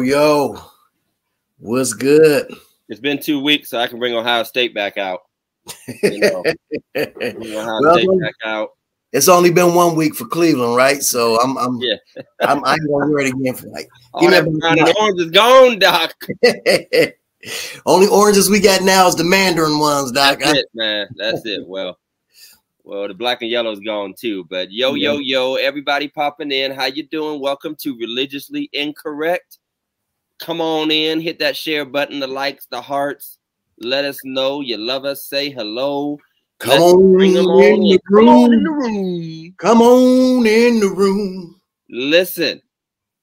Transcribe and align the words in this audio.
Yo, 0.00 0.06
yo, 0.54 0.62
what's 1.58 1.92
good? 1.92 2.50
It's 2.88 3.00
been 3.00 3.20
two 3.20 3.38
weeks, 3.38 3.68
so 3.68 3.78
I 3.78 3.86
can 3.86 3.98
bring 3.98 4.14
Ohio 4.14 4.44
State 4.44 4.72
back 4.74 4.96
out. 4.96 5.20
You 6.02 6.20
know, 6.20 6.42
bring 6.94 7.54
Ohio 7.54 7.80
Well, 7.82 7.98
State 7.98 8.08
back 8.18 8.34
out. 8.42 8.70
It's 9.12 9.28
only 9.28 9.52
been 9.52 9.74
one 9.74 9.96
week 9.96 10.14
for 10.14 10.24
Cleveland, 10.24 10.74
right? 10.74 11.02
So 11.02 11.38
I'm, 11.42 11.58
I'm, 11.58 11.76
Yeah. 11.82 11.96
I'm, 12.40 12.64
I 12.64 12.74
ain't 12.74 12.88
gonna 12.88 13.10
wear 13.10 13.26
it 13.26 13.34
again 13.34 13.54
for 13.54 13.66
like. 13.66 13.90
All 14.14 14.22
Give 14.22 14.30
me 14.30 14.36
that 14.36 14.58
brown 14.58 14.78
and 14.78 14.96
orange 14.98 15.20
is 15.20 15.30
gone, 15.32 15.78
Doc. 15.78 16.14
only 17.84 18.06
oranges 18.06 18.48
we 18.48 18.58
got 18.58 18.80
now 18.80 19.06
is 19.06 19.16
the 19.16 19.24
Mandarin 19.24 19.78
ones, 19.78 20.12
Doc. 20.12 20.38
That's 20.40 20.60
it, 20.60 20.66
man. 20.72 21.08
That's 21.14 21.44
it. 21.44 21.66
Well, 21.66 21.98
well, 22.84 23.06
the 23.06 23.14
black 23.14 23.42
and 23.42 23.50
yellow 23.50 23.70
is 23.70 23.80
gone 23.80 24.14
too. 24.18 24.44
But 24.48 24.72
yo, 24.72 24.94
yo, 24.94 25.18
yo, 25.18 25.56
everybody 25.56 26.08
popping 26.08 26.52
in. 26.52 26.72
How 26.72 26.86
you 26.86 27.06
doing? 27.06 27.38
Welcome 27.38 27.76
to 27.80 27.98
Religiously 27.98 28.70
Incorrect. 28.72 29.58
Come 30.40 30.60
on 30.60 30.90
in, 30.90 31.20
hit 31.20 31.38
that 31.40 31.56
share 31.56 31.84
button, 31.84 32.18
the 32.18 32.26
likes, 32.26 32.66
the 32.66 32.80
hearts. 32.80 33.38
Let 33.78 34.04
us 34.04 34.20
know 34.24 34.62
you 34.62 34.78
love 34.78 35.04
us. 35.04 35.24
Say 35.24 35.50
hello. 35.50 36.18
Come 36.58 36.80
Let's 36.80 36.92
on 36.92 37.12
bring 37.12 37.30
in 37.30 37.34
them 37.34 37.46
on 37.46 37.88
the 37.88 37.92
in. 37.92 37.98
Come 38.14 38.28
on 38.28 38.52
in 38.52 38.62
the 38.64 38.70
room. 38.70 38.94
room. 38.94 39.54
Come 39.58 39.82
on 39.82 40.46
in 40.46 40.80
the 40.80 40.88
room. 40.88 41.60
Listen, 41.90 42.62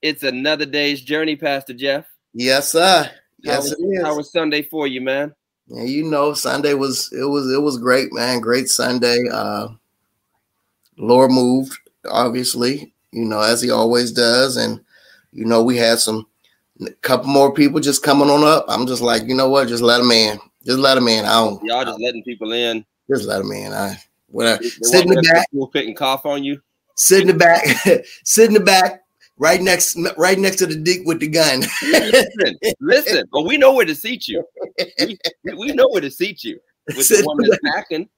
it's 0.02 0.22
another 0.22 0.64
day's 0.64 1.00
journey, 1.00 1.36
Pastor 1.36 1.74
Jeff. 1.74 2.06
Yes, 2.34 2.72
sir. 2.72 3.10
Yes, 3.40 3.72
it 3.72 3.78
is. 3.80 4.04
how 4.04 4.16
was 4.16 4.30
Sunday 4.30 4.62
for 4.62 4.86
you, 4.86 5.00
man? 5.00 5.34
Yeah, 5.68 5.82
you 5.82 6.04
know, 6.04 6.34
Sunday 6.34 6.74
was 6.74 7.12
it 7.12 7.24
was 7.24 7.52
it 7.52 7.60
was 7.60 7.78
great, 7.78 8.12
man. 8.12 8.40
Great 8.40 8.68
Sunday. 8.68 9.18
Uh 9.30 9.68
Lord 10.96 11.30
moved, 11.30 11.78
obviously, 12.08 12.92
you 13.12 13.24
know, 13.24 13.40
as 13.40 13.62
he 13.62 13.70
always 13.70 14.12
does. 14.12 14.56
And 14.56 14.80
you 15.32 15.44
know, 15.44 15.62
we 15.62 15.76
had 15.76 15.98
some 15.98 16.26
a 16.80 16.90
couple 17.02 17.28
more 17.28 17.52
people 17.52 17.80
just 17.80 18.02
coming 18.02 18.30
on 18.30 18.44
up. 18.44 18.64
I'm 18.68 18.86
just 18.86 19.02
like, 19.02 19.24
you 19.28 19.34
know 19.34 19.48
what, 19.48 19.68
just 19.68 19.82
let 19.82 19.98
them 19.98 20.10
in. 20.10 20.38
Just 20.64 20.78
let 20.78 20.94
them 20.96 21.08
in. 21.08 21.24
I 21.24 21.34
don't 21.44 21.62
Y'all 21.64 21.84
just 21.84 22.00
letting 22.00 22.22
people 22.24 22.52
in. 22.52 22.84
just 23.10 23.24
let 23.24 23.38
them 23.38 23.52
in. 23.52 23.72
I 23.72 23.98
whatever. 24.28 24.62
They 24.62 24.68
Sit 24.68 25.02
in 25.06 25.10
the 25.10 25.22
back, 25.22 25.50
People 25.50 25.68
couldn't 25.68 25.94
cough 25.94 26.26
on 26.26 26.44
you. 26.44 26.60
sit 26.96 27.22
in 27.22 27.26
the 27.28 27.34
back, 27.34 27.64
sit 28.24 28.48
in 28.48 28.54
the 28.54 28.60
back, 28.60 29.02
right 29.38 29.60
next 29.62 29.96
right 30.16 30.38
next 30.38 30.56
to 30.56 30.66
the 30.66 30.76
dick 30.76 31.00
with 31.06 31.20
the 31.20 31.28
gun. 31.28 31.60
listen, 31.82 32.58
listen. 32.80 33.24
But 33.32 33.42
we 33.46 33.56
know 33.56 33.72
where 33.72 33.86
to 33.86 33.94
seat 33.94 34.28
you. 34.28 34.44
We, 35.00 35.18
we 35.54 35.72
know 35.72 35.88
where 35.88 36.00
to 36.02 36.10
seat 36.10 36.44
you. 36.44 36.58
With 36.88 37.04
Sit 37.06 37.18
the 37.20 37.26
one 37.26 37.38
that's 37.42 37.58
packing. 37.74 38.08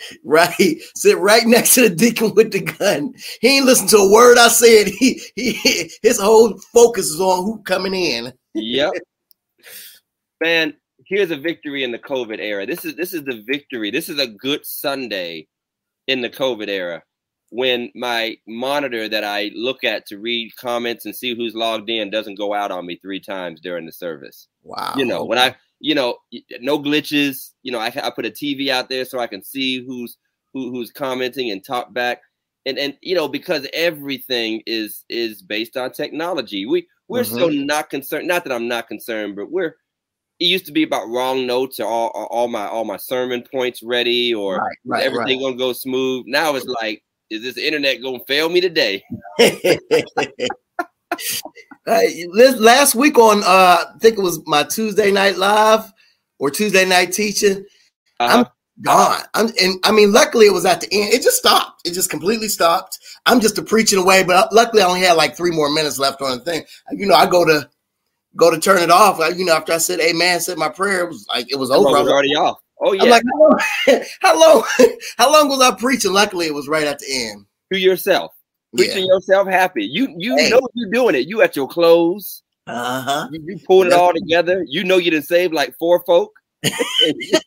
Right, 0.24 0.80
sit 0.94 1.18
right 1.18 1.46
next 1.46 1.74
to 1.74 1.88
the 1.88 1.94
deacon 1.94 2.34
with 2.34 2.52
the 2.52 2.60
gun. 2.60 3.14
He 3.40 3.56
ain't 3.56 3.66
listen 3.66 3.88
to 3.88 3.96
a 3.96 4.12
word 4.12 4.38
I 4.38 4.48
said. 4.48 4.88
He, 4.98 5.20
he 5.36 5.90
his 6.02 6.20
whole 6.20 6.58
focus 6.72 7.06
is 7.06 7.20
on 7.20 7.44
who 7.44 7.62
coming 7.62 7.94
in. 7.94 8.32
Yep. 8.54 8.92
Man, 10.40 10.74
here's 11.06 11.30
a 11.30 11.36
victory 11.36 11.84
in 11.84 11.92
the 11.92 11.98
COVID 11.98 12.38
era. 12.38 12.66
This 12.66 12.84
is 12.84 12.94
this 12.96 13.14
is 13.14 13.24
the 13.24 13.42
victory. 13.46 13.90
This 13.90 14.08
is 14.08 14.18
a 14.18 14.26
good 14.26 14.64
Sunday 14.64 15.46
in 16.06 16.20
the 16.20 16.30
COVID 16.30 16.68
era. 16.68 17.02
When 17.50 17.90
my 17.94 18.36
monitor 18.46 19.08
that 19.08 19.24
I 19.24 19.50
look 19.54 19.82
at 19.82 20.06
to 20.06 20.18
read 20.18 20.54
comments 20.56 21.06
and 21.06 21.16
see 21.16 21.34
who's 21.34 21.54
logged 21.54 21.88
in 21.88 22.10
doesn't 22.10 22.34
go 22.34 22.52
out 22.52 22.70
on 22.70 22.86
me 22.86 22.96
three 22.96 23.20
times 23.20 23.60
during 23.60 23.86
the 23.86 23.92
service. 23.92 24.48
Wow, 24.62 24.94
you 24.96 25.04
know 25.04 25.24
when 25.24 25.38
i 25.38 25.56
you 25.80 25.94
know 25.94 26.16
no 26.60 26.78
glitches. 26.78 27.52
You 27.62 27.72
know 27.72 27.78
i, 27.78 27.86
I 27.86 28.10
put 28.10 28.26
a 28.26 28.30
tv 28.30 28.68
out 28.68 28.88
there 28.88 29.04
so 29.04 29.18
i 29.18 29.26
can 29.26 29.42
see 29.42 29.84
who's 29.84 30.16
who, 30.52 30.70
who's 30.70 30.90
commenting 30.90 31.50
and 31.50 31.64
talk 31.64 31.92
back. 31.92 32.20
And 32.66 32.78
and 32.78 32.96
you 33.00 33.14
know 33.14 33.28
because 33.28 33.66
everything 33.72 34.62
is 34.66 35.04
is 35.08 35.42
based 35.42 35.76
on 35.76 35.92
technology. 35.92 36.66
We 36.66 36.86
we're 37.08 37.24
so 37.24 37.48
mm-hmm. 37.48 37.64
not 37.64 37.88
concerned 37.88 38.28
not 38.28 38.44
that 38.44 38.52
i'm 38.52 38.68
not 38.68 38.86
concerned 38.86 39.34
but 39.34 39.50
we're 39.50 39.76
it 40.40 40.44
used 40.44 40.66
to 40.66 40.72
be 40.72 40.82
about 40.82 41.08
wrong 41.08 41.46
notes 41.46 41.80
or 41.80 41.86
all, 41.86 42.10
all 42.30 42.48
my 42.48 42.66
all 42.66 42.84
my 42.84 42.96
sermon 42.96 43.42
points 43.50 43.82
ready 43.82 44.32
or 44.32 44.58
right, 44.58 44.76
right, 44.84 45.04
everything 45.04 45.40
gonna 45.40 45.56
go 45.56 45.72
smooth. 45.72 46.24
Now 46.26 46.54
it's 46.54 46.66
like 46.66 47.02
is 47.30 47.42
this 47.42 47.56
internet 47.58 48.02
gonna 48.02 48.20
fail 48.26 48.48
me 48.48 48.60
today? 48.60 49.02
right. 49.38 50.32
this 52.34 52.56
last 52.58 52.94
week 52.94 53.18
on 53.18 53.42
uh, 53.42 53.84
I 53.94 53.98
think 54.00 54.18
it 54.18 54.22
was 54.22 54.40
my 54.46 54.62
Tuesday 54.62 55.10
night 55.10 55.36
live 55.36 55.92
or 56.38 56.50
Tuesday 56.50 56.84
night 56.84 57.12
teaching. 57.12 57.64
uh, 58.20 58.44
Gone. 58.80 59.22
I'm, 59.34 59.48
and 59.60 59.80
I 59.84 59.90
mean, 59.90 60.12
luckily 60.12 60.46
it 60.46 60.52
was 60.52 60.64
at 60.64 60.80
the 60.80 60.88
end. 60.92 61.12
It 61.12 61.22
just 61.22 61.38
stopped. 61.38 61.84
It 61.84 61.94
just 61.94 62.10
completely 62.10 62.46
stopped. 62.46 62.98
I'm 63.26 63.40
just 63.40 63.58
a 63.58 63.62
preaching 63.62 63.98
away, 63.98 64.22
but 64.22 64.52
luckily 64.52 64.82
I 64.82 64.86
only 64.86 65.00
had 65.00 65.14
like 65.14 65.36
three 65.36 65.50
more 65.50 65.68
minutes 65.68 65.98
left 65.98 66.22
on 66.22 66.38
the 66.38 66.44
thing. 66.44 66.62
You 66.92 67.06
know, 67.06 67.16
I 67.16 67.26
go 67.26 67.44
to 67.44 67.68
go 68.36 68.52
to 68.52 68.60
turn 68.60 68.80
it 68.80 68.90
off. 68.90 69.18
You 69.36 69.44
know, 69.44 69.54
after 69.56 69.72
I 69.72 69.78
said 69.78 69.98
"Amen," 69.98 70.38
said 70.38 70.58
my 70.58 70.68
prayer, 70.68 71.00
it 71.00 71.08
was 71.08 71.26
like 71.28 71.50
it 71.50 71.56
was 71.56 71.72
over. 71.72 71.88
I 71.88 71.92
it's 71.92 72.04
was 72.04 72.12
already 72.12 72.36
off 72.36 72.58
oh 72.80 72.92
yeah 72.92 73.02
I'm 73.04 73.10
like, 73.10 73.22
how 74.20 74.38
long, 74.38 74.62
how 74.76 74.80
long? 74.80 74.96
How 75.16 75.32
long 75.32 75.48
was 75.48 75.60
I 75.60 75.74
preaching? 75.74 76.12
Luckily, 76.12 76.46
it 76.46 76.54
was 76.54 76.68
right 76.68 76.86
at 76.86 76.98
the 76.98 77.06
end. 77.30 77.46
to 77.72 77.78
yourself 77.78 78.32
preaching 78.76 79.06
yourself 79.06 79.48
happy. 79.48 79.84
You 79.84 80.14
you 80.16 80.36
Hey. 80.36 80.50
know 80.50 80.60
you're 80.74 80.90
doing 80.90 81.14
it. 81.14 81.26
You 81.28 81.42
at 81.42 81.56
your 81.56 81.68
clothes. 81.68 82.42
Uh 82.66 83.00
huh. 83.00 83.28
You, 83.32 83.40
you 83.46 83.58
pulled 83.66 83.86
it 83.86 83.92
all 83.92 84.12
together. 84.12 84.64
You 84.66 84.84
know 84.84 84.98
you 84.98 85.10
didn't 85.10 85.26
save 85.26 85.52
like 85.52 85.74
four 85.78 86.02
folk. 86.04 86.32
and 86.62 87.42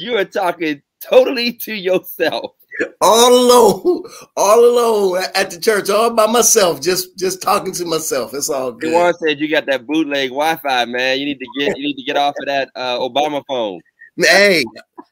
you 0.00 0.16
are 0.16 0.24
talking 0.24 0.82
totally 1.00 1.52
to 1.52 1.74
yourself. 1.74 2.52
All 3.00 3.32
alone, 3.32 4.04
all 4.36 4.62
alone 4.62 5.24
at 5.34 5.50
the 5.50 5.58
church, 5.58 5.88
all 5.88 6.12
by 6.12 6.26
myself, 6.26 6.82
just 6.82 7.16
just 7.16 7.40
talking 7.40 7.72
to 7.72 7.86
myself. 7.86 8.34
It's 8.34 8.50
all 8.50 8.72
good. 8.72 8.92
Juwan 8.92 9.14
said 9.18 9.40
you 9.40 9.48
got 9.48 9.64
that 9.66 9.86
bootleg 9.86 10.28
Wi-Fi, 10.28 10.84
man. 10.84 11.18
You 11.18 11.24
need 11.24 11.38
to 11.38 11.46
get 11.58 11.78
you 11.78 11.86
need 11.86 11.96
to 11.96 12.02
get 12.02 12.18
off 12.18 12.34
of 12.38 12.46
that 12.46 12.70
uh, 12.74 12.98
Obama 12.98 13.42
phone. 13.48 13.80
Hey, 14.18 14.62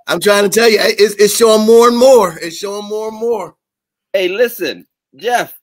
I'm 0.06 0.20
trying 0.20 0.44
to 0.44 0.50
tell 0.50 0.68
you, 0.68 0.78
it's, 0.80 1.14
it's 1.14 1.36
showing 1.36 1.66
more 1.66 1.88
and 1.88 1.96
more. 1.96 2.36
It's 2.40 2.56
showing 2.56 2.86
more 2.86 3.08
and 3.08 3.18
more. 3.18 3.54
Hey, 4.14 4.28
listen, 4.28 4.86
Jeff. 5.16 5.58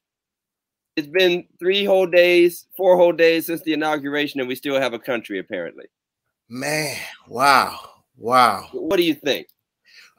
It's 0.98 1.08
been 1.08 1.46
three 1.58 1.86
whole 1.86 2.06
days, 2.06 2.68
four 2.76 2.98
whole 2.98 3.14
days 3.14 3.46
since 3.46 3.62
the 3.62 3.72
inauguration, 3.72 4.42
and 4.42 4.50
we 4.50 4.56
still 4.56 4.80
have 4.80 4.92
a 4.92 5.00
country, 5.00 5.40
apparently. 5.40 5.86
Man, 6.50 6.98
wow, 7.30 7.80
wow. 8.18 8.68
What 8.74 8.98
do 8.98 9.04
you 9.04 9.16
think? 9.16 9.48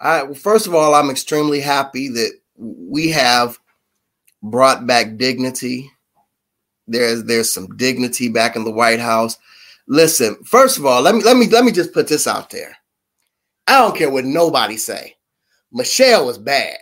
I 0.01 0.23
well, 0.23 0.33
first 0.33 0.67
of 0.67 0.75
all, 0.75 0.95
I'm 0.95 1.11
extremely 1.11 1.61
happy 1.61 2.09
that 2.09 2.33
we 2.57 3.11
have 3.11 3.59
brought 4.43 4.87
back 4.87 5.19
dignity. 5.19 5.91
There's 6.89 7.25
there's 7.25 7.53
some 7.53 7.77
dignity 7.77 8.31
back 8.31 8.57
in 8.57 8.65
the 8.65 8.73
White 8.73 8.99
House. 8.99 9.37
Listen, 9.89 10.43
first 10.43 10.79
of 10.79 10.87
all, 10.87 11.03
let 11.03 11.15
me 11.15 11.23
let 11.23 11.37
me 11.37 11.49
let 11.49 11.67
me 11.67 11.71
just 11.71 11.93
put 11.93 12.09
this 12.09 12.27
out 12.27 12.49
there. 12.49 12.75
I 13.67 13.79
don't 13.79 13.95
care 13.95 14.11
what 14.11 14.25
nobody 14.25 14.79
say. 14.79 15.17
Michelle 15.71 16.25
was 16.25 16.39
bad. 16.39 16.79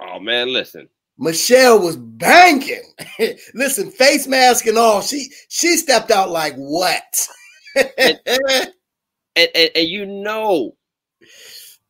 Oh 0.00 0.18
man, 0.18 0.52
listen. 0.52 0.88
Michelle 1.18 1.80
was 1.80 1.96
banking. 1.96 2.82
Listen, 3.54 3.90
face 3.90 4.26
mask 4.26 4.66
and 4.66 4.76
all. 4.76 5.00
She 5.00 5.28
she 5.48 5.76
stepped 5.76 6.10
out 6.10 6.30
like 6.30 6.54
what? 6.56 7.02
and, 7.76 8.18
and, 8.26 8.72
and 9.36 9.88
you 9.88 10.06
know 10.06 10.76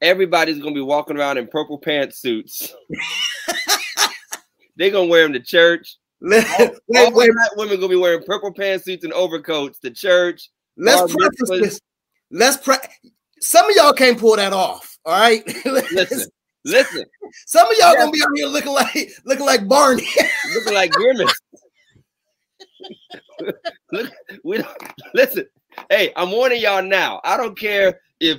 everybody's 0.02 0.58
gonna 0.58 0.74
be 0.74 0.80
walking 0.82 1.16
around 1.16 1.38
in 1.38 1.46
purple 1.46 1.80
pantsuits. 1.80 2.70
They're 4.76 4.90
gonna 4.90 5.08
wear 5.08 5.22
them 5.22 5.32
to 5.32 5.40
church. 5.40 5.96
wait, 6.20 6.44
All 6.58 6.68
wait, 6.88 7.14
wait, 7.14 7.30
black 7.32 7.56
women 7.56 7.76
gonna 7.76 7.88
be 7.88 7.96
wearing 7.96 8.24
purple 8.24 8.52
pantsuits 8.52 9.04
and 9.04 9.12
overcoats 9.12 9.78
to 9.80 9.90
church. 9.90 10.50
let's 10.76 11.14
preface 11.14 11.48
this. 11.48 11.80
Let's 12.30 12.56
pre- 12.58 12.76
some 13.40 13.70
of 13.70 13.76
y'all 13.76 13.92
can't 13.92 14.18
pull 14.18 14.36
that 14.36 14.52
off. 14.52 14.98
All 15.04 15.18
right. 15.18 15.46
Listen, 15.64 16.28
listen, 16.64 17.04
some 17.46 17.70
of 17.70 17.76
y'all 17.78 17.92
Yeah. 17.92 18.00
gonna 18.00 18.10
be 18.12 18.22
out 18.22 18.28
here 18.34 18.46
looking 18.46 18.72
like 18.72 19.10
looking 19.24 19.46
like 19.46 19.68
Barney. 19.68 20.06
looking 20.54 20.74
like 20.74 20.90
grimace. 20.92 21.40
Look, 23.92 24.10
we 24.44 24.58
don't 24.58 24.76
listen. 25.14 25.46
Hey, 25.90 26.12
I'm 26.16 26.30
warning 26.30 26.60
y'all 26.60 26.82
now. 26.82 27.20
I 27.24 27.36
don't 27.36 27.58
care 27.58 28.00
if 28.20 28.38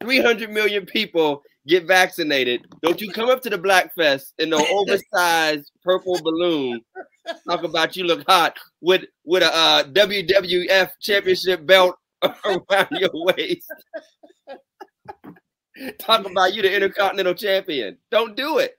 300 0.00 0.50
million 0.50 0.86
people 0.86 1.42
get 1.66 1.86
vaccinated. 1.86 2.66
Don't 2.82 3.00
you 3.00 3.10
come 3.12 3.30
up 3.30 3.40
to 3.42 3.50
the 3.50 3.58
Black 3.58 3.94
Fest 3.94 4.34
in 4.38 4.50
no 4.50 4.64
oversized 4.70 5.70
purple 5.82 6.18
balloon. 6.22 6.80
Talk 7.48 7.62
about 7.64 7.96
you 7.96 8.04
look 8.04 8.24
hot 8.28 8.56
with 8.80 9.04
with 9.24 9.42
a 9.42 9.54
uh, 9.54 9.84
WWF 9.84 10.90
championship 11.00 11.64
belt 11.66 11.96
around 12.44 12.88
your 12.90 13.10
waist. 13.12 13.70
Talk 15.98 16.26
about 16.26 16.54
you 16.54 16.62
the 16.62 16.74
intercontinental 16.74 17.34
champion. 17.34 17.98
Don't 18.10 18.36
do 18.36 18.58
it. 18.58 18.78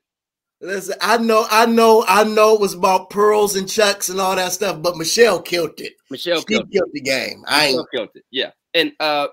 Listen, 0.62 0.95
I 1.01 1.18
know, 1.18 1.45
I 1.51 1.65
know, 1.65 2.06
I 2.07 2.24
know 2.24 2.56
it 2.56 2.62
was 2.62 2.74
about 2.74 3.09
pearls 3.09 3.56
and 3.56 3.69
chucks 3.69 4.09
and 4.09 4.19
all 4.19 4.36
that 4.36 4.53
stuff, 4.53 4.81
but 4.81 4.97
Michelle 4.97 5.42
killed 5.42 5.80
it. 5.80 5.94
Michelle 6.09 6.39
She 6.39 6.45
killed, 6.45 6.71
killed 6.71 6.89
the 6.94 7.01
game. 7.01 7.44
I 7.47 7.68
ain't. 7.68 7.88
Killed 7.94 8.09
it. 8.15 8.24
Yeah. 8.31 8.51
And 8.74 8.94
uh 9.00 9.27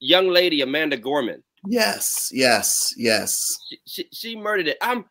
young 0.00 0.28
lady 0.28 0.62
Amanda 0.62 0.96
Gorman. 0.96 1.42
Yes, 1.68 2.30
yes, 2.32 2.94
yes. 2.96 3.58
She, 3.68 3.78
she, 3.86 4.08
she 4.12 4.36
murdered 4.36 4.68
it. 4.68 4.78
I'm 4.80 5.04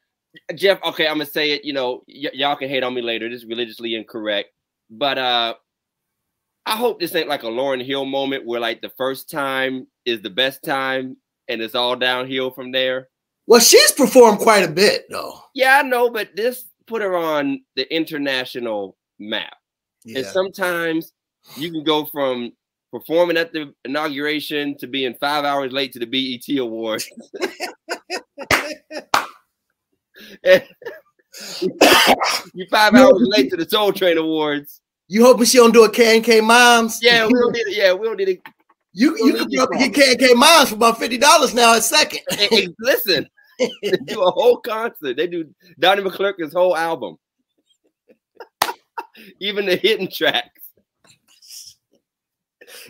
Jeff. 0.55 0.79
Okay, 0.83 1.07
I'm 1.07 1.15
gonna 1.15 1.25
say 1.25 1.51
it. 1.51 1.63
You 1.63 1.73
know, 1.73 2.03
y- 2.07 2.31
y'all 2.33 2.55
can 2.55 2.69
hate 2.69 2.83
on 2.83 2.93
me 2.93 3.01
later. 3.01 3.29
This 3.29 3.43
is 3.43 3.45
religiously 3.45 3.95
incorrect, 3.95 4.49
but 4.89 5.17
uh, 5.17 5.55
I 6.65 6.75
hope 6.75 6.99
this 6.99 7.13
ain't 7.15 7.29
like 7.29 7.43
a 7.43 7.47
Lauryn 7.47 7.85
Hill 7.85 8.05
moment 8.05 8.45
where 8.45 8.59
like 8.59 8.81
the 8.81 8.91
first 8.97 9.29
time 9.29 9.87
is 10.05 10.21
the 10.21 10.29
best 10.29 10.63
time 10.63 11.17
and 11.47 11.61
it's 11.61 11.75
all 11.75 11.95
downhill 11.95 12.51
from 12.51 12.71
there. 12.71 13.09
Well, 13.47 13.59
she's 13.59 13.91
performed 13.91 14.39
quite 14.39 14.63
a 14.63 14.71
bit 14.71 15.05
though. 15.09 15.39
Yeah, 15.53 15.81
I 15.83 15.87
know, 15.87 16.09
but 16.09 16.35
this 16.35 16.65
put 16.87 17.01
her 17.01 17.15
on 17.15 17.61
the 17.75 17.93
international 17.93 18.97
map. 19.19 19.55
Yeah. 20.03 20.19
And 20.19 20.27
sometimes 20.27 21.13
you 21.55 21.71
can 21.71 21.83
go 21.83 22.05
from 22.05 22.51
performing 22.91 23.37
at 23.37 23.51
the 23.53 23.73
inauguration 23.83 24.77
to 24.77 24.87
being 24.87 25.15
five 25.15 25.45
hours 25.45 25.71
late 25.71 25.93
to 25.93 25.99
the 25.99 26.05
BET 26.05 26.57
Awards. 26.57 27.09
you 32.53 32.65
five 32.69 32.93
hours 32.93 33.13
late 33.17 33.49
to 33.51 33.57
the 33.57 33.67
Soul 33.67 33.91
Train 33.91 34.17
Awards. 34.17 34.81
You 35.07 35.23
hoping 35.23 35.45
she 35.45 35.57
don't 35.57 35.73
do 35.73 35.83
a 35.83 35.91
K 35.91 36.15
and 36.15 36.25
K 36.25 36.41
Moms? 36.41 36.99
Yeah, 37.01 37.27
we 37.27 37.33
don't 37.33 37.51
need 37.51 37.67
it. 37.67 37.75
Yeah, 37.75 37.93
we 37.93 38.07
don't 38.07 38.17
need 38.17 38.29
it. 38.29 38.41
You 38.97 39.17
you 39.17 39.33
can 39.35 39.49
get 39.49 39.93
K 39.93 40.11
and 40.11 40.19
K 40.19 40.33
Moms 40.33 40.69
for 40.69 40.75
about 40.75 40.97
fifty 40.97 41.17
dollars 41.17 41.53
now 41.53 41.75
a 41.75 41.81
second. 41.81 42.21
Hey, 42.31 42.47
hey, 42.49 42.67
listen, 42.79 43.27
they 43.59 43.91
do 44.05 44.21
a 44.21 44.31
whole 44.31 44.57
concert. 44.57 45.17
They 45.17 45.27
do 45.27 45.53
Donnie 45.77 46.01
McClurkin's 46.01 46.53
whole 46.53 46.77
album, 46.77 47.17
even 49.41 49.65
the 49.65 49.75
hidden 49.75 50.09
tracks. 50.09 50.61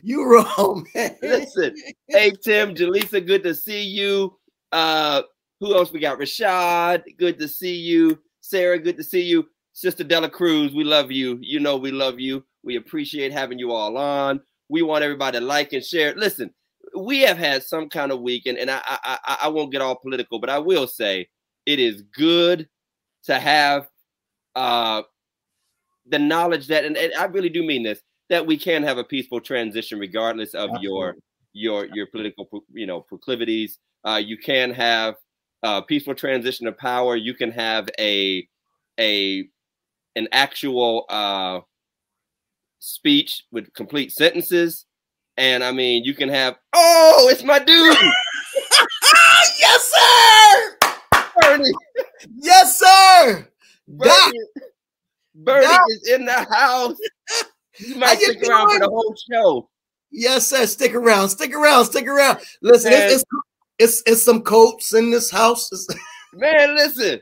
You 0.03 0.25
wrong, 0.29 0.87
man. 0.93 1.17
Listen, 1.23 1.75
hey 2.07 2.31
Tim, 2.43 2.75
Jaleesa, 2.75 3.25
good 3.25 3.41
to 3.41 3.55
see 3.55 3.83
you. 3.83 4.37
Uh, 4.71 5.23
who 5.59 5.75
else 5.75 5.91
we 5.91 5.99
got? 5.99 6.19
Rashad, 6.19 7.03
good 7.17 7.39
to 7.39 7.47
see 7.47 7.77
you. 7.77 8.19
Sarah, 8.41 8.77
good 8.77 8.97
to 8.97 9.03
see 9.03 9.23
you. 9.23 9.47
Sister 9.73 10.03
Dela 10.03 10.29
Cruz, 10.29 10.71
we 10.71 10.83
love 10.83 11.11
you. 11.11 11.39
You 11.41 11.59
know 11.59 11.77
we 11.77 11.91
love 11.91 12.19
you. 12.19 12.45
We 12.63 12.75
appreciate 12.75 13.31
having 13.31 13.57
you 13.57 13.71
all 13.71 13.97
on. 13.97 14.39
We 14.69 14.81
want 14.81 15.03
everybody 15.03 15.39
to 15.39 15.45
like 15.45 15.73
and 15.73 15.83
share. 15.83 16.13
Listen, 16.15 16.53
we 16.97 17.21
have 17.21 17.37
had 17.37 17.63
some 17.63 17.89
kind 17.89 18.11
of 18.11 18.21
week, 18.21 18.45
and, 18.45 18.57
and 18.57 18.71
I, 18.71 18.81
I 18.87 19.37
I 19.43 19.47
won't 19.49 19.71
get 19.71 19.81
all 19.81 19.95
political, 19.95 20.39
but 20.39 20.49
I 20.49 20.59
will 20.59 20.87
say 20.87 21.27
it 21.65 21.79
is 21.79 22.03
good 22.13 22.67
to 23.25 23.39
have 23.39 23.87
uh 24.55 25.01
the 26.07 26.19
knowledge 26.19 26.67
that, 26.67 26.85
and, 26.85 26.95
and 26.97 27.13
I 27.15 27.25
really 27.25 27.49
do 27.49 27.63
mean 27.63 27.83
this, 27.83 28.01
that 28.29 28.45
we 28.45 28.57
can 28.57 28.83
have 28.83 28.97
a 28.97 29.03
peaceful 29.03 29.41
transition 29.41 29.99
regardless 29.99 30.53
of 30.53 30.69
Absolutely. 30.69 30.83
your 30.83 31.15
your 31.53 31.85
your 31.95 32.07
political 32.07 32.47
you 32.73 32.85
know 32.85 33.01
proclivities. 33.01 33.79
Uh, 34.03 34.21
you 34.23 34.37
can 34.37 34.71
have 34.71 35.15
a 35.63 35.81
peaceful 35.81 36.15
transition 36.15 36.67
of 36.67 36.77
power. 36.77 37.15
You 37.15 37.33
can 37.33 37.51
have 37.51 37.89
a 37.99 38.47
a 38.99 39.47
an 40.15 40.27
actual 40.31 41.05
uh, 41.09 41.59
speech 42.85 43.43
with 43.51 43.73
complete 43.73 44.11
sentences. 44.11 44.85
And 45.37 45.63
I 45.63 45.71
mean, 45.71 46.03
you 46.03 46.13
can 46.13 46.29
have, 46.29 46.55
oh, 46.73 47.27
it's 47.31 47.43
my 47.43 47.59
dude. 47.59 47.97
yes, 49.59 49.91
sir. 49.91 50.77
Bernie. 51.41 51.71
Yes, 52.37 52.79
sir. 52.79 53.47
Bernie, 53.87 54.39
Bernie 55.33 55.67
is 55.89 56.09
in 56.09 56.25
the 56.25 56.47
house. 56.49 56.97
You 57.79 57.95
might 57.95 58.19
stick 58.19 58.47
around 58.47 58.71
for 58.71 58.79
the 58.79 58.87
whole 58.87 59.15
show. 59.29 59.69
Yes, 60.11 60.47
sir. 60.47 60.65
Stick 60.65 60.95
around. 60.95 61.29
Stick 61.29 61.53
around. 61.53 61.85
Stick 61.85 62.07
around. 62.07 62.39
Listen, 62.61 62.93
it's, 62.93 63.15
it's, 63.15 63.23
it's, 63.77 64.03
it's 64.05 64.23
some 64.23 64.41
coats 64.43 64.93
in 64.93 65.09
this 65.11 65.29
house. 65.29 65.69
Man, 66.33 66.75
listen. 66.75 67.19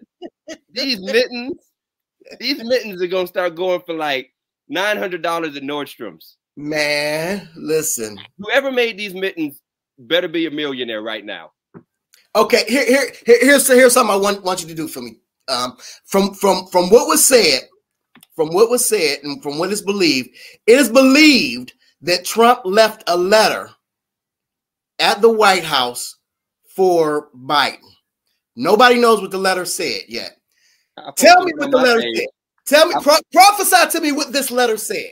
These 0.72 1.00
mittens 1.00 1.58
these 2.40 2.64
mittens 2.64 3.02
are 3.02 3.08
gonna 3.08 3.28
start 3.28 3.56
going 3.56 3.82
for 3.82 3.94
like 3.94 4.33
nine 4.68 4.98
hundred 4.98 5.22
dollars 5.22 5.56
at 5.56 5.64
Nordstrom's. 5.64 6.38
Man, 6.56 7.50
listen. 7.56 8.20
Whoever 8.38 8.72
made 8.72 8.98
these 8.98 9.14
mittens 9.14 9.60
better 9.98 10.28
be 10.28 10.46
a 10.46 10.52
millionaire 10.52 11.02
right 11.02 11.26
now. 11.26 11.52
Okay, 12.36 12.64
here, 12.68 12.86
here, 12.86 13.12
here 13.26 13.38
here's 13.42 13.68
here's 13.68 13.94
something 13.94 14.14
I 14.14 14.18
want 14.18 14.44
want 14.44 14.62
you 14.62 14.68
to 14.68 14.76
do 14.76 14.88
for 14.88 15.02
me. 15.02 15.18
Um, 15.48 15.78
from 16.06 16.34
from 16.34 16.68
from 16.68 16.90
what 16.90 17.08
was 17.08 17.26
said, 17.26 17.62
from 18.36 18.50
what 18.50 18.70
was 18.70 18.88
said, 18.88 19.20
and 19.24 19.42
from 19.42 19.58
what 19.58 19.72
is 19.72 19.82
believed, 19.82 20.30
it 20.68 20.80
is 20.80 20.90
believed 20.90 21.74
that 22.02 22.26
Trump 22.26 22.62
left 22.66 23.04
a 23.08 23.18
letter 23.18 23.70
at 25.00 25.22
the 25.22 25.30
White 25.30 25.64
House 25.64 26.18
for 26.76 27.30
Biden. 27.36 27.80
Nobody 28.56 29.00
knows 29.00 29.22
what 29.22 29.32
the 29.32 29.38
letter 29.38 29.66
said 29.66 30.02
yet. 30.08 30.38
Tell 31.16 31.44
me 31.44 31.52
what 31.58 31.72
the 31.72 31.78
letter 31.78 32.02
said. 32.02 32.28
Tell 32.66 32.88
me, 32.88 32.96
pro- 33.02 33.18
prophesy 33.32 33.90
to 33.92 34.02
me 34.02 34.12
what 34.12 34.32
this 34.32 34.52
letter 34.52 34.78
said. 34.78 35.12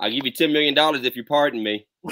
I'll 0.00 0.10
give 0.10 0.24
you 0.24 0.32
$10 0.32 0.52
million 0.52 0.74
if 1.04 1.16
you 1.16 1.24
pardon 1.24 1.62
me. 1.62 1.86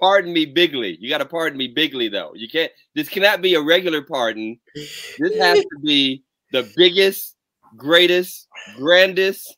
pardon 0.00 0.32
me 0.32 0.46
bigly. 0.46 0.96
You 1.00 1.08
got 1.08 1.18
to 1.18 1.26
pardon 1.26 1.58
me 1.58 1.68
bigly, 1.68 2.08
though. 2.08 2.32
You 2.34 2.48
can't, 2.48 2.72
this 2.94 3.08
cannot 3.08 3.42
be 3.42 3.54
a 3.54 3.60
regular 3.60 4.02
pardon. 4.02 4.58
This 4.74 5.36
has 5.38 5.58
to 5.58 5.78
be 5.82 6.22
the 6.52 6.70
biggest, 6.76 7.36
greatest, 7.76 8.48
grandest 8.76 9.56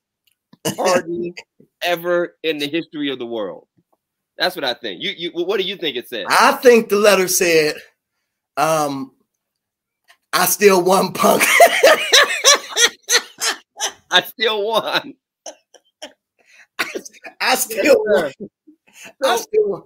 pardon 0.76 1.34
ever 1.82 2.36
in 2.42 2.58
the 2.58 2.68
history 2.68 3.10
of 3.10 3.18
the 3.18 3.26
world. 3.26 3.68
That's 4.38 4.54
what 4.54 4.64
I 4.64 4.75
think. 4.75 5.02
You, 5.02 5.12
you, 5.16 5.30
what 5.32 5.58
do 5.58 5.66
you 5.66 5.76
think 5.76 5.96
it 5.96 6.08
said? 6.08 6.26
I 6.28 6.52
think 6.52 6.90
the 6.90 6.96
letter 6.96 7.26
said, 7.26 7.76
um, 8.58 9.12
I 10.37 10.45
still 10.45 10.83
won, 10.83 11.14
punk. 11.14 11.43
I 14.11 14.21
still 14.23 14.66
won. 14.66 15.14
I, 17.40 17.55
still 17.55 17.97
won. 18.05 18.33
So, 18.38 18.49
I 19.25 19.37
still 19.37 19.69
won. 19.71 19.83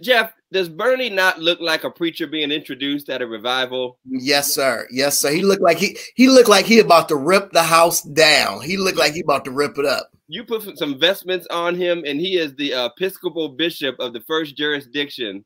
Jeff, 0.00 0.32
does 0.52 0.68
Bernie 0.68 1.10
not 1.10 1.40
look 1.40 1.58
like 1.58 1.82
a 1.82 1.90
preacher 1.90 2.28
being 2.28 2.52
introduced 2.52 3.10
at 3.10 3.20
a 3.20 3.26
revival? 3.26 3.98
Yes, 4.04 4.54
sir. 4.54 4.86
Yes, 4.92 5.18
sir. 5.18 5.32
He 5.32 5.42
looked 5.42 5.60
like 5.60 5.78
he 5.78 5.98
he 6.14 6.28
looked 6.28 6.48
like 6.48 6.66
he 6.66 6.78
about 6.78 7.08
to 7.08 7.16
rip 7.16 7.50
the 7.50 7.64
house 7.64 8.00
down. 8.02 8.60
He 8.62 8.76
looked 8.76 8.96
like 8.96 9.14
he 9.14 9.22
about 9.22 9.44
to 9.46 9.50
rip 9.50 9.76
it 9.76 9.86
up. 9.86 10.08
You 10.28 10.44
put 10.44 10.78
some 10.78 11.00
vestments 11.00 11.48
on 11.50 11.74
him, 11.74 12.04
and 12.06 12.20
he 12.20 12.38
is 12.38 12.54
the 12.54 12.72
Episcopal 12.74 13.48
bishop 13.48 13.96
of 13.98 14.12
the 14.12 14.20
first 14.20 14.56
jurisdiction 14.56 15.44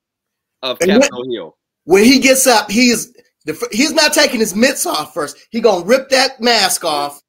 of 0.63 0.79
Capitol 0.81 1.25
Hill. 1.33 1.57
When 1.85 2.05
he 2.05 2.21
gets 2.21 2.47
up, 2.47 2.71
he's 3.49 3.67
he's 3.73 3.93
not 3.93 4.13
taking 4.13 4.41
his 4.41 4.55
mitts 4.55 4.87
off 4.87 5.15
first. 5.15 5.37
He 5.51 5.61
gonna 5.61 5.85
rip 5.85 6.09
that 6.11 6.41
mask 6.41 6.85
off. 6.85 7.23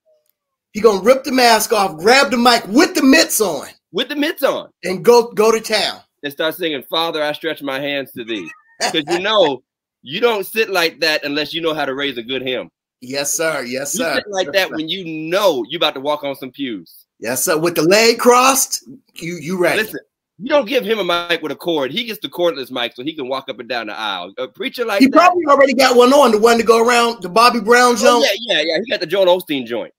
He 0.72 0.82
gonna 0.82 1.02
rip 1.02 1.24
the 1.24 1.32
mask 1.32 1.74
off, 1.74 1.98
grab 1.98 2.32
the 2.32 2.38
mic 2.38 2.68
with 2.68 2.94
the 2.96 3.04
mitts 3.04 3.42
on, 3.42 3.68
with 3.92 4.10
the 4.10 4.16
mitts 4.16 4.44
on, 4.44 4.70
and 4.84 5.04
go 5.04 5.32
go 5.32 5.52
to 5.52 5.60
town 5.60 6.02
and 6.24 6.32
start 6.32 6.56
singing, 6.56 6.84
"Father, 6.84 7.24
I 7.24 7.32
stretch 7.32 7.62
my 7.62 7.80
hands 7.80 8.12
to 8.14 8.24
thee," 8.24 8.50
because 8.80 9.04
you 9.14 9.20
know 9.20 9.64
you 10.02 10.20
don't 10.20 10.46
sit 10.46 10.70
like 10.70 11.00
that 11.00 11.24
unless 11.24 11.54
you 11.54 11.62
know 11.62 11.74
how 11.74 11.86
to 11.86 11.96
raise 11.96 12.18
a 12.18 12.24
good 12.24 12.42
hymn. 12.42 12.70
Yes, 13.02 13.34
sir. 13.34 13.64
Yes, 13.64 13.94
sir. 13.94 14.10
You 14.10 14.16
sit 14.16 14.30
like 14.30 14.52
that 14.54 14.72
when 14.72 14.90
you 14.90 15.06
know 15.30 15.66
you 15.70 15.78
about 15.78 15.94
to 15.96 16.02
walk 16.02 16.24
on 16.24 16.36
some 16.36 16.52
pews. 16.52 17.06
Yes, 17.20 17.44
sir. 17.44 17.58
With 17.58 17.76
the 17.76 17.84
leg 17.84 18.20
crossed, 18.20 18.84
you 19.16 19.36
you 19.36 19.58
ready? 19.58 19.84
Listen, 19.84 20.00
you 20.42 20.48
don't 20.48 20.68
give 20.68 20.86
him 20.86 21.00
a 21.00 21.04
mic 21.04 21.42
with 21.42 21.52
a 21.52 21.56
cord. 21.56 21.92
He 21.92 22.06
gets 22.06 22.20
the 22.20 22.30
cordless 22.30 22.72
mic 22.72 22.96
so 22.96 23.04
he 23.04 23.14
can 23.14 23.28
walk 23.28 23.50
up 23.50 23.60
and 23.60 23.68
down 23.68 23.88
the 23.88 23.98
aisle. 23.98 24.34
A 24.38 24.48
preacher 24.48 24.86
like 24.86 25.02
he 25.02 25.08
that, 25.08 25.14
probably 25.14 25.46
already 25.46 25.74
got 25.74 25.98
one 25.98 26.14
on, 26.14 26.32
the 26.32 26.40
one 26.40 26.58
to 26.58 26.64
go 26.64 26.86
around 26.86 27.22
the 27.22 27.28
Bobby 27.28 27.60
Brown 27.60 27.98
joint. 27.98 28.24
Oh, 28.26 28.36
yeah, 28.48 28.56
yeah, 28.56 28.62
yeah. 28.66 28.80
He 28.84 28.90
got 28.90 29.02
the 29.02 29.06
Joel 29.06 29.26
Osteen 29.26 29.66
joint. 29.66 29.94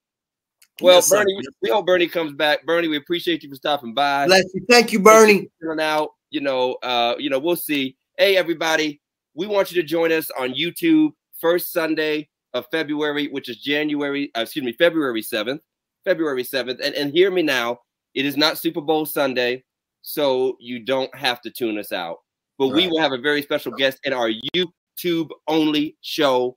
Well, 0.80 0.96
yes, 0.96 1.10
Bernie, 1.10 1.34
we, 1.34 1.42
we, 1.60 1.70
hope 1.70 1.84
Bernie 1.84 2.08
comes 2.08 2.32
back. 2.32 2.64
Bernie, 2.64 2.88
we 2.88 2.96
appreciate 2.96 3.42
you 3.42 3.50
for 3.50 3.54
stopping 3.54 3.92
by. 3.92 4.26
Bless 4.26 4.44
you. 4.54 4.64
Thank 4.66 4.92
you, 4.92 5.00
Bernie. 5.00 5.50
Out, 5.78 6.12
you 6.30 6.40
know, 6.40 6.78
uh, 6.82 7.16
you 7.18 7.28
know, 7.28 7.38
we'll 7.38 7.54
see. 7.54 7.98
Hey, 8.16 8.38
everybody, 8.38 8.98
we 9.34 9.46
want 9.46 9.70
you 9.70 9.82
to 9.82 9.86
join 9.86 10.10
us 10.10 10.30
on 10.38 10.54
YouTube 10.54 11.10
first 11.38 11.70
Sunday 11.70 12.30
of 12.54 12.66
February, 12.70 13.28
which 13.28 13.50
is 13.50 13.58
January, 13.58 14.30
uh, 14.34 14.40
excuse 14.40 14.64
me, 14.64 14.72
February 14.72 15.20
7th. 15.20 15.60
February 16.06 16.44
7th. 16.44 16.80
And, 16.82 16.94
and 16.94 17.12
hear 17.12 17.30
me 17.30 17.42
now, 17.42 17.80
it 18.14 18.24
is 18.24 18.38
not 18.38 18.56
Super 18.56 18.80
Bowl 18.80 19.04
Sunday 19.04 19.64
so 20.02 20.56
you 20.60 20.80
don't 20.80 21.14
have 21.14 21.40
to 21.42 21.50
tune 21.50 21.78
us 21.78 21.92
out. 21.92 22.18
But 22.58 22.66
right. 22.66 22.76
we 22.76 22.88
will 22.88 23.00
have 23.00 23.12
a 23.12 23.18
very 23.18 23.42
special 23.42 23.72
guest 23.72 23.98
in 24.04 24.12
our 24.12 24.30
YouTube 24.54 25.30
only 25.48 25.96
show. 26.02 26.56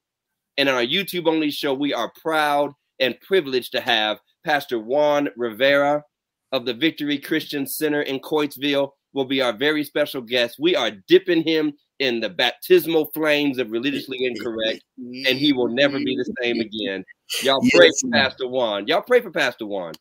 And 0.57 0.69
in 0.69 0.75
our 0.75 0.83
YouTube 0.83 1.27
only 1.27 1.51
show, 1.51 1.73
we 1.73 1.93
are 1.93 2.11
proud 2.21 2.73
and 2.99 3.19
privileged 3.21 3.71
to 3.71 3.81
have 3.81 4.19
Pastor 4.45 4.79
Juan 4.79 5.29
Rivera 5.37 6.03
of 6.51 6.65
the 6.65 6.73
Victory 6.73 7.17
Christian 7.17 7.65
Center 7.65 8.01
in 8.01 8.19
Coatesville 8.19 8.91
will 9.13 9.25
be 9.25 9.41
our 9.41 9.53
very 9.53 9.83
special 9.83 10.21
guest. 10.21 10.57
We 10.59 10.75
are 10.75 10.91
dipping 11.07 11.43
him 11.43 11.73
in 11.99 12.19
the 12.19 12.29
baptismal 12.29 13.11
flames 13.13 13.59
of 13.59 13.71
religiously 13.71 14.25
incorrect, 14.25 14.83
and 14.97 15.37
he 15.37 15.53
will 15.53 15.69
never 15.69 15.97
be 15.97 16.15
the 16.15 16.33
same 16.41 16.59
again. 16.59 17.05
Y'all 17.41 17.61
pray 17.73 17.85
yes. 17.85 18.01
for 18.01 18.09
Pastor 18.09 18.47
Juan. 18.47 18.87
Y'all 18.87 19.01
pray 19.01 19.21
for 19.21 19.31
Pastor 19.31 19.65
Juan. 19.65 19.93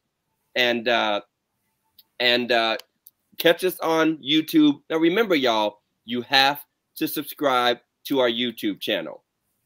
And 0.55 0.89
uh 0.89 1.21
and 2.21 2.53
uh 2.53 2.77
Catch 3.39 3.65
us 3.65 3.79
on 3.81 4.19
YouTube. 4.19 4.81
Now, 4.91 4.99
remember, 4.99 5.35
y'all, 5.35 5.81
you 6.05 6.23
have 6.23 6.61
to 6.97 7.09
subscribe 7.09 7.79
to 8.05 8.21
our 8.21 8.29
YouTube 8.29 8.81
channel. 8.81 9.25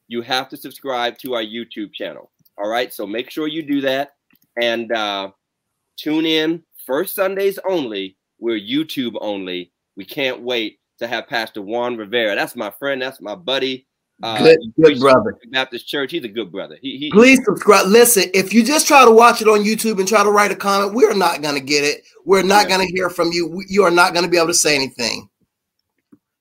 You 0.09 0.23
have 0.23 0.49
to 0.51 0.57
subscribe 0.57 1.19
to 1.19 1.35
our 1.35 1.43
YouTube 1.43 1.93
channel. 1.93 2.31
All 2.59 2.69
right. 2.69 2.93
So 2.93 3.07
make 3.07 3.31
sure 3.31 3.49
you 3.49 3.63
do 3.63 3.81
that. 3.83 4.13
And 4.61 4.93
uh, 4.93 5.31
tune 5.97 6.27
in 6.27 6.63
first 6.87 7.15
Sundays 7.15 7.59
only. 7.69 8.17
We're 8.39 8.61
YouTube 8.61 9.17
only. 9.21 9.73
We 9.97 10.05
can't 10.05 10.43
wait 10.43 10.79
to 10.99 11.07
have 11.07 11.27
Pastor 11.27 11.63
Juan 11.63 11.97
Rivera. 11.97 12.35
That's 12.35 12.57
my 12.57 12.71
friend. 12.71 13.01
That's 13.01 13.21
my 13.21 13.35
buddy. 13.35 13.87
Uh, 14.23 14.39
good, 14.39 14.59
good 14.83 14.99
brother. 14.99 15.37
Baptist 15.51 15.87
Church. 15.87 16.11
He's 16.11 16.25
a 16.25 16.29
good 16.29 16.51
brother. 16.51 16.79
He, 16.81 16.97
he, 16.97 17.11
Please 17.11 17.39
subscribe. 17.45 17.87
Listen, 17.87 18.25
if 18.33 18.53
you 18.53 18.65
just 18.65 18.87
try 18.87 19.05
to 19.05 19.11
watch 19.11 19.43
it 19.43 19.49
on 19.49 19.61
YouTube 19.61 19.99
and 19.99 20.09
try 20.09 20.23
to 20.23 20.31
write 20.31 20.51
a 20.51 20.57
comment, 20.57 20.95
we're 20.95 21.15
not 21.15 21.43
going 21.43 21.55
to 21.55 21.61
get 21.61 21.85
it. 21.85 22.03
We're 22.25 22.43
not 22.43 22.69
yeah. 22.69 22.77
going 22.77 22.89
to 22.89 22.95
hear 22.95 23.11
from 23.11 23.31
you. 23.33 23.63
You 23.69 23.85
are 23.85 23.91
not 23.91 24.15
going 24.15 24.25
to 24.25 24.31
be 24.31 24.39
able 24.39 24.49
to 24.49 24.55
say 24.55 24.75
anything. 24.75 25.29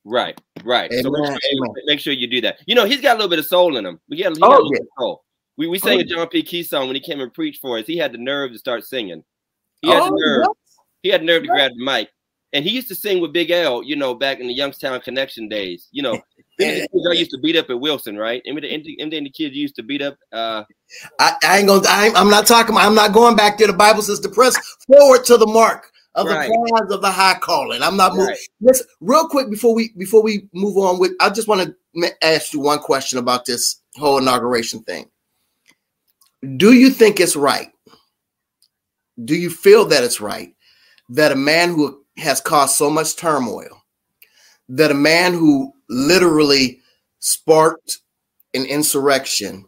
Right, 0.06 0.40
right. 0.64 0.90
Amen. 0.92 1.04
So 1.04 1.12
make 1.12 1.26
sure, 1.26 1.40
you, 1.52 1.74
make 1.86 2.00
sure, 2.00 2.14
you, 2.14 2.28
do 2.28 2.42
that. 2.42 2.60
You 2.66 2.76
know, 2.76 2.86
he's 2.86 3.02
got 3.02 3.14
a 3.14 3.18
little 3.18 3.30
bit 3.30 3.40
of 3.40 3.46
soul 3.46 3.76
in 3.76 3.86
him. 3.86 4.00
We 4.08 4.22
got, 4.22 4.40
got 4.40 4.48
oh, 4.48 4.50
a 4.50 4.56
little 4.56 4.74
yeah. 4.74 4.80
bit 4.80 4.82
of 4.82 5.04
soul. 5.04 5.24
We, 5.58 5.68
we 5.68 5.80
sang 5.80 5.98
oh, 5.98 6.02
a 6.02 6.04
John 6.04 6.28
P. 6.30 6.44
Kee 6.44 6.64
song 6.64 6.88
when 6.88 6.96
he 6.96 7.02
came 7.02 7.20
and 7.20 7.34
preached 7.34 7.60
for 7.60 7.78
us. 7.78 7.88
He 7.88 7.98
had 7.98 8.12
the 8.12 8.18
nerve 8.18 8.52
to 8.52 8.60
start 8.60 8.86
singing. 8.86 9.24
He 9.82 9.90
had 9.90 10.04
oh, 10.04 10.10
the 10.10 10.16
nerve. 10.16 10.48
He 11.02 11.10
had 11.10 11.22
the 11.22 11.26
nerve 11.26 11.44
to 11.44 11.48
grab 11.50 11.72
the 11.76 11.84
mic. 11.84 12.10
And 12.56 12.64
he 12.64 12.72
used 12.72 12.88
to 12.88 12.96
sing 12.96 13.20
with 13.20 13.34
Big 13.34 13.52
L, 13.52 13.84
you 13.84 13.98
know, 13.98 14.14
back 14.14 14.40
in 14.40 14.48
the 14.48 14.54
Youngstown 14.54 15.02
Connection 15.02 15.50
days. 15.50 15.90
You 15.92 16.04
know, 16.04 16.22
I 16.62 16.88
used 17.12 17.32
to 17.32 17.38
beat 17.44 17.58
up 17.58 17.70
at 17.70 17.78
Wilson, 17.78 18.16
right? 18.18 18.42
And 18.46 18.58
the, 18.58 18.98
and 19.02 19.12
the 19.12 19.30
kids 19.30 19.54
used 19.54 19.76
to 19.76 19.84
beat 19.84 20.02
up. 20.02 20.18
Uh, 20.32 20.64
I, 21.20 21.36
I 21.44 21.58
ain't 21.58 21.68
gonna. 21.68 21.86
I 21.86 22.06
am 22.16 22.30
not 22.30 22.48
talking. 22.48 22.78
I'm 22.78 22.96
not 22.96 23.12
going 23.12 23.36
back 23.36 23.58
there. 23.58 23.68
The 23.68 23.74
Bible 23.74 24.02
says 24.02 24.22
to 24.22 24.30
press 24.30 24.56
forward 24.88 25.26
to 25.26 25.36
the 25.36 25.46
mark 25.46 25.92
of 26.16 26.28
right. 26.28 26.48
the 26.48 26.72
prize 26.72 26.92
of 26.94 27.02
the 27.02 27.12
high 27.12 27.38
calling. 27.42 27.84
I'm 27.84 27.98
not 27.98 28.14
moving. 28.14 28.28
Right. 28.28 28.38
Listen, 28.62 28.88
real 29.02 29.28
quick 29.28 29.50
before 29.52 29.76
we 29.76 29.92
before 29.98 30.24
we 30.24 30.48
move 30.54 30.78
on 30.78 30.98
with, 30.98 31.12
I 31.20 31.32
just 31.32 31.50
want 31.50 31.76
to 31.98 32.26
ask 32.26 32.54
you 32.54 32.62
one 32.62 32.80
question 32.80 33.20
about 33.20 33.44
this 33.44 33.82
whole 33.98 34.18
inauguration 34.18 34.82
thing. 34.84 35.10
Do 36.56 36.72
you 36.72 36.90
think 36.90 37.20
it's 37.20 37.36
right? 37.36 37.74
Do 39.26 39.36
you 39.36 39.50
feel 39.50 39.84
that 39.88 40.06
it's 40.06 40.22
right 40.22 40.56
that 41.10 41.32
a 41.32 41.36
man 41.36 41.70
who 41.70 42.05
has 42.18 42.42
caused 42.42 42.76
so 42.76 42.90
much 42.90 43.16
turmoil 43.16 43.84
that 44.70 44.92
a 44.92 44.96
man 44.96 45.34
who 45.34 45.74
literally 45.90 46.80
sparked 47.20 48.00
an 48.54 48.66
insurrection 48.66 49.66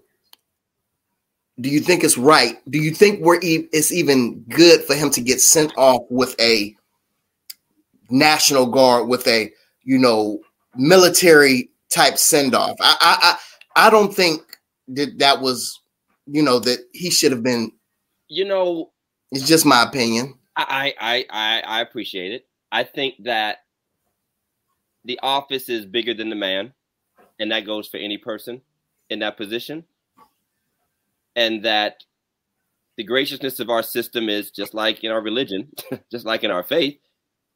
do 1.60 1.70
you 1.70 1.80
think 1.80 2.04
it's 2.04 2.20
right? 2.20 2.58
Do 2.70 2.77
you 2.77 2.92
think 2.92 3.20
we're 3.22 3.39
e- 3.42 3.68
it's 3.74 3.92
even 3.92 4.42
good 4.48 4.84
for 4.84 4.94
him 4.94 5.10
to 5.10 5.22
get 5.22 5.42
sent 5.42 5.75
off 5.75 6.04
with 6.12 6.39
a 6.39 6.75
national 8.10 8.68
guard 8.68 9.08
with 9.08 9.27
a 9.27 9.51
you 9.84 9.98
know 9.98 10.39
military 10.75 11.70
type 11.89 12.18
send 12.18 12.54
off 12.56 12.77
I, 12.80 12.96
I 13.00 13.18
i 13.22 13.88
i 13.88 13.89
don't 13.89 14.13
think 14.13 14.42
that 14.89 15.18
that 15.20 15.42
was 15.42 15.80
you 16.25 16.42
know 16.42 16.60
that 16.60 16.80
he 16.94 17.10
should 17.10 17.32
have 17.32 17.44
been 17.44 17.72
you 18.30 18.46
know 18.46 18.92
it's 19.32 19.48
just 19.48 19.66
my 19.66 19.84
opinion 19.84 20.36
I, 20.58 20.94
I 21.00 21.26
I 21.30 21.60
I 21.62 21.82
appreciate 21.82 22.32
it. 22.32 22.48
I 22.72 22.84
think 22.84 23.24
that 23.24 23.60
the 25.06 25.20
office 25.22 25.70
is 25.70 25.86
bigger 25.86 26.14
than 26.14 26.30
the 26.30 26.36
man, 26.36 26.74
and 27.40 27.52
that 27.52 27.66
goes 27.66 27.88
for 27.88 27.98
any 27.98 28.18
person 28.18 28.62
in 29.10 29.20
that 29.20 29.38
position. 29.38 29.86
And 31.36 31.64
that 31.64 32.04
the 32.98 33.04
graciousness 33.04 33.60
of 33.60 33.70
our 33.70 33.84
system 33.84 34.28
is 34.28 34.50
just 34.50 34.74
like 34.74 35.04
in 35.04 35.12
our 35.12 35.22
religion, 35.22 35.72
just 36.12 36.26
like 36.26 36.44
in 36.44 36.52
our 36.52 36.64
faith. 36.64 37.00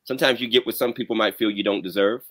Sometimes 0.03 0.39
you 0.39 0.47
get 0.47 0.65
what 0.65 0.77
some 0.77 0.93
people 0.93 1.15
might 1.15 1.37
feel 1.37 1.49
you 1.49 1.63
don't 1.63 1.83
deserve. 1.83 2.21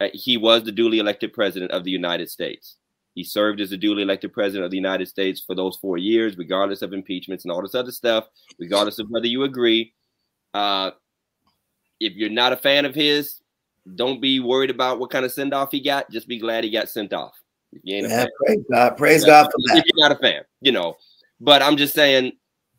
Uh, 0.00 0.08
he 0.12 0.36
was 0.36 0.62
the 0.62 0.72
duly 0.72 0.98
elected 0.98 1.32
president 1.32 1.72
of 1.72 1.84
the 1.84 1.90
United 1.90 2.30
States. 2.30 2.76
He 3.14 3.24
served 3.24 3.60
as 3.60 3.70
the 3.70 3.76
duly 3.76 4.02
elected 4.02 4.32
president 4.32 4.64
of 4.64 4.70
the 4.70 4.76
United 4.76 5.06
States 5.06 5.42
for 5.44 5.54
those 5.54 5.76
four 5.76 5.98
years, 5.98 6.38
regardless 6.38 6.82
of 6.82 6.92
impeachments 6.92 7.44
and 7.44 7.52
all 7.52 7.62
this 7.62 7.74
other 7.74 7.92
stuff, 7.92 8.26
regardless 8.58 8.98
of 8.98 9.08
whether 9.10 9.26
you 9.26 9.42
agree. 9.42 9.92
Uh, 10.54 10.92
if 12.00 12.14
you're 12.14 12.30
not 12.30 12.52
a 12.52 12.56
fan 12.56 12.84
of 12.84 12.94
his, 12.94 13.40
don't 13.94 14.20
be 14.20 14.40
worried 14.40 14.70
about 14.70 14.98
what 14.98 15.10
kind 15.10 15.24
of 15.24 15.32
send 15.32 15.54
off 15.54 15.70
he 15.70 15.80
got. 15.80 16.10
Just 16.10 16.28
be 16.28 16.38
glad 16.38 16.64
he 16.64 16.70
got 16.70 16.88
sent 16.88 17.12
off. 17.12 17.34
If 17.72 17.80
you 17.84 17.96
ain't 17.96 18.08
yeah, 18.08 18.26
praise 18.44 18.64
God. 18.70 18.96
Praise 18.96 19.24
God 19.24 19.44
for 19.44 19.58
that. 19.66 19.78
If 19.78 19.84
you're 19.86 20.08
not 20.08 20.16
a 20.16 20.20
fan, 20.20 20.42
you 20.60 20.72
know. 20.72 20.96
But 21.40 21.62
I'm 21.62 21.76
just 21.76 21.94
saying 21.94 22.32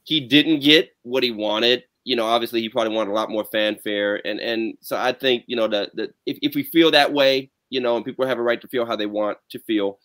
he 0.03 0.20
didn't 0.20 0.60
get 0.60 0.92
what 1.03 1.24
he 1.24 1.32
wanted. 1.32 1.84
You 2.06 2.15
know, 2.15 2.25
obviously 2.25 2.62
he 2.62 2.70
probably 2.70 2.94
wanted 2.94 3.12
a 3.12 3.13
lot 3.13 3.30
more 3.30 3.46
fanfare. 3.46 4.25
And 4.25 4.39
and 4.39 4.77
so 4.82 4.98
I 4.98 5.13
think, 5.13 5.44
you 5.48 5.56
know, 5.56 5.68
that 5.68 5.96
the 5.96 6.13
if, 6.25 6.38
if 6.42 6.56
we 6.56 6.63
feel 6.63 6.92
that 6.92 7.12
way, 7.12 7.50
you 7.70 7.80
know, 7.80 7.96
and 7.96 8.06
people 8.06 8.25
have 8.27 8.39
a 8.39 8.44
right 8.44 8.62
to 8.62 8.68
feel 8.68 8.86
how 8.86 8.96
they 8.96 9.06
want 9.06 9.38
to 9.50 9.60
feel, 9.60 10.00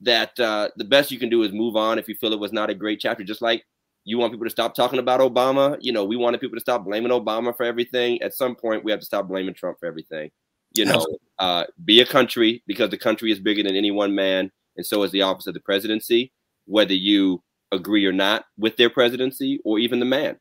that 0.00 0.38
uh, 0.40 0.68
the 0.76 0.84
best 0.84 1.10
you 1.10 1.18
can 1.18 1.28
do 1.28 1.42
is 1.42 1.52
move 1.52 1.76
on 1.76 1.98
if 1.98 2.08
you 2.08 2.14
feel 2.14 2.32
it 2.32 2.40
was 2.40 2.52
not 2.52 2.70
a 2.70 2.74
great 2.74 3.00
chapter. 3.00 3.24
Just 3.24 3.42
like 3.42 3.64
you 4.04 4.18
want 4.18 4.32
people 4.32 4.44
to 4.46 4.50
stop 4.50 4.74
talking 4.74 4.98
about 4.98 5.20
Obama. 5.20 5.78
You 5.80 5.92
know, 5.92 6.04
we 6.04 6.16
wanted 6.16 6.40
people 6.40 6.56
to 6.56 6.60
stop 6.60 6.84
blaming 6.84 7.10
Obama 7.10 7.56
for 7.56 7.64
everything. 7.64 8.20
At 8.22 8.34
some 8.34 8.54
point, 8.54 8.84
we 8.84 8.90
have 8.90 9.00
to 9.00 9.06
stop 9.06 9.28
blaming 9.28 9.54
Trump 9.54 9.78
for 9.80 9.86
everything. 9.86 10.30
You 10.74 10.84
know, 10.84 11.06
uh, 11.38 11.64
be 11.84 12.00
a 12.00 12.06
country 12.06 12.62
because 12.66 12.90
the 12.90 12.98
country 12.98 13.32
is 13.32 13.40
bigger 13.40 13.62
than 13.62 13.76
any 13.76 13.90
one 13.90 14.14
man, 14.14 14.50
and 14.76 14.84
so 14.84 15.02
is 15.04 15.10
the 15.12 15.22
office 15.22 15.46
of 15.46 15.54
the 15.54 15.60
presidency, 15.60 16.32
whether 16.66 16.94
you 16.94 17.42
agree 17.72 18.04
or 18.04 18.12
not 18.12 18.44
with 18.58 18.76
their 18.76 18.90
presidency 18.90 19.60
or 19.64 19.78
even 19.78 20.00
the 20.00 20.06
man. 20.06 20.38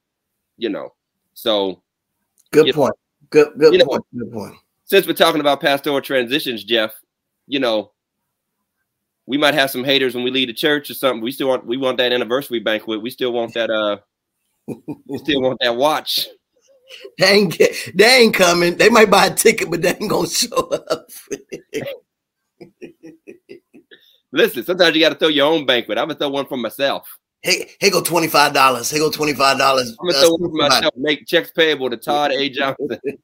You 0.58 0.70
know, 0.70 0.94
so 1.34 1.82
good 2.52 2.74
point. 2.76 2.94
Know, 3.22 3.28
good, 3.30 3.54
good 3.58 3.88
point. 3.88 4.04
Know, 4.12 4.26
good 4.26 4.34
point. 4.34 4.56
Since 4.86 5.08
we're 5.08 5.14
talking 5.14 5.42
about 5.42 5.62
pastoral 5.62 6.02
transitions, 6.02 6.64
Jeff, 6.64 6.94
you 7.48 7.60
know, 7.60 7.93
we 9.26 9.38
might 9.38 9.54
have 9.54 9.72
some 9.72 9.84
haters 9.84 10.16
when 10.16 10.24
we 10.24 10.32
leave 10.32 10.48
the 10.48 10.54
church 10.54 10.90
or 10.90 10.94
something. 10.94 11.22
We 11.22 11.32
still 11.32 11.48
want 11.48 11.66
we 11.66 11.78
want 11.78 11.98
that 11.98 12.12
anniversary 12.12 12.60
banquet. 12.60 13.02
We 13.02 13.10
still 13.10 13.32
want 13.32 13.54
that 13.54 13.70
uh 13.70 13.98
we 14.68 15.18
still 15.20 15.42
want 15.42 15.60
that 15.62 15.76
watch. 15.76 16.28
They 17.18 17.26
ain't 17.26 17.58
get, 17.58 17.76
they 17.96 18.18
ain't 18.18 18.36
coming. 18.36 18.78
They 18.78 18.88
might 18.88 19.10
buy 19.10 19.26
a 19.26 19.34
ticket, 19.34 19.72
but 19.72 19.82
they 19.82 19.96
ain't 19.96 20.12
gonna 20.12 20.28
show 20.28 20.70
up. 20.70 21.08
Listen, 24.32 24.64
sometimes 24.64 24.96
you 24.96 25.02
got 25.02 25.10
to 25.10 25.16
throw 25.16 25.30
your 25.30 25.48
own 25.48 25.66
banquet. 25.66 25.98
I'm 25.98 26.08
gonna 26.08 26.20
throw 26.20 26.30
one 26.30 26.46
for 26.46 26.58
myself. 26.58 27.08
Hey, 27.42 27.72
hey, 27.80 27.90
go 27.90 28.04
twenty 28.04 28.28
five 28.28 28.54
dollars. 28.54 28.92
Hey, 28.92 29.00
go 29.00 29.10
twenty 29.10 29.34
five 29.34 29.58
dollars. 29.58 29.96
I'm 30.00 30.08
gonna 30.08 30.20
throw 30.20 30.36
one 30.36 30.52
for 30.52 30.70
myself. 30.70 30.94
Make 30.96 31.26
checks 31.26 31.50
payable 31.50 31.90
to 31.90 31.98
Todd 31.98 32.32
A. 32.32 32.50
Johnson. 32.50 33.00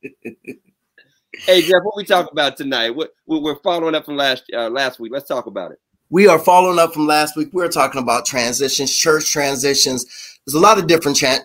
hey 1.34 1.62
Jeff, 1.62 1.84
what 1.84 1.96
we 1.96 2.06
talk 2.06 2.32
about 2.32 2.58
tonight? 2.58 2.90
What 2.90 3.14
we're 3.28 3.60
following 3.60 3.94
up 3.94 4.06
from 4.06 4.16
last 4.16 4.46
uh, 4.52 4.70
last 4.70 5.00
week. 5.00 5.12
Let's 5.12 5.28
talk 5.28 5.46
about 5.46 5.74
it 5.74 5.80
we 6.10 6.28
are 6.28 6.40
following 6.40 6.80
up 6.80 6.94
from 6.94 7.08
last 7.08 7.36
week. 7.36 7.50
We 7.54 7.64
are 7.64 7.70
talking 7.70 8.02
about 8.02 8.26
transitions, 8.26 8.96
church 8.96 9.32
transitions. 9.32 10.06
There's 10.46 10.56
a 10.56 10.60
lot 10.60 10.80
of 10.80 10.88
different, 10.88 11.18
tra- 11.18 11.40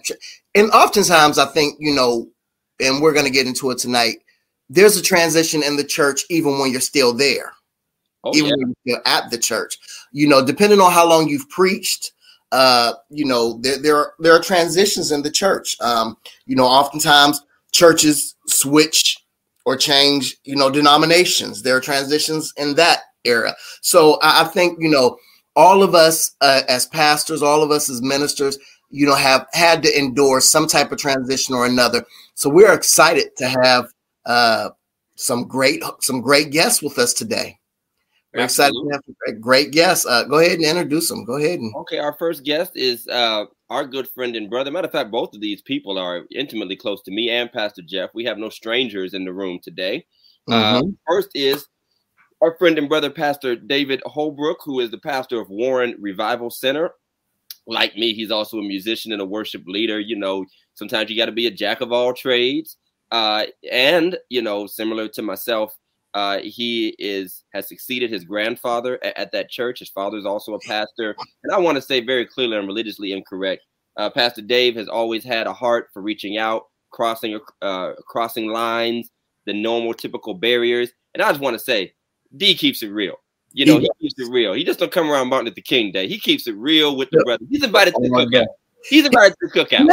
and 0.54 0.70
oftentimes 0.70 1.38
I 1.38 1.46
think 1.46 1.76
you 1.78 1.94
know, 1.94 2.28
and 2.80 3.02
we're 3.02 3.12
going 3.12 3.26
to 3.26 3.30
get 3.30 3.46
into 3.46 3.70
it 3.70 3.78
tonight. 3.78 4.16
There's 4.70 4.96
a 4.96 5.02
transition 5.02 5.62
in 5.62 5.76
the 5.76 5.84
church 5.84 6.24
even 6.30 6.58
when 6.58 6.72
you're 6.72 6.80
still 6.80 7.12
there, 7.12 7.52
oh, 8.24 8.34
even 8.34 8.48
yeah. 8.48 8.54
when 8.56 8.74
you're 8.84 9.02
at 9.06 9.30
the 9.30 9.38
church. 9.38 9.76
You 10.12 10.28
know, 10.28 10.44
depending 10.44 10.80
on 10.80 10.92
how 10.92 11.08
long 11.08 11.28
you've 11.28 11.48
preached, 11.50 12.12
uh, 12.52 12.94
you 13.10 13.26
know, 13.26 13.58
there 13.62 13.78
there 13.78 13.96
are, 13.96 14.14
there 14.18 14.34
are 14.34 14.42
transitions 14.42 15.12
in 15.12 15.22
the 15.22 15.30
church. 15.30 15.76
Um, 15.80 16.16
you 16.46 16.56
know, 16.56 16.66
oftentimes 16.66 17.40
churches 17.72 18.34
switch 18.46 19.18
or 19.66 19.76
change, 19.76 20.36
you 20.44 20.56
know, 20.56 20.70
denominations. 20.70 21.62
There 21.62 21.76
are 21.76 21.80
transitions 21.80 22.52
in 22.56 22.74
that 22.76 23.00
era. 23.24 23.54
So 23.82 24.18
I, 24.22 24.44
think 24.44 24.78
you 24.80 24.88
know 24.88 25.18
all 25.56 25.82
of 25.82 25.94
us 25.94 26.34
uh, 26.40 26.62
as 26.68 26.86
pastors, 26.86 27.42
all 27.42 27.62
of 27.62 27.70
us 27.70 27.88
as 27.88 28.02
ministers, 28.02 28.58
you 28.90 29.06
know, 29.06 29.14
have 29.14 29.46
had 29.52 29.82
to 29.82 29.98
endure 29.98 30.40
some 30.40 30.66
type 30.66 30.92
of 30.92 30.98
transition 30.98 31.54
or 31.54 31.66
another. 31.66 32.04
So 32.34 32.48
we're 32.48 32.72
excited 32.72 33.36
to 33.38 33.48
have 33.48 33.86
uh, 34.26 34.70
some 35.16 35.46
great 35.46 35.82
some 36.00 36.20
great 36.20 36.50
guests 36.50 36.82
with 36.82 36.98
us 36.98 37.12
today. 37.12 37.58
We're 38.32 38.42
Absolutely. 38.42 38.88
excited 38.88 39.04
to 39.04 39.14
have 39.26 39.40
great 39.40 39.70
guest. 39.70 40.06
Uh, 40.08 40.24
go 40.24 40.38
ahead 40.38 40.58
and 40.58 40.64
introduce 40.64 41.08
them. 41.08 41.24
Go 41.24 41.36
ahead. 41.36 41.60
And- 41.60 41.74
okay, 41.76 41.98
our 41.98 42.14
first 42.14 42.44
guest 42.44 42.72
is 42.74 43.06
uh, 43.06 43.44
our 43.70 43.86
good 43.86 44.08
friend 44.08 44.34
and 44.34 44.50
brother. 44.50 44.72
Matter 44.72 44.86
of 44.86 44.92
fact, 44.92 45.12
both 45.12 45.34
of 45.34 45.40
these 45.40 45.62
people 45.62 45.98
are 45.98 46.24
intimately 46.34 46.74
close 46.74 47.00
to 47.02 47.12
me 47.12 47.30
and 47.30 47.52
Pastor 47.52 47.82
Jeff. 47.82 48.10
We 48.12 48.24
have 48.24 48.38
no 48.38 48.48
strangers 48.48 49.14
in 49.14 49.24
the 49.24 49.32
room 49.32 49.60
today. 49.62 50.04
Uh, 50.50 50.80
mm-hmm. 50.80 50.90
first 51.06 51.30
is 51.34 51.68
our 52.44 52.54
friend 52.58 52.76
and 52.76 52.90
brother, 52.90 53.08
Pastor 53.08 53.56
David 53.56 54.02
Holbrook, 54.04 54.58
who 54.62 54.80
is 54.80 54.90
the 54.90 54.98
pastor 54.98 55.40
of 55.40 55.48
Warren 55.48 55.96
Revival 55.98 56.50
Center. 56.50 56.90
Like 57.66 57.96
me, 57.96 58.12
he's 58.12 58.30
also 58.30 58.58
a 58.58 58.62
musician 58.62 59.12
and 59.12 59.22
a 59.22 59.24
worship 59.24 59.62
leader. 59.66 59.98
You 59.98 60.16
know, 60.16 60.44
sometimes 60.74 61.08
you 61.08 61.16
got 61.16 61.26
to 61.26 61.32
be 61.32 61.46
a 61.46 61.50
jack 61.50 61.80
of 61.80 61.90
all 61.90 62.12
trades. 62.12 62.76
Uh, 63.10 63.44
and 63.72 64.18
you 64.28 64.42
know, 64.42 64.66
similar 64.66 65.08
to 65.08 65.22
myself, 65.22 65.74
uh, 66.12 66.40
he 66.40 66.94
is 66.98 67.44
has 67.54 67.66
succeeded 67.66 68.12
his 68.12 68.24
grandfather 68.24 69.02
at, 69.02 69.16
at, 69.16 69.32
that 69.32 69.48
church. 69.48 69.78
His 69.78 69.88
father 69.88 70.18
is 70.18 70.26
also 70.26 70.52
a 70.52 70.60
pastor, 70.60 71.16
and 71.44 71.52
I 71.52 71.58
want 71.58 71.76
to 71.76 71.82
say 71.82 72.04
very 72.04 72.26
clearly, 72.26 72.58
I'm 72.58 72.66
religiously 72.66 73.12
incorrect. 73.12 73.62
Uh, 73.96 74.10
pastor 74.10 74.42
Dave 74.42 74.76
has 74.76 74.88
always 74.88 75.24
had 75.24 75.46
a 75.46 75.52
heart 75.52 75.88
for 75.94 76.02
reaching 76.02 76.36
out, 76.36 76.64
crossing 76.90 77.40
uh, 77.62 77.92
crossing 78.06 78.48
lines, 78.48 79.10
the 79.46 79.54
normal, 79.54 79.94
typical 79.94 80.34
barriers. 80.34 80.90
And 81.14 81.22
I 81.22 81.30
just 81.30 81.40
want 81.40 81.54
to 81.54 81.64
say, 81.64 81.94
D 82.36 82.54
keeps 82.54 82.82
it 82.82 82.88
real. 82.88 83.16
You 83.52 83.66
know, 83.66 83.78
he, 83.78 83.88
he 83.98 84.08
keeps 84.08 84.18
it 84.18 84.32
real. 84.32 84.52
He 84.52 84.64
just 84.64 84.80
don't 84.80 84.90
come 84.90 85.10
around 85.10 85.28
Martin 85.28 85.46
Luther 85.46 85.60
King 85.60 85.92
Day. 85.92 86.08
He 86.08 86.18
keeps 86.18 86.46
it 86.46 86.56
real 86.56 86.96
with 86.96 87.08
the 87.10 87.22
brother. 87.24 87.44
He's 87.48 87.62
invited 87.62 87.94
to 87.94 88.00
the 88.00 88.08
cookout. 88.08 88.46
He's 88.88 89.06
invited 89.06 89.34
to 89.40 89.48
the 89.48 89.64
cookout. 89.64 89.88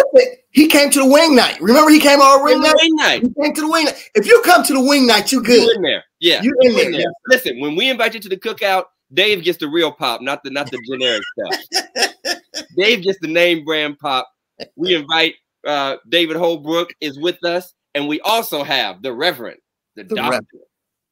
He 0.49 0.67
came 0.67 0.89
to 0.89 0.99
the 0.99 1.05
wing 1.05 1.35
night. 1.35 1.61
Remember, 1.61 1.91
he 1.91 1.99
came 1.99 2.19
all 2.21 2.43
wing 2.43 2.59
night. 2.59 2.73
Wing 2.75 2.95
night. 2.95 3.21
He 3.21 3.29
came 3.41 3.53
to 3.53 3.61
the 3.61 3.69
wing 3.69 3.85
night. 3.85 4.09
If 4.15 4.25
you 4.25 4.41
come 4.43 4.63
to 4.63 4.73
the 4.73 4.81
wing 4.81 5.07
night, 5.07 5.31
you 5.31 5.41
good. 5.41 5.61
You 5.61 5.73
in 5.75 5.81
there? 5.81 6.03
Yeah, 6.19 6.41
you 6.41 6.53
in, 6.61 6.71
in 6.71 6.75
there. 6.75 7.01
there. 7.01 7.11
Listen, 7.27 7.59
when 7.59 7.75
we 7.75 7.89
invite 7.89 8.13
you 8.13 8.19
to 8.19 8.29
the 8.29 8.37
cookout, 8.37 8.85
Dave 9.13 9.43
gets 9.43 9.59
the 9.59 9.67
real 9.67 9.91
pop, 9.91 10.21
not 10.21 10.43
the 10.43 10.49
not 10.49 10.69
the 10.71 10.79
generic 10.89 11.21
stuff. 11.37 12.35
Dave 12.77 13.03
gets 13.03 13.19
the 13.19 13.27
name 13.27 13.63
brand 13.63 13.99
pop. 13.99 14.27
We 14.75 14.95
invite 14.95 15.35
uh, 15.65 15.97
David 16.09 16.37
Holbrook 16.37 16.93
is 16.99 17.19
with 17.19 17.43
us, 17.43 17.73
and 17.95 18.07
we 18.07 18.19
also 18.21 18.63
have 18.63 19.01
the 19.01 19.13
Reverend, 19.13 19.59
the, 19.95 20.03
the 20.03 20.15
doctor, 20.15 20.31
Reverend. 20.31 20.47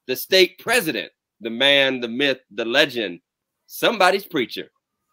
the 0.07 0.15
state 0.15 0.59
president, 0.59 1.11
the 1.41 1.49
man, 1.49 2.01
the 2.01 2.07
myth, 2.07 2.39
the 2.51 2.65
legend, 2.65 3.19
somebody's 3.67 4.25
preacher. 4.25 4.69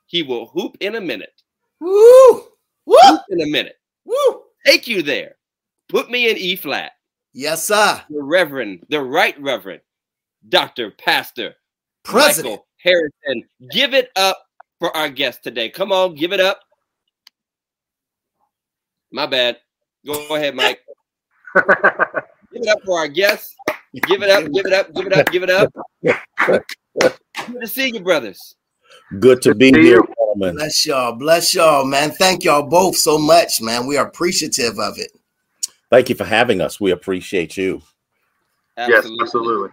He 0.06 0.22
will 0.22 0.46
hoop 0.46 0.76
in 0.80 0.94
a 0.94 1.00
minute. 1.00 1.42
Woo! 1.80 2.42
Woo! 2.86 2.96
Hoop 3.02 3.22
in 3.30 3.40
a 3.42 3.50
minute. 3.50 3.76
Woo! 4.04 4.42
Take 4.64 4.86
you 4.86 5.02
there. 5.02 5.36
Put 5.88 6.10
me 6.10 6.30
in 6.30 6.36
E 6.36 6.56
flat. 6.56 6.92
Yes, 7.32 7.66
sir. 7.66 8.00
The 8.08 8.22
Reverend, 8.22 8.86
the 8.88 9.02
Right 9.02 9.40
Reverend, 9.40 9.82
Doctor 10.48 10.90
Pastor 10.90 11.54
President 12.04 12.52
Michael 12.52 12.66
Harrison. 12.82 13.48
Give 13.70 13.94
it 13.94 14.10
up 14.16 14.38
for 14.78 14.96
our 14.96 15.08
guest 15.08 15.42
today. 15.42 15.68
Come 15.68 15.92
on, 15.92 16.14
give 16.14 16.32
it 16.32 16.40
up. 16.40 16.60
My 19.12 19.26
bad. 19.26 19.58
Go 20.04 20.34
ahead, 20.34 20.54
Mike. 20.54 20.80
give 21.54 21.64
it 22.52 22.68
up 22.68 22.78
for 22.84 22.98
our 22.98 23.08
guest. 23.08 23.54
Give 23.94 24.22
it 24.22 24.30
up, 24.30 24.44
give 24.52 24.66
it 24.66 24.72
up, 24.72 24.94
give 24.94 25.06
it 25.06 25.12
up, 25.12 25.32
give 25.32 25.42
it 25.42 25.50
up. 25.50 25.72
Good 27.00 27.60
to 27.60 27.66
see 27.66 27.92
you, 27.92 28.00
brothers. 28.00 28.56
Good 29.20 29.40
to 29.42 29.54
be 29.54 29.72
here, 29.72 30.02
gentlemen. 30.02 30.56
Bless 30.56 30.86
y'all. 30.86 31.12
Bless 31.12 31.54
y'all, 31.54 31.84
man. 31.84 32.10
Thank 32.10 32.44
y'all 32.44 32.66
both 32.66 32.96
so 32.96 33.18
much, 33.18 33.60
man. 33.60 33.86
We 33.86 33.96
are 33.96 34.06
appreciative 34.06 34.78
of 34.78 34.98
it. 34.98 35.12
Thank 35.90 36.08
you 36.08 36.14
for 36.14 36.24
having 36.24 36.60
us. 36.60 36.80
We 36.80 36.90
appreciate 36.90 37.56
you. 37.56 37.80
Absolutely. 38.76 39.10
Yes, 39.10 39.22
absolutely. 39.22 39.70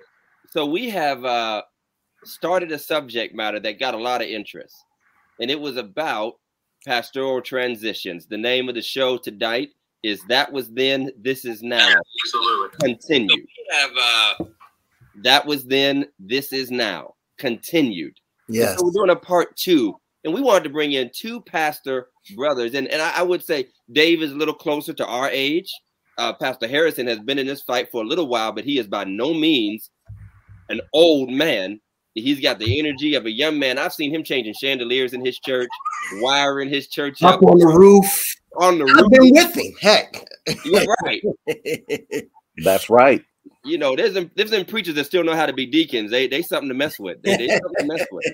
So 0.51 0.65
we 0.65 0.89
have 0.91 1.25
uh, 1.25 1.63
started 2.23 2.71
a 2.71 2.79
subject 2.79 3.33
matter 3.33 3.59
that 3.59 3.79
got 3.79 3.95
a 3.95 3.97
lot 3.97 4.21
of 4.21 4.27
interest, 4.27 4.75
and 5.39 5.49
it 5.49 5.59
was 5.59 5.77
about 5.77 6.35
pastoral 6.85 7.41
transitions. 7.41 8.27
The 8.27 8.37
name 8.37 8.69
of 8.69 8.75
the 8.75 8.81
show 8.81 9.17
tonight 9.17 9.69
is 10.03 10.21
"That 10.27 10.51
Was 10.51 10.69
Then, 10.69 11.11
This 11.17 11.45
Is 11.45 11.63
Now." 11.63 11.87
Absolutely. 12.25 12.77
Continued. 12.79 13.31
So 13.31 13.35
we 13.37 13.77
have 13.77 13.91
uh, 14.01 14.45
"That 15.23 15.45
Was 15.45 15.65
Then, 15.65 16.07
This 16.19 16.53
Is 16.53 16.71
Now." 16.71 17.15
Continued. 17.37 18.17
Yes. 18.47 18.77
So 18.77 18.85
we're 18.85 18.91
doing 18.91 19.09
a 19.09 19.15
part 19.15 19.55
two, 19.55 19.95
and 20.23 20.33
we 20.33 20.41
wanted 20.41 20.65
to 20.65 20.69
bring 20.69 20.93
in 20.93 21.09
two 21.13 21.41
pastor 21.41 22.09
brothers, 22.35 22.73
and 22.73 22.87
and 22.87 23.01
I, 23.01 23.19
I 23.19 23.23
would 23.23 23.43
say 23.43 23.67
Dave 23.91 24.21
is 24.21 24.31
a 24.31 24.35
little 24.35 24.53
closer 24.53 24.93
to 24.93 25.05
our 25.05 25.29
age. 25.29 25.71
Uh, 26.17 26.33
pastor 26.33 26.67
Harrison 26.67 27.07
has 27.07 27.19
been 27.19 27.39
in 27.39 27.47
this 27.47 27.63
fight 27.63 27.89
for 27.91 28.03
a 28.03 28.05
little 28.05 28.27
while, 28.27 28.51
but 28.51 28.63
he 28.63 28.77
is 28.77 28.87
by 28.87 29.03
no 29.03 29.33
means 29.33 29.89
an 30.69 30.81
old 30.93 31.29
man. 31.29 31.79
He's 32.15 32.39
got 32.39 32.59
the 32.59 32.79
energy 32.79 33.15
of 33.15 33.25
a 33.25 33.31
young 33.31 33.57
man. 33.57 33.77
I've 33.79 33.93
seen 33.93 34.13
him 34.13 34.23
changing 34.23 34.53
chandeliers 34.53 35.13
in 35.13 35.25
his 35.25 35.39
church, 35.39 35.69
wiring 36.15 36.69
his 36.69 36.87
church 36.87 37.23
up, 37.23 37.35
up 37.35 37.43
on 37.43 37.57
the 37.57 37.67
roof. 37.67 38.35
On 38.57 38.77
the 38.77 38.85
roof. 38.85 38.97
I've 38.97 39.09
been 39.09 39.31
with 39.31 39.55
him. 39.55 39.73
Heck. 39.81 40.23
You're 40.63 40.85
right. 41.03 41.23
That's 42.63 42.89
right. 42.89 43.23
You 43.65 43.77
know, 43.77 43.95
there's 43.95 44.13
them, 44.13 44.29
there's 44.35 44.51
them 44.51 44.65
preachers 44.65 44.95
that 44.95 45.05
still 45.05 45.23
know 45.23 45.35
how 45.35 45.47
to 45.47 45.53
be 45.53 45.65
deacons. 45.65 46.11
They 46.11 46.27
they 46.27 46.43
something 46.43 46.69
to 46.69 46.75
mess 46.75 46.99
with. 46.99 47.21
They, 47.23 47.35
they 47.37 47.47
something 47.47 47.71
to 47.79 47.85
mess 47.85 48.07
with. 48.11 48.25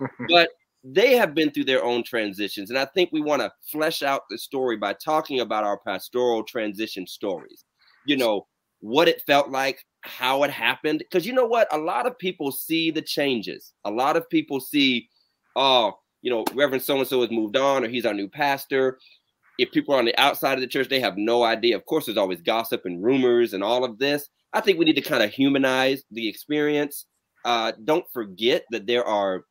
But 0.28 0.48
they 0.84 1.14
have 1.14 1.32
been 1.32 1.52
through 1.52 1.66
their 1.66 1.84
own 1.84 2.02
transitions. 2.02 2.70
And 2.70 2.78
I 2.78 2.86
think 2.86 3.10
we 3.12 3.20
want 3.20 3.40
to 3.40 3.52
flesh 3.70 4.02
out 4.02 4.22
the 4.28 4.36
story 4.36 4.76
by 4.76 4.94
talking 4.94 5.40
about 5.40 5.62
our 5.62 5.78
pastoral 5.78 6.42
transition 6.42 7.06
stories. 7.06 7.64
You 8.04 8.16
know, 8.16 8.48
what 8.80 9.06
it 9.06 9.22
felt 9.26 9.48
like, 9.48 9.84
how 10.02 10.42
it 10.42 10.50
happened. 10.50 10.98
Because 10.98 11.26
you 11.26 11.32
know 11.32 11.46
what? 11.46 11.72
A 11.72 11.78
lot 11.78 12.06
of 12.06 12.18
people 12.18 12.52
see 12.52 12.90
the 12.90 13.02
changes. 13.02 13.72
A 13.84 13.90
lot 13.90 14.16
of 14.16 14.28
people 14.28 14.60
see, 14.60 15.08
oh, 15.56 15.94
you 16.20 16.30
know, 16.30 16.44
Reverend 16.54 16.82
so 16.82 16.98
and 16.98 17.06
so 17.06 17.20
has 17.20 17.30
moved 17.30 17.56
on 17.56 17.84
or 17.84 17.88
he's 17.88 18.06
our 18.06 18.14
new 18.14 18.28
pastor. 18.28 18.98
If 19.58 19.70
people 19.72 19.94
are 19.94 19.98
on 19.98 20.04
the 20.04 20.18
outside 20.18 20.54
of 20.54 20.60
the 20.60 20.66
church, 20.66 20.88
they 20.88 21.00
have 21.00 21.16
no 21.16 21.42
idea. 21.44 21.76
Of 21.76 21.86
course, 21.86 22.06
there's 22.06 22.18
always 22.18 22.40
gossip 22.40 22.82
and 22.84 23.02
rumors 23.02 23.52
and 23.52 23.62
all 23.62 23.84
of 23.84 23.98
this. 23.98 24.28
I 24.52 24.60
think 24.60 24.78
we 24.78 24.84
need 24.84 24.96
to 24.96 25.02
kind 25.02 25.22
of 25.22 25.30
humanize 25.30 26.04
the 26.10 26.28
experience. 26.28 27.06
Uh, 27.44 27.72
don't 27.84 28.04
forget 28.12 28.64
that 28.70 28.86
there 28.86 29.04
are 29.04 29.44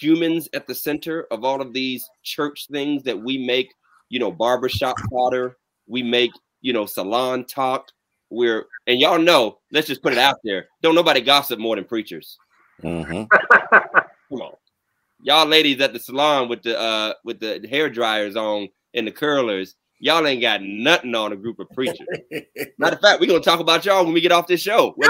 humans 0.00 0.48
at 0.54 0.66
the 0.66 0.74
center 0.74 1.26
of 1.30 1.44
all 1.44 1.60
of 1.60 1.72
these 1.72 2.08
church 2.22 2.66
things 2.70 3.02
that 3.04 3.20
we 3.20 3.38
make, 3.38 3.72
you 4.08 4.18
know, 4.18 4.30
barbershop 4.30 4.96
fodder. 5.10 5.56
We 5.86 6.02
make, 6.02 6.30
you 6.60 6.72
know, 6.72 6.86
salon 6.86 7.44
talk. 7.46 7.88
We're 8.30 8.66
and 8.86 9.00
y'all 9.00 9.18
know. 9.18 9.58
Let's 9.72 9.86
just 9.86 10.02
put 10.02 10.12
it 10.12 10.18
out 10.18 10.36
there. 10.44 10.68
Don't 10.82 10.94
nobody 10.94 11.20
gossip 11.20 11.58
more 11.58 11.76
than 11.76 11.84
preachers. 11.84 12.38
Mm-hmm. 12.82 13.24
Come 14.30 14.42
on, 14.42 14.54
y'all 15.20 15.46
ladies 15.46 15.80
at 15.80 15.92
the 15.92 15.98
salon 15.98 16.48
with 16.48 16.62
the 16.62 16.78
uh 16.78 17.14
with 17.24 17.40
the 17.40 17.66
hair 17.68 17.90
dryers 17.90 18.36
on 18.36 18.68
and 18.94 19.06
the 19.06 19.12
curlers. 19.12 19.74
Y'all 19.98 20.26
ain't 20.26 20.40
got 20.40 20.62
nothing 20.62 21.14
on 21.14 21.32
a 21.32 21.36
group 21.36 21.58
of 21.58 21.68
preachers. 21.70 22.06
Matter 22.78 22.96
of 22.96 23.02
fact, 23.02 23.20
we're 23.20 23.26
gonna 23.26 23.40
talk 23.40 23.60
about 23.60 23.84
y'all 23.84 24.04
when 24.04 24.14
we 24.14 24.20
get 24.22 24.32
off 24.32 24.46
this 24.46 24.62
show. 24.62 24.94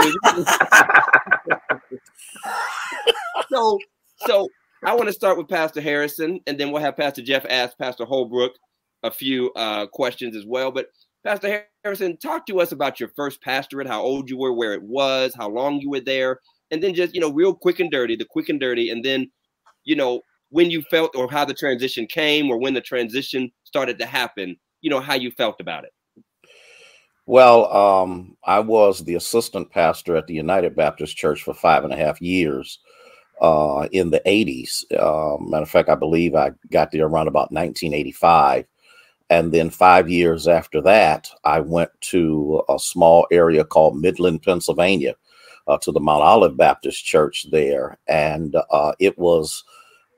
so, 3.50 3.78
so 4.26 4.48
I 4.84 4.94
want 4.94 5.08
to 5.08 5.12
start 5.12 5.38
with 5.38 5.48
Pastor 5.48 5.80
Harrison, 5.80 6.40
and 6.46 6.58
then 6.58 6.72
we'll 6.72 6.82
have 6.82 6.96
Pastor 6.96 7.22
Jeff 7.22 7.46
ask 7.48 7.78
Pastor 7.78 8.04
Holbrook 8.04 8.52
a 9.02 9.10
few 9.10 9.52
uh, 9.52 9.86
questions 9.86 10.34
as 10.34 10.44
well. 10.44 10.72
But 10.72 10.86
Pastor 11.24 11.66
Harrison, 11.84 12.16
talk 12.16 12.46
to 12.46 12.60
us 12.60 12.72
about 12.72 12.98
your 12.98 13.10
first 13.14 13.42
pastorate, 13.42 13.86
how 13.86 14.00
old 14.00 14.30
you 14.30 14.38
were, 14.38 14.52
where 14.52 14.72
it 14.72 14.82
was, 14.82 15.34
how 15.34 15.50
long 15.50 15.80
you 15.80 15.90
were 15.90 16.00
there, 16.00 16.40
and 16.70 16.82
then 16.82 16.94
just, 16.94 17.14
you 17.14 17.20
know, 17.20 17.30
real 17.30 17.54
quick 17.54 17.78
and 17.78 17.90
dirty, 17.90 18.16
the 18.16 18.24
quick 18.24 18.48
and 18.48 18.58
dirty, 18.58 18.90
and 18.90 19.04
then, 19.04 19.30
you 19.84 19.94
know, 19.94 20.22
when 20.48 20.70
you 20.70 20.82
felt 20.90 21.14
or 21.14 21.30
how 21.30 21.44
the 21.44 21.54
transition 21.54 22.06
came 22.06 22.50
or 22.50 22.58
when 22.58 22.74
the 22.74 22.80
transition 22.80 23.50
started 23.64 23.98
to 23.98 24.06
happen, 24.06 24.56
you 24.80 24.90
know, 24.90 25.00
how 25.00 25.14
you 25.14 25.30
felt 25.32 25.60
about 25.60 25.84
it. 25.84 25.92
Well, 27.26 27.72
um, 27.72 28.36
I 28.44 28.60
was 28.60 29.04
the 29.04 29.14
assistant 29.14 29.70
pastor 29.70 30.16
at 30.16 30.26
the 30.26 30.34
United 30.34 30.74
Baptist 30.74 31.16
Church 31.16 31.42
for 31.42 31.54
five 31.54 31.84
and 31.84 31.92
a 31.92 31.96
half 31.96 32.20
years 32.20 32.80
uh, 33.40 33.88
in 33.92 34.10
the 34.10 34.20
80s. 34.26 34.84
Uh, 34.90 35.36
matter 35.40 35.62
of 35.62 35.70
fact, 35.70 35.88
I 35.88 35.94
believe 35.94 36.34
I 36.34 36.52
got 36.72 36.90
there 36.90 37.06
around 37.06 37.28
about 37.28 37.52
1985. 37.52 38.66
And 39.30 39.52
then 39.52 39.70
five 39.70 40.10
years 40.10 40.48
after 40.48 40.80
that, 40.82 41.30
I 41.44 41.60
went 41.60 41.90
to 42.00 42.62
a 42.68 42.78
small 42.80 43.28
area 43.30 43.64
called 43.64 43.96
Midland, 43.96 44.42
Pennsylvania, 44.42 45.14
uh, 45.68 45.78
to 45.78 45.92
the 45.92 46.00
Mount 46.00 46.24
Olive 46.24 46.56
Baptist 46.56 47.04
Church 47.04 47.46
there. 47.52 47.96
And 48.08 48.56
uh, 48.70 48.92
it 48.98 49.16
was 49.16 49.62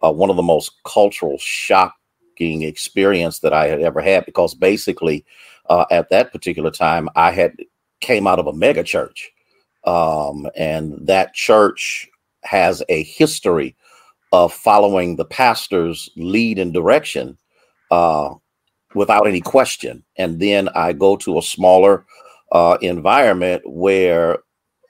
uh, 0.02 0.10
one 0.10 0.30
of 0.30 0.36
the 0.36 0.42
most 0.42 0.82
cultural 0.84 1.36
shocking 1.38 2.62
experience 2.62 3.40
that 3.40 3.52
I 3.52 3.68
had 3.68 3.82
ever 3.82 4.00
had 4.00 4.24
because 4.24 4.54
basically 4.54 5.26
uh, 5.68 5.84
at 5.90 6.08
that 6.08 6.32
particular 6.32 6.70
time, 6.70 7.08
I 7.14 7.32
had 7.32 7.54
came 8.00 8.26
out 8.26 8.38
of 8.38 8.46
a 8.46 8.52
mega 8.54 8.82
church. 8.82 9.30
Um, 9.84 10.48
and 10.56 11.06
that 11.06 11.34
church 11.34 12.08
has 12.44 12.82
a 12.88 13.02
history 13.02 13.76
of 14.32 14.54
following 14.54 15.16
the 15.16 15.24
pastor's 15.26 16.08
lead 16.16 16.58
and 16.58 16.72
direction 16.72 17.36
uh, 17.90 18.34
without 18.94 19.26
any 19.26 19.40
question. 19.40 20.02
And 20.16 20.40
then 20.40 20.68
I 20.70 20.92
go 20.92 21.16
to 21.16 21.38
a 21.38 21.42
smaller 21.42 22.04
uh, 22.50 22.78
environment 22.80 23.62
where 23.66 24.38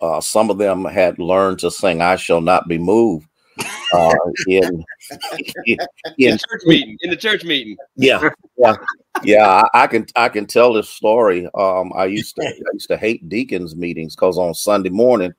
uh, 0.00 0.20
some 0.20 0.50
of 0.50 0.58
them 0.58 0.84
had 0.84 1.18
learned 1.18 1.60
to 1.60 1.70
sing 1.70 2.00
"I 2.02 2.16
Shall 2.16 2.40
Not 2.40 2.68
Be 2.68 2.78
Moved." 2.78 3.28
Uh, 3.92 4.14
in, 4.46 4.82
in, 5.66 5.78
in, 6.16 6.38
church 6.38 6.62
meeting, 6.64 6.96
in 7.02 7.10
the 7.10 7.16
church 7.16 7.44
meeting. 7.44 7.76
Yeah, 7.96 8.30
yeah, 8.56 8.74
yeah. 9.22 9.62
I, 9.74 9.82
I 9.82 9.86
can 9.86 10.06
I 10.16 10.30
can 10.30 10.46
tell 10.46 10.72
this 10.72 10.88
story. 10.88 11.46
Um, 11.54 11.92
I 11.94 12.06
used 12.06 12.34
to 12.36 12.42
I 12.42 12.72
used 12.72 12.88
to 12.88 12.96
hate 12.96 13.28
deacons 13.28 13.76
meetings 13.76 14.16
because 14.16 14.38
on 14.38 14.54
Sunday 14.54 14.88
morning 14.88 15.34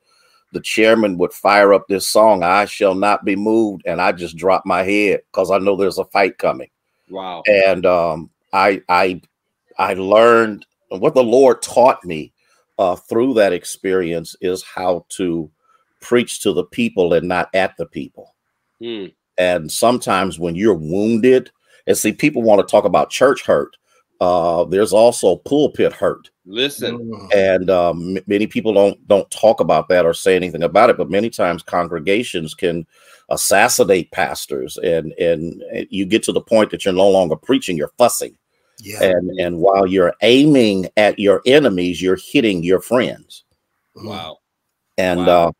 the 0.53 0.61
chairman 0.61 1.17
would 1.17 1.33
fire 1.33 1.73
up 1.73 1.87
this 1.87 2.07
song, 2.07 2.43
I 2.43 2.65
Shall 2.65 2.95
Not 2.95 3.25
Be 3.25 3.35
Moved, 3.35 3.83
and 3.85 3.99
I 3.99 4.11
just 4.11 4.37
drop 4.37 4.63
my 4.65 4.83
head 4.83 5.21
because 5.31 5.51
I 5.51 5.57
know 5.57 5.75
there's 5.75 5.97
a 5.97 6.05
fight 6.05 6.37
coming. 6.37 6.69
Wow. 7.09 7.43
And 7.47 7.85
um, 7.85 8.29
I 8.53 8.81
I 8.87 9.21
I 9.77 9.95
learned 9.95 10.65
what 10.89 11.15
the 11.15 11.23
Lord 11.23 11.61
taught 11.61 12.05
me 12.05 12.33
uh, 12.77 12.95
through 12.95 13.33
that 13.35 13.53
experience 13.53 14.35
is 14.41 14.63
how 14.63 15.05
to 15.09 15.49
preach 16.01 16.41
to 16.41 16.53
the 16.53 16.65
people 16.65 17.13
and 17.13 17.27
not 17.27 17.49
at 17.53 17.75
the 17.77 17.85
people. 17.85 18.35
Hmm. 18.79 19.07
And 19.37 19.71
sometimes 19.71 20.37
when 20.37 20.55
you're 20.55 20.75
wounded, 20.75 21.51
and 21.87 21.97
see, 21.97 22.11
people 22.13 22.43
want 22.43 22.65
to 22.65 22.71
talk 22.71 22.85
about 22.85 23.09
church 23.09 23.43
hurt. 23.43 23.75
Uh, 24.21 24.63
there's 24.65 24.93
also 24.93 25.37
pulpit 25.37 25.91
hurt. 25.91 26.29
Listen, 26.45 26.97
mm. 26.97 27.35
and 27.35 27.69
um, 27.69 28.17
many 28.27 28.47
people 28.47 28.73
don't 28.73 29.05
don't 29.07 29.29
talk 29.31 29.59
about 29.59 29.89
that 29.89 30.05
or 30.05 30.13
say 30.13 30.35
anything 30.35 30.63
about 30.63 30.89
it. 30.89 30.97
But 30.97 31.09
many 31.09 31.29
times 31.29 31.63
congregations 31.63 32.53
can 32.53 32.85
assassinate 33.29 34.11
pastors, 34.11 34.77
and 34.77 35.11
and 35.13 35.61
you 35.89 36.05
get 36.05 36.23
to 36.23 36.31
the 36.31 36.41
point 36.41 36.71
that 36.71 36.85
you're 36.85 36.93
no 36.93 37.09
longer 37.09 37.35
preaching; 37.35 37.75
you're 37.75 37.91
fussing. 37.97 38.37
Yeah. 38.79 39.03
And 39.03 39.39
and 39.39 39.57
while 39.59 39.87
you're 39.87 40.13
aiming 40.21 40.89
at 40.97 41.19
your 41.19 41.41
enemies, 41.45 42.01
you're 42.01 42.19
hitting 42.21 42.63
your 42.63 42.81
friends. 42.81 43.43
Wow. 43.95 44.39
And 44.97 45.25
wow. 45.25 45.47
Uh, 45.47 45.51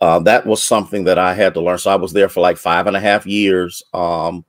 uh, 0.00 0.18
that 0.20 0.46
was 0.46 0.62
something 0.62 1.04
that 1.04 1.18
I 1.18 1.34
had 1.34 1.54
to 1.54 1.60
learn. 1.60 1.78
So 1.78 1.90
I 1.90 1.96
was 1.96 2.12
there 2.12 2.28
for 2.28 2.40
like 2.40 2.56
five 2.56 2.86
and 2.86 2.96
a 2.96 3.00
half 3.00 3.26
years 3.26 3.82
um, 3.94 4.44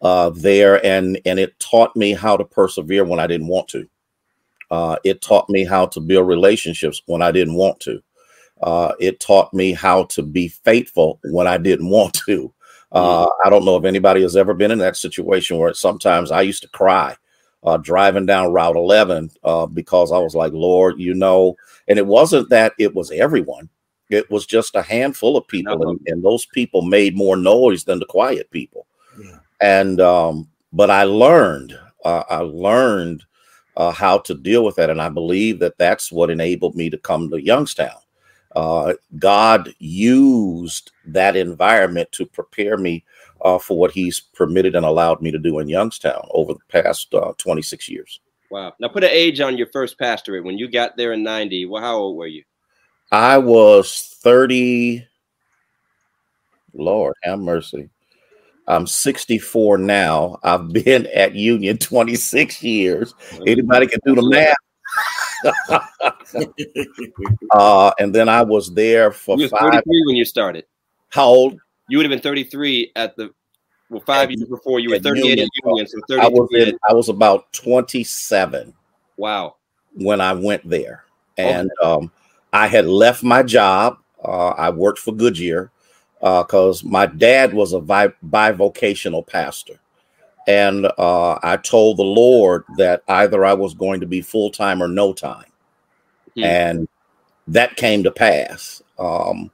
uh, 0.00 0.30
there, 0.30 0.84
and 0.84 1.20
and 1.26 1.38
it 1.38 1.58
taught 1.58 1.94
me 1.96 2.12
how 2.12 2.36
to 2.36 2.44
persevere 2.44 3.04
when 3.04 3.20
I 3.20 3.26
didn't 3.26 3.48
want 3.48 3.68
to. 3.68 3.88
Uh, 4.70 4.96
it 5.04 5.20
taught 5.20 5.48
me 5.48 5.64
how 5.64 5.86
to 5.86 6.00
build 6.00 6.26
relationships 6.26 7.02
when 7.06 7.22
I 7.22 7.30
didn't 7.30 7.54
want 7.54 7.78
to. 7.80 8.02
Uh, 8.62 8.92
it 8.98 9.20
taught 9.20 9.52
me 9.52 9.72
how 9.72 10.04
to 10.04 10.22
be 10.22 10.48
faithful 10.48 11.20
when 11.24 11.46
I 11.46 11.58
didn't 11.58 11.90
want 11.90 12.14
to. 12.26 12.52
Uh, 12.90 13.28
I 13.44 13.50
don't 13.50 13.64
know 13.64 13.76
if 13.76 13.84
anybody 13.84 14.22
has 14.22 14.36
ever 14.36 14.54
been 14.54 14.70
in 14.70 14.78
that 14.78 14.96
situation 14.96 15.58
where 15.58 15.74
sometimes 15.74 16.30
I 16.30 16.40
used 16.40 16.62
to 16.62 16.68
cry 16.70 17.16
uh, 17.66 17.76
driving 17.76 18.26
down 18.26 18.52
Route 18.52 18.76
11 18.76 19.30
uh, 19.44 19.66
because 19.66 20.12
I 20.12 20.18
was 20.18 20.34
like, 20.34 20.52
Lord, 20.52 20.98
you 20.98 21.12
know, 21.14 21.56
and 21.88 21.98
it 21.98 22.06
wasn't 22.06 22.48
that 22.50 22.72
it 22.78 22.94
was 22.94 23.10
everyone, 23.10 23.68
it 24.08 24.30
was 24.30 24.46
just 24.46 24.76
a 24.76 24.82
handful 24.82 25.36
of 25.36 25.48
people, 25.48 25.76
no. 25.76 25.90
and, 25.90 26.00
and, 26.06 26.24
those 26.24 26.46
people 26.46 26.82
made 26.82 27.16
more 27.16 27.36
noise 27.36 27.82
than 27.82 27.98
the 27.98 28.06
quiet 28.06 28.48
people. 28.52 28.86
Yeah. 29.20 29.38
And, 29.60 30.00
um, 30.00 30.48
but 30.72 30.90
I 30.90 31.04
learned, 31.04 31.76
uh, 32.04 32.22
I 32.30 32.38
learned 32.38 33.24
uh, 33.76 33.90
how 33.90 34.18
to 34.18 34.34
deal 34.34 34.64
with 34.64 34.76
that. 34.76 34.90
And 34.90 35.02
I 35.02 35.08
believe 35.08 35.58
that 35.58 35.76
that's 35.78 36.10
what 36.12 36.30
enabled 36.30 36.76
me 36.76 36.88
to 36.90 36.98
come 36.98 37.28
to 37.30 37.42
Youngstown. 37.42 37.98
Uh, 38.54 38.94
God 39.18 39.74
used 39.78 40.92
that 41.04 41.36
environment 41.36 42.10
to 42.12 42.24
prepare 42.24 42.78
me 42.78 43.04
uh, 43.42 43.58
for 43.58 43.78
what 43.78 43.92
He's 43.92 44.20
permitted 44.20 44.74
and 44.74 44.84
allowed 44.84 45.22
me 45.22 45.30
to 45.30 45.38
do 45.38 45.58
in 45.58 45.68
Youngstown 45.68 46.26
over 46.30 46.54
the 46.54 46.82
past 46.82 47.12
uh, 47.14 47.32
26 47.38 47.88
years. 47.88 48.20
Wow. 48.50 48.72
Now, 48.80 48.88
put 48.88 49.04
an 49.04 49.10
age 49.10 49.40
on 49.40 49.58
your 49.58 49.66
first 49.72 49.98
pastorate. 49.98 50.44
When 50.44 50.58
you 50.58 50.70
got 50.70 50.96
there 50.96 51.12
in 51.12 51.22
90, 51.22 51.66
well, 51.66 51.82
how 51.82 51.96
old 51.96 52.16
were 52.16 52.26
you? 52.26 52.44
I 53.10 53.38
was 53.38 54.16
30. 54.22 55.06
Lord, 56.72 57.14
have 57.22 57.38
mercy. 57.38 57.88
I'm 58.68 58.86
64 58.86 59.78
now. 59.78 60.38
I've 60.42 60.68
been 60.72 61.06
at 61.14 61.34
Union 61.34 61.78
26 61.78 62.62
years. 62.62 63.14
Anybody 63.46 63.86
can 63.86 64.00
do 64.04 64.14
the 64.14 64.28
math. 64.28 64.56
uh, 67.52 67.92
and 67.98 68.14
then 68.14 68.28
I 68.28 68.42
was 68.42 68.72
there 68.74 69.12
for 69.12 69.38
you 69.38 69.48
five. 69.48 69.60
33 69.60 70.02
when 70.06 70.16
you 70.16 70.24
started. 70.24 70.64
How 71.10 71.26
old? 71.26 71.60
You 71.88 71.98
would 71.98 72.06
have 72.06 72.10
been 72.10 72.20
33 72.20 72.92
at 72.96 73.16
the 73.16 73.32
well 73.90 74.00
five 74.00 74.30
years 74.30 74.48
before. 74.48 74.80
You 74.80 74.90
were 74.90 74.98
38 74.98 75.24
Union, 75.24 75.46
at 75.46 75.66
Union, 75.66 75.86
so 75.86 75.98
33. 76.08 76.24
I 76.24 76.28
was 76.28 76.48
in, 76.52 76.78
I 76.88 76.92
was 76.94 77.08
about 77.08 77.52
27. 77.52 78.72
Wow. 79.16 79.56
When 79.94 80.20
I 80.20 80.32
went 80.32 80.68
there, 80.68 81.04
and 81.38 81.70
okay. 81.80 81.90
um, 81.90 82.12
I 82.52 82.66
had 82.66 82.86
left 82.86 83.22
my 83.22 83.42
job. 83.42 83.98
Uh, 84.22 84.48
I 84.48 84.70
worked 84.70 84.98
for 84.98 85.12
Goodyear 85.12 85.70
because 86.20 86.84
uh, 86.84 86.88
my 86.88 87.06
dad 87.06 87.54
was 87.54 87.72
a 87.72 87.80
bi- 87.80 88.12
bivocational 88.26 89.26
pastor. 89.26 89.78
And 90.48 90.86
uh, 90.98 91.38
I 91.42 91.56
told 91.56 91.96
the 91.96 92.04
Lord 92.04 92.64
that 92.76 93.02
either 93.08 93.44
I 93.44 93.52
was 93.52 93.74
going 93.74 94.00
to 94.00 94.06
be 94.06 94.20
full 94.20 94.50
time 94.50 94.82
or 94.82 94.88
no 94.88 95.12
time. 95.12 95.50
Hmm. 96.36 96.44
And 96.44 96.88
that 97.48 97.76
came 97.76 98.04
to 98.04 98.10
pass. 98.10 98.82
Um, 98.98 99.50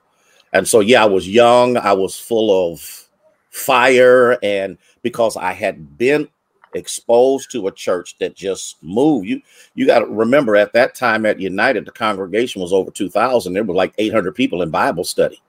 and 0.53 0.67
so, 0.67 0.81
yeah, 0.81 1.03
I 1.03 1.07
was 1.07 1.29
young, 1.29 1.77
I 1.77 1.93
was 1.93 2.19
full 2.19 2.73
of 2.73 3.09
fire. 3.51 4.39
And 4.43 4.79
because 5.03 5.37
I 5.37 5.53
had 5.53 5.97
been 5.97 6.29
exposed 6.75 7.51
to 7.53 7.67
a 7.67 7.73
church 7.73 8.17
that 8.19 8.35
just 8.35 8.83
moved, 8.83 9.27
you, 9.27 9.41
you 9.75 9.87
got 9.87 10.01
to 10.01 10.07
remember 10.07 10.57
at 10.57 10.73
that 10.75 10.95
time 10.95 11.27
at 11.27 11.41
United, 11.41 11.85
the 11.85 11.93
congregation 11.93 12.61
was 12.61 12.73
over 12.73 12.91
2,000. 12.91 13.53
There 13.53 13.65
were 13.65 13.75
like 13.75 13.95
800 13.99 14.35
people 14.35 14.63
in 14.63 14.71
Bible 14.71 15.05
study. 15.05 15.41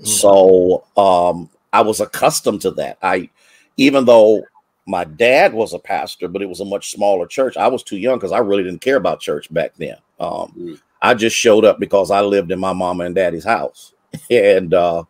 Mm-hmm. 0.00 0.06
So 0.06 0.84
um, 0.96 1.48
I 1.72 1.80
was 1.80 2.00
accustomed 2.00 2.60
to 2.62 2.70
that. 2.72 2.98
I, 3.02 3.30
even 3.76 4.04
though 4.04 4.42
my 4.86 5.04
dad 5.04 5.54
was 5.54 5.72
a 5.72 5.78
pastor, 5.78 6.28
but 6.28 6.42
it 6.42 6.48
was 6.48 6.60
a 6.60 6.64
much 6.64 6.90
smaller 6.90 7.26
church. 7.26 7.56
I 7.56 7.68
was 7.68 7.82
too 7.82 7.96
young 7.96 8.18
because 8.18 8.32
I 8.32 8.38
really 8.38 8.64
didn't 8.64 8.80
care 8.80 8.96
about 8.96 9.20
church 9.20 9.52
back 9.52 9.74
then. 9.76 9.96
Um, 10.18 10.52
mm. 10.58 10.80
I 11.00 11.14
just 11.14 11.36
showed 11.36 11.64
up 11.64 11.80
because 11.80 12.10
I 12.10 12.20
lived 12.20 12.52
in 12.52 12.60
my 12.60 12.72
mama 12.72 13.04
and 13.04 13.14
daddy's 13.14 13.44
house, 13.44 13.92
and 14.30 14.74
uh, 14.74 15.04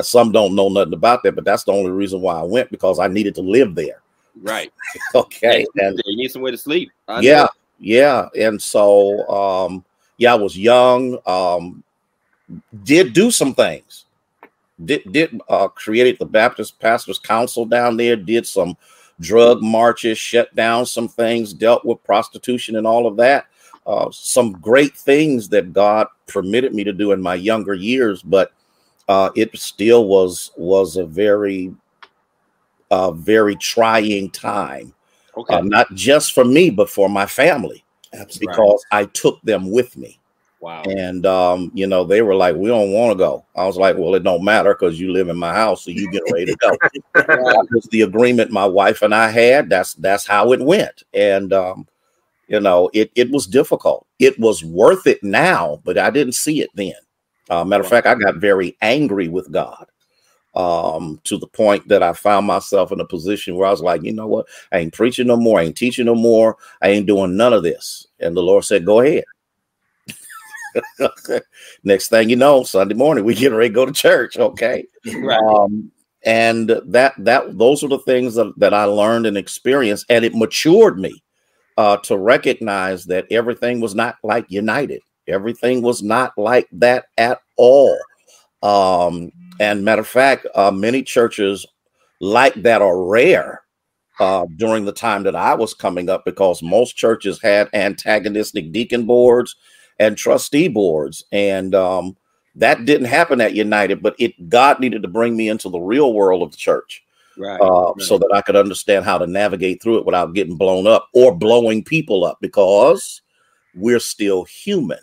some 0.00 0.32
don't 0.32 0.54
know 0.54 0.68
nothing 0.68 0.94
about 0.94 1.22
that, 1.22 1.34
but 1.34 1.44
that's 1.44 1.64
the 1.64 1.72
only 1.72 1.90
reason 1.90 2.20
why 2.20 2.38
I 2.38 2.42
went 2.42 2.70
because 2.70 2.98
I 2.98 3.08
needed 3.08 3.34
to 3.36 3.42
live 3.42 3.74
there. 3.74 4.02
Right. 4.42 4.72
okay. 5.14 5.66
And, 5.76 6.00
you 6.06 6.16
need 6.16 6.30
somewhere 6.30 6.52
to 6.52 6.58
sleep. 6.58 6.90
I 7.08 7.20
yeah. 7.20 7.42
Know. 7.42 7.48
Yeah. 7.78 8.28
And 8.38 8.60
so, 8.60 9.28
um, 9.28 9.84
yeah, 10.18 10.32
I 10.32 10.36
was 10.36 10.56
young. 10.56 11.18
Um, 11.26 11.82
did 12.84 13.12
do 13.12 13.30
some 13.30 13.54
things. 13.54 14.06
Did 14.84 15.12
did 15.12 15.40
uh, 15.48 15.68
created 15.68 16.18
the 16.18 16.26
Baptist 16.26 16.78
Pastors 16.80 17.18
Council 17.18 17.64
down 17.64 17.96
there. 17.96 18.16
Did 18.16 18.46
some 18.46 18.76
drug 19.20 19.62
marches, 19.62 20.18
shut 20.18 20.54
down 20.54 20.86
some 20.86 21.08
things, 21.08 21.52
dealt 21.52 21.84
with 21.84 22.02
prostitution 22.04 22.76
and 22.76 22.86
all 22.86 23.06
of 23.06 23.16
that. 23.18 23.46
Uh, 23.86 24.10
some 24.12 24.52
great 24.52 24.94
things 24.96 25.48
that 25.48 25.72
God 25.72 26.06
permitted 26.26 26.74
me 26.74 26.84
to 26.84 26.92
do 26.92 27.12
in 27.12 27.20
my 27.20 27.34
younger 27.34 27.74
years, 27.74 28.22
but 28.22 28.52
uh, 29.08 29.30
it 29.34 29.56
still 29.58 30.06
was 30.06 30.52
was 30.56 30.96
a 30.96 31.04
very 31.04 31.74
uh, 32.90 33.10
very 33.12 33.56
trying 33.56 34.30
time. 34.30 34.94
Okay. 35.36 35.54
Uh, 35.54 35.62
not 35.62 35.92
just 35.94 36.32
for 36.32 36.44
me, 36.44 36.70
but 36.70 36.90
for 36.90 37.08
my 37.08 37.26
family, 37.26 37.84
Absolutely. 38.12 38.46
because 38.46 38.84
I 38.90 39.06
took 39.06 39.40
them 39.42 39.70
with 39.70 39.96
me. 39.96 40.20
Wow. 40.60 40.82
And 40.82 41.24
um, 41.24 41.70
you 41.72 41.86
know, 41.86 42.04
they 42.04 42.20
were 42.20 42.34
like, 42.34 42.54
"We 42.54 42.68
don't 42.68 42.92
want 42.92 43.12
to 43.12 43.16
go." 43.16 43.44
I 43.56 43.64
was 43.64 43.78
like, 43.78 43.96
"Well, 43.96 44.14
it 44.14 44.22
don't 44.22 44.44
matter 44.44 44.74
because 44.74 45.00
you 45.00 45.10
live 45.10 45.28
in 45.28 45.38
my 45.38 45.54
house, 45.54 45.84
so 45.84 45.90
you 45.90 46.10
get 46.10 46.22
ready 46.30 46.46
to 46.46 46.56
go." 46.56 46.70
that 47.14 47.66
was 47.70 47.88
the 47.90 48.02
agreement 48.02 48.50
my 48.50 48.66
wife 48.66 49.00
and 49.00 49.14
I 49.14 49.30
had. 49.30 49.70
That's 49.70 49.94
that's 49.94 50.26
how 50.26 50.52
it 50.52 50.60
went. 50.60 51.04
And 51.14 51.54
um, 51.54 51.88
you 52.50 52.58
know, 52.58 52.90
it 52.92 53.12
it 53.14 53.30
was 53.30 53.46
difficult. 53.46 54.06
It 54.18 54.38
was 54.38 54.64
worth 54.64 55.06
it 55.06 55.22
now, 55.22 55.80
but 55.84 55.96
I 55.96 56.10
didn't 56.10 56.34
see 56.34 56.60
it 56.60 56.70
then. 56.74 56.94
Uh, 57.48 57.64
matter 57.64 57.84
of 57.84 57.88
fact, 57.88 58.08
I 58.08 58.16
got 58.16 58.36
very 58.36 58.76
angry 58.82 59.28
with 59.28 59.50
God 59.52 59.86
um, 60.54 61.20
to 61.24 61.38
the 61.38 61.46
point 61.46 61.86
that 61.86 62.02
I 62.02 62.12
found 62.12 62.46
myself 62.48 62.90
in 62.90 62.98
a 62.98 63.06
position 63.06 63.54
where 63.54 63.68
I 63.68 63.70
was 63.70 63.82
like, 63.82 64.02
you 64.02 64.12
know 64.12 64.26
what? 64.26 64.46
I 64.72 64.78
ain't 64.78 64.92
preaching 64.92 65.28
no 65.28 65.36
more. 65.36 65.60
I 65.60 65.64
ain't 65.64 65.76
teaching 65.76 66.06
no 66.06 66.16
more. 66.16 66.56
I 66.82 66.88
ain't 66.88 67.06
doing 67.06 67.36
none 67.36 67.52
of 67.52 67.62
this. 67.62 68.08
And 68.18 68.36
the 68.36 68.42
Lord 68.42 68.64
said, 68.64 68.84
go 68.84 69.00
ahead. 69.00 69.24
Next 71.84 72.08
thing 72.08 72.30
you 72.30 72.36
know, 72.36 72.64
Sunday 72.64 72.94
morning 72.94 73.24
we 73.24 73.34
get 73.36 73.52
ready 73.52 73.68
to 73.68 73.74
go 73.74 73.86
to 73.86 73.92
church. 73.92 74.36
Okay, 74.36 74.84
right. 75.18 75.38
um, 75.38 75.90
and 76.24 76.68
that 76.86 77.14
that 77.18 77.58
those 77.58 77.84
are 77.84 77.88
the 77.88 77.98
things 78.00 78.34
that, 78.34 78.52
that 78.56 78.74
I 78.74 78.84
learned 78.84 79.26
and 79.26 79.36
experienced, 79.36 80.06
and 80.08 80.24
it 80.24 80.34
matured 80.34 80.98
me 80.98 81.22
uh, 81.80 81.96
to 81.96 82.18
recognize 82.18 83.06
that 83.06 83.24
everything 83.30 83.80
was 83.80 83.94
not 83.94 84.16
like 84.22 84.44
United. 84.50 85.00
Everything 85.26 85.80
was 85.80 86.02
not 86.02 86.36
like 86.36 86.68
that 86.72 87.06
at 87.16 87.40
all. 87.56 87.98
Um, 88.62 89.32
and 89.60 89.82
matter 89.82 90.02
of 90.02 90.06
fact, 90.06 90.46
uh, 90.54 90.70
many 90.70 91.02
churches 91.02 91.64
like 92.20 92.52
that 92.64 92.82
are 92.82 93.02
rare 93.02 93.62
uh, 94.18 94.44
during 94.56 94.84
the 94.84 94.92
time 94.92 95.22
that 95.22 95.34
I 95.34 95.54
was 95.54 95.72
coming 95.72 96.10
up 96.10 96.26
because 96.26 96.62
most 96.62 96.98
churches 96.98 97.40
had 97.40 97.70
antagonistic 97.72 98.72
deacon 98.72 99.06
boards 99.06 99.56
and 99.98 100.18
trustee 100.18 100.68
boards. 100.68 101.24
And 101.32 101.74
um, 101.74 102.14
that 102.56 102.84
didn't 102.84 103.06
happen 103.06 103.40
at 103.40 103.54
United, 103.54 104.02
but 104.02 104.16
it 104.18 104.50
God 104.50 104.80
needed 104.80 105.00
to 105.00 105.08
bring 105.08 105.34
me 105.34 105.48
into 105.48 105.70
the 105.70 105.80
real 105.80 106.12
world 106.12 106.42
of 106.42 106.50
the 106.50 106.58
church. 106.58 107.02
Right, 107.40 107.60
uh, 107.60 107.92
right. 107.92 108.02
so 108.02 108.18
that 108.18 108.30
I 108.34 108.42
could 108.42 108.56
understand 108.56 109.06
how 109.06 109.16
to 109.16 109.26
navigate 109.26 109.82
through 109.82 109.98
it 109.98 110.04
without 110.04 110.34
getting 110.34 110.56
blown 110.56 110.86
up 110.86 111.08
or 111.14 111.34
blowing 111.34 111.82
people 111.82 112.24
up 112.24 112.36
because 112.42 113.22
we're 113.74 114.00
still 114.00 114.44
human. 114.44 114.98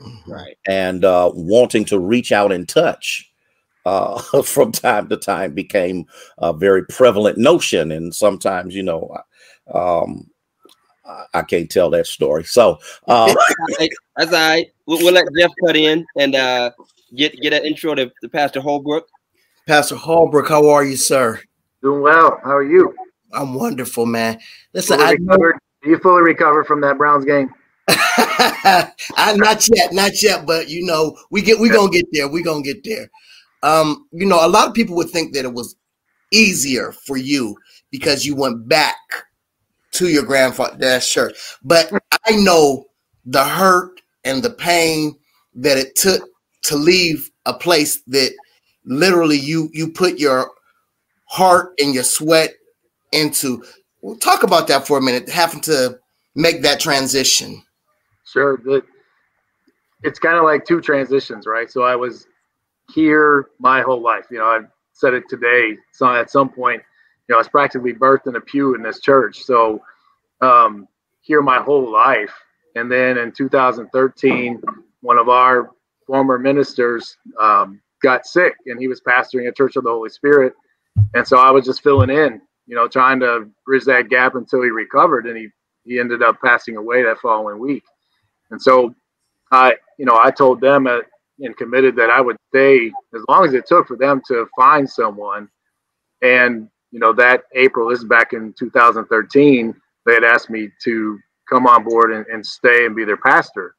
Mm-hmm. 0.00 0.30
Right. 0.30 0.56
And 0.68 1.04
uh, 1.04 1.32
wanting 1.34 1.84
to 1.86 1.98
reach 1.98 2.30
out 2.30 2.52
and 2.52 2.68
touch 2.68 3.28
uh, 3.84 4.20
from 4.42 4.72
time 4.72 5.08
to 5.08 5.16
time 5.16 5.52
became 5.52 6.06
a 6.38 6.52
very 6.52 6.84
prevalent 6.86 7.38
notion. 7.38 7.90
And 7.90 8.14
sometimes, 8.14 8.74
you 8.74 8.84
know, 8.84 9.16
um, 9.74 10.30
I 11.34 11.42
can't 11.42 11.70
tell 11.70 11.90
that 11.90 12.06
story. 12.06 12.44
So 12.44 12.78
uh, 13.08 13.34
that's 14.16 14.32
all 14.32 14.38
right. 14.38 14.66
We'll, 14.86 14.98
we'll, 14.98 15.14
let 15.14 15.26
Jeff 15.36 15.50
cut 15.66 15.76
in 15.76 16.06
and 16.16 16.34
uh, 16.34 16.70
get 17.16 17.34
get 17.40 17.52
an 17.52 17.64
intro 17.64 17.94
to, 17.94 18.10
to 18.22 18.28
Pastor 18.28 18.60
Holbrook. 18.60 19.08
Pastor 19.66 19.96
Holbrook, 19.96 20.48
how 20.48 20.68
are 20.68 20.84
you, 20.84 20.96
sir? 20.96 21.40
Doing 21.82 22.02
well. 22.02 22.38
How 22.42 22.56
are 22.56 22.62
you? 22.62 22.94
I'm 23.32 23.54
wonderful, 23.54 24.06
man. 24.06 24.38
Listen, 24.74 24.98
fully 24.98 25.08
I 25.08 25.12
recovered. 25.12 25.58
you 25.84 25.98
fully 25.98 26.22
recovered 26.22 26.64
from 26.64 26.80
that 26.82 26.98
Browns 26.98 27.24
game. 27.24 27.50
I'm 29.16 29.38
not 29.38 29.66
yet, 29.74 29.92
not 29.92 30.22
yet, 30.22 30.46
but 30.46 30.68
you 30.68 30.84
know, 30.84 31.16
we 31.30 31.42
get 31.42 31.58
we 31.58 31.68
gonna 31.70 31.90
get 31.90 32.06
there. 32.12 32.28
We 32.28 32.42
gonna 32.42 32.62
get 32.62 32.84
there. 32.84 33.10
Um, 33.62 34.06
you 34.12 34.26
know, 34.26 34.44
a 34.44 34.48
lot 34.48 34.68
of 34.68 34.74
people 34.74 34.96
would 34.96 35.10
think 35.10 35.34
that 35.34 35.44
it 35.44 35.52
was 35.52 35.76
easier 36.30 36.92
for 36.92 37.16
you 37.16 37.56
because 37.90 38.24
you 38.24 38.36
went 38.36 38.68
back 38.68 38.96
to 39.92 40.08
your 40.08 40.22
grandfather's 40.22 41.08
church. 41.08 41.36
But 41.62 41.92
I 42.26 42.36
know 42.36 42.86
the 43.24 43.44
hurt 43.44 44.00
and 44.24 44.42
the 44.42 44.50
pain 44.50 45.16
that 45.54 45.78
it 45.78 45.96
took 45.96 46.22
to 46.62 46.76
leave 46.76 47.30
a 47.46 47.54
place 47.54 48.02
that 48.06 48.32
literally 48.84 49.38
you 49.38 49.68
you 49.72 49.92
put 49.92 50.18
your 50.18 50.50
heart 51.30 51.72
and 51.80 51.94
your 51.94 52.04
sweat 52.04 52.54
into. 53.12 53.62
We'll 54.02 54.16
talk 54.16 54.42
about 54.42 54.66
that 54.68 54.86
for 54.86 54.98
a 54.98 55.02
minute, 55.02 55.28
having 55.28 55.60
to 55.62 55.98
make 56.34 56.62
that 56.62 56.80
transition. 56.80 57.62
Sure. 58.24 58.60
It's 60.02 60.18
kind 60.18 60.36
of 60.36 60.44
like 60.44 60.64
two 60.64 60.80
transitions, 60.80 61.46
right? 61.46 61.70
So 61.70 61.82
I 61.82 61.96
was 61.96 62.26
here 62.92 63.50
my 63.58 63.82
whole 63.82 64.00
life. 64.00 64.26
You 64.30 64.38
know, 64.38 64.46
I've 64.46 64.68
said 64.92 65.14
it 65.14 65.24
today. 65.28 65.76
So 65.92 66.12
at 66.14 66.30
some 66.30 66.48
point, 66.48 66.82
you 67.28 67.32
know, 67.32 67.36
I 67.36 67.40
was 67.40 67.48
practically 67.48 67.92
birthed 67.92 68.26
in 68.26 68.36
a 68.36 68.40
pew 68.40 68.74
in 68.74 68.82
this 68.82 69.00
church. 69.00 69.42
So 69.42 69.82
um, 70.40 70.88
here 71.20 71.42
my 71.42 71.58
whole 71.58 71.90
life. 71.92 72.32
And 72.76 72.90
then 72.90 73.18
in 73.18 73.32
2013, 73.32 74.62
one 75.00 75.18
of 75.18 75.28
our 75.28 75.70
former 76.06 76.38
ministers 76.38 77.16
um, 77.40 77.80
got 78.02 78.26
sick 78.26 78.54
and 78.66 78.80
he 78.80 78.88
was 78.88 79.00
pastoring 79.00 79.48
a 79.48 79.52
church 79.52 79.76
of 79.76 79.84
the 79.84 79.90
Holy 79.90 80.10
Spirit. 80.10 80.54
And 81.14 81.26
so 81.26 81.38
I 81.38 81.50
was 81.50 81.64
just 81.64 81.82
filling 81.82 82.10
in, 82.10 82.40
you 82.66 82.74
know, 82.74 82.88
trying 82.88 83.20
to 83.20 83.48
bridge 83.66 83.84
that 83.84 84.08
gap 84.08 84.34
until 84.34 84.62
he 84.62 84.70
recovered. 84.70 85.26
And 85.26 85.36
he, 85.36 85.48
he 85.84 85.98
ended 85.98 86.22
up 86.22 86.40
passing 86.42 86.76
away 86.76 87.02
that 87.02 87.18
following 87.18 87.58
week. 87.58 87.84
And 88.50 88.60
so 88.60 88.94
I, 89.50 89.74
you 89.98 90.04
know, 90.04 90.18
I 90.22 90.30
told 90.30 90.60
them 90.60 90.86
at, 90.86 91.04
and 91.40 91.56
committed 91.56 91.96
that 91.96 92.10
I 92.10 92.20
would 92.20 92.36
stay 92.48 92.92
as 93.14 93.22
long 93.28 93.46
as 93.46 93.54
it 93.54 93.66
took 93.66 93.86
for 93.88 93.96
them 93.96 94.20
to 94.28 94.46
find 94.56 94.88
someone. 94.88 95.48
And, 96.22 96.68
you 96.90 97.00
know, 97.00 97.12
that 97.14 97.44
April, 97.54 97.88
this 97.88 98.00
is 98.00 98.04
back 98.04 98.32
in 98.32 98.52
2013, 98.58 99.74
they 100.06 100.14
had 100.14 100.24
asked 100.24 100.50
me 100.50 100.68
to 100.84 101.18
come 101.48 101.66
on 101.66 101.82
board 101.84 102.12
and, 102.12 102.26
and 102.26 102.44
stay 102.44 102.84
and 102.84 102.94
be 102.94 103.04
their 103.04 103.16
pastor. 103.16 103.74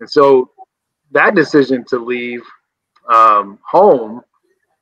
And 0.00 0.10
so 0.10 0.50
that 1.12 1.34
decision 1.34 1.84
to 1.88 1.98
leave 1.98 2.42
um, 3.12 3.58
home 3.66 4.22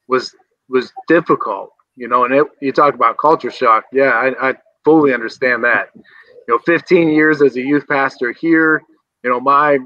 was 0.09 0.35
was 0.69 0.93
difficult, 1.07 1.71
you 1.97 2.09
know. 2.09 2.25
And 2.25 2.35
it, 2.35 2.47
you 2.61 2.73
talk 2.73 2.95
about 2.95 3.17
culture 3.19 3.51
shock. 3.51 3.85
Yeah, 3.93 4.11
I, 4.11 4.51
I 4.51 4.55
fully 4.85 5.13
understand 5.13 5.65
that. 5.65 5.91
You 5.95 6.55
know, 6.55 6.59
15 6.65 7.09
years 7.11 7.43
as 7.43 7.57
a 7.57 7.61
youth 7.61 7.87
pastor 7.89 8.33
here. 8.33 8.83
You 9.23 9.31
know, 9.31 9.41
my 9.41 9.79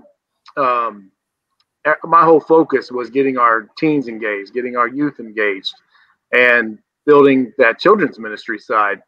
um, 0.57 1.11
my 2.05 2.25
whole 2.25 2.40
focus 2.40 2.90
was 2.90 3.11
getting 3.11 3.38
our 3.38 3.68
teens 3.79 4.09
engaged, 4.09 4.53
getting 4.53 4.77
our 4.77 4.88
youth 4.88 5.18
engaged, 5.18 5.75
and 6.33 6.79
building 7.07 7.53
that 7.59 7.79
children's 7.79 8.18
ministry 8.18 8.59
side. 8.59 9.01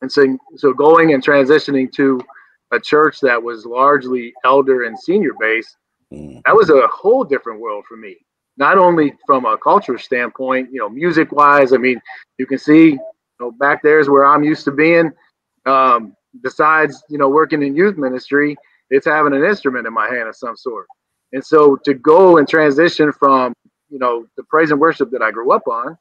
And 0.00 0.10
so, 0.10 0.36
so 0.56 0.72
going 0.72 1.14
and 1.14 1.22
transitioning 1.22 1.92
to 1.92 2.20
a 2.72 2.80
church 2.80 3.20
that 3.20 3.42
was 3.42 3.66
largely 3.66 4.32
elder 4.44 4.84
and 4.84 4.98
senior 4.98 5.32
based, 5.38 5.76
mm. 6.12 6.40
that 6.44 6.56
was 6.56 6.70
a 6.70 6.86
whole 6.88 7.24
different 7.24 7.60
world 7.60 7.84
for 7.86 7.96
me. 7.96 8.16
Not 8.56 8.78
only 8.78 9.14
from 9.26 9.44
a 9.44 9.56
culture 9.56 9.98
standpoint, 9.98 10.68
you 10.72 10.78
know, 10.78 10.88
music 10.88 11.32
wise. 11.32 11.72
I 11.72 11.78
mean, 11.78 12.00
you 12.38 12.46
can 12.46 12.58
see, 12.58 12.90
you 12.90 13.00
know, 13.40 13.50
back 13.52 13.82
there 13.82 13.98
is 13.98 14.08
where 14.08 14.26
I'm 14.26 14.44
used 14.44 14.64
to 14.64 14.72
being. 14.72 15.10
Um, 15.66 16.14
besides, 16.42 17.02
you 17.08 17.18
know, 17.18 17.28
working 17.28 17.62
in 17.62 17.74
youth 17.74 17.96
ministry, 17.96 18.56
it's 18.90 19.06
having 19.06 19.32
an 19.32 19.44
instrument 19.44 19.86
in 19.86 19.94
my 19.94 20.08
hand 20.08 20.28
of 20.28 20.36
some 20.36 20.56
sort. 20.56 20.86
And 21.32 21.44
so 21.44 21.76
to 21.84 21.94
go 21.94 22.36
and 22.36 22.46
transition 22.48 23.10
from, 23.12 23.54
you 23.88 23.98
know, 23.98 24.26
the 24.36 24.42
praise 24.44 24.70
and 24.70 24.80
worship 24.80 25.10
that 25.12 25.22
I 25.22 25.30
grew 25.30 25.52
up 25.52 25.66
on 25.66 25.96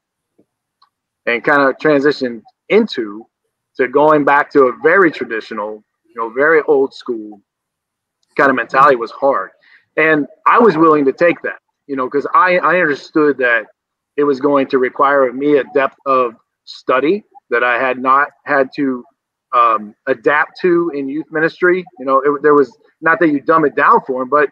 and 1.25 1.43
kind 1.43 1.61
of 1.61 1.79
transition 1.79 2.43
into 2.69 3.25
to 3.77 3.87
going 3.87 4.25
back 4.25 4.51
to 4.51 4.63
a 4.65 4.73
very 4.83 5.11
traditional, 5.11 5.83
you 6.05 6.15
know, 6.15 6.29
very 6.29 6.61
old 6.63 6.93
school 6.93 7.41
kind 8.35 8.49
of 8.49 8.55
mentality 8.55 8.95
was 8.95 9.11
hard. 9.11 9.51
And 9.97 10.27
I 10.47 10.59
was 10.59 10.77
willing 10.77 11.05
to 11.05 11.13
take 11.13 11.41
that, 11.43 11.59
you 11.91 11.97
know, 11.97 12.05
because 12.05 12.25
I, 12.33 12.57
I 12.59 12.79
understood 12.79 13.37
that 13.39 13.65
it 14.15 14.23
was 14.23 14.39
going 14.39 14.67
to 14.67 14.77
require 14.77 15.27
of 15.27 15.35
me 15.35 15.57
a 15.57 15.65
depth 15.73 15.97
of 16.05 16.35
study 16.63 17.25
that 17.49 17.65
I 17.65 17.77
had 17.77 17.99
not 17.99 18.29
had 18.45 18.69
to 18.77 19.03
um, 19.53 19.93
adapt 20.07 20.57
to 20.61 20.89
in 20.95 21.09
youth 21.09 21.25
ministry. 21.31 21.83
You 21.99 22.05
know, 22.05 22.21
it, 22.21 22.41
there 22.43 22.53
was 22.53 22.77
not 23.01 23.19
that 23.19 23.27
you 23.27 23.41
dumb 23.41 23.65
it 23.65 23.75
down 23.75 23.99
for 24.07 24.21
them, 24.21 24.29
but 24.29 24.49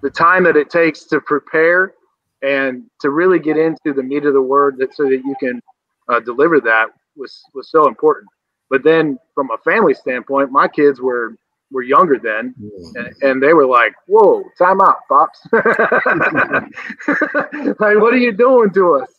the 0.00 0.08
time 0.08 0.44
that 0.44 0.56
it 0.56 0.70
takes 0.70 1.04
to 1.04 1.20
prepare 1.20 1.92
and 2.40 2.84
to 3.02 3.10
really 3.10 3.38
get 3.38 3.58
into 3.58 3.92
the 3.92 4.02
meat 4.02 4.24
of 4.24 4.32
the 4.32 4.40
word 4.40 4.78
that 4.78 4.94
so 4.94 5.02
that 5.02 5.20
you 5.22 5.36
can 5.38 5.60
uh, 6.08 6.20
deliver 6.20 6.58
that 6.58 6.86
was 7.16 7.42
was 7.52 7.70
so 7.70 7.86
important. 7.86 8.28
But 8.70 8.82
then 8.82 9.18
from 9.34 9.50
a 9.50 9.58
family 9.58 9.92
standpoint, 9.92 10.52
my 10.52 10.68
kids 10.68 11.02
were 11.02 11.36
were 11.70 11.82
younger 11.82 12.18
then, 12.18 12.54
and, 12.94 13.14
and 13.22 13.42
they 13.42 13.52
were 13.52 13.66
like, 13.66 13.94
"Whoa, 14.06 14.44
time 14.58 14.80
out, 14.80 14.96
pops! 15.08 15.40
like, 15.52 15.62
what 17.78 18.14
are 18.14 18.18
you 18.18 18.32
doing 18.32 18.70
to 18.74 18.94
us?" 18.96 19.10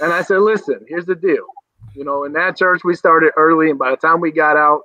And 0.00 0.12
I 0.12 0.22
said, 0.22 0.38
"Listen, 0.38 0.84
here's 0.88 1.06
the 1.06 1.14
deal. 1.14 1.46
You 1.94 2.04
know, 2.04 2.24
in 2.24 2.32
that 2.34 2.56
church 2.56 2.82
we 2.84 2.94
started 2.94 3.32
early, 3.36 3.70
and 3.70 3.78
by 3.78 3.90
the 3.90 3.96
time 3.96 4.20
we 4.20 4.30
got 4.30 4.56
out, 4.56 4.82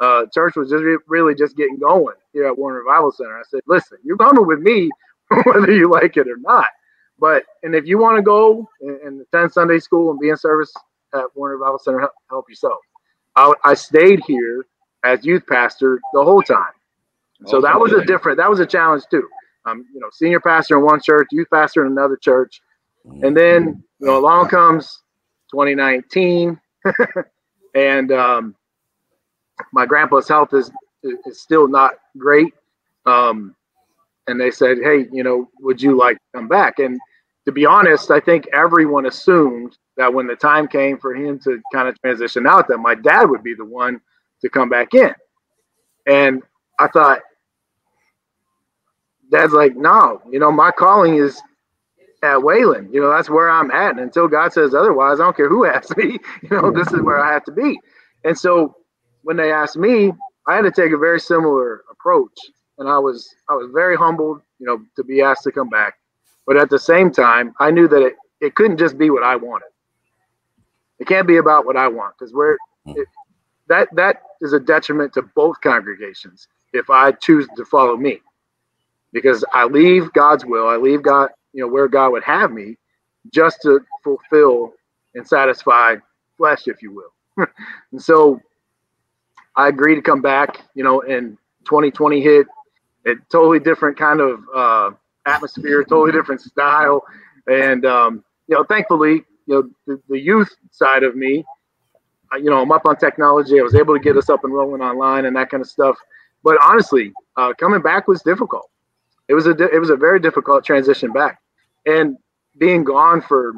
uh, 0.00 0.26
church 0.32 0.56
was 0.56 0.70
just 0.70 0.82
re- 0.82 0.98
really 1.06 1.34
just 1.34 1.56
getting 1.56 1.78
going 1.78 2.16
here 2.32 2.46
at 2.46 2.58
Warren 2.58 2.76
Revival 2.84 3.12
Center. 3.12 3.38
I 3.38 3.42
said, 3.48 3.60
listen, 3.66 3.98
you're 4.04 4.16
coming 4.16 4.46
with 4.46 4.60
me, 4.60 4.90
whether 5.44 5.72
you 5.72 5.90
like 5.90 6.16
it 6.16 6.28
or 6.28 6.36
not. 6.38 6.66
But 7.18 7.44
and 7.62 7.74
if 7.74 7.86
you 7.86 7.98
want 7.98 8.16
to 8.18 8.22
go 8.22 8.68
and, 8.80 9.00
and, 9.00 9.20
attend 9.22 9.52
Sunday 9.52 9.78
school 9.78 10.10
and 10.10 10.20
be 10.20 10.28
in 10.28 10.36
service 10.36 10.72
at 11.14 11.24
Warren 11.34 11.58
Revival 11.58 11.78
Center, 11.78 12.00
help, 12.00 12.12
help 12.28 12.48
yourself. 12.48 12.78
I, 13.36 13.52
I, 13.64 13.74
stayed 13.74 14.20
here 14.26 14.66
as 15.04 15.24
youth 15.24 15.46
pastor 15.46 16.00
the 16.12 16.22
whole 16.22 16.42
time. 16.42 16.72
So 17.44 17.60
that 17.60 17.78
was 17.78 17.92
a 17.92 18.04
different, 18.04 18.38
that 18.38 18.48
was 18.48 18.60
a 18.60 18.66
challenge 18.66 19.04
too. 19.10 19.28
Um, 19.66 19.84
you 19.92 20.00
know, 20.00 20.08
senior 20.12 20.40
pastor 20.40 20.78
in 20.78 20.84
one 20.84 21.00
church, 21.02 21.28
youth 21.32 21.48
pastor 21.52 21.84
in 21.84 21.92
another 21.92 22.16
church, 22.16 22.62
and 23.22 23.36
then 23.36 23.82
you 23.98 24.06
know 24.06 24.18
along 24.18 24.48
comes 24.48 25.02
2019, 25.50 26.58
and 27.74 28.12
um, 28.12 28.54
my 29.72 29.84
grandpa's 29.84 30.28
health 30.28 30.54
is 30.54 30.70
is 31.02 31.40
still 31.40 31.68
not 31.68 31.94
great. 32.16 32.54
Um, 33.06 33.54
and 34.28 34.40
they 34.40 34.50
said, 34.50 34.78
"Hey, 34.82 35.06
you 35.12 35.24
know, 35.24 35.50
would 35.60 35.82
you 35.82 35.96
like 35.96 36.16
to 36.16 36.38
come 36.38 36.48
back?" 36.48 36.78
And 36.78 36.98
to 37.44 37.52
be 37.52 37.66
honest, 37.66 38.10
I 38.10 38.20
think 38.20 38.46
everyone 38.52 39.06
assumed 39.06 39.76
that 39.96 40.12
when 40.12 40.26
the 40.26 40.36
time 40.36 40.68
came 40.68 40.98
for 40.98 41.14
him 41.14 41.38
to 41.40 41.60
kind 41.72 41.88
of 41.88 42.00
transition 42.00 42.46
out, 42.46 42.68
that 42.68 42.78
my 42.78 42.94
dad 42.94 43.30
would 43.30 43.42
be 43.42 43.54
the 43.54 43.64
one 43.64 44.00
to 44.42 44.48
come 44.48 44.68
back 44.68 44.94
in. 44.94 45.12
And 46.06 46.42
I 46.78 46.88
thought, 46.88 47.20
Dad's 49.30 49.52
like, 49.52 49.76
"No, 49.76 50.20
you 50.30 50.38
know, 50.38 50.52
my 50.52 50.70
calling 50.70 51.16
is 51.16 51.40
at 52.22 52.42
Wayland. 52.42 52.92
You 52.92 53.00
know, 53.00 53.10
that's 53.10 53.28
where 53.28 53.50
I'm 53.50 53.70
at. 53.70 53.90
And 53.90 54.00
until 54.00 54.28
God 54.28 54.52
says 54.52 54.74
otherwise, 54.74 55.20
I 55.20 55.24
don't 55.24 55.36
care 55.36 55.48
who 55.48 55.66
asks 55.66 55.96
me. 55.96 56.18
You 56.42 56.48
know, 56.50 56.70
this 56.70 56.92
is 56.92 57.00
where 57.02 57.18
I 57.18 57.32
have 57.32 57.44
to 57.44 57.52
be." 57.52 57.78
And 58.24 58.38
so 58.38 58.76
when 59.22 59.36
they 59.36 59.52
asked 59.52 59.76
me, 59.76 60.12
I 60.46 60.54
had 60.54 60.62
to 60.62 60.70
take 60.70 60.92
a 60.92 60.98
very 60.98 61.18
similar 61.18 61.82
approach, 61.90 62.38
and 62.78 62.88
I 62.88 62.98
was 62.98 63.34
I 63.48 63.54
was 63.54 63.70
very 63.72 63.96
humbled, 63.96 64.40
you 64.58 64.66
know, 64.66 64.80
to 64.94 65.04
be 65.04 65.20
asked 65.22 65.42
to 65.44 65.52
come 65.52 65.68
back. 65.68 65.94
But 66.46 66.56
at 66.56 66.70
the 66.70 66.78
same 66.78 67.10
time, 67.10 67.52
I 67.58 67.70
knew 67.72 67.88
that 67.88 68.02
it, 68.02 68.14
it 68.40 68.54
couldn't 68.54 68.78
just 68.78 68.96
be 68.96 69.10
what 69.10 69.24
I 69.24 69.34
wanted. 69.34 69.68
It 71.00 71.08
can't 71.08 71.26
be 71.26 71.38
about 71.38 71.66
what 71.66 71.76
I 71.76 71.88
want 71.88 72.14
because 72.16 72.32
we're 72.32 72.56
hmm. 72.84 72.92
it, 72.92 73.08
that 73.68 73.88
that 73.94 74.22
is 74.40 74.52
a 74.52 74.60
detriment 74.60 75.12
to 75.14 75.22
both 75.22 75.60
congregations 75.60 76.48
if 76.72 76.90
I 76.90 77.12
choose 77.12 77.46
to 77.56 77.64
follow 77.64 77.96
me, 77.96 78.20
because 79.12 79.44
I 79.52 79.64
leave 79.64 80.12
God's 80.12 80.44
will, 80.44 80.68
I 80.68 80.76
leave 80.76 81.02
God, 81.02 81.30
you 81.52 81.62
know, 81.62 81.68
where 81.68 81.88
God 81.88 82.10
would 82.12 82.24
have 82.24 82.52
me, 82.52 82.76
just 83.32 83.62
to 83.62 83.80
fulfill 84.04 84.74
and 85.14 85.26
satisfy 85.26 85.96
flesh, 86.36 86.66
if 86.66 86.82
you 86.82 86.92
will. 86.92 87.46
and 87.92 88.02
so 88.02 88.40
I 89.56 89.68
agreed 89.68 89.96
to 89.96 90.02
come 90.02 90.20
back, 90.20 90.60
you 90.74 90.84
know, 90.84 91.00
and 91.02 91.38
2020 91.64 92.20
hit 92.20 92.46
a 93.06 93.14
totally 93.30 93.58
different 93.58 93.96
kind 93.96 94.20
of 94.20 94.40
uh, 94.54 94.90
atmosphere, 95.26 95.82
totally 95.82 96.12
different 96.12 96.40
style. 96.40 97.02
And, 97.46 97.84
um, 97.86 98.24
you 98.48 98.56
know, 98.56 98.64
thankfully, 98.64 99.24
you 99.46 99.54
know, 99.54 99.70
the, 99.86 100.00
the 100.08 100.18
youth 100.18 100.54
side 100.72 101.02
of 101.04 101.16
me, 101.16 101.44
you 102.34 102.50
know, 102.50 102.60
I'm 102.60 102.72
up 102.72 102.86
on 102.86 102.96
technology. 102.96 103.58
I 103.58 103.62
was 103.62 103.74
able 103.74 103.94
to 103.94 104.00
get 104.00 104.16
us 104.16 104.28
up 104.28 104.44
and 104.44 104.52
rolling 104.52 104.82
online 104.82 105.26
and 105.26 105.36
that 105.36 105.50
kind 105.50 105.60
of 105.60 105.68
stuff. 105.68 105.96
But 106.42 106.58
honestly, 106.62 107.12
uh, 107.36 107.52
coming 107.58 107.82
back 107.82 108.08
was 108.08 108.22
difficult. 108.22 108.70
It 109.28 109.34
was 109.34 109.46
a 109.46 109.50
it 109.50 109.80
was 109.80 109.90
a 109.90 109.96
very 109.96 110.20
difficult 110.20 110.64
transition 110.64 111.12
back, 111.12 111.40
and 111.84 112.16
being 112.58 112.84
gone 112.84 113.20
for 113.20 113.52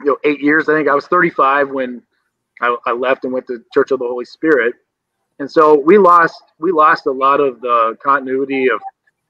you 0.00 0.06
know 0.06 0.16
eight 0.24 0.40
years. 0.40 0.68
I 0.68 0.74
think 0.74 0.88
I 0.88 0.94
was 0.94 1.06
35 1.06 1.70
when 1.70 2.02
I, 2.60 2.74
I 2.86 2.92
left 2.92 3.24
and 3.24 3.32
went 3.32 3.46
to 3.48 3.62
Church 3.74 3.90
of 3.90 3.98
the 3.98 4.06
Holy 4.06 4.24
Spirit, 4.24 4.74
and 5.38 5.50
so 5.50 5.78
we 5.78 5.98
lost 5.98 6.42
we 6.58 6.72
lost 6.72 7.06
a 7.06 7.12
lot 7.12 7.40
of 7.40 7.60
the 7.60 7.96
continuity 8.02 8.70
of 8.70 8.80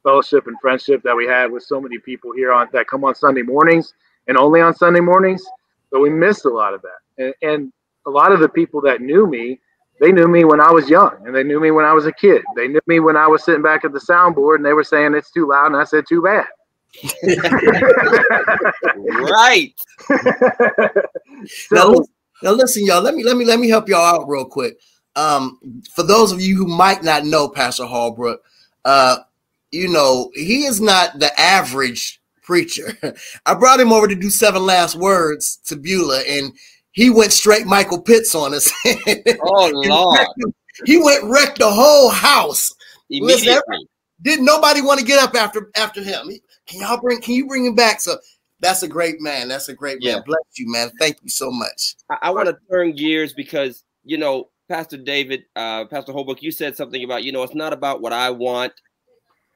fellowship 0.04 0.46
and 0.46 0.56
friendship 0.60 1.02
that 1.02 1.16
we 1.16 1.26
had 1.26 1.50
with 1.50 1.64
so 1.64 1.80
many 1.80 1.98
people 1.98 2.32
here 2.32 2.52
on 2.52 2.68
that 2.72 2.86
come 2.86 3.04
on 3.04 3.14
Sunday 3.14 3.42
mornings 3.42 3.92
and 4.28 4.36
only 4.36 4.60
on 4.60 4.74
Sunday 4.74 5.00
mornings. 5.00 5.44
So 5.90 5.98
we 5.98 6.10
missed 6.10 6.44
a 6.44 6.50
lot 6.50 6.74
of 6.74 6.82
that, 6.82 7.24
and, 7.24 7.34
and 7.42 7.72
a 8.06 8.10
lot 8.10 8.32
of 8.32 8.40
the 8.40 8.48
people 8.48 8.80
that 8.82 9.00
knew 9.00 9.26
me 9.26 9.60
they 10.00 10.12
knew 10.12 10.28
me 10.28 10.44
when 10.44 10.60
I 10.60 10.70
was 10.70 10.88
young 10.88 11.16
and 11.26 11.34
they 11.34 11.42
knew 11.42 11.60
me 11.60 11.70
when 11.70 11.84
I 11.84 11.92
was 11.92 12.06
a 12.06 12.12
kid. 12.12 12.42
They 12.54 12.68
knew 12.68 12.80
me 12.86 13.00
when 13.00 13.16
I 13.16 13.26
was 13.26 13.44
sitting 13.44 13.62
back 13.62 13.84
at 13.84 13.92
the 13.92 13.98
soundboard 13.98 14.56
and 14.56 14.64
they 14.64 14.72
were 14.72 14.84
saying 14.84 15.14
it's 15.14 15.32
too 15.32 15.48
loud 15.48 15.66
and 15.66 15.76
I 15.76 15.84
said 15.84 16.04
too 16.08 16.22
bad. 16.22 16.46
right. 18.96 19.74
so, 21.46 21.92
now, 21.92 21.94
now 22.42 22.52
listen, 22.52 22.86
y'all. 22.86 23.02
Let 23.02 23.14
me 23.14 23.24
let 23.24 23.36
me 23.36 23.44
let 23.44 23.58
me 23.60 23.68
help 23.68 23.88
y'all 23.88 24.20
out 24.20 24.28
real 24.28 24.44
quick. 24.44 24.78
Um, 25.16 25.82
for 25.94 26.02
those 26.02 26.32
of 26.32 26.40
you 26.40 26.56
who 26.56 26.66
might 26.66 27.02
not 27.02 27.24
know 27.24 27.48
Pastor 27.48 27.84
Holbrook, 27.84 28.42
uh, 28.84 29.18
you 29.70 29.88
know 29.88 30.30
he 30.34 30.64
is 30.64 30.80
not 30.80 31.18
the 31.18 31.38
average 31.38 32.22
preacher. 32.42 32.96
I 33.46 33.54
brought 33.54 33.80
him 33.80 33.92
over 33.92 34.08
to 34.08 34.14
do 34.14 34.30
seven 34.30 34.64
last 34.64 34.94
words 34.96 35.56
to 35.66 35.76
Beulah, 35.76 36.22
and 36.26 36.52
he 36.98 37.10
went 37.10 37.32
straight 37.32 37.64
Michael 37.64 38.02
Pitts 38.02 38.34
on 38.34 38.52
us. 38.52 38.72
oh 38.84 39.70
Lord! 39.72 40.26
He 40.84 41.00
went 41.00 41.22
wrecked 41.22 41.60
the 41.60 41.70
whole 41.70 42.10
house. 42.10 42.74
Immediately. 43.08 43.52
Listen, 43.52 43.86
didn't 44.22 44.44
nobody 44.44 44.80
want 44.82 44.98
to 44.98 45.06
get 45.06 45.22
up 45.22 45.36
after 45.36 45.70
after 45.76 46.02
him? 46.02 46.28
Can 46.66 46.80
y'all 46.80 47.00
bring? 47.00 47.20
Can 47.20 47.34
you 47.34 47.46
bring 47.46 47.64
him 47.66 47.76
back? 47.76 48.00
So 48.00 48.16
that's 48.58 48.82
a 48.82 48.88
great 48.88 49.20
man. 49.20 49.46
That's 49.46 49.68
a 49.68 49.74
great 49.74 50.02
man. 50.02 50.16
Yeah. 50.16 50.22
Bless 50.26 50.40
you, 50.56 50.68
man. 50.72 50.90
Thank 50.98 51.18
you 51.22 51.28
so 51.28 51.52
much. 51.52 51.94
I, 52.10 52.18
I 52.22 52.30
want 52.30 52.48
to 52.48 52.58
turn 52.68 52.90
gears 52.96 53.32
because 53.32 53.84
you 54.02 54.18
know, 54.18 54.48
Pastor 54.68 54.96
David, 54.96 55.44
uh, 55.54 55.84
Pastor 55.84 56.10
Holbrook, 56.10 56.42
you 56.42 56.50
said 56.50 56.76
something 56.76 57.04
about 57.04 57.22
you 57.22 57.30
know 57.30 57.44
it's 57.44 57.54
not 57.54 57.72
about 57.72 58.00
what 58.00 58.12
I 58.12 58.30
want, 58.30 58.72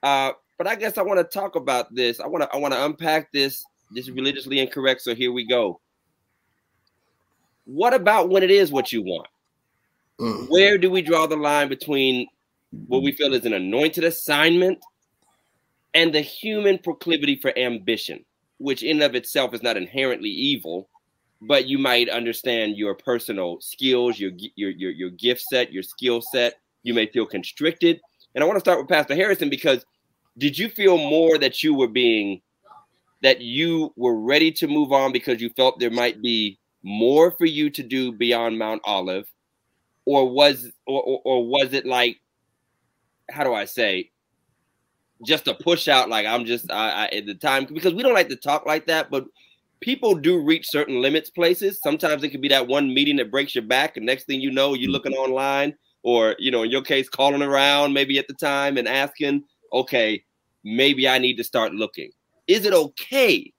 uh, 0.04 0.30
but 0.58 0.68
I 0.68 0.76
guess 0.76 0.96
I 0.96 1.02
want 1.02 1.18
to 1.18 1.24
talk 1.24 1.56
about 1.56 1.92
this. 1.92 2.20
I 2.20 2.28
want 2.28 2.44
to 2.44 2.54
I 2.54 2.58
want 2.58 2.72
to 2.72 2.84
unpack 2.84 3.32
this. 3.32 3.64
This 3.90 4.04
is 4.04 4.12
religiously 4.12 4.60
incorrect, 4.60 5.00
so 5.00 5.12
here 5.12 5.32
we 5.32 5.44
go. 5.44 5.80
What 7.64 7.94
about 7.94 8.28
when 8.28 8.42
it 8.42 8.50
is 8.50 8.72
what 8.72 8.92
you 8.92 9.02
want? 9.02 9.28
Mm. 10.20 10.48
Where 10.48 10.78
do 10.78 10.90
we 10.90 11.02
draw 11.02 11.26
the 11.26 11.36
line 11.36 11.68
between 11.68 12.26
what 12.86 13.02
we 13.02 13.12
feel 13.12 13.34
is 13.34 13.44
an 13.44 13.52
anointed 13.52 14.04
assignment 14.04 14.78
and 15.94 16.14
the 16.14 16.20
human 16.20 16.78
proclivity 16.78 17.36
for 17.36 17.56
ambition, 17.58 18.24
which 18.58 18.82
in 18.82 18.96
and 18.96 19.02
of 19.02 19.14
itself 19.14 19.52
is 19.54 19.62
not 19.62 19.76
inherently 19.76 20.30
evil, 20.30 20.88
but 21.42 21.66
you 21.66 21.78
might 21.78 22.08
understand 22.08 22.76
your 22.76 22.94
personal 22.94 23.60
skills, 23.60 24.18
your 24.18 24.32
your 24.54 24.70
your, 24.70 24.90
your 24.90 25.10
gift 25.10 25.42
set, 25.42 25.72
your 25.72 25.82
skill 25.82 26.22
set. 26.22 26.54
You 26.82 26.94
may 26.94 27.06
feel 27.06 27.26
constricted. 27.26 28.00
And 28.34 28.42
I 28.42 28.46
want 28.46 28.56
to 28.56 28.60
start 28.60 28.78
with 28.78 28.88
Pastor 28.88 29.14
Harrison 29.14 29.50
because 29.50 29.84
did 30.38 30.58
you 30.58 30.68
feel 30.68 30.96
more 30.96 31.38
that 31.38 31.62
you 31.62 31.74
were 31.74 31.88
being 31.88 32.40
that 33.22 33.40
you 33.40 33.92
were 33.96 34.18
ready 34.18 34.50
to 34.50 34.66
move 34.66 34.92
on 34.92 35.12
because 35.12 35.40
you 35.40 35.50
felt 35.50 35.78
there 35.78 35.90
might 35.90 36.20
be 36.20 36.58
more 36.82 37.30
for 37.32 37.46
you 37.46 37.70
to 37.70 37.82
do 37.82 38.12
beyond 38.12 38.58
Mount 38.58 38.82
Olive, 38.84 39.30
or 40.04 40.28
was 40.28 40.70
or, 40.86 41.02
or, 41.02 41.20
or 41.24 41.46
was 41.46 41.72
it 41.72 41.86
like 41.86 42.18
how 43.30 43.44
do 43.44 43.54
I 43.54 43.64
say 43.64 44.10
just 45.24 45.48
a 45.48 45.54
push 45.54 45.88
out 45.88 46.08
like 46.08 46.26
I'm 46.26 46.44
just 46.44 46.70
I, 46.70 47.04
I, 47.04 47.16
at 47.16 47.26
the 47.26 47.34
time 47.34 47.66
because 47.72 47.94
we 47.94 48.02
don't 48.02 48.14
like 48.14 48.28
to 48.28 48.36
talk 48.36 48.66
like 48.66 48.86
that, 48.86 49.10
but 49.10 49.24
people 49.80 50.14
do 50.14 50.42
reach 50.42 50.68
certain 50.68 51.00
limits 51.00 51.30
places. 51.30 51.80
Sometimes 51.82 52.24
it 52.24 52.30
could 52.30 52.40
be 52.40 52.48
that 52.48 52.66
one 52.66 52.92
meeting 52.92 53.16
that 53.16 53.30
breaks 53.30 53.54
your 53.54 53.64
back, 53.64 53.96
and 53.96 54.06
next 54.06 54.24
thing 54.24 54.40
you 54.40 54.50
know, 54.50 54.74
you're 54.74 54.90
looking 54.90 55.14
online, 55.14 55.74
or 56.02 56.36
you 56.38 56.50
know, 56.50 56.62
in 56.62 56.70
your 56.70 56.82
case, 56.82 57.08
calling 57.08 57.42
around 57.42 57.92
maybe 57.92 58.18
at 58.18 58.26
the 58.28 58.34
time 58.34 58.76
and 58.76 58.88
asking, 58.88 59.44
okay, 59.72 60.22
maybe 60.64 61.08
I 61.08 61.18
need 61.18 61.36
to 61.36 61.44
start 61.44 61.72
looking. 61.72 62.10
Is 62.48 62.64
it 62.64 62.72
okay? 62.72 63.52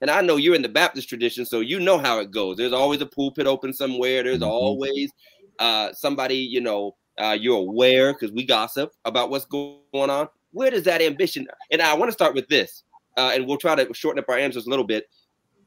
And 0.00 0.10
I 0.10 0.20
know 0.20 0.36
you're 0.36 0.54
in 0.54 0.62
the 0.62 0.68
Baptist 0.68 1.08
tradition, 1.08 1.44
so 1.44 1.60
you 1.60 1.80
know 1.80 1.98
how 1.98 2.20
it 2.20 2.30
goes. 2.30 2.56
There's 2.56 2.72
always 2.72 3.00
a 3.00 3.06
pulpit 3.06 3.46
open 3.46 3.72
somewhere. 3.72 4.22
There's 4.22 4.40
Mhm. 4.40 4.48
always 4.48 5.12
uh, 5.60 5.92
somebody, 5.92 6.36
you 6.36 6.60
know, 6.60 6.94
uh, 7.18 7.36
you're 7.38 7.56
aware 7.58 8.12
because 8.12 8.30
we 8.30 8.44
gossip 8.44 8.92
about 9.04 9.28
what's 9.28 9.44
going 9.44 9.80
on. 9.92 10.28
Where 10.52 10.70
does 10.70 10.84
that 10.84 11.02
ambition? 11.02 11.48
And 11.72 11.82
I 11.82 11.94
want 11.94 12.08
to 12.08 12.12
start 12.12 12.32
with 12.32 12.46
this, 12.46 12.84
uh, 13.16 13.32
and 13.34 13.44
we'll 13.44 13.56
try 13.56 13.74
to 13.74 13.92
shorten 13.92 14.20
up 14.22 14.28
our 14.28 14.38
answers 14.38 14.66
a 14.66 14.70
little 14.70 14.84
bit. 14.84 15.08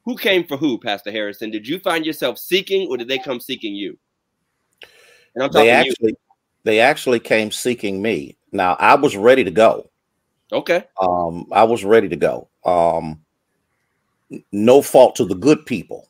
Who 0.06 0.18
came 0.18 0.48
for 0.48 0.56
who, 0.56 0.80
Pastor 0.80 1.12
Harrison? 1.12 1.52
Did 1.52 1.68
you 1.68 1.78
find 1.80 2.06
yourself 2.06 2.38
seeking, 2.38 2.88
or 2.88 2.96
did 2.96 3.10
they 3.10 3.20
come 3.20 3.42
seeking 3.42 3.76
you? 3.76 3.98
And 5.36 5.44
I'm 5.44 5.50
talking 5.50 5.66
They 5.66 5.72
actually 5.72 6.16
they 6.64 6.80
actually 6.80 7.20
came 7.20 7.52
seeking 7.52 8.02
me. 8.02 8.38
Now 8.54 8.76
I 8.80 8.96
was 8.96 9.18
ready 9.18 9.44
to 9.44 9.52
go. 9.52 9.90
Okay. 10.54 10.86
Um, 11.02 11.48
I 11.52 11.64
was 11.64 11.84
ready 11.84 12.08
to 12.10 12.16
go. 12.16 12.50
Um, 12.64 13.22
no 14.52 14.82
fault 14.82 15.16
to 15.16 15.26
the 15.26 15.36
good 15.36 15.66
people, 15.66 16.10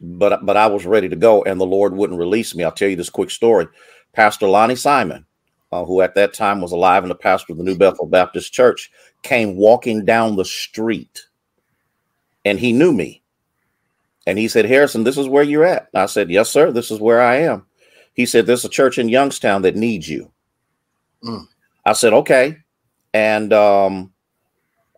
but 0.00 0.44
but 0.44 0.56
I 0.56 0.66
was 0.66 0.86
ready 0.86 1.08
to 1.08 1.16
go, 1.16 1.42
and 1.44 1.60
the 1.60 1.66
Lord 1.66 1.94
wouldn't 1.94 2.18
release 2.18 2.54
me. 2.54 2.64
I'll 2.64 2.72
tell 2.72 2.88
you 2.88 2.96
this 2.96 3.10
quick 3.10 3.30
story. 3.30 3.66
Pastor 4.12 4.46
Lonnie 4.48 4.76
Simon, 4.76 5.24
uh, 5.70 5.84
who 5.84 6.00
at 6.00 6.14
that 6.16 6.34
time 6.34 6.60
was 6.60 6.72
alive 6.72 7.02
and 7.04 7.10
the 7.10 7.16
pastor 7.16 7.52
of 7.52 7.58
the 7.58 7.64
New 7.64 7.76
Bethel 7.76 8.06
Baptist 8.06 8.52
Church, 8.52 8.90
came 9.22 9.56
walking 9.56 10.04
down 10.04 10.36
the 10.36 10.44
street, 10.44 11.26
and 12.44 12.58
he 12.58 12.72
knew 12.72 12.92
me, 12.92 13.22
and 14.26 14.38
he 14.38 14.48
said, 14.48 14.64
"Harrison, 14.64 15.04
this 15.04 15.18
is 15.18 15.28
where 15.28 15.44
you're 15.44 15.64
at." 15.64 15.88
I 15.94 16.06
said, 16.06 16.30
"Yes, 16.30 16.50
sir. 16.50 16.72
This 16.72 16.90
is 16.90 17.00
where 17.00 17.20
I 17.22 17.36
am." 17.36 17.66
He 18.14 18.26
said, 18.26 18.46
"There's 18.46 18.64
a 18.64 18.68
church 18.68 18.98
in 18.98 19.08
Youngstown 19.08 19.62
that 19.62 19.76
needs 19.76 20.08
you." 20.08 20.30
Mm. 21.24 21.46
I 21.86 21.92
said, 21.92 22.12
"Okay," 22.12 22.56
and 23.14 23.52
um, 23.52 24.11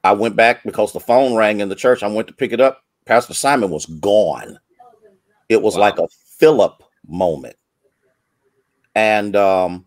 I 0.04 0.12
went 0.12 0.36
back 0.36 0.62
because 0.64 0.92
the 0.92 1.00
phone 1.00 1.34
rang 1.34 1.60
in 1.60 1.68
the 1.68 1.74
church. 1.74 2.02
I 2.02 2.08
went 2.08 2.28
to 2.28 2.34
pick 2.34 2.52
it 2.52 2.60
up. 2.60 2.84
Pastor 3.06 3.34
Simon 3.34 3.70
was 3.70 3.86
gone. 3.86 4.58
It 5.48 5.60
was 5.60 5.74
Wow. 5.74 5.80
like 5.80 5.98
a 5.98 6.08
Philip 6.38 6.82
moment. 7.06 7.56
And 8.94 9.34
um, 9.34 9.86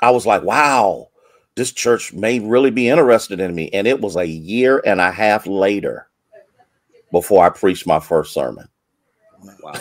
I 0.00 0.10
was 0.10 0.26
like, 0.26 0.42
wow, 0.42 1.08
this 1.54 1.72
church 1.72 2.12
may 2.12 2.38
really 2.40 2.70
be 2.70 2.88
interested 2.88 3.40
in 3.40 3.54
me. 3.54 3.70
And 3.72 3.86
it 3.86 4.00
was 4.00 4.16
a 4.16 4.26
year 4.26 4.82
and 4.84 5.00
a 5.00 5.10
half 5.10 5.46
later 5.46 6.08
before 7.12 7.44
I 7.44 7.48
preached 7.50 7.86
my 7.86 8.00
first 8.00 8.34
sermon. 8.34 8.68
Wow. 9.62 9.74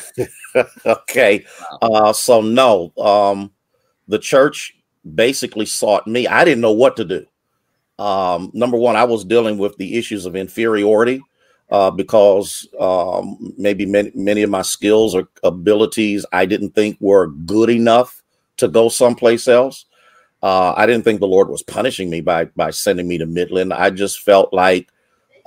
okay. 0.85 1.43
Uh, 1.81 2.13
so 2.13 2.41
no, 2.41 2.93
um, 2.97 3.51
the 4.07 4.19
church 4.19 4.77
basically 5.15 5.65
sought 5.65 6.07
me. 6.07 6.27
I 6.27 6.45
didn't 6.45 6.61
know 6.61 6.71
what 6.71 6.95
to 6.97 7.05
do. 7.05 7.25
Um, 7.97 8.51
number 8.53 8.77
one, 8.77 8.95
I 8.95 9.05
was 9.05 9.23
dealing 9.23 9.57
with 9.57 9.77
the 9.77 9.97
issues 9.97 10.25
of 10.25 10.35
inferiority 10.35 11.21
uh, 11.71 11.91
because 11.91 12.67
um, 12.79 13.53
maybe 13.57 13.85
many, 13.85 14.11
many 14.13 14.43
of 14.43 14.49
my 14.49 14.61
skills 14.61 15.15
or 15.15 15.27
abilities 15.43 16.25
I 16.31 16.45
didn't 16.45 16.71
think 16.71 16.97
were 16.99 17.27
good 17.27 17.69
enough 17.69 18.21
to 18.57 18.67
go 18.67 18.89
someplace 18.89 19.47
else. 19.47 19.85
Uh, 20.43 20.73
I 20.77 20.85
didn't 20.85 21.03
think 21.03 21.19
the 21.19 21.27
Lord 21.27 21.49
was 21.49 21.63
punishing 21.63 22.09
me 22.09 22.21
by 22.21 22.45
by 22.45 22.69
sending 22.69 23.07
me 23.07 23.17
to 23.17 23.25
Midland. 23.25 23.73
I 23.73 23.89
just 23.89 24.21
felt 24.21 24.53
like 24.53 24.89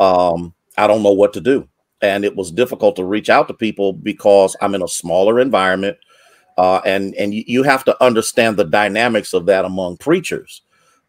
um, 0.01 0.55
I 0.77 0.87
don't 0.87 1.03
know 1.03 1.13
what 1.13 1.33
to 1.35 1.41
do, 1.41 1.69
and 2.03 2.25
it 2.25 2.35
was 2.35 2.51
difficult 2.51 2.97
to 2.97 3.05
reach 3.05 3.31
out 3.31 3.47
to 3.49 3.55
people 3.55 3.93
because 3.93 4.57
I'm 4.61 4.75
in 4.75 4.83
a 4.83 4.89
smaller 4.89 5.39
environment, 5.39 5.99
uh, 6.57 6.81
and 6.85 7.15
and 7.15 7.33
you, 7.33 7.63
have 7.63 7.85
to 7.85 8.03
understand 8.03 8.57
the 8.57 8.65
dynamics 8.65 9.35
of 9.35 9.47
that 9.47 9.65
among 9.65 9.99
preachers. 9.99 10.63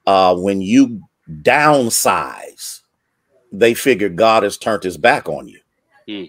Uh, 0.05 0.35
when 0.35 0.61
you 0.61 1.01
downsize, 1.29 2.81
they 3.51 3.73
figure 3.73 4.09
God 4.09 4.43
has 4.43 4.57
turned 4.57 4.83
his 4.83 4.97
back 4.97 5.27
on 5.29 5.47
you. 5.47 5.59
Hmm. 6.07 6.25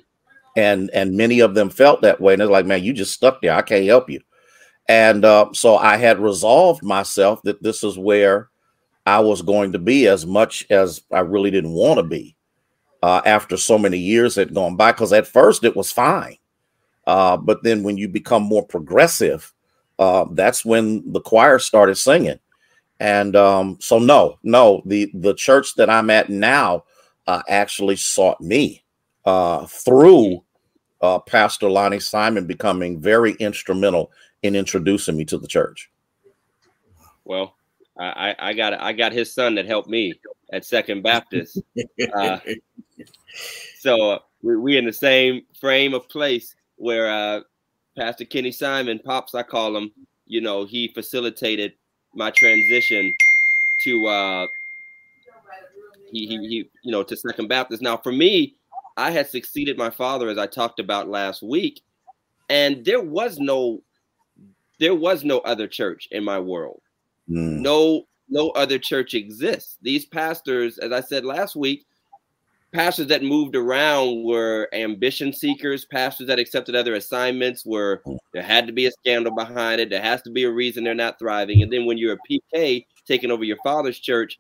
And 0.57 0.91
and 0.91 1.17
many 1.17 1.41
of 1.41 1.55
them 1.55 1.71
felt 1.71 2.03
that 2.03 2.21
way. 2.21 2.35
And 2.35 2.41
they're 2.41 2.49
like, 2.49 2.67
man, 2.67 2.83
you 2.83 2.93
just 2.93 3.15
stuck 3.15 3.41
there. 3.41 3.55
I 3.55 3.63
can't 3.63 3.87
help 3.87 4.11
you. 4.11 4.21
And 4.89 5.25
uh, 5.25 5.51
so 5.53 5.77
I 5.77 5.97
had 5.97 6.19
resolved 6.19 6.83
myself 6.83 7.41
that 7.43 7.63
this 7.63 7.85
is 7.85 7.97
where 7.97 8.49
I 9.07 9.21
was 9.21 9.43
going 9.43 9.73
to 9.73 9.79
be 9.79 10.09
as 10.09 10.27
much 10.27 10.67
as 10.71 11.03
I 11.13 11.21
really 11.21 11.51
didn't 11.51 11.73
want 11.73 11.99
to 11.99 12.03
be 12.03 12.37
uh, 13.03 13.23
after 13.25 13.57
so 13.57 13.79
many 13.79 13.99
years 13.99 14.35
had 14.35 14.53
gone 14.53 14.77
by. 14.77 14.91
Because 14.93 15.13
at 15.13 15.27
first 15.27 15.65
it 15.65 15.77
was 15.77 15.93
fine. 15.93 16.37
Uh, 17.07 17.37
but 17.37 17.63
then 17.63 17.83
when 17.83 17.97
you 17.97 18.09
become 18.09 18.43
more 18.43 18.67
progressive, 18.67 19.53
uh, 19.99 20.25
that's 20.33 20.65
when 20.65 21.13
the 21.13 21.21
choir 21.21 21.59
started 21.59 21.95
singing. 21.95 22.39
And 23.01 23.35
um, 23.35 23.79
so 23.81 23.99
no, 23.99 24.39
no, 24.43 24.83
the 24.85 25.11
the 25.15 25.35
church 25.35 25.75
that 25.77 25.89
I'm 25.89 26.11
at 26.11 26.29
now 26.29 26.85
uh, 27.27 27.43
actually 27.49 27.97
sought 27.97 28.41
me 28.43 28.85
uh, 29.25 29.67
through 29.67 30.45
uh, 31.01 31.19
Pastor 31.21 31.71
Lonnie 31.71 31.99
Simon 31.99 32.47
becoming 32.47 33.01
very 33.01 33.33
instrumental 33.33 34.13
in 34.43 34.55
introducing 34.55 35.17
me 35.17 35.25
to 35.25 35.39
the 35.39 35.49
church. 35.49 35.91
Well, 37.25 37.57
I, 37.99 38.35
I 38.41 38.51
I 38.51 38.53
got 38.53 38.75
I 38.75 38.93
got 38.93 39.13
his 39.13 39.33
son 39.33 39.55
that 39.55 39.67
helped 39.67 39.89
me 39.89 40.13
at 40.53 40.67
Second 40.67 41.03
Baptist. 41.03 41.59
Uh, 42.15 42.39
so 43.79 44.11
uh, 44.11 44.19
we 44.43 44.59
we 44.59 44.77
in 44.77 44.85
the 44.85 44.93
same 44.93 45.43
frame 45.59 45.95
of 45.95 46.07
place 46.11 46.55
where 46.77 47.11
uh, 47.11 47.41
Pastor 47.97 48.27
Kenny 48.27 48.53
Simon, 48.53 48.99
pops 48.99 49.35
I 49.35 49.43
call 49.43 49.75
him, 49.75 49.91
you 50.27 50.43
know, 50.43 50.67
he 50.67 50.89
facilitated 50.89 51.73
my 52.15 52.31
transition 52.31 53.15
to 53.83 54.07
uh, 54.07 54.47
he, 56.11 56.27
he 56.27 56.37
he 56.49 56.71
you 56.83 56.93
know 56.93 57.03
to 57.03 57.17
Second 57.17 57.49
Baptist. 57.49 57.83
Now 57.83 57.97
for 57.97 58.13
me, 58.13 58.55
I 58.97 59.11
had 59.11 59.29
succeeded 59.29 59.79
my 59.79 59.91
father 59.91 60.29
as 60.29 60.39
I 60.39 60.47
talked 60.47 60.81
about 60.81 61.09
last 61.09 61.43
week, 61.43 61.81
and 62.49 62.85
there 62.85 63.03
was 63.03 63.39
no 63.39 63.81
there 64.79 64.95
was 64.95 65.25
no 65.25 65.39
other 65.41 65.69
church 65.69 66.09
in 66.11 66.25
my 66.25 66.41
world. 66.41 66.81
Mm. 67.29 67.61
No, 67.61 68.07
no 68.29 68.49
other 68.51 68.79
church 68.79 69.15
exists. 69.15 69.77
These 69.83 70.07
pastors, 70.07 70.79
as 70.79 70.91
I 70.91 71.03
said 71.03 71.25
last 71.25 71.55
week, 71.55 71.85
pastors 72.73 73.09
that 73.09 73.23
moved 73.23 73.57
around 73.57 74.25
were 74.25 74.69
ambition 74.73 75.33
seekers. 75.33 75.85
Pastors 75.85 76.27
that 76.29 76.39
accepted 76.39 76.75
other 76.75 76.95
assignments 76.95 77.65
were 77.65 78.03
there 78.33 78.43
had 78.43 78.67
to 78.67 78.73
be 78.73 78.87
a 78.87 78.93
scandal 78.93 79.35
behind 79.35 79.81
it. 79.81 79.91
There 79.91 80.03
has 80.03 80.23
to 80.23 80.31
be 80.31 80.45
a 80.45 80.51
reason 80.51 80.85
they're 80.85 80.95
not 80.95 81.19
thriving. 81.19 81.63
And 81.63 81.73
then 81.73 81.87
when 81.87 81.99
you're 81.99 82.17
a 82.17 82.55
PK 82.55 82.87
taking 83.07 83.31
over 83.31 83.45
your 83.45 83.59
father's 83.65 83.99
church, 83.99 84.39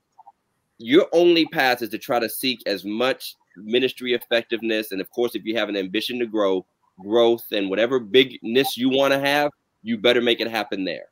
your 0.78 1.07
only 1.12 1.47
path 1.47 1.83
is 1.83 1.89
to 1.91 1.99
try 1.99 2.18
to 2.18 2.28
seek 2.28 2.61
as 2.66 2.85
much 2.85 3.37
ministry 3.57 4.14
effectiveness. 4.14 4.93
And 4.93 5.01
of 5.01 5.11
course, 5.11 5.35
if 5.35 5.45
you 5.45 5.57
have 5.57 5.68
an 5.68 5.76
ambition 5.76 6.18
to 6.20 6.26
grow, 6.26 6.64
growth 7.01 7.47
and 7.53 7.68
whatever 7.68 7.99
bigness 7.99 8.76
you 8.76 8.91
want 8.91 9.12
to 9.12 9.18
have, 9.18 9.51
you 9.83 9.99
better 9.99 10.20
make 10.20 10.41
it 10.41 10.51
happen 10.51 10.85
there. 10.85 11.07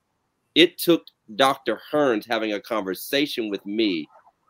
It 0.55 0.79
took 0.79 1.05
Dr. 1.37 1.81
Hearns 1.93 2.27
having 2.27 2.53
a 2.53 2.61
conversation 2.61 3.49
with 3.49 3.65
me 3.65 4.07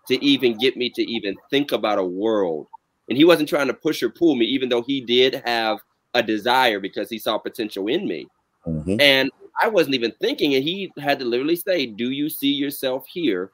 to 0.08 0.24
even 0.24 0.58
get 0.58 0.76
me 0.76 0.90
to 0.90 1.02
even 1.10 1.36
think 1.50 1.72
about 1.72 1.98
a 1.98 2.04
world. 2.04 2.66
And 3.08 3.16
he 3.16 3.24
wasn't 3.24 3.48
trying 3.48 3.68
to 3.68 3.74
push 3.74 4.02
or 4.02 4.10
pull 4.10 4.34
me, 4.34 4.44
even 4.46 4.68
though 4.68 4.82
he 4.82 5.00
did 5.00 5.42
have 5.46 5.78
a 6.14 6.22
desire 6.22 6.80
because 6.80 7.08
he 7.08 7.18
saw 7.18 7.38
potential 7.38 7.88
in 7.88 8.06
me. 8.06 8.26
Mm-hmm. 8.66 9.00
And 9.00 9.30
I 9.62 9.68
wasn't 9.68 9.94
even 9.94 10.12
thinking, 10.20 10.54
and 10.54 10.64
he 10.64 10.92
had 10.98 11.18
to 11.18 11.24
literally 11.24 11.56
say, 11.56 11.86
Do 11.86 12.10
you 12.10 12.28
see 12.28 12.52
yourself 12.52 13.06
here 13.06 13.50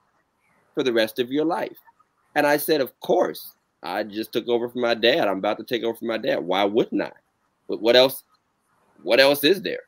for 0.74 0.82
the 0.82 0.92
rest 0.92 1.18
of 1.18 1.30
your 1.30 1.44
life? 1.44 1.76
And 2.34 2.46
I 2.46 2.56
said, 2.56 2.80
Of 2.80 2.98
course. 3.00 3.52
I 3.82 4.02
just 4.02 4.32
took 4.32 4.48
over 4.48 4.70
from 4.70 4.80
my 4.80 4.94
dad. 4.94 5.28
I'm 5.28 5.38
about 5.38 5.58
to 5.58 5.64
take 5.64 5.82
over 5.82 5.96
from 5.96 6.08
my 6.08 6.16
dad. 6.16 6.38
Why 6.38 6.64
wouldn't 6.64 7.02
I? 7.02 7.12
But 7.68 7.82
what 7.82 7.96
else? 7.96 8.24
What 9.02 9.20
else 9.20 9.44
is 9.44 9.60
there? 9.60 9.82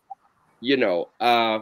You 0.61 0.77
know, 0.77 1.09
uh, 1.19 1.61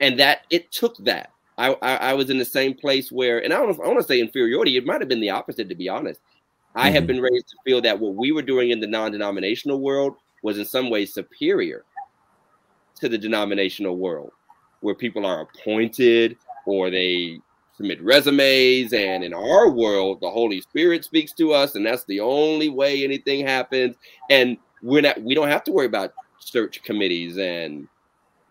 and 0.00 0.18
that 0.18 0.46
it 0.48 0.72
took 0.72 0.96
that. 0.98 1.30
I, 1.60 1.76
I, 1.82 1.96
I 1.96 2.14
was 2.14 2.30
in 2.30 2.38
the 2.38 2.44
same 2.44 2.72
place 2.72 3.12
where, 3.12 3.44
and 3.44 3.52
I 3.52 3.58
don't 3.58 3.78
I 3.80 3.86
want 3.86 4.00
to 4.00 4.06
say 4.06 4.18
inferiority. 4.18 4.78
It 4.78 4.86
might 4.86 5.02
have 5.02 5.08
been 5.08 5.20
the 5.20 5.28
opposite, 5.28 5.68
to 5.68 5.74
be 5.74 5.90
honest. 5.90 6.20
I 6.74 6.86
mm-hmm. 6.86 6.94
have 6.94 7.06
been 7.06 7.20
raised 7.20 7.48
to 7.48 7.56
feel 7.66 7.82
that 7.82 8.00
what 8.00 8.14
we 8.14 8.32
were 8.32 8.42
doing 8.42 8.70
in 8.70 8.80
the 8.80 8.86
non-denominational 8.86 9.80
world 9.80 10.14
was 10.42 10.58
in 10.58 10.64
some 10.64 10.88
ways 10.88 11.12
superior 11.12 11.84
to 13.00 13.10
the 13.10 13.18
denominational 13.18 13.98
world, 13.98 14.32
where 14.80 14.94
people 14.94 15.26
are 15.26 15.42
appointed 15.42 16.38
or 16.64 16.88
they 16.88 17.38
submit 17.76 18.02
resumes, 18.02 18.94
and 18.94 19.22
in 19.22 19.34
our 19.34 19.68
world, 19.68 20.20
the 20.22 20.30
Holy 20.30 20.62
Spirit 20.62 21.04
speaks 21.04 21.32
to 21.34 21.52
us, 21.52 21.74
and 21.74 21.84
that's 21.84 22.04
the 22.04 22.20
only 22.20 22.70
way 22.70 23.04
anything 23.04 23.46
happens. 23.46 23.96
And 24.30 24.56
we're 24.82 25.02
not, 25.02 25.20
we 25.22 25.34
don't 25.34 25.48
have 25.48 25.64
to 25.64 25.72
worry 25.72 25.86
about 25.86 26.14
search 26.38 26.82
committees 26.82 27.36
and 27.36 27.86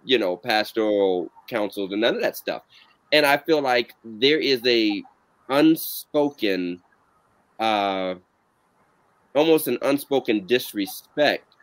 you 0.06 0.18
know 0.18 0.38
pastoral 0.38 1.30
councils 1.48 1.92
and 1.92 2.00
none 2.00 2.16
of 2.16 2.22
that 2.22 2.38
stuff 2.38 2.62
and 3.12 3.26
I 3.26 3.38
feel 3.38 3.62
like 3.62 3.94
there 4.04 4.40
is 4.40 4.62
a 4.66 5.04
unspoken, 5.50 6.82
uh, 7.60 8.16
almost 9.36 9.68
an 9.68 9.78
unspoken 9.82 10.46
disrespect 10.46 11.56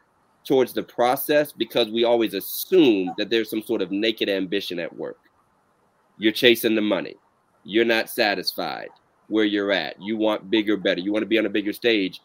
towards 0.45 0.73
the 0.73 0.83
process 0.83 1.53
because 1.53 1.91
we 1.91 2.05
always 2.05 2.35
assume 2.35 3.13
that 3.19 3.31
there's 3.31 3.51
some 3.51 3.63
sort 3.63 3.83
of 3.83 3.91
naked 3.91 4.29
ambition 4.29 4.79
at 4.79 4.95
work. 4.97 5.19
You're 6.19 6.33
chasing 6.33 6.75
the 6.75 6.81
money. 6.81 7.15
You're 7.65 7.85
not 7.85 8.09
satisfied 8.09 8.89
where 9.29 9.45
you're 9.45 9.73
at. 9.73 10.01
You 10.01 10.17
want 10.17 10.51
bigger, 10.51 10.77
better. 10.77 11.01
You 11.01 11.13
want 11.13 11.23
to 11.23 11.29
be 11.29 11.39
on 11.39 11.47
a 11.47 11.51
bigger 11.51 11.73
stage. 11.73 12.21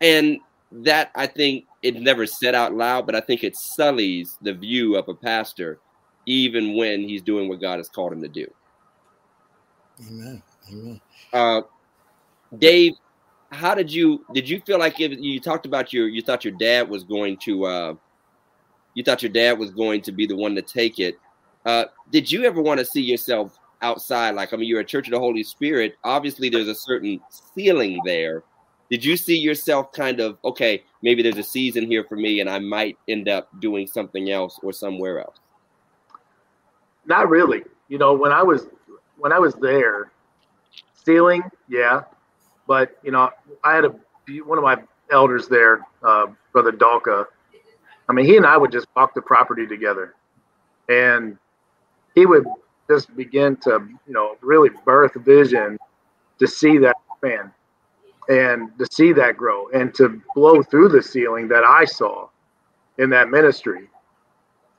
And 0.00 0.38
that 0.72 1.10
I 1.14 1.26
think 1.26 1.64
it 1.82 2.00
never 2.00 2.26
said 2.26 2.54
out 2.54 2.74
loud, 2.74 3.06
but 3.06 3.14
I 3.14 3.20
think 3.20 3.44
it 3.44 3.56
sullies 3.56 4.36
the 4.42 4.52
view 4.52 4.96
of 4.96 5.08
a 5.08 5.14
pastor 5.14 5.78
even 6.26 6.76
when 6.76 7.00
he's 7.00 7.22
doing 7.22 7.48
what 7.48 7.60
God 7.60 7.78
has 7.78 7.88
called 7.88 8.12
him 8.12 8.22
to 8.22 8.28
do. 8.28 8.46
Amen. 10.08 10.42
Amen. 10.70 11.00
Uh, 11.32 11.62
Dave, 12.58 12.94
how 13.50 13.74
did 13.74 13.92
you 13.92 14.24
did 14.32 14.48
you 14.48 14.60
feel 14.60 14.78
like 14.78 15.00
if 15.00 15.12
you 15.18 15.40
talked 15.40 15.66
about 15.66 15.92
your 15.92 16.08
you 16.08 16.22
thought 16.22 16.44
your 16.44 16.54
dad 16.54 16.88
was 16.88 17.04
going 17.04 17.36
to 17.38 17.64
uh, 17.66 17.94
you 18.94 19.02
thought 19.02 19.22
your 19.22 19.32
dad 19.32 19.58
was 19.58 19.70
going 19.70 20.00
to 20.02 20.12
be 20.12 20.26
the 20.26 20.36
one 20.36 20.54
to 20.54 20.62
take 20.62 20.98
it? 20.98 21.18
Uh, 21.64 21.84
did 22.10 22.30
you 22.30 22.44
ever 22.44 22.60
want 22.60 22.78
to 22.78 22.84
see 22.84 23.00
yourself 23.00 23.58
outside? 23.82 24.34
Like, 24.34 24.52
I 24.52 24.56
mean, 24.56 24.68
you're 24.68 24.80
a 24.80 24.84
Church 24.84 25.06
of 25.06 25.12
the 25.12 25.18
Holy 25.18 25.42
Spirit. 25.42 25.96
Obviously, 26.04 26.48
there's 26.48 26.68
a 26.68 26.74
certain 26.74 27.20
ceiling 27.54 28.00
there. 28.04 28.42
Did 28.90 29.04
you 29.04 29.16
see 29.16 29.38
yourself 29.38 29.92
kind 29.92 30.20
of 30.20 30.38
okay? 30.44 30.82
Maybe 31.02 31.22
there's 31.22 31.38
a 31.38 31.42
season 31.42 31.86
here 31.86 32.04
for 32.04 32.16
me, 32.16 32.40
and 32.40 32.50
I 32.50 32.58
might 32.58 32.98
end 33.08 33.28
up 33.28 33.48
doing 33.60 33.86
something 33.86 34.30
else 34.30 34.60
or 34.62 34.72
somewhere 34.72 35.20
else. 35.20 35.38
Not 37.06 37.28
really. 37.28 37.62
You 37.88 37.98
know, 37.98 38.14
when 38.14 38.32
I 38.32 38.42
was 38.42 38.66
when 39.18 39.32
I 39.32 39.38
was 39.38 39.54
there, 39.54 40.10
stealing, 40.94 41.42
yeah, 41.68 42.02
but 42.66 42.98
you 43.02 43.10
know, 43.10 43.30
I 43.62 43.74
had 43.74 43.84
a 43.84 43.94
one 44.44 44.58
of 44.58 44.64
my 44.64 44.78
elders 45.10 45.48
there, 45.48 45.86
uh, 46.02 46.26
Brother 46.52 46.72
Dalka. 46.72 47.26
I 48.08 48.12
mean, 48.12 48.26
he 48.26 48.36
and 48.36 48.46
I 48.46 48.56
would 48.56 48.72
just 48.72 48.86
walk 48.96 49.14
the 49.14 49.22
property 49.22 49.66
together, 49.66 50.14
and 50.88 51.36
he 52.14 52.26
would 52.26 52.46
just 52.88 53.14
begin 53.16 53.56
to, 53.56 53.86
you 54.06 54.12
know, 54.12 54.36
really 54.40 54.70
birth 54.84 55.14
vision 55.14 55.78
to 56.38 56.46
see 56.46 56.78
that 56.78 56.96
fan 57.20 57.50
and 58.28 58.76
to 58.78 58.86
see 58.90 59.12
that 59.12 59.36
grow 59.36 59.68
and 59.70 59.94
to 59.94 60.20
blow 60.34 60.62
through 60.62 60.88
the 60.88 61.02
ceiling 61.02 61.48
that 61.48 61.64
I 61.64 61.84
saw 61.84 62.28
in 62.98 63.10
that 63.10 63.28
ministry. 63.30 63.88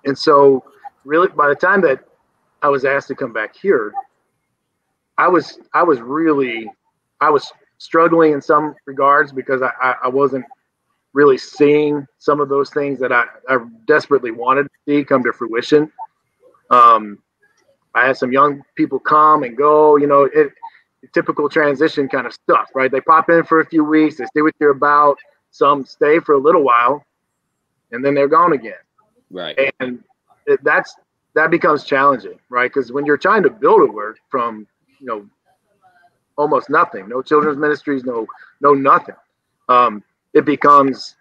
And 0.06 0.18
so, 0.18 0.64
really, 1.04 1.28
by 1.30 1.48
the 1.48 1.56
time 1.56 1.82
that 1.82 2.06
I 2.66 2.68
was 2.68 2.84
asked 2.84 3.08
to 3.10 3.16
come 3.16 3.32
back 3.32 3.56
here, 3.56 3.94
I 5.20 5.28
was 5.28 5.60
I 5.76 5.84
was 5.84 6.02
really 6.02 6.68
I 7.22 7.30
was 7.30 7.54
struggling 7.78 8.34
in 8.34 8.42
some 8.42 8.74
regards 8.88 9.32
because 9.32 9.62
I, 9.62 9.70
I, 9.80 9.96
I 10.06 10.08
wasn't 10.08 10.46
really 11.14 11.38
seeing 11.38 12.08
some 12.18 12.42
of 12.42 12.50
those 12.50 12.72
things 12.72 13.00
that 13.02 13.12
I, 13.12 13.26
I 13.48 13.60
desperately 13.86 14.32
wanted 14.32 14.64
to 14.64 14.70
see 14.88 15.04
come 15.04 15.24
to 15.26 15.32
fruition. 15.32 15.92
Um, 16.72 17.20
I 17.94 18.08
had 18.08 18.18
some 18.18 18.32
young 18.32 18.64
people 18.74 18.98
come 18.98 19.44
and 19.44 19.56
go, 19.56 19.98
you 19.98 20.08
know, 20.08 20.24
it, 20.24 20.52
typical 21.14 21.48
transition 21.48 22.10
kind 22.10 22.26
of 22.26 22.34
stuff, 22.34 22.72
right? 22.74 22.92
They 22.92 23.00
pop 23.00 23.30
in 23.30 23.44
for 23.44 23.60
a 23.60 23.66
few 23.68 23.84
weeks, 23.84 24.18
they 24.18 24.26
stay 24.26 24.42
with 24.42 24.56
you 24.60 24.72
about, 24.72 25.20
some 25.52 25.86
stay 25.86 26.18
for 26.20 26.34
a 26.34 26.40
little 26.40 26.64
while, 26.64 27.06
and 27.92 28.04
then 28.04 28.16
they're 28.16 28.28
gone 28.28 28.54
again. 28.54 28.74
Right. 29.30 29.72
And 29.80 30.04
it, 30.48 30.64
that's 30.64 30.96
that 31.36 31.52
becomes 31.52 31.84
challenging, 31.84 32.40
right? 32.50 32.72
Because 32.74 32.92
when 32.92 33.06
you're 33.06 33.18
trying 33.18 33.44
to 33.44 33.50
build 33.50 33.88
a 33.88 33.92
work 33.92 34.18
from, 34.30 34.68
you 35.00 35.06
know, 35.08 35.28
almost 36.38 36.70
nothing, 36.70 37.08
no 37.10 37.22
children's 37.22 37.58
ministries, 37.58 38.04
no, 38.04 38.26
no 38.62 38.74
nothing, 38.74 39.16
um, 39.70 40.04
it 40.34 40.46
becomes 40.46 41.16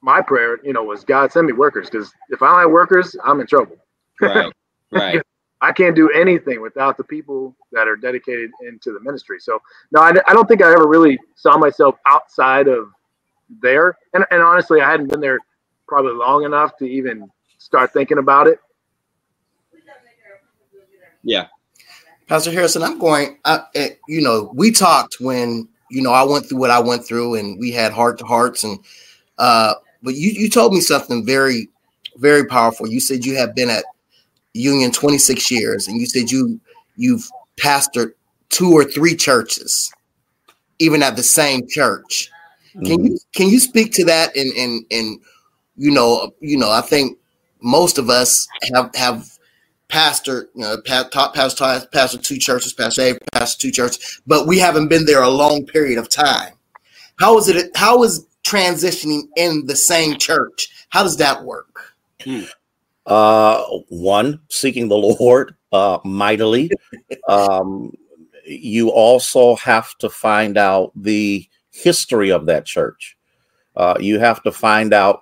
my 0.00 0.20
prayer, 0.20 0.58
you 0.64 0.72
know, 0.72 0.84
was 0.84 1.04
God 1.04 1.32
send 1.32 1.46
me 1.46 1.52
workers 1.52 1.90
because 1.90 2.12
if 2.30 2.42
I 2.42 2.50
don't 2.50 2.60
have 2.60 2.70
workers, 2.70 3.16
I'm 3.24 3.40
in 3.40 3.46
trouble. 3.46 3.76
Right. 4.20 4.52
Right. 4.90 5.20
I 5.60 5.72
can't 5.72 5.94
do 5.94 6.08
anything 6.10 6.62
without 6.62 6.96
the 6.96 7.04
people 7.04 7.54
that 7.72 7.88
are 7.88 7.96
dedicated 7.96 8.50
into 8.66 8.90
the 8.92 9.00
ministry. 9.00 9.38
So 9.38 9.60
no, 9.92 10.00
I, 10.00 10.12
I 10.26 10.32
don't 10.32 10.48
think 10.48 10.62
I 10.62 10.72
ever 10.72 10.88
really 10.88 11.18
saw 11.34 11.58
myself 11.58 11.96
outside 12.06 12.68
of 12.68 12.90
there. 13.60 13.98
And, 14.14 14.24
and 14.30 14.40
honestly, 14.42 14.80
I 14.80 14.90
hadn't 14.90 15.08
been 15.10 15.20
there 15.20 15.38
probably 15.86 16.12
long 16.14 16.44
enough 16.44 16.76
to 16.78 16.86
even 16.86 17.28
start 17.58 17.92
thinking 17.92 18.16
about 18.18 18.46
it. 18.46 18.60
Yeah. 21.22 21.46
Pastor 22.26 22.52
Harrison, 22.52 22.82
I'm 22.82 22.98
going, 22.98 23.38
I, 23.44 23.62
eh, 23.74 23.90
you 24.06 24.20
know, 24.20 24.50
we 24.54 24.70
talked 24.70 25.16
when, 25.18 25.66
you 25.90 26.02
know, 26.02 26.12
I 26.12 26.22
went 26.22 26.46
through 26.46 26.58
what 26.58 26.70
I 26.70 26.78
went 26.78 27.06
through 27.06 27.36
and 27.36 27.58
we 27.58 27.72
had 27.72 27.92
heart 27.92 28.18
to 28.18 28.26
hearts. 28.26 28.64
And, 28.64 28.78
uh, 29.38 29.74
but 30.02 30.14
you, 30.14 30.30
you 30.30 30.50
told 30.50 30.74
me 30.74 30.80
something 30.80 31.24
very, 31.24 31.68
very 32.16 32.44
powerful. 32.44 32.86
You 32.86 33.00
said 33.00 33.24
you 33.24 33.36
have 33.36 33.54
been 33.54 33.70
at 33.70 33.84
Union 34.52 34.92
26 34.92 35.50
years 35.50 35.88
and 35.88 35.98
you 35.98 36.06
said 36.06 36.30
you, 36.30 36.60
you've 36.96 37.26
pastored 37.58 38.12
two 38.50 38.72
or 38.72 38.84
three 38.84 39.16
churches, 39.16 39.90
even 40.78 41.02
at 41.02 41.16
the 41.16 41.22
same 41.22 41.66
church. 41.66 42.30
Mm-hmm. 42.74 42.86
Can 42.86 43.04
you, 43.06 43.18
can 43.32 43.48
you 43.48 43.58
speak 43.58 43.92
to 43.94 44.04
that? 44.04 44.36
And, 44.36 44.52
and, 44.52 44.84
and, 44.90 45.20
you 45.76 45.92
know, 45.92 46.34
you 46.40 46.58
know, 46.58 46.70
I 46.70 46.82
think 46.82 47.18
most 47.62 47.96
of 47.96 48.10
us 48.10 48.46
have, 48.74 48.94
have 48.94 49.37
pastor, 49.88 50.48
you 50.54 50.62
know, 50.62 50.80
top 50.80 51.34
pastor, 51.34 51.86
pastor 51.92 52.18
two 52.18 52.38
churches, 52.38 52.72
pastor 52.72 53.02
A, 53.02 53.18
pastor 53.32 53.60
two 53.60 53.70
churches, 53.70 54.20
but 54.26 54.46
we 54.46 54.58
haven't 54.58 54.88
been 54.88 55.06
there 55.06 55.22
a 55.22 55.30
long 55.30 55.66
period 55.66 55.98
of 55.98 56.08
time. 56.08 56.54
How 57.18 57.36
is 57.38 57.48
it? 57.48 57.76
How 57.76 58.02
is 58.02 58.26
transitioning 58.44 59.22
in 59.36 59.66
the 59.66 59.76
same 59.76 60.18
church? 60.18 60.68
How 60.90 61.02
does 61.02 61.16
that 61.16 61.44
work? 61.44 61.94
Hmm. 62.22 62.42
Uh, 63.06 63.64
one, 63.88 64.40
seeking 64.48 64.88
the 64.88 64.96
Lord 64.96 65.54
uh, 65.72 65.98
mightily. 66.04 66.70
um, 67.28 67.92
you 68.44 68.90
also 68.90 69.56
have 69.56 69.96
to 69.98 70.08
find 70.08 70.56
out 70.56 70.92
the 70.94 71.46
history 71.70 72.30
of 72.30 72.46
that 72.46 72.66
church. 72.66 73.16
Uh, 73.76 73.94
you 74.00 74.18
have 74.18 74.42
to 74.42 74.52
find 74.52 74.92
out 74.92 75.20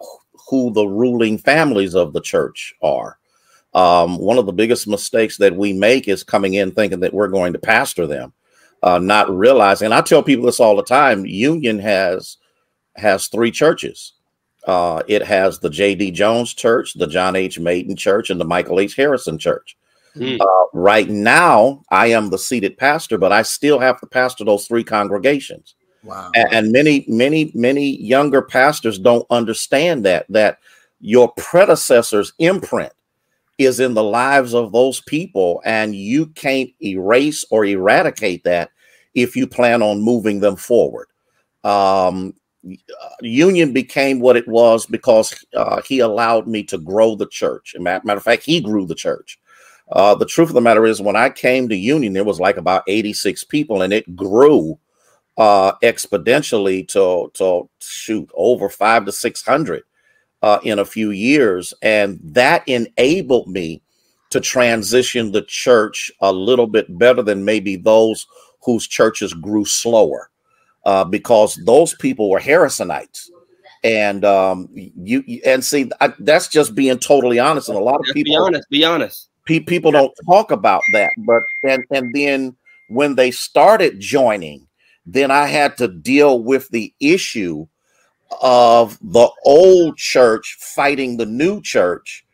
who 0.48 0.72
the 0.72 0.86
ruling 0.86 1.38
families 1.38 1.94
of 1.94 2.12
the 2.12 2.20
church 2.20 2.74
are. 2.82 3.18
Um, 3.76 4.16
one 4.16 4.38
of 4.38 4.46
the 4.46 4.52
biggest 4.52 4.88
mistakes 4.88 5.36
that 5.36 5.54
we 5.54 5.74
make 5.74 6.08
is 6.08 6.24
coming 6.24 6.54
in 6.54 6.72
thinking 6.72 7.00
that 7.00 7.12
we're 7.12 7.28
going 7.28 7.52
to 7.52 7.58
pastor 7.58 8.06
them, 8.06 8.32
uh, 8.82 8.98
not 8.98 9.30
realizing. 9.30 9.86
And 9.86 9.94
I 9.94 10.00
tell 10.00 10.22
people 10.22 10.46
this 10.46 10.60
all 10.60 10.76
the 10.76 10.82
time: 10.82 11.26
Union 11.26 11.78
has 11.80 12.38
has 12.96 13.28
three 13.28 13.50
churches. 13.50 14.14
Uh, 14.66 15.02
it 15.06 15.22
has 15.22 15.58
the 15.58 15.68
J.D. 15.68 16.10
Jones 16.12 16.54
Church, 16.54 16.94
the 16.94 17.06
John 17.06 17.36
H. 17.36 17.58
Maiden 17.58 17.94
Church, 17.94 18.30
and 18.30 18.40
the 18.40 18.46
Michael 18.46 18.80
H. 18.80 18.96
Harrison 18.96 19.38
Church. 19.38 19.76
Mm. 20.16 20.40
Uh, 20.40 20.66
right 20.72 21.08
now, 21.10 21.84
I 21.90 22.06
am 22.08 22.30
the 22.30 22.38
seated 22.38 22.78
pastor, 22.78 23.18
but 23.18 23.30
I 23.30 23.42
still 23.42 23.78
have 23.78 24.00
to 24.00 24.06
pastor 24.06 24.44
those 24.44 24.66
three 24.66 24.84
congregations. 24.84 25.74
Wow. 26.02 26.30
And, 26.34 26.48
and 26.50 26.72
many, 26.72 27.04
many, 27.08 27.52
many 27.54 28.00
younger 28.00 28.40
pastors 28.40 28.98
don't 28.98 29.26
understand 29.28 30.04
that 30.06 30.24
that 30.30 30.60
your 30.98 31.32
predecessor's 31.34 32.32
imprint 32.38 32.92
is 33.58 33.80
in 33.80 33.94
the 33.94 34.02
lives 34.02 34.54
of 34.54 34.72
those 34.72 35.00
people, 35.00 35.62
and 35.64 35.94
you 35.94 36.26
can't 36.26 36.70
erase 36.82 37.44
or 37.50 37.64
eradicate 37.64 38.44
that 38.44 38.70
if 39.14 39.34
you 39.34 39.46
plan 39.46 39.82
on 39.82 40.02
moving 40.02 40.40
them 40.40 40.56
forward. 40.56 41.08
Um, 41.64 42.34
Union 43.20 43.72
became 43.72 44.20
what 44.20 44.36
it 44.36 44.46
was 44.48 44.86
because 44.86 45.44
uh, 45.54 45.80
he 45.82 46.00
allowed 46.00 46.46
me 46.46 46.62
to 46.64 46.78
grow 46.78 47.14
the 47.14 47.28
church. 47.28 47.74
matter 47.78 48.16
of 48.16 48.22
fact, 48.22 48.42
he 48.42 48.60
grew 48.60 48.86
the 48.86 48.94
church. 48.94 49.38
Uh, 49.92 50.14
the 50.14 50.26
truth 50.26 50.48
of 50.48 50.54
the 50.54 50.60
matter 50.60 50.84
is, 50.84 51.00
when 51.00 51.16
I 51.16 51.30
came 51.30 51.68
to 51.68 51.76
Union, 51.76 52.12
there 52.12 52.24
was 52.24 52.40
like 52.40 52.56
about 52.56 52.82
86 52.88 53.44
people, 53.44 53.82
and 53.82 53.92
it 53.92 54.16
grew 54.16 54.78
uh, 55.36 55.72
exponentially 55.82 56.86
to 56.88 57.30
to 57.34 57.68
shoot 57.78 58.28
over 58.34 58.68
five 58.68 59.04
to 59.04 59.12
600 59.12 59.84
uh, 60.42 60.58
in 60.62 60.78
a 60.78 60.84
few 60.84 61.10
years, 61.10 61.72
and 61.82 62.20
that 62.22 62.66
enabled 62.68 63.48
me 63.48 63.82
to 64.30 64.40
transition 64.40 65.32
the 65.32 65.42
church 65.42 66.10
a 66.20 66.32
little 66.32 66.66
bit 66.66 66.98
better 66.98 67.22
than 67.22 67.44
maybe 67.44 67.76
those 67.76 68.26
whose 68.62 68.86
churches 68.86 69.32
grew 69.32 69.64
slower, 69.64 70.30
uh, 70.84 71.04
because 71.04 71.60
those 71.64 71.94
people 71.94 72.28
were 72.28 72.40
Harrisonites. 72.40 73.30
And 73.84 74.24
um, 74.24 74.68
you 74.74 75.22
and 75.44 75.64
see 75.64 75.90
I, 76.00 76.12
that's 76.18 76.48
just 76.48 76.74
being 76.74 76.98
totally 76.98 77.38
honest 77.38 77.68
and 77.68 77.78
a 77.78 77.80
lot 77.80 78.00
of 78.00 78.06
people 78.06 78.32
be 78.32 78.36
honest 78.36 78.68
be 78.68 78.84
honest. 78.84 79.28
Pe- 79.44 79.60
people 79.60 79.92
don't 79.92 80.12
talk 80.28 80.50
about 80.50 80.82
that, 80.92 81.10
but 81.18 81.42
and 81.62 81.84
and 81.92 82.12
then 82.12 82.56
when 82.88 83.14
they 83.14 83.30
started 83.30 84.00
joining, 84.00 84.66
then 85.04 85.30
I 85.30 85.46
had 85.46 85.76
to 85.76 85.86
deal 85.86 86.42
with 86.42 86.68
the 86.70 86.92
issue 86.98 87.68
of 88.40 88.98
the 89.00 89.28
old 89.44 89.96
church 89.96 90.56
fighting 90.60 91.16
the 91.16 91.26
new 91.26 91.60
church 91.62 92.24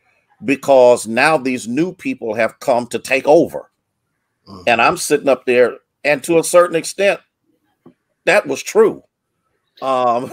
because 0.45 1.07
now 1.07 1.37
these 1.37 1.67
new 1.67 1.93
people 1.93 2.33
have 2.33 2.59
come 2.59 2.87
to 2.87 2.99
take 2.99 3.27
over. 3.27 3.69
Mm-hmm. 4.47 4.63
And 4.67 4.81
I'm 4.81 4.97
sitting 4.97 5.29
up 5.29 5.45
there, 5.45 5.77
and 6.03 6.21
to 6.23 6.37
a 6.37 6.43
certain 6.43 6.75
extent, 6.75 7.21
that 8.25 8.45
was 8.45 8.61
true. 8.61 9.03
Um, 9.81 10.31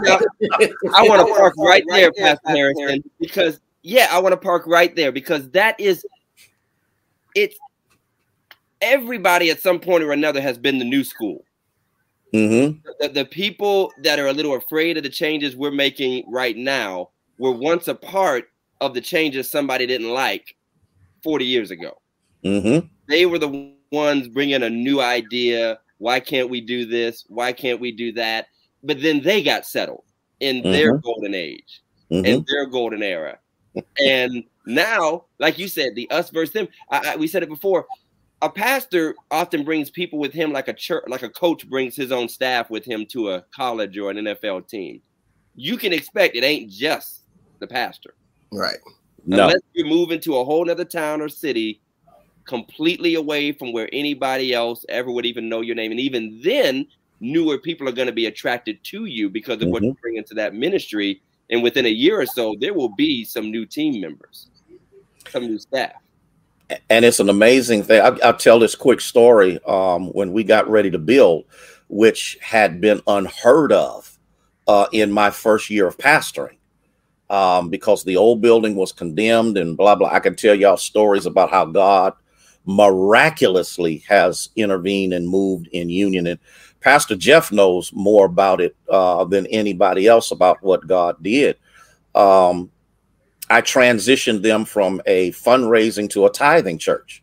now, 0.00 0.18
I 0.94 1.02
want 1.02 1.26
to 1.26 1.34
park 1.36 1.54
right 1.58 1.84
there, 1.88 2.10
Pastor 2.12 2.48
Harrison, 2.48 3.02
because 3.20 3.60
yeah, 3.82 4.08
I 4.10 4.18
want 4.18 4.32
to 4.32 4.36
park 4.36 4.66
right 4.66 4.94
there 4.94 5.12
because 5.12 5.48
that 5.50 5.78
is 5.78 6.04
it's 7.34 7.56
everybody 8.80 9.50
at 9.50 9.60
some 9.60 9.78
point 9.78 10.02
or 10.02 10.12
another 10.12 10.40
has 10.40 10.58
been 10.58 10.78
the 10.78 10.84
new 10.84 11.04
school. 11.04 11.44
Mm-hmm. 12.34 12.78
The, 13.00 13.08
the, 13.08 13.24
people 13.24 13.92
that 14.02 14.18
are 14.18 14.26
a 14.26 14.32
little 14.32 14.54
afraid 14.54 14.96
of 14.96 15.02
the 15.02 15.08
changes 15.08 15.56
we're 15.56 15.70
making 15.70 16.30
right 16.30 16.56
now 16.56 17.10
were 17.38 17.52
once 17.52 17.88
a 17.88 17.94
part 17.94 18.50
of 18.80 18.94
the 18.94 19.00
changes 19.00 19.50
somebody 19.50 19.86
didn't 19.86 20.10
like 20.10 20.54
40 21.22 21.44
years 21.46 21.70
ago. 21.70 22.00
Mm-hmm. 22.44 22.86
They 23.08 23.26
were 23.26 23.38
the 23.38 23.72
ones 23.90 24.28
bringing 24.28 24.62
a 24.62 24.70
new 24.70 25.00
idea. 25.00 25.78
Why 25.98 26.20
can't 26.20 26.50
we 26.50 26.60
do 26.60 26.84
this? 26.84 27.24
Why 27.28 27.52
can't 27.52 27.80
we 27.80 27.92
do 27.92 28.12
that? 28.12 28.48
But 28.82 29.00
then 29.00 29.22
they 29.22 29.42
got 29.42 29.64
settled 29.66 30.04
in 30.40 30.56
mm-hmm. 30.56 30.72
their 30.72 30.98
golden 30.98 31.34
age, 31.34 31.82
in 32.10 32.22
mm-hmm. 32.22 32.42
their 32.46 32.66
golden 32.66 33.02
era 33.02 33.38
and 33.98 34.44
now, 34.66 35.24
like 35.38 35.58
you 35.58 35.68
said, 35.68 35.94
the 35.94 36.10
us 36.10 36.30
versus 36.30 36.52
them. 36.52 36.68
I, 36.90 37.12
I, 37.12 37.16
we 37.16 37.26
said 37.26 37.42
it 37.42 37.48
before. 37.48 37.86
A 38.40 38.48
pastor 38.48 39.16
often 39.30 39.64
brings 39.64 39.90
people 39.90 40.18
with 40.18 40.32
him, 40.32 40.52
like 40.52 40.68
a 40.68 40.72
church, 40.72 41.04
like 41.08 41.22
a 41.22 41.28
coach 41.28 41.68
brings 41.68 41.96
his 41.96 42.12
own 42.12 42.28
staff 42.28 42.70
with 42.70 42.84
him 42.84 43.04
to 43.06 43.30
a 43.30 43.42
college 43.54 43.98
or 43.98 44.10
an 44.10 44.16
NFL 44.16 44.68
team. 44.68 45.00
You 45.56 45.76
can 45.76 45.92
expect 45.92 46.36
it 46.36 46.44
ain't 46.44 46.70
just 46.70 47.24
the 47.58 47.66
pastor, 47.66 48.14
right? 48.52 48.78
No. 49.26 49.44
Unless 49.44 49.62
you're 49.72 49.88
moving 49.88 50.20
to 50.20 50.36
a 50.36 50.44
whole 50.44 50.70
other 50.70 50.84
town 50.84 51.20
or 51.20 51.28
city, 51.28 51.80
completely 52.44 53.16
away 53.16 53.50
from 53.50 53.72
where 53.72 53.88
anybody 53.92 54.54
else 54.54 54.84
ever 54.88 55.10
would 55.10 55.26
even 55.26 55.48
know 55.48 55.60
your 55.60 55.74
name, 55.74 55.90
and 55.90 56.00
even 56.00 56.40
then, 56.42 56.86
newer 57.20 57.58
people 57.58 57.88
are 57.88 57.92
going 57.92 58.06
to 58.06 58.12
be 58.12 58.26
attracted 58.26 58.82
to 58.84 59.06
you 59.06 59.28
because 59.28 59.56
of 59.56 59.62
mm-hmm. 59.62 59.70
what 59.72 59.82
you 59.82 59.96
bring 60.00 60.16
into 60.16 60.34
that 60.34 60.54
ministry 60.54 61.20
and 61.50 61.62
within 61.62 61.86
a 61.86 61.90
year 61.90 62.20
or 62.20 62.26
so, 62.26 62.54
there 62.60 62.74
will 62.74 62.90
be 62.90 63.24
some 63.24 63.50
new 63.50 63.64
team 63.64 64.00
members, 64.00 64.48
some 65.28 65.46
new 65.46 65.58
staff. 65.58 65.92
And 66.90 67.04
it's 67.04 67.20
an 67.20 67.28
amazing 67.28 67.82
thing. 67.82 68.02
I'll, 68.02 68.18
I'll 68.22 68.36
tell 68.36 68.58
this 68.58 68.74
quick 68.74 69.00
story. 69.00 69.58
Um, 69.66 70.08
when 70.08 70.32
we 70.32 70.44
got 70.44 70.68
ready 70.68 70.90
to 70.90 70.98
build, 70.98 71.44
which 71.88 72.38
had 72.42 72.80
been 72.80 73.00
unheard 73.06 73.72
of 73.72 74.18
uh, 74.66 74.86
in 74.92 75.10
my 75.10 75.30
first 75.30 75.70
year 75.70 75.86
of 75.86 75.96
pastoring, 75.96 76.56
um, 77.30 77.70
because 77.70 78.04
the 78.04 78.16
old 78.16 78.40
building 78.40 78.74
was 78.74 78.92
condemned 78.92 79.56
and 79.56 79.76
blah 79.76 79.94
blah. 79.94 80.10
I 80.10 80.20
can 80.20 80.34
tell 80.36 80.54
y'all 80.54 80.76
stories 80.76 81.26
about 81.26 81.50
how 81.50 81.64
God 81.64 82.12
miraculously 82.66 84.04
has 84.06 84.50
intervened 84.54 85.14
and 85.14 85.26
moved 85.26 85.68
in 85.68 85.88
Union. 85.88 86.26
And 86.26 86.38
Pastor 86.80 87.16
Jeff 87.16 87.50
knows 87.50 87.90
more 87.94 88.26
about 88.26 88.60
it 88.60 88.76
uh, 88.90 89.24
than 89.24 89.46
anybody 89.46 90.06
else 90.06 90.30
about 90.30 90.62
what 90.62 90.86
God 90.86 91.16
did. 91.22 91.56
Um, 92.14 92.70
I 93.50 93.62
transitioned 93.62 94.42
them 94.42 94.64
from 94.64 95.00
a 95.06 95.30
fundraising 95.32 96.10
to 96.10 96.26
a 96.26 96.30
tithing 96.30 96.78
church. 96.78 97.22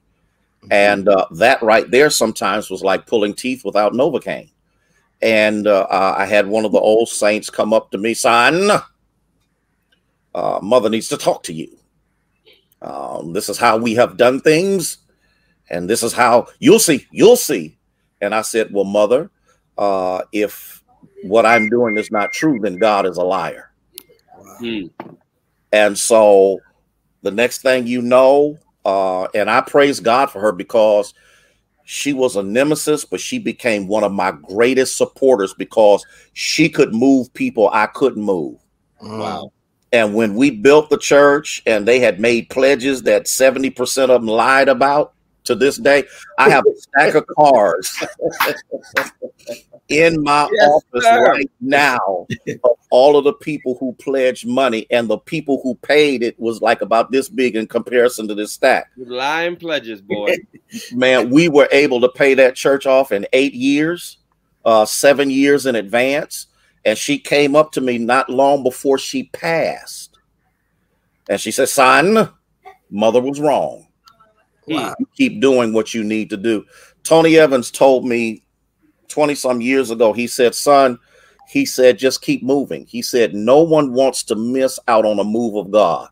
Mm-hmm. 0.63 0.71
And 0.71 1.09
uh, 1.09 1.27
that 1.31 1.61
right 1.61 1.89
there 1.89 2.09
sometimes 2.09 2.69
was 2.69 2.81
like 2.83 3.05
pulling 3.05 3.33
teeth 3.33 3.63
without 3.63 3.93
Novocaine. 3.93 4.51
And 5.21 5.67
uh, 5.67 5.87
I 5.89 6.25
had 6.25 6.47
one 6.47 6.65
of 6.65 6.71
the 6.71 6.79
old 6.79 7.09
saints 7.09 7.49
come 7.49 7.73
up 7.73 7.91
to 7.91 7.97
me, 7.97 8.13
son, 8.13 8.69
uh, 10.33 10.59
mother 10.61 10.89
needs 10.89 11.07
to 11.09 11.17
talk 11.17 11.43
to 11.43 11.53
you. 11.53 11.77
Um, 12.81 13.33
this 13.33 13.49
is 13.49 13.57
how 13.57 13.77
we 13.77 13.95
have 13.95 14.17
done 14.17 14.41
things. 14.41 14.97
And 15.69 15.89
this 15.89 16.03
is 16.03 16.13
how 16.13 16.47
you'll 16.59 16.79
see, 16.79 17.07
you'll 17.11 17.37
see. 17.37 17.77
And 18.21 18.35
I 18.35 18.41
said, 18.41 18.71
Well, 18.71 18.83
mother, 18.83 19.31
uh, 19.77 20.21
if 20.31 20.83
what 21.23 21.45
I'm 21.45 21.69
doing 21.69 21.97
is 21.97 22.11
not 22.11 22.33
true, 22.33 22.59
then 22.59 22.77
God 22.77 23.05
is 23.05 23.17
a 23.17 23.23
liar. 23.23 23.71
Hmm. 24.59 24.87
And 25.75 25.97
so 25.99 26.61
the 27.21 27.31
next 27.31 27.61
thing 27.61 27.85
you 27.85 28.01
know, 28.01 28.57
uh, 28.85 29.23
and 29.35 29.49
I 29.49 29.59
praise 29.59 29.99
God 29.99 30.27
for 30.27 30.39
her 30.39 30.53
because 30.53 31.13
she 31.83 32.13
was 32.13 32.37
a 32.37 32.43
nemesis, 32.43 33.03
but 33.03 33.19
she 33.19 33.39
became 33.39 33.89
one 33.89 34.05
of 34.05 34.13
my 34.13 34.31
greatest 34.31 34.95
supporters 34.95 35.53
because 35.53 36.05
she 36.31 36.69
could 36.69 36.93
move 36.93 37.31
people 37.33 37.69
I 37.73 37.87
couldn't 37.87 38.23
move. 38.23 38.57
Hmm. 39.01 39.19
Wow. 39.19 39.51
And 39.91 40.15
when 40.15 40.35
we 40.35 40.49
built 40.49 40.89
the 40.89 40.97
church 40.97 41.61
and 41.65 41.85
they 41.85 41.99
had 41.99 42.21
made 42.21 42.49
pledges 42.49 43.03
that 43.03 43.25
70% 43.25 44.03
of 44.03 44.21
them 44.21 44.27
lied 44.27 44.69
about, 44.69 45.13
to 45.45 45.55
this 45.55 45.77
day. 45.77 46.03
I 46.37 46.49
have 46.49 46.65
a 46.65 46.75
stack 46.75 47.15
of 47.15 47.25
cards 47.27 48.03
in 49.89 50.21
my 50.23 50.49
yes, 50.51 50.69
office 50.69 51.03
sir. 51.03 51.25
right 51.25 51.51
now 51.61 52.27
of 52.63 52.77
all 52.89 53.17
of 53.17 53.23
the 53.23 53.33
people 53.33 53.77
who 53.79 53.93
pledged 53.93 54.47
money, 54.47 54.87
and 54.89 55.07
the 55.07 55.17
people 55.17 55.59
who 55.61 55.75
paid 55.75 56.23
it 56.23 56.39
was 56.39 56.61
like 56.61 56.81
about 56.81 57.11
this 57.11 57.29
big 57.29 57.55
in 57.55 57.67
comparison 57.67 58.27
to 58.27 58.35
this 58.35 58.53
stack. 58.53 58.87
Lying 58.97 59.55
pledges, 59.55 60.01
boy. 60.01 60.37
Man, 60.93 61.29
we 61.29 61.49
were 61.49 61.69
able 61.71 62.01
to 62.01 62.09
pay 62.09 62.33
that 62.35 62.55
church 62.55 62.85
off 62.85 63.11
in 63.11 63.27
eight 63.33 63.53
years, 63.53 64.17
uh, 64.65 64.85
seven 64.85 65.29
years 65.29 65.65
in 65.65 65.75
advance. 65.75 66.47
And 66.83 66.97
she 66.97 67.17
came 67.17 67.55
up 67.55 67.71
to 67.73 67.81
me 67.81 67.97
not 67.97 68.29
long 68.29 68.61
before 68.61 68.99
she 68.99 69.23
passed. 69.23 70.19
And 71.27 71.41
she 71.41 71.51
said, 71.51 71.69
Son, 71.69 72.29
mother 72.91 73.21
was 73.21 73.39
wrong. 73.39 73.87
Wow. 74.67 74.89
Hmm. 74.89 74.93
You 74.99 75.07
keep 75.15 75.41
doing 75.41 75.73
what 75.73 75.93
you 75.93 76.03
need 76.03 76.29
to 76.29 76.37
do. 76.37 76.65
Tony 77.03 77.37
Evans 77.37 77.71
told 77.71 78.05
me 78.05 78.43
20 79.09 79.35
some 79.35 79.61
years 79.61 79.91
ago, 79.91 80.13
he 80.13 80.27
said, 80.27 80.55
Son, 80.55 80.99
he 81.47 81.65
said, 81.65 81.99
just 81.99 82.21
keep 82.21 82.43
moving. 82.43 82.85
He 82.87 83.01
said, 83.01 83.33
No 83.33 83.61
one 83.61 83.93
wants 83.93 84.23
to 84.23 84.35
miss 84.35 84.79
out 84.87 85.05
on 85.05 85.19
a 85.19 85.23
move 85.23 85.55
of 85.55 85.71
God. 85.71 86.09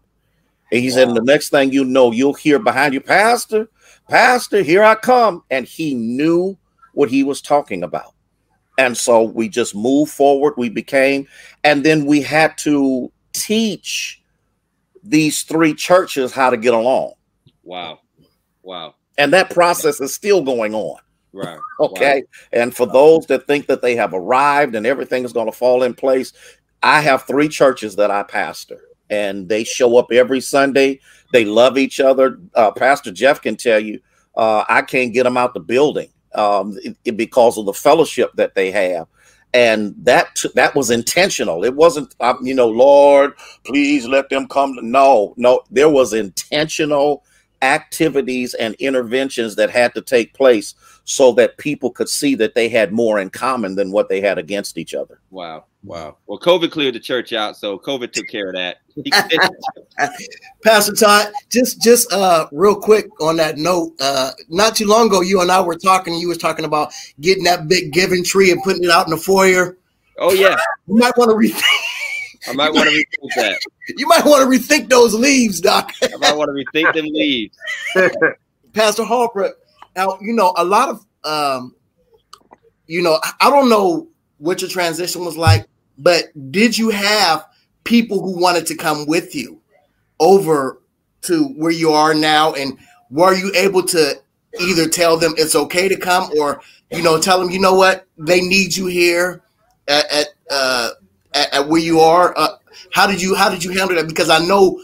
And 0.71 0.81
he 0.81 0.89
wow. 0.89 0.95
said, 0.95 1.07
and 1.09 1.17
the 1.17 1.23
next 1.23 1.49
thing 1.49 1.71
you 1.71 1.85
know, 1.85 2.11
you'll 2.11 2.33
hear 2.33 2.59
behind 2.59 2.93
you, 2.93 3.01
Pastor, 3.01 3.67
Pastor, 4.09 4.61
here 4.63 4.83
I 4.83 4.95
come. 4.95 5.43
And 5.51 5.65
he 5.65 5.93
knew 5.93 6.57
what 6.93 7.09
he 7.09 7.23
was 7.23 7.41
talking 7.41 7.83
about. 7.83 8.13
And 8.77 8.97
so 8.97 9.21
we 9.21 9.49
just 9.49 9.75
moved 9.75 10.11
forward. 10.11 10.55
We 10.57 10.69
became, 10.69 11.27
and 11.63 11.83
then 11.83 12.05
we 12.05 12.21
had 12.21 12.57
to 12.59 13.11
teach 13.33 14.21
these 15.03 15.43
three 15.43 15.75
churches 15.75 16.31
how 16.31 16.49
to 16.49 16.57
get 16.57 16.73
along. 16.73 17.13
Wow. 17.63 17.99
Wow. 18.63 18.95
And 19.17 19.33
that 19.33 19.49
process 19.51 20.01
is 20.01 20.13
still 20.13 20.41
going 20.41 20.73
on. 20.73 20.97
Right. 21.31 21.59
Okay. 21.79 22.21
Wow. 22.21 22.61
And 22.61 22.75
for 22.75 22.85
those 22.85 23.25
that 23.25 23.47
think 23.47 23.65
that 23.67 23.81
they 23.81 23.95
have 23.95 24.13
arrived 24.13 24.75
and 24.75 24.85
everything 24.85 25.25
is 25.25 25.33
going 25.33 25.47
to 25.47 25.51
fall 25.51 25.83
in 25.83 25.95
place, 25.95 26.31
I 26.83 27.01
have 27.01 27.23
three 27.23 27.49
churches 27.49 27.95
that 27.95 28.11
I 28.11 28.23
pastor, 28.23 28.79
and 29.09 29.49
they 29.49 29.63
show 29.63 29.97
up 29.97 30.11
every 30.11 30.39
Sunday. 30.39 30.99
They 31.33 31.45
love 31.45 31.77
each 31.77 31.99
other. 31.99 32.39
Uh, 32.53 32.71
pastor 32.71 33.11
Jeff 33.11 33.41
can 33.41 33.55
tell 33.57 33.79
you, 33.79 33.99
uh, 34.37 34.63
I 34.69 34.83
can't 34.83 35.13
get 35.13 35.23
them 35.23 35.35
out 35.35 35.55
the 35.55 35.59
building 35.59 36.09
um, 36.35 36.77
it, 36.83 36.95
it, 37.05 37.17
because 37.17 37.57
of 37.57 37.65
the 37.65 37.73
fellowship 37.73 38.31
that 38.35 38.55
they 38.55 38.71
have 38.71 39.07
and 39.53 39.93
that 39.99 40.43
that 40.55 40.73
was 40.73 40.89
intentional 40.89 41.63
it 41.63 41.75
wasn't 41.75 42.15
uh, 42.19 42.33
you 42.41 42.55
know 42.55 42.67
lord 42.67 43.33
please 43.63 44.07
let 44.07 44.27
them 44.29 44.47
come 44.47 44.75
no 44.81 45.33
no 45.37 45.61
there 45.69 45.89
was 45.89 46.13
intentional 46.13 47.23
activities 47.63 48.53
and 48.53 48.75
interventions 48.75 49.55
that 49.55 49.69
had 49.69 49.95
to 49.95 50.01
take 50.01 50.33
place 50.33 50.75
so 51.05 51.31
that 51.31 51.57
people 51.57 51.89
could 51.89 52.09
see 52.09 52.35
that 52.35 52.53
they 52.55 52.67
had 52.69 52.91
more 52.91 53.19
in 53.19 53.29
common 53.29 53.75
than 53.75 53.91
what 53.91 54.09
they 54.09 54.19
had 54.21 54.37
against 54.37 54.77
each 54.77 54.93
other. 54.93 55.19
Wow. 55.31 55.65
Wow. 55.83 56.17
Well 56.27 56.39
covid 56.39 56.71
cleared 56.71 56.95
the 56.95 56.99
church 56.99 57.33
out 57.33 57.57
so 57.57 57.79
covid 57.79 58.11
took 58.11 58.27
care 58.27 58.49
of 58.49 58.55
that. 58.55 58.77
Pastor 60.63 60.93
todd 60.93 61.33
just 61.49 61.81
just 61.81 62.11
uh 62.13 62.47
real 62.51 62.75
quick 62.75 63.07
on 63.21 63.37
that 63.37 63.57
note 63.57 63.93
uh 63.99 64.31
not 64.49 64.75
too 64.75 64.87
long 64.87 65.07
ago 65.07 65.21
you 65.21 65.41
and 65.41 65.51
i 65.51 65.59
were 65.59 65.75
talking 65.75 66.13
you 66.13 66.29
was 66.29 66.37
talking 66.37 66.65
about 66.65 66.93
getting 67.19 67.43
that 67.43 67.67
big 67.67 67.91
giving 67.91 68.23
tree 68.23 68.51
and 68.51 68.61
putting 68.63 68.83
it 68.83 68.91
out 68.91 69.07
in 69.07 69.11
the 69.11 69.17
foyer. 69.17 69.77
Oh 70.19 70.33
yeah. 70.33 70.57
You 70.85 70.95
might 70.95 71.15
want 71.15 71.31
to 71.31 71.37
rethink 71.37 71.82
I 72.47 72.53
might 72.53 72.73
want 72.73 72.89
to 72.89 72.95
rethink 72.95 73.35
that. 73.35 73.59
You 73.97 74.07
might 74.07 74.25
want 74.25 74.41
to 74.41 74.57
rethink 74.59 74.89
those 74.89 75.13
leaves, 75.13 75.61
Doc. 75.61 75.91
I 76.01 76.15
might 76.17 76.35
want 76.35 76.49
to 76.49 76.53
rethink 76.53 76.93
them 76.93 77.05
leaves. 77.05 77.57
Pastor 78.73 79.03
Harper, 79.03 79.53
now 79.95 80.17
you 80.21 80.33
know 80.33 80.53
a 80.57 80.63
lot 80.63 80.89
of 80.89 81.05
um, 81.23 81.75
you 82.87 83.01
know, 83.01 83.19
I 83.41 83.49
don't 83.49 83.69
know 83.69 84.07
what 84.37 84.61
your 84.61 84.69
transition 84.69 85.23
was 85.23 85.37
like, 85.37 85.67
but 85.97 86.25
did 86.51 86.77
you 86.77 86.89
have 86.89 87.45
people 87.83 88.21
who 88.21 88.39
wanted 88.39 88.65
to 88.67 88.75
come 88.75 89.05
with 89.07 89.35
you 89.35 89.61
over 90.19 90.81
to 91.23 91.45
where 91.55 91.71
you 91.71 91.91
are 91.91 92.13
now? 92.13 92.53
And 92.53 92.77
were 93.09 93.33
you 93.33 93.51
able 93.55 93.83
to 93.83 94.21
either 94.59 94.87
tell 94.87 95.17
them 95.17 95.33
it's 95.37 95.55
okay 95.55 95.87
to 95.87 95.97
come 95.97 96.29
or, 96.39 96.61
you 96.91 97.01
know, 97.01 97.19
tell 97.19 97.39
them, 97.39 97.49
you 97.49 97.59
know 97.59 97.75
what, 97.75 98.05
they 98.17 98.41
need 98.41 98.75
you 98.75 98.87
here 98.87 99.41
at, 99.87 100.11
at 100.11 100.27
uh, 100.51 100.89
at, 101.33 101.53
at 101.53 101.67
where 101.67 101.81
you 101.81 101.99
are? 101.99 102.33
Uh, 102.37 102.57
how 102.91 103.07
did 103.07 103.21
you 103.21 103.35
how 103.35 103.49
did 103.49 103.63
you 103.63 103.71
handle 103.71 103.95
that? 103.95 104.07
Because 104.07 104.29
I 104.29 104.39
know, 104.39 104.81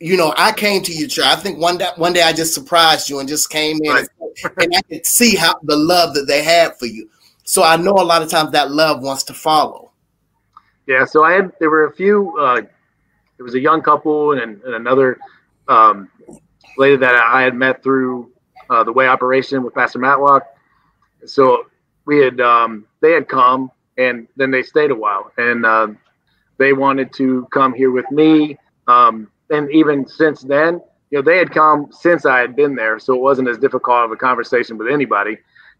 you 0.00 0.16
know, 0.16 0.32
I 0.36 0.52
came 0.52 0.82
to 0.82 0.92
your 0.92 1.08
church. 1.08 1.24
I 1.24 1.36
think 1.36 1.58
one 1.58 1.78
day 1.78 1.88
one 1.96 2.12
day 2.12 2.22
I 2.22 2.32
just 2.32 2.54
surprised 2.54 3.08
you 3.08 3.18
and 3.18 3.28
just 3.28 3.50
came 3.50 3.78
in 3.82 3.90
right. 3.90 4.08
and, 4.20 4.52
and 4.58 4.76
I 4.76 4.82
could 4.82 5.06
see 5.06 5.36
how 5.36 5.54
the 5.62 5.76
love 5.76 6.14
that 6.14 6.26
they 6.26 6.42
had 6.42 6.76
for 6.78 6.86
you. 6.86 7.08
So 7.44 7.62
I 7.62 7.76
know 7.76 7.92
a 7.92 8.04
lot 8.04 8.22
of 8.22 8.28
times 8.28 8.52
that 8.52 8.70
love 8.70 9.02
wants 9.02 9.24
to 9.24 9.34
follow. 9.34 9.90
Yeah. 10.86 11.04
So 11.04 11.24
I 11.24 11.32
had 11.32 11.52
there 11.60 11.70
were 11.70 11.86
a 11.86 11.92
few. 11.92 12.36
Uh, 12.38 12.62
there 13.36 13.44
was 13.44 13.54
a 13.54 13.60
young 13.60 13.82
couple 13.82 14.32
and, 14.32 14.60
and 14.62 14.74
another 14.74 15.18
um, 15.68 16.10
lady 16.76 16.96
that 16.96 17.14
I 17.14 17.42
had 17.42 17.54
met 17.54 17.82
through 17.84 18.32
uh, 18.68 18.82
the 18.84 18.92
way 18.92 19.06
operation 19.06 19.62
with 19.62 19.74
Pastor 19.74 20.00
Matlock. 20.00 20.44
So 21.24 21.66
we 22.04 22.18
had 22.18 22.40
um, 22.40 22.86
they 23.00 23.12
had 23.12 23.28
come 23.28 23.70
and 23.98 24.28
then 24.36 24.50
they 24.50 24.62
stayed 24.62 24.90
a 24.90 24.94
while. 24.94 25.30
And 25.36 25.66
uh, 25.66 25.88
they 26.58 26.72
wanted 26.72 27.12
to 27.14 27.46
come 27.52 27.74
here 27.74 27.90
with 27.90 28.10
me 28.10 28.56
um, 28.86 29.30
and 29.50 29.70
even 29.70 30.06
since 30.06 30.42
then 30.42 30.80
you 31.10 31.18
know 31.18 31.22
they 31.22 31.38
had 31.38 31.50
come 31.50 31.88
since 31.90 32.26
i 32.26 32.38
had 32.38 32.54
been 32.54 32.74
there 32.74 32.98
so 32.98 33.14
it 33.14 33.20
wasn't 33.20 33.48
as 33.48 33.58
difficult 33.58 34.04
of 34.04 34.10
a 34.12 34.16
conversation 34.16 34.76
with 34.76 34.88
anybody. 34.88 35.38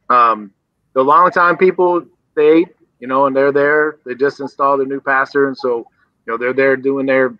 Um, 0.09 0.53
the 0.95 1.03
long 1.03 1.31
time 1.31 1.57
people 1.57 2.05
they 2.35 2.64
you 3.01 3.07
know 3.07 3.27
and 3.27 3.37
they're 3.37 3.53
there. 3.53 3.99
They 4.07 4.14
just 4.14 4.41
installed 4.41 4.81
a 4.81 4.85
new 4.85 5.01
pastor 5.01 5.49
and 5.49 5.57
so 5.57 5.79
you 5.79 6.33
know 6.33 6.37
they're 6.37 6.55
there 6.55 6.77
doing 6.77 7.07
their 7.07 7.37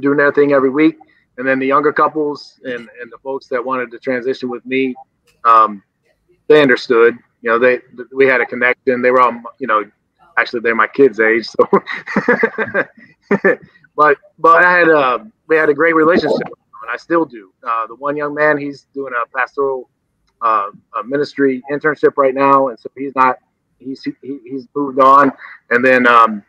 doing 0.00 0.18
their 0.18 0.32
thing 0.32 0.52
every 0.52 0.70
week. 0.70 0.96
And 1.36 1.46
then 1.46 1.58
the 1.58 1.66
younger 1.66 1.92
couples 1.92 2.60
and 2.64 2.88
and 3.00 3.10
the 3.10 3.18
folks 3.22 3.46
that 3.48 3.64
wanted 3.64 3.90
to 3.92 3.98
transition 3.98 4.48
with 4.50 4.64
me 4.66 4.94
um, 5.44 5.82
they 6.48 6.60
understood 6.62 7.16
you 7.44 7.50
know, 7.50 7.58
they 7.58 7.80
we 8.10 8.26
had 8.26 8.40
a 8.40 8.46
connection. 8.46 9.02
They 9.02 9.10
were 9.10 9.20
all, 9.20 9.38
you 9.58 9.66
know, 9.66 9.84
actually 10.38 10.60
they're 10.60 10.74
my 10.74 10.86
kids' 10.86 11.20
age, 11.20 11.46
so. 11.46 11.68
but 13.96 14.16
but 14.38 14.64
I 14.64 14.78
had 14.78 14.88
a 14.88 15.30
we 15.46 15.56
had 15.56 15.68
a 15.68 15.74
great 15.74 15.94
relationship, 15.94 16.40
and 16.40 16.90
I 16.90 16.96
still 16.96 17.26
do. 17.26 17.52
Uh, 17.62 17.86
the 17.86 17.96
one 17.96 18.16
young 18.16 18.32
man, 18.32 18.56
he's 18.56 18.86
doing 18.94 19.12
a 19.12 19.28
pastoral 19.36 19.90
uh, 20.40 20.70
a 20.98 21.04
ministry 21.04 21.62
internship 21.70 22.16
right 22.16 22.34
now, 22.34 22.68
and 22.68 22.80
so 22.80 22.88
he's 22.96 23.14
not 23.14 23.36
he's 23.78 24.02
he, 24.02 24.14
he's 24.22 24.66
moved 24.74 24.98
on. 24.98 25.30
And 25.68 25.84
then 25.84 26.06
um, 26.06 26.42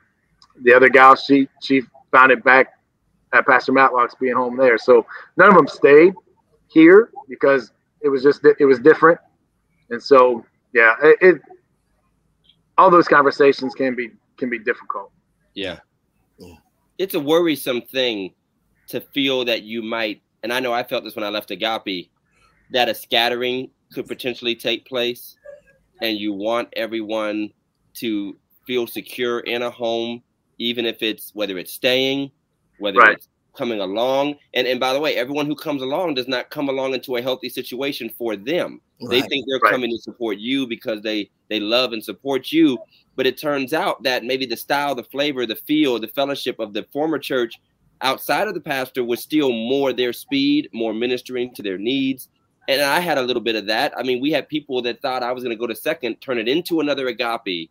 the 0.62 0.74
other 0.74 0.88
gal, 0.88 1.18
she 1.18 1.50
she 1.62 1.82
found 2.10 2.32
it 2.32 2.42
back 2.46 2.68
at 3.34 3.46
Pastor 3.46 3.74
Matlock's 3.74 4.16
being 4.16 4.36
home 4.36 4.56
there. 4.56 4.78
So 4.78 5.06
none 5.36 5.50
of 5.50 5.56
them 5.56 5.68
stayed 5.68 6.14
here 6.70 7.10
because 7.28 7.74
it 8.00 8.08
was 8.08 8.24
just 8.24 8.46
it 8.46 8.66
was 8.66 8.80
different, 8.80 9.20
and 9.90 10.02
so 10.02 10.46
yeah, 10.76 10.94
it, 11.02 11.18
it, 11.22 11.42
all 12.78 12.92
those 12.92 13.08
conversations 13.08 13.74
can 13.74 13.96
be 13.96 14.12
can 14.38 14.50
be 14.50 14.60
difficult. 14.60 15.10
Yeah. 15.54 15.80
yeah. 16.38 16.56
It's 16.98 17.14
a 17.14 17.20
worrisome 17.20 17.82
thing 17.82 18.34
to 18.90 19.00
feel 19.00 19.46
that 19.46 19.64
you 19.64 19.82
might, 19.82 20.22
and 20.44 20.52
I 20.52 20.60
know 20.60 20.74
I 20.74 20.84
felt 20.84 21.06
this 21.06 21.16
when 21.16 21.24
I 21.24 21.30
left 21.30 21.50
Agape, 21.50 22.12
that 22.72 22.90
a 22.90 22.94
scattering 22.94 23.72
could 23.94 24.06
potentially 24.06 24.54
take 24.54 24.86
place, 24.86 25.38
and 26.02 26.18
you 26.18 26.34
want 26.34 26.68
everyone 26.76 27.52
to 27.96 28.36
feel 28.68 28.86
secure 28.86 29.40
in 29.40 29.62
a 29.62 29.72
home, 29.72 30.22
even 30.58 30.86
if 30.86 31.02
it's 31.02 31.32
whether 31.34 31.58
it's 31.58 31.72
staying, 31.72 32.32
whether 32.80 33.00
right. 33.00 33.16
it's 33.16 33.30
coming 33.56 33.80
along. 33.80 34.36
And 34.54 34.68
and 34.68 34.80
by 34.80 34.94
the 34.94 35.00
way, 35.00 35.16
everyone 35.16 35.46
who 35.46 35.56
comes 35.56 35.82
along 35.82 36.16
does 36.16 36.28
not 36.28 36.50
come 36.50 36.70
along 36.70 36.94
into 36.94 37.16
a 37.16 37.22
healthy 37.22 37.50
situation 37.50 38.10
for 38.18 38.36
them. 38.36 38.82
Right. 39.02 39.10
They 39.10 39.22
think 39.22 39.46
they're 39.48 39.60
right. 39.60 39.72
coming 39.72 39.92
to 39.92 39.98
support 39.98 40.38
you 40.38 40.68
because 40.68 41.02
they 41.02 41.30
they 41.50 41.60
love 41.60 41.94
and 41.94 42.04
support 42.04 42.52
you. 42.52 42.78
But 43.16 43.28
it 43.28 43.38
turns 43.38 43.74
out 43.74 44.04
that 44.04 44.24
maybe 44.24 44.46
the 44.46 44.58
style, 44.58 44.94
the 44.96 45.04
flavor, 45.04 45.46
the 45.46 45.56
feel, 45.56 46.00
the 46.00 46.08
fellowship 46.10 46.60
of 46.60 46.74
the 46.74 46.84
former 46.92 47.18
church 47.18 47.60
outside 48.02 48.48
of 48.48 48.54
the 48.54 48.62
pastor 48.62 49.04
was 49.04 49.22
still 49.22 49.52
more 49.52 49.94
their 49.94 50.14
speed, 50.14 50.70
more 50.74 50.94
ministering 50.94 51.54
to 51.56 51.64
their 51.64 51.78
needs. 51.78 52.30
And 52.68 52.82
I 52.82 53.00
had 53.00 53.18
a 53.18 53.22
little 53.22 53.42
bit 53.42 53.56
of 53.56 53.68
that. 53.68 53.94
I 53.98 54.04
mean, 54.04 54.22
we 54.22 54.32
had 54.32 54.50
people 54.50 54.82
that 54.82 55.02
thought 55.02 55.24
I 55.24 55.32
was 55.32 55.44
going 55.44 55.56
to 55.56 55.60
go 55.60 55.68
to 55.68 55.76
second, 55.76 56.20
turn 56.20 56.40
it 56.40 56.48
into 56.48 56.80
another 56.80 57.08
agape, 57.08 57.70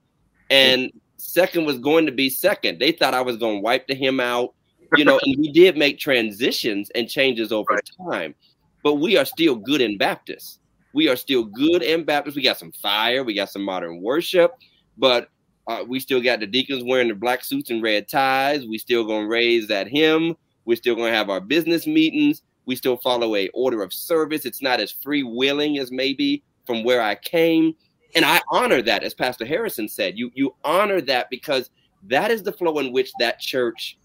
and 0.51 0.93
second 1.17 1.65
was 1.65 1.79
going 1.79 2.07
to 2.07 2.13
be 2.13 2.31
second. 2.31 2.79
They 2.79 2.93
thought 2.93 3.15
I 3.15 3.21
was 3.21 3.37
going 3.37 3.57
to 3.57 3.61
wipe 3.61 3.87
the 3.87 3.95
hymn 3.95 4.21
out 4.21 4.55
you 4.97 5.05
know, 5.05 5.21
and 5.23 5.37
we 5.39 5.53
did 5.53 5.77
make 5.77 5.99
transitions 5.99 6.91
and 6.95 7.09
changes 7.09 7.53
over 7.53 7.75
right. 7.75 7.91
time, 8.11 8.35
but 8.83 8.95
we 8.95 9.17
are 9.17 9.25
still 9.25 9.57
good 9.57 9.81
in 9.81 9.99
Baptist. 9.99 10.61
We 10.93 11.09
are 11.09 11.17
still 11.17 11.45
good 11.45 11.83
in 11.83 12.05
Baptist. 12.05 12.37
We 12.37 12.43
got 12.43 12.59
some 12.59 12.73
fire, 12.73 13.25
we 13.25 13.35
got 13.35 13.51
some 13.51 13.63
modern 13.63 14.01
worship, 14.01 14.53
but 14.97 15.29
uh, 15.67 15.85
we 15.87 15.99
still 15.99 16.21
got 16.21 16.41
the 16.41 16.47
deacons 16.47 16.85
wearing 16.85 17.09
the 17.09 17.15
black 17.15 17.43
suits 17.43 17.71
and 17.71 17.83
red 17.83 18.09
ties. 18.09 18.67
We 18.67 18.79
still 18.79 19.05
gonna 19.05 19.27
raise 19.27 19.67
that 19.69 19.89
hymn. 19.89 20.37
We're 20.65 20.77
still 20.77 20.95
gonna 20.95 21.11
have 21.11 21.31
our 21.31 21.41
business 21.41 21.87
meetings. 21.87 22.43
We 22.67 22.77
still 22.77 22.97
follow 22.99 23.35
a 23.35 23.49
order 23.49 23.83
of 23.83 23.93
service. 23.93 24.45
It's 24.45 24.63
not 24.63 24.81
as 24.81 24.91
free 24.91 25.23
willing 25.23 25.79
as 25.79 25.91
maybe 25.91 26.43
from 26.67 26.85
where 26.85 27.03
I 27.03 27.15
came, 27.15 27.75
and 28.15 28.25
I 28.25 28.41
honor 28.51 28.83
that, 28.83 29.03
as 29.03 29.15
Pastor 29.15 29.45
Harrison 29.45 29.89
said. 29.89 30.19
You 30.19 30.31
you 30.35 30.55
honor 30.65 31.01
that 31.03 31.29
because 31.31 31.71
that 32.05 32.31
is 32.31 32.43
the 32.43 32.53
flow 32.53 32.79
in 32.79 32.93
which 32.93 33.11
that 33.19 33.41
church 33.41 33.99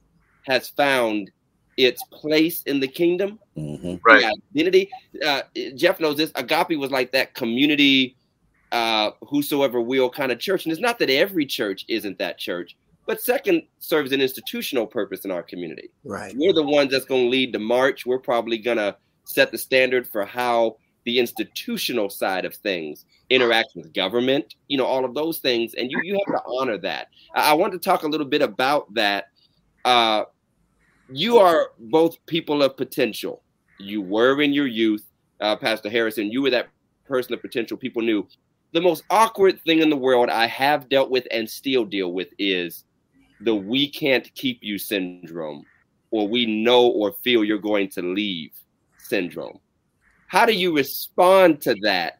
has 0.47 0.69
found 0.69 1.31
its 1.77 2.03
place 2.11 2.61
in 2.63 2.79
the 2.79 2.87
kingdom, 2.87 3.39
mm-hmm. 3.57 3.95
right? 4.03 4.25
identity. 4.53 4.89
Uh, 5.25 5.41
Jeff 5.75 5.99
knows 5.99 6.17
this. 6.17 6.31
Agape 6.35 6.77
was 6.77 6.91
like 6.91 7.11
that 7.13 7.35
community, 7.35 8.17
uh, 8.71 9.11
whosoever 9.21 9.79
will 9.81 10.09
kind 10.09 10.31
of 10.31 10.39
church, 10.39 10.65
and 10.65 10.73
it's 10.73 10.81
not 10.81 10.99
that 10.99 11.09
every 11.09 11.45
church 11.45 11.85
isn't 11.87 12.17
that 12.19 12.37
church, 12.37 12.75
but 13.05 13.21
second 13.21 13.63
serves 13.79 14.11
an 14.11 14.21
institutional 14.21 14.85
purpose 14.85 15.25
in 15.25 15.31
our 15.31 15.41
community. 15.41 15.89
Right. 16.03 16.35
We're 16.37 16.53
the 16.53 16.63
ones 16.63 16.91
that's 16.91 17.05
going 17.05 17.23
to 17.23 17.29
lead 17.29 17.53
the 17.53 17.59
march. 17.59 18.05
We're 18.05 18.19
probably 18.19 18.57
going 18.57 18.77
to 18.77 18.95
set 19.23 19.51
the 19.51 19.57
standard 19.57 20.05
for 20.07 20.25
how 20.25 20.77
the 21.05 21.17
institutional 21.17 22.09
side 22.09 22.45
of 22.45 22.55
things 22.55 23.05
interacts 23.31 23.75
with 23.75 23.93
government. 23.93 24.55
You 24.67 24.77
know, 24.77 24.85
all 24.85 25.05
of 25.05 25.13
those 25.13 25.39
things, 25.39 25.73
and 25.75 25.89
you 25.89 25.99
you 26.03 26.13
have 26.13 26.35
to 26.35 26.43
honor 26.45 26.77
that. 26.79 27.07
I, 27.33 27.51
I 27.51 27.53
want 27.53 27.73
to 27.73 27.79
talk 27.79 28.03
a 28.03 28.07
little 28.07 28.27
bit 28.27 28.41
about 28.41 28.93
that. 28.95 29.29
Uh, 29.85 30.23
you 31.11 31.37
are 31.37 31.71
both 31.79 32.23
people 32.25 32.61
of 32.61 32.77
potential. 32.77 33.41
You 33.79 34.01
were 34.01 34.41
in 34.41 34.53
your 34.53 34.67
youth, 34.67 35.05
uh, 35.39 35.55
Pastor 35.55 35.89
Harrison. 35.89 36.31
You 36.31 36.41
were 36.41 36.49
that 36.51 36.69
person 37.07 37.33
of 37.33 37.41
potential 37.41 37.77
people 37.77 38.01
knew. 38.01 38.27
The 38.71 38.81
most 38.81 39.03
awkward 39.09 39.59
thing 39.63 39.79
in 39.79 39.89
the 39.89 39.97
world 39.97 40.29
I 40.29 40.45
have 40.45 40.89
dealt 40.89 41.09
with 41.09 41.25
and 41.31 41.49
still 41.49 41.85
deal 41.85 42.13
with 42.13 42.27
is 42.37 42.83
the 43.41 43.55
we 43.55 43.89
can't 43.89 44.31
keep 44.35 44.59
you 44.61 44.77
syndrome 44.77 45.65
or 46.11 46.27
we 46.27 46.45
know 46.45 46.87
or 46.87 47.13
feel 47.23 47.43
you're 47.43 47.57
going 47.57 47.89
to 47.89 48.01
leave 48.01 48.51
syndrome. 48.97 49.59
How 50.27 50.45
do 50.45 50.53
you 50.53 50.75
respond 50.75 51.61
to 51.61 51.75
that 51.81 52.19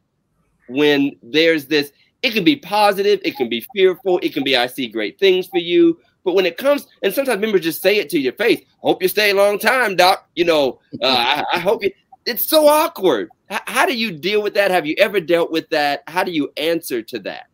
when 0.68 1.16
there's 1.22 1.68
this? 1.68 1.92
It 2.22 2.34
can 2.34 2.44
be 2.44 2.56
positive, 2.56 3.20
it 3.24 3.38
can 3.38 3.48
be 3.48 3.66
fearful, 3.74 4.20
it 4.24 4.34
can 4.34 4.44
be 4.44 4.58
I 4.58 4.68
see 4.68 4.88
great 4.88 5.20
things 5.20 5.48
for 5.48 5.60
you. 5.60 6.00
But 6.30 6.36
when 6.36 6.46
it 6.46 6.58
comes, 6.58 6.86
and 7.02 7.12
sometimes 7.12 7.42
members 7.42 7.62
just 7.62 7.82
say 7.82 7.98
it 7.98 8.08
to 8.10 8.20
your 8.20 8.34
face, 8.34 8.62
hope 8.84 9.02
you 9.02 9.08
stay 9.08 9.32
a 9.32 9.34
long 9.34 9.58
time, 9.58 9.96
doc. 9.96 10.30
You 10.36 10.46
know, 10.46 10.80
uh, 11.02 11.08
I, 11.08 11.44
I, 11.54 11.58
hope 11.58 11.82
you. 11.84 11.90
It's 12.28 12.48
so 12.48 12.68
awkward. 12.68 13.32
H- 13.50 13.62
how 13.66 13.88
do 13.88 13.98
you 13.98 14.12
deal 14.12 14.44
with 14.44 14.54
that? 14.54 14.70
Have 14.70 14.86
you 14.86 14.94
ever 15.00 15.20
dealt 15.20 15.50
with 15.50 15.68
that? 15.70 16.04
How 16.06 16.24
do 16.24 16.32
you 16.32 16.54
answer 16.56 17.02
to 17.02 17.18
that? 17.18 17.48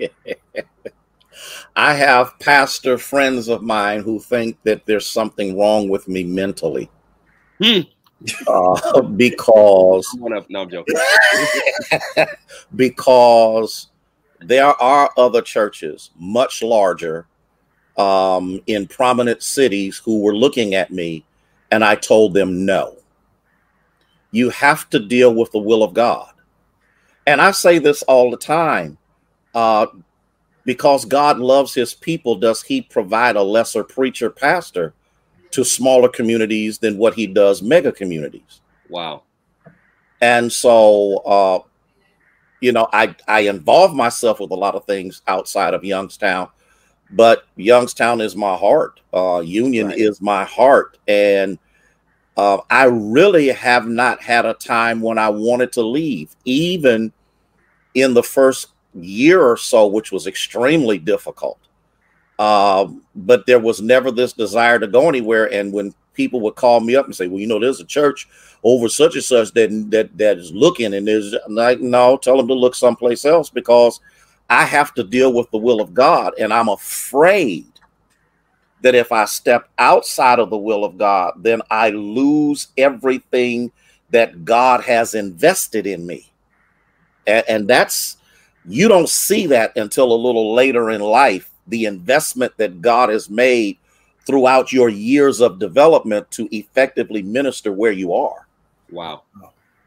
I 1.76 1.94
have 1.94 2.36
pastor 2.40 2.98
friends 2.98 3.46
of 3.46 3.62
mine 3.62 4.00
who 4.00 4.18
think 4.18 4.58
that 4.64 4.84
there's 4.86 5.08
something 5.08 5.56
wrong 5.56 5.88
with 5.88 6.08
me 6.08 6.24
mentally. 6.24 6.90
Hmm. 7.62 7.82
Uh, 8.48 9.02
because 9.02 10.08
no, 10.18 10.60
I'm 10.60 10.70
joking. 10.70 10.96
because 12.74 13.88
there 14.40 14.64
are 14.82 15.10
other 15.16 15.42
churches 15.42 16.10
much 16.18 16.60
larger 16.62 17.28
um, 17.96 18.60
in 18.66 18.86
prominent 18.86 19.42
cities 19.42 19.98
who 20.04 20.20
were 20.20 20.34
looking 20.34 20.74
at 20.74 20.90
me, 20.90 21.24
and 21.70 21.84
I 21.84 21.94
told 21.94 22.34
them 22.34 22.64
no. 22.64 22.96
You 24.32 24.50
have 24.50 24.90
to 24.90 24.98
deal 24.98 25.34
with 25.34 25.52
the 25.52 25.58
will 25.58 25.82
of 25.82 25.94
God. 25.94 26.32
And 27.26 27.40
I 27.40 27.52
say 27.52 27.78
this 27.78 28.02
all 28.02 28.30
the 28.30 28.36
time. 28.36 28.98
Uh, 29.54 29.86
because 30.64 31.04
God 31.04 31.38
loves 31.38 31.74
his 31.74 31.94
people, 31.94 32.34
does 32.34 32.62
he 32.62 32.82
provide 32.82 33.36
a 33.36 33.42
lesser 33.42 33.84
preacher 33.84 34.30
pastor 34.30 34.94
to 35.50 35.64
smaller 35.64 36.08
communities 36.08 36.78
than 36.78 36.98
what 36.98 37.14
he 37.14 37.26
does 37.26 37.62
mega 37.62 37.92
communities? 37.92 38.60
Wow. 38.88 39.22
And 40.20 40.50
so, 40.50 41.18
uh, 41.18 41.58
you 42.60 42.72
know, 42.72 42.88
I, 42.92 43.14
I 43.28 43.40
involve 43.40 43.94
myself 43.94 44.40
with 44.40 44.50
a 44.50 44.56
lot 44.56 44.74
of 44.74 44.84
things 44.86 45.22
outside 45.28 45.74
of 45.74 45.84
Youngstown, 45.84 46.48
but 47.14 47.44
Youngstown 47.56 48.20
is 48.20 48.34
my 48.36 48.56
heart. 48.56 49.00
Uh, 49.12 49.40
Union 49.44 49.88
right. 49.88 49.98
is 49.98 50.20
my 50.20 50.44
heart. 50.44 50.98
And 51.06 51.58
uh, 52.36 52.58
I 52.70 52.84
really 52.84 53.48
have 53.48 53.86
not 53.86 54.20
had 54.20 54.44
a 54.44 54.54
time 54.54 55.00
when 55.00 55.18
I 55.18 55.28
wanted 55.28 55.72
to 55.72 55.82
leave, 55.82 56.34
even 56.44 57.12
in 57.94 58.14
the 58.14 58.22
first 58.22 58.68
year 58.94 59.40
or 59.42 59.56
so, 59.56 59.86
which 59.86 60.10
was 60.10 60.26
extremely 60.26 60.98
difficult. 60.98 61.58
Um, 62.38 63.02
but 63.14 63.46
there 63.46 63.60
was 63.60 63.80
never 63.80 64.10
this 64.10 64.32
desire 64.32 64.80
to 64.80 64.88
go 64.88 65.08
anywhere. 65.08 65.52
And 65.52 65.72
when 65.72 65.94
people 66.14 66.40
would 66.40 66.56
call 66.56 66.80
me 66.80 66.96
up 66.96 67.06
and 67.06 67.14
say, 67.14 67.28
"Well, 67.28 67.38
you 67.38 67.46
know, 67.46 67.60
there's 67.60 67.80
a 67.80 67.84
church 67.84 68.28
over 68.64 68.88
such 68.88 69.14
and 69.14 69.22
such 69.22 69.52
that 69.52 69.90
that 69.90 70.18
that 70.18 70.38
is 70.38 70.50
looking," 70.50 70.94
and 70.94 71.06
there's 71.06 71.32
like, 71.48 71.80
no, 71.80 72.16
tell 72.16 72.36
them 72.36 72.48
to 72.48 72.54
look 72.54 72.74
someplace 72.74 73.24
else 73.24 73.50
because 73.50 74.00
I 74.48 74.64
have 74.64 74.94
to 74.94 75.04
deal 75.04 75.32
with 75.32 75.50
the 75.50 75.58
will 75.58 75.80
of 75.80 75.94
God, 75.94 76.34
and 76.38 76.52
I'm 76.52 76.68
afraid 76.68 77.66
that 78.82 78.94
if 78.94 79.12
I 79.12 79.24
step 79.24 79.68
outside 79.78 80.38
of 80.38 80.50
the 80.50 80.58
will 80.58 80.84
of 80.84 80.98
God, 80.98 81.34
then 81.38 81.62
I 81.70 81.90
lose 81.90 82.68
everything 82.76 83.72
that 84.10 84.44
God 84.44 84.82
has 84.82 85.14
invested 85.14 85.86
in 85.86 86.06
me, 86.06 86.30
and, 87.26 87.44
and 87.48 87.68
that's 87.68 88.18
you 88.66 88.88
don't 88.88 89.08
see 89.08 89.46
that 89.48 89.76
until 89.76 90.12
a 90.12 90.14
little 90.14 90.54
later 90.54 90.90
in 90.90 91.00
life, 91.00 91.50
the 91.66 91.84
investment 91.86 92.56
that 92.56 92.80
God 92.80 93.08
has 93.08 93.28
made 93.28 93.78
throughout 94.26 94.72
your 94.72 94.88
years 94.88 95.40
of 95.40 95.58
development 95.58 96.30
to 96.32 96.48
effectively 96.54 97.22
minister 97.22 97.72
where 97.72 97.92
you 97.92 98.14
are. 98.14 98.46
Wow. 98.90 99.22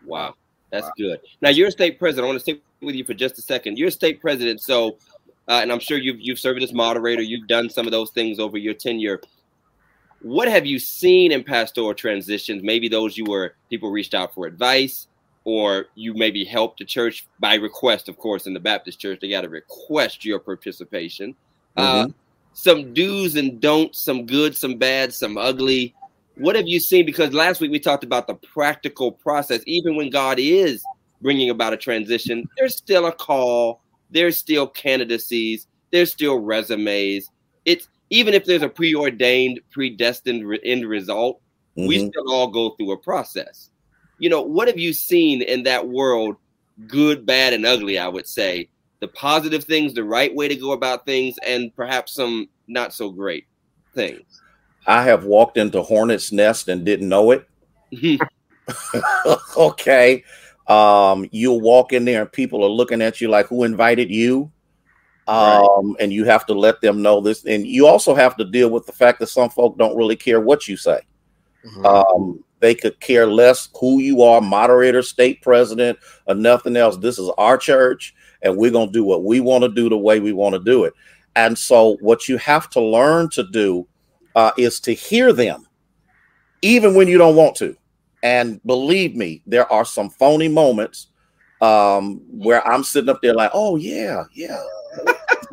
Wow. 0.05 0.35
That's 0.69 0.85
wow. 0.85 0.93
good. 0.97 1.19
Now 1.41 1.49
you're 1.49 1.67
a 1.67 1.71
state 1.71 1.99
president. 1.99 2.25
I 2.25 2.27
want 2.27 2.37
to 2.37 2.51
stay 2.51 2.61
with 2.81 2.95
you 2.95 3.03
for 3.03 3.13
just 3.13 3.37
a 3.37 3.41
second. 3.41 3.77
You're 3.77 3.87
a 3.87 3.91
state 3.91 4.21
president, 4.21 4.61
so 4.61 4.97
uh, 5.47 5.59
and 5.61 5.71
I'm 5.71 5.79
sure 5.79 5.97
you've 5.97 6.19
you've 6.19 6.39
served 6.39 6.61
as 6.61 6.73
moderator. 6.73 7.21
You've 7.21 7.47
done 7.47 7.69
some 7.69 7.85
of 7.85 7.91
those 7.91 8.11
things 8.11 8.39
over 8.39 8.57
your 8.57 8.73
tenure. 8.73 9.21
What 10.21 10.47
have 10.47 10.65
you 10.65 10.79
seen 10.79 11.31
in 11.31 11.43
pastoral 11.43 11.93
transitions? 11.93 12.63
Maybe 12.63 12.89
those 12.89 13.17
you 13.17 13.25
were 13.25 13.55
people 13.69 13.91
reached 13.91 14.13
out 14.13 14.33
for 14.33 14.47
advice 14.47 15.07
or 15.47 15.85
you 15.95 16.13
maybe 16.13 16.43
helped 16.43 16.79
the 16.79 16.83
church 16.83 17.25
by 17.39 17.55
request, 17.55 18.09
of 18.09 18.17
course, 18.17 18.47
in 18.47 18.53
the 18.53 18.59
Baptist 18.59 18.99
church, 18.99 19.19
they 19.21 19.29
got 19.29 19.43
to 19.43 19.49
request 19.49 20.25
your 20.25 20.39
participation. 20.39 21.33
Uh, 21.77 22.03
mm-hmm. 22.03 22.09
Uh, 22.09 22.13
some 22.51 22.93
do's 22.93 23.37
and 23.37 23.61
don'ts, 23.61 24.03
some 24.03 24.25
good, 24.25 24.57
some 24.57 24.75
bad, 24.75 25.13
some 25.13 25.37
ugly. 25.37 25.95
What 26.39 26.55
have 26.55 26.67
you 26.67 26.79
seen? 26.79 27.05
Because 27.05 27.33
last 27.33 27.61
week 27.61 27.71
we 27.71 27.79
talked 27.79 28.03
about 28.03 28.27
the 28.27 28.35
practical 28.35 29.11
process. 29.11 29.61
Even 29.65 29.95
when 29.95 30.09
God 30.09 30.39
is 30.39 30.83
bringing 31.21 31.49
about 31.49 31.73
a 31.73 31.77
transition, 31.77 32.47
there's 32.57 32.75
still 32.75 33.05
a 33.07 33.11
call, 33.11 33.81
there's 34.11 34.37
still 34.37 34.67
candidacies, 34.67 35.67
there's 35.91 36.11
still 36.11 36.39
resumes. 36.39 37.29
It's 37.65 37.87
even 38.09 38.33
if 38.33 38.45
there's 38.45 38.61
a 38.61 38.69
preordained, 38.69 39.59
predestined 39.71 40.59
end 40.63 40.87
result, 40.87 41.41
mm-hmm. 41.77 41.87
we 41.87 41.97
still 41.99 42.31
all 42.31 42.47
go 42.47 42.71
through 42.71 42.91
a 42.91 42.97
process 42.97 43.71
you 44.19 44.29
know, 44.29 44.41
what 44.41 44.67
have 44.67 44.79
you 44.79 44.93
seen 44.93 45.41
in 45.41 45.63
that 45.63 45.87
world, 45.87 46.37
good, 46.87 47.25
bad, 47.25 47.53
and 47.53 47.65
ugly? 47.65 47.97
I 47.99 48.07
would 48.07 48.27
say 48.27 48.69
the 48.99 49.07
positive 49.07 49.63
things, 49.63 49.93
the 49.93 50.03
right 50.03 50.33
way 50.33 50.47
to 50.47 50.55
go 50.55 50.71
about 50.71 51.05
things, 51.05 51.35
and 51.45 51.75
perhaps 51.75 52.13
some 52.13 52.49
not 52.67 52.93
so 52.93 53.09
great 53.09 53.45
things. 53.93 54.41
I 54.87 55.03
have 55.03 55.25
walked 55.25 55.57
into 55.57 55.81
Hornet's 55.81 56.31
Nest 56.31 56.69
and 56.69 56.85
didn't 56.85 57.09
know 57.09 57.31
it. 57.31 57.47
okay. 59.57 60.23
Um, 60.67 61.27
you'll 61.31 61.61
walk 61.61 61.93
in 61.93 62.05
there 62.05 62.21
and 62.21 62.31
people 62.31 62.63
are 62.63 62.69
looking 62.69 63.01
at 63.01 63.21
you 63.21 63.27
like, 63.27 63.47
who 63.47 63.63
invited 63.63 64.09
you? 64.09 64.51
Um, 65.27 65.91
right. 65.91 65.95
and 65.99 66.13
you 66.13 66.23
have 66.23 66.45
to 66.45 66.53
let 66.53 66.79
them 66.79 67.01
know 67.01 67.19
this. 67.19 67.45
And 67.45 67.67
you 67.67 67.85
also 67.85 68.15
have 68.15 68.37
to 68.37 68.45
deal 68.45 68.69
with 68.69 68.85
the 68.85 68.93
fact 68.93 69.19
that 69.19 69.27
some 69.27 69.49
folk 69.49 69.77
don't 69.77 69.97
really 69.97 70.15
care 70.15 70.39
what 70.39 70.69
you 70.69 70.77
say. 70.77 71.01
Mm-hmm. 71.65 71.85
Um, 71.85 72.43
they 72.59 72.73
could 72.73 72.99
care 73.01 73.27
less 73.27 73.67
who 73.79 73.99
you 73.99 74.21
are, 74.21 74.39
moderator, 74.39 75.01
state 75.01 75.41
president, 75.41 75.99
or 76.27 76.35
nothing 76.35 76.77
else. 76.77 76.97
This 76.97 77.19
is 77.19 77.29
our 77.37 77.57
church, 77.57 78.15
and 78.41 78.57
we're 78.57 78.71
going 78.71 78.87
to 78.87 78.93
do 78.93 79.03
what 79.03 79.23
we 79.23 79.41
want 79.41 79.63
to 79.63 79.69
do 79.69 79.89
the 79.89 79.97
way 79.97 80.19
we 80.19 80.31
want 80.31 80.53
to 80.53 80.59
do 80.59 80.85
it. 80.85 80.93
And 81.35 81.57
so, 81.57 81.97
what 81.99 82.27
you 82.27 82.37
have 82.37 82.69
to 82.71 82.81
learn 82.81 83.29
to 83.31 83.43
do 83.43 83.87
uh, 84.37 84.51
is 84.55 84.79
to 84.79 84.93
hear 84.93 85.33
them, 85.33 85.67
even 86.61 86.93
when 86.93 87.07
you 87.07 87.17
don't 87.17 87.35
want 87.35 87.55
to. 87.55 87.75
And 88.21 88.61
believe 88.65 89.15
me, 89.15 89.41
there 89.47 89.69
are 89.71 89.83
some 89.83 90.11
phony 90.11 90.47
moments 90.47 91.07
um, 91.59 92.21
where 92.29 92.65
I'm 92.67 92.83
sitting 92.83 93.09
up 93.09 93.19
there 93.23 93.33
like, 93.33 93.49
oh, 93.55 93.77
yeah, 93.77 94.25
yeah. 94.33 94.63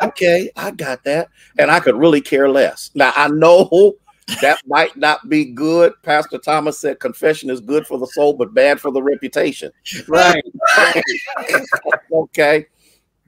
okay, 0.03 0.51
I 0.55 0.71
got 0.71 1.03
that. 1.05 1.31
And 1.59 1.71
I 1.71 1.81
could 1.81 1.97
really 1.97 2.21
care 2.21 2.47
less. 2.47 2.91
Now, 2.95 3.15
I 3.17 3.29
know 3.29 3.95
that 4.43 4.61
might 4.67 4.95
not 4.99 5.31
be 5.31 5.47
good. 5.47 5.95
Pastor 6.03 6.37
Thomas 6.37 6.79
said 6.79 7.01
confession 7.01 7.49
is 7.49 7.63
good 7.63 7.87
for 7.87 7.99
the 7.99 8.07
soul, 8.09 8.35
but 8.35 8.53
bad 8.53 8.81
for 8.81 8.91
the 8.91 9.03
reputation. 9.03 9.73
Right. 10.07 10.45
okay. 12.13 12.67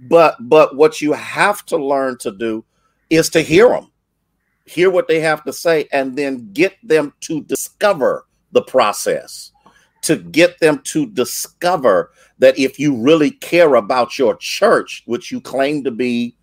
But 0.01 0.37
but 0.41 0.77
what 0.77 1.01
you 1.01 1.15
have 1.15 1.65
to 1.67 1.79
learn 1.79 2.19
to 2.19 2.31
do 2.31 2.63
is 3.09 3.31
to 3.31 3.41
hear 3.41 3.71
them, 3.71 3.91
hear 4.67 4.91
what 4.91 5.09
they 5.09 5.21
have 5.21 5.45
to 5.45 5.53
say, 5.53 5.89
and 5.93 6.17
then 6.17 6.51
get 6.53 6.77
them 6.83 7.13
to 7.21 7.41
discover 7.43 8.27
the 8.53 8.63
process. 8.63 9.53
To 10.03 10.17
get 10.17 10.61
them 10.61 10.81
to 10.85 11.07
discover 11.07 12.13
that 12.39 12.59
if 12.59 12.79
you 12.79 12.95
really 12.95 13.31
care 13.31 13.75
about 13.75 14.19
your 14.19 14.37
church, 14.37 15.03
which 15.07 15.33
you 15.33 15.41
claim 15.41 15.83
to 15.85 15.91
be 15.91 16.37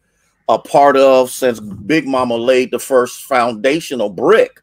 a 0.50 0.60
part 0.60 0.98
of 0.98 1.30
since 1.30 1.60
Big 1.60 2.06
Mama 2.06 2.36
laid 2.36 2.72
the 2.72 2.80
first 2.80 3.24
foundational 3.24 4.10
brick, 4.10 4.62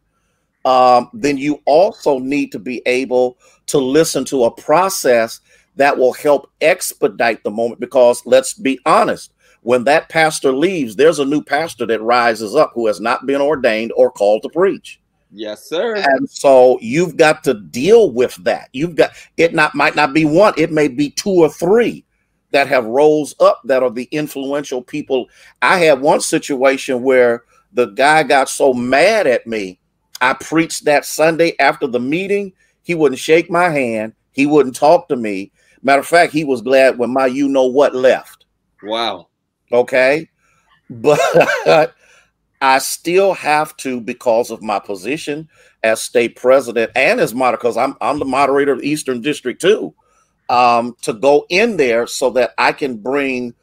um, 0.67 1.09
then 1.15 1.39
you 1.39 1.63
also 1.65 2.19
need 2.19 2.53
to 2.53 2.59
be 2.59 2.83
able 2.85 3.39
to 3.67 3.79
listen 3.79 4.25
to 4.27 4.45
a 4.45 4.51
process 4.51 5.41
that 5.77 5.97
will 5.97 6.13
help 6.13 6.51
expedite 6.61 7.43
the 7.43 7.51
moment. 7.51 7.81
Because 7.81 8.21
let's 8.27 8.53
be 8.53 8.79
honest, 8.85 9.33
when 9.63 9.85
that 9.85 10.09
pastor 10.09 10.53
leaves, 10.53 10.97
there's 10.97 11.19
a 11.19 11.25
new 11.25 11.43
pastor 11.43 11.87
that 11.87 12.03
rises 12.03 12.55
up 12.55 12.73
who 12.75 12.87
has 12.87 13.01
not 13.01 13.27
been 13.27 13.41
ordained 13.41 13.93
or 13.97 14.11
called 14.11 14.43
to 14.43 14.49
preach. 14.49 15.01
Yes, 15.33 15.69
sir. 15.69 15.97
And 15.97 16.29
so 16.29 16.79
you've 16.81 17.17
got 17.17 17.45
to 17.45 17.55
deal 17.55 18.11
with 18.11 18.35
that. 18.45 18.69
You've 18.73 18.97
got 18.97 19.11
it 19.37 19.55
not 19.55 19.75
might 19.75 19.95
not 19.95 20.13
be 20.13 20.25
one, 20.25 20.55
it 20.57 20.73
may 20.73 20.89
be 20.89 21.11
two 21.11 21.31
or 21.31 21.49
three 21.49 22.05
that 22.53 22.67
have 22.67 22.85
rose 22.85 23.35
up 23.39 23.61
that 23.65 23.83
are 23.83 23.91
the 23.91 24.09
influential 24.11 24.83
people. 24.83 25.29
I 25.63 25.79
had 25.79 26.01
one 26.01 26.21
situation 26.21 27.03
where 27.03 27.45
the 27.73 27.87
guy 27.87 28.25
got 28.25 28.49
so 28.49 28.73
mad 28.73 29.29
at 29.29 29.47
me. 29.47 29.79
I 30.21 30.35
preached 30.35 30.85
that 30.87 31.05
Sunday 31.05 31.55
after 31.61 31.87
the 31.87 32.01
meeting. 32.01 32.53
He 32.83 32.95
wouldn't 32.97 33.21
shake 33.21 33.51
my 33.51 33.69
hand. 33.69 34.15
He 34.33 34.47
wouldn't 34.47 34.75
talk 34.75 35.09
to 35.09 35.17
me. 35.17 35.53
Matter 35.83 36.01
of 36.01 36.07
fact, 36.07 36.33
he 36.33 36.45
was 36.45 36.61
glad 36.61 36.99
when 36.99 37.11
my 37.11 37.27
you 37.27 37.49
know 37.49 37.67
what 37.67 37.95
left. 37.95 38.47
Wow. 38.83 39.29
Okay. 39.73 40.29
But 40.89 41.21
I 42.61 42.79
still 42.79 43.33
have 43.35 43.77
to, 43.79 44.01
because 44.01 44.51
of 44.51 44.62
my 44.62 44.79
position 44.79 45.49
as 45.83 46.03
state 46.03 46.37
president 46.37 46.91
and 46.95 47.21
as 47.21 47.35
moderator, 47.35 47.59
because 47.59 47.77
I'm 47.77 47.97
I'm 48.01 48.18
the 48.18 48.25
moderator 48.25 48.73
of 48.73 48.83
Eastern 48.83 49.21
District 49.21 49.61
too, 49.61 49.95
um, 50.49 50.95
to 51.03 51.14
go 51.14 51.47
in 51.49 51.77
there 51.77 52.07
so 52.07 52.31
that 52.31 52.53
I 52.59 52.73
can 52.73 52.97
bring 52.97 53.55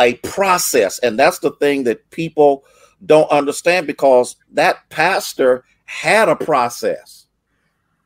a 0.00 0.14
process. 0.16 0.98
And 1.00 1.18
that's 1.18 1.38
the 1.38 1.52
thing 1.52 1.84
that 1.84 2.10
people 2.10 2.64
don't 3.06 3.30
understand 3.30 3.86
because 3.86 4.36
that 4.52 4.88
pastor 4.88 5.64
had 5.84 6.28
a 6.28 6.36
process. 6.36 7.26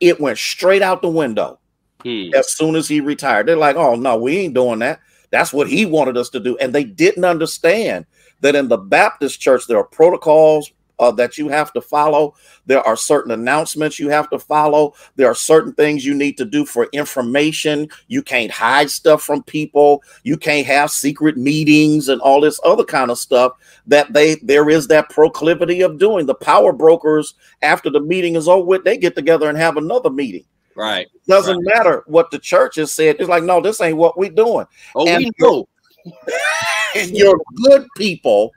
It 0.01 0.21
went 0.21 0.39
straight 0.39 0.83
out 0.83 1.01
the 1.01 1.09
window 1.09 1.59
hmm. 2.03 2.31
as 2.35 2.53
soon 2.53 2.77
as 2.77 2.89
he 2.89 3.01
retired. 3.01 3.47
They're 3.47 3.57
like, 3.57 3.77
oh, 3.77 3.95
no, 3.95 4.17
we 4.19 4.39
ain't 4.39 4.55
doing 4.55 4.81
that. 4.81 5.01
That's 5.31 5.53
what 5.53 5.69
he 5.69 5.87
wanted 5.87 6.17
us 6.17 6.29
to 6.31 6.41
do. 6.41 6.57
And 6.59 6.75
they 6.75 6.85
didn't 6.85 7.25
understand 7.25 8.07
that 8.41 8.55
in 8.55 8.69
the 8.69 8.79
Baptist 8.79 9.41
church, 9.41 9.67
there 9.67 9.79
are 9.79 9.85
protocols, 9.85 10.71
uh, 10.99 11.11
that 11.13 11.39
you 11.39 11.49
have 11.49 11.73
to 11.73 11.81
follow. 11.81 12.35
There 12.67 12.81
are 12.81 12.97
certain 12.97 13.33
announcements 13.33 13.99
you 13.99 14.09
have 14.09 14.31
to 14.31 14.39
follow. 14.39 14.95
There 15.17 15.29
are 15.29 15.35
certain 15.35 15.73
things 15.75 16.05
you 16.05 16.15
need 16.15 16.39
to 16.39 16.45
do 16.45 16.65
for 16.65 16.89
information. 16.93 17.89
You 18.09 18.23
can't 18.23 18.51
hide 18.51 18.91
stuff 18.91 19.23
from 19.23 19.43
people. 19.43 20.03
You 20.23 20.37
can't 20.37 20.67
have 20.67 20.91
secret 20.91 21.37
meetings 21.37 22.09
and 22.09 22.21
all 22.21 22.41
this 22.41 22.61
other 22.65 22.85
kind 22.85 23.11
of 23.11 23.19
stuff 23.19 23.53
that 23.87 24.13
they 24.13 24.37
there 24.37 24.71
is 24.71 24.89
that 24.89 25.11
proclivity 25.11 25.83
of 25.83 25.99
doing. 25.99 26.27
The 26.27 26.35
power 26.35 26.73
brokers, 26.73 27.35
after 27.63 27.91
the 27.91 28.01
meeting 28.01 28.37
is 28.37 28.49
over 28.49 28.79
they 28.79 28.97
get 28.97 29.15
together 29.15 29.49
and 29.49 29.59
have 29.59 29.77
another 29.77 30.11
meeting. 30.11 30.45
Right. 30.77 31.09
Doesn't 31.27 31.57
right. 31.57 31.75
matter 31.75 32.05
what 32.07 32.31
the 32.31 32.39
church 32.39 32.77
has 32.77 32.93
said. 32.93 33.17
It's 33.19 33.29
like, 33.29 33.43
no, 33.43 33.61
this 33.61 33.81
ain't 33.81 33.97
what 33.97 34.19
we're 34.19 34.31
doing. 34.31 34.67
Oh, 34.95 35.09
and 35.09 35.25
we 35.25 35.31
know. 35.39 35.67
and 36.95 37.11
your 37.11 37.41
good 37.65 37.87
people 37.97 38.53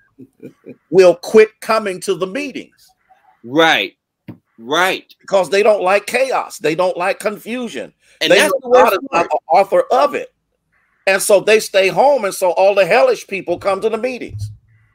will 0.89 1.15
quit 1.15 1.59
coming 1.61 2.01
to 2.01 2.15
the 2.15 2.27
meetings. 2.27 2.91
Right. 3.43 3.95
Right. 4.57 5.13
Because 5.21 5.49
they 5.49 5.63
don't 5.63 5.81
like 5.81 6.05
chaos. 6.05 6.57
They 6.57 6.75
don't 6.75 6.97
like 6.97 7.19
confusion. 7.19 7.93
And 8.19 8.31
they 8.31 8.37
that's 8.37 8.51
the 8.51 8.99
the 9.11 9.39
author 9.49 9.83
of 9.91 10.13
it. 10.13 10.33
And 11.07 11.21
so 11.21 11.39
they 11.39 11.61
stay 11.61 11.87
home. 11.87 12.25
And 12.25 12.33
so 12.33 12.51
all 12.51 12.75
the 12.75 12.85
hellish 12.85 13.25
people 13.27 13.57
come 13.57 13.79
to 13.79 13.89
the 13.89 13.97
meetings. 13.97 14.51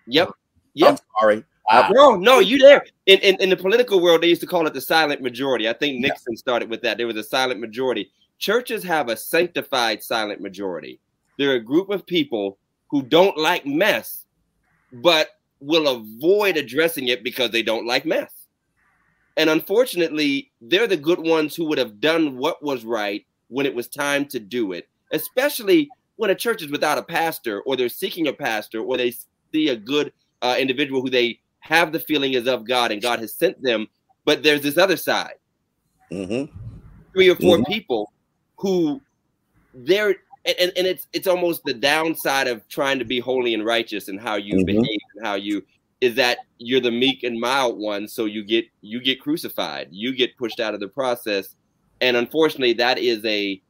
Yep. 0.06 0.30
Yep. 0.74 0.90
I'm 0.90 0.98
sorry. 1.18 1.44
Wow. 1.70 1.88
No, 1.92 2.16
no, 2.16 2.38
you 2.40 2.58
there. 2.58 2.84
In, 3.06 3.18
in 3.20 3.36
in 3.40 3.50
the 3.50 3.56
political 3.56 4.00
world, 4.00 4.22
they 4.22 4.28
used 4.28 4.42
to 4.42 4.46
call 4.46 4.66
it 4.66 4.74
the 4.74 4.80
silent 4.80 5.22
majority. 5.22 5.68
I 5.68 5.72
think 5.72 5.98
Nixon 5.98 6.34
yeah. 6.34 6.38
started 6.38 6.68
with 6.68 6.82
that. 6.82 6.98
There 6.98 7.06
was 7.06 7.16
a 7.16 7.24
silent 7.24 7.60
majority. 7.60 8.10
Churches 8.38 8.82
have 8.84 9.08
a 9.08 9.16
sanctified 9.16 10.02
silent 10.02 10.40
majority. 10.40 11.00
They're 11.38 11.54
a 11.54 11.60
group 11.60 11.88
of 11.88 12.06
people 12.06 12.58
who 12.88 13.02
don't 13.02 13.36
like 13.38 13.64
mess, 13.64 14.26
but 14.92 15.30
will 15.60 15.88
avoid 15.88 16.56
addressing 16.56 17.08
it 17.08 17.24
because 17.24 17.50
they 17.50 17.62
don't 17.62 17.86
like 17.86 18.04
mess. 18.04 18.30
And 19.36 19.50
unfortunately, 19.50 20.52
they're 20.60 20.86
the 20.86 20.96
good 20.96 21.18
ones 21.18 21.56
who 21.56 21.64
would 21.66 21.78
have 21.78 22.00
done 22.00 22.36
what 22.36 22.62
was 22.62 22.84
right 22.84 23.24
when 23.48 23.66
it 23.66 23.74
was 23.74 23.88
time 23.88 24.26
to 24.26 24.38
do 24.38 24.72
it, 24.72 24.88
especially 25.12 25.88
when 26.16 26.30
a 26.30 26.34
church 26.34 26.62
is 26.62 26.70
without 26.70 26.98
a 26.98 27.02
pastor 27.02 27.60
or 27.62 27.76
they're 27.76 27.88
seeking 27.88 28.28
a 28.28 28.32
pastor 28.32 28.80
or 28.80 28.96
they 28.96 29.14
see 29.52 29.68
a 29.68 29.76
good 29.76 30.12
uh, 30.42 30.56
individual 30.58 31.00
who 31.00 31.10
they 31.10 31.40
have 31.64 31.92
the 31.92 32.00
feeling 32.00 32.34
is 32.34 32.46
of 32.46 32.66
God 32.66 32.92
and 32.92 33.00
God 33.00 33.18
has 33.20 33.32
sent 33.32 33.60
them. 33.62 33.88
But 34.24 34.42
there's 34.42 34.62
this 34.62 34.78
other 34.78 34.96
side 34.96 35.34
mm-hmm. 36.10 36.52
three 37.12 37.28
or 37.28 37.36
4 37.36 37.56
mm-hmm. 37.56 37.72
people 37.72 38.12
who 38.56 39.00
they're 39.74 40.16
and, 40.46 40.72
and 40.76 40.86
it's 40.86 41.06
it's 41.12 41.26
almost 41.26 41.64
the 41.64 41.74
downside 41.74 42.46
of 42.46 42.66
trying 42.68 42.98
to 42.98 43.04
be 43.04 43.18
holy 43.18 43.54
and 43.54 43.64
righteous 43.64 44.08
and 44.08 44.20
how 44.20 44.36
you 44.36 44.56
mm-hmm. 44.56 44.64
behave 44.64 45.00
and 45.16 45.26
how 45.26 45.34
you 45.34 45.64
is 46.00 46.14
that 46.14 46.38
you're 46.58 46.80
the 46.80 46.90
meek 46.90 47.22
and 47.22 47.40
mild 47.40 47.78
one 47.78 48.06
so 48.06 48.26
you 48.26 48.44
get 48.44 48.66
you 48.82 49.00
get 49.00 49.20
crucified 49.20 49.88
you 49.90 50.14
get 50.14 50.36
pushed 50.36 50.60
out 50.60 50.74
of 50.74 50.80
the 50.80 50.88
process 50.88 51.56
and 52.00 52.16
unfortunately 52.16 52.74
that 52.74 52.98
is 52.98 53.24
a 53.24 53.60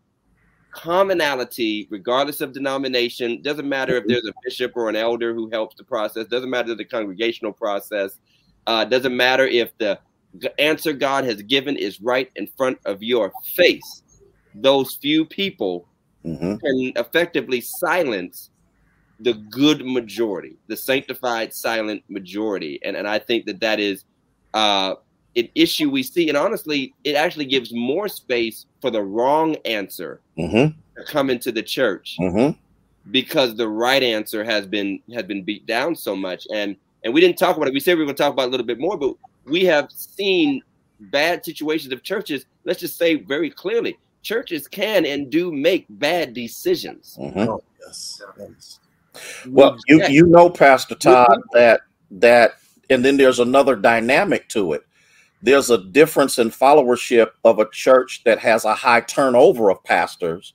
commonality 0.75 1.87
regardless 1.91 2.41
of 2.41 2.53
denomination 2.53 3.41
doesn't 3.43 3.69
matter 3.69 3.97
if 3.97 4.03
mm-hmm. 4.03 4.13
there's 4.13 4.27
a 4.27 4.33
bishop 4.45 4.73
or 4.75 4.89
an 4.89 4.97
elder 4.97 5.35
who 5.35 5.49
helps 5.51 5.77
the 5.77 5.85
process 5.85 6.27
doesn't 6.27 6.51
matter 6.51 6.75
the 6.75 6.85
congregational 6.85 7.53
process 7.53 8.19
uh, 8.67 8.85
doesn't 8.85 9.17
matter 9.17 9.47
if 9.47 9.77
the 9.79 9.99
answer 10.59 10.93
god 10.93 11.25
has 11.25 11.41
given 11.43 11.77
is 11.77 12.01
right 12.01 12.31
in 12.37 12.47
front 12.57 12.79
of 12.85 13.03
your 13.03 13.33
face 13.55 14.03
those 14.55 14.95
few 14.95 15.25
people 15.25 15.87
mm-hmm. 16.25 16.57
can 16.57 16.93
effectively 16.97 17.61
silence 17.61 18.51
the 19.21 19.35
good 19.35 19.85
majority, 19.85 20.57
the 20.67 20.77
sanctified 20.77 21.55
silent 21.55 22.03
majority. 22.09 22.81
And, 22.85 22.97
and 22.97 23.07
I 23.07 23.19
think 23.19 23.47
that 23.47 23.61
that 23.61 23.81
is 23.81 24.05
uh, 24.53 24.95
an 25.37 25.49
issue 25.55 25.91
we 25.91 26.03
see. 26.03 26.29
And 26.29 26.37
honestly, 26.37 26.95
it 27.05 27.15
actually 27.15 27.47
gives 27.47 27.73
more 27.73 28.09
space 28.09 28.67
for 28.81 28.91
the 28.91 29.03
wrong 29.03 29.57
answer 29.65 30.21
mm-hmm. 30.39 30.79
to 31.01 31.07
come 31.07 31.31
into 31.31 31.53
the 31.53 31.63
church 31.63 32.17
mm-hmm. 32.21 32.59
because 33.11 33.55
the 33.57 33.69
right 33.69 34.03
answer 34.03 34.45
has 34.45 34.67
been 34.67 35.01
has 35.13 35.25
been 35.25 35.43
beat 35.43 35.67
down 35.67 35.95
so 35.95 36.15
much. 36.15 36.47
And 36.53 36.77
and 37.05 37.13
we 37.13 37.21
didn't 37.21 37.39
talk 37.39 37.57
about 37.57 37.69
it. 37.69 37.75
We 37.75 37.81
said 37.81 37.95
we 37.95 38.01
were 38.01 38.07
going 38.07 38.17
to 38.17 38.23
talk 38.23 38.33
about 38.33 38.45
it 38.45 38.49
a 38.49 38.51
little 38.51 38.67
bit 38.67 38.79
more, 38.79 38.97
but 38.97 39.15
we 39.45 39.65
have 39.65 39.91
seen 39.91 40.63
bad 41.01 41.45
situations 41.45 41.93
of 41.93 42.03
churches. 42.03 42.47
Let's 42.65 42.81
just 42.81 42.97
say 42.97 43.17
very 43.17 43.51
clearly, 43.51 43.99
churches 44.23 44.67
can 44.67 45.05
and 45.05 45.31
do 45.31 45.53
make 45.53 45.87
bad 45.91 46.33
decisions. 46.33 47.17
Mm-hmm. 47.21 47.41
Oh, 47.41 47.63
yes. 47.87 48.23
yes. 48.39 48.81
Well, 49.47 49.77
you 49.87 50.05
you 50.09 50.27
know, 50.27 50.51
Pastor 50.51 50.95
Todd, 50.95 51.41
that 51.53 51.83
that 52.11 52.55
and 52.91 53.05
then 53.05 53.17
there's 53.17 53.39
another 53.39 53.77
dynamic 53.77 54.49
to 54.51 54.73
it. 54.73 54.85
There's 55.45 55.69
a 55.69 55.77
difference 55.77 56.39
in 56.39 56.49
followership 56.49 57.33
of 57.45 57.59
a 57.59 57.69
church 57.69 58.23
that 58.25 58.39
has 58.39 58.65
a 58.65 58.75
high 58.75 59.03
turnover 59.03 59.71
of 59.71 59.85
pastors 59.85 60.55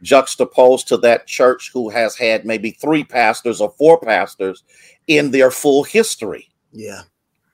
juxtaposed 0.00 0.88
to 0.88 0.96
that 0.96 1.26
church 1.26 1.70
who 1.74 1.90
has 1.90 2.16
had 2.16 2.46
maybe 2.46 2.70
three 2.70 3.04
pastors 3.04 3.60
or 3.60 3.70
four 3.76 4.00
pastors 4.00 4.64
in 5.08 5.30
their 5.30 5.50
full 5.50 5.84
history. 5.84 6.48
Yeah. 6.72 7.02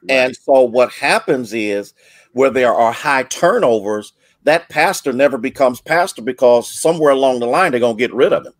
And 0.08 0.36
so 0.36 0.62
what 0.62 0.92
happens 0.92 1.52
is 1.52 1.92
where 2.34 2.50
there 2.50 2.72
are 2.72 2.92
high 2.92 3.24
turnovers, 3.24 4.12
that 4.44 4.68
pastor 4.68 5.12
never 5.12 5.38
becomes 5.38 5.80
pastor 5.80 6.22
because 6.22 6.70
somewhere 6.70 7.10
along 7.10 7.40
the 7.40 7.46
line 7.46 7.72
they're 7.72 7.80
gonna 7.80 7.98
get 7.98 8.14
rid 8.14 8.32
of 8.32 8.46
him. 8.46 8.54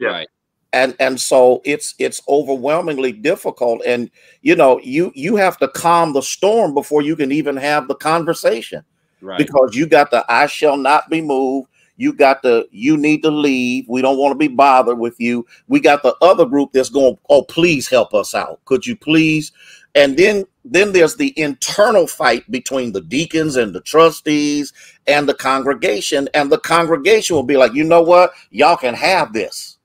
Yeah. 0.00 0.08
Right. 0.08 0.28
And 0.72 0.94
and 0.98 1.20
so 1.20 1.62
it's 1.64 1.94
it's 1.98 2.20
overwhelmingly 2.28 3.12
difficult. 3.12 3.82
And 3.86 4.10
you 4.42 4.56
know, 4.56 4.80
you 4.80 5.12
you 5.14 5.36
have 5.36 5.56
to 5.58 5.68
calm 5.68 6.12
the 6.12 6.22
storm 6.22 6.74
before 6.74 7.02
you 7.02 7.16
can 7.16 7.32
even 7.32 7.56
have 7.56 7.88
the 7.88 7.94
conversation. 7.94 8.84
Right. 9.20 9.38
Because 9.38 9.74
you 9.74 9.86
got 9.86 10.10
the 10.10 10.24
I 10.28 10.46
shall 10.46 10.76
not 10.76 11.08
be 11.08 11.20
moved. 11.20 11.68
You 11.96 12.12
got 12.12 12.42
the 12.42 12.68
you 12.70 12.96
need 12.96 13.22
to 13.22 13.30
leave. 13.30 13.88
We 13.88 14.02
don't 14.02 14.18
want 14.18 14.32
to 14.32 14.38
be 14.38 14.48
bothered 14.48 14.98
with 14.98 15.18
you. 15.18 15.46
We 15.68 15.80
got 15.80 16.02
the 16.02 16.14
other 16.20 16.44
group 16.44 16.72
that's 16.72 16.90
going, 16.90 17.16
oh, 17.30 17.42
please 17.42 17.88
help 17.88 18.12
us 18.12 18.34
out. 18.34 18.62
Could 18.66 18.86
you 18.86 18.96
please? 18.96 19.52
And 19.94 20.16
then 20.16 20.44
then 20.64 20.92
there's 20.92 21.16
the 21.16 21.32
internal 21.38 22.06
fight 22.06 22.48
between 22.50 22.92
the 22.92 23.00
deacons 23.00 23.56
and 23.56 23.74
the 23.74 23.80
trustees 23.80 24.72
and 25.06 25.28
the 25.28 25.34
congregation. 25.34 26.28
And 26.34 26.52
the 26.52 26.58
congregation 26.58 27.36
will 27.36 27.44
be 27.44 27.56
like, 27.56 27.72
you 27.72 27.84
know 27.84 28.02
what? 28.02 28.32
Y'all 28.50 28.76
can 28.76 28.94
have 28.94 29.32
this. 29.32 29.75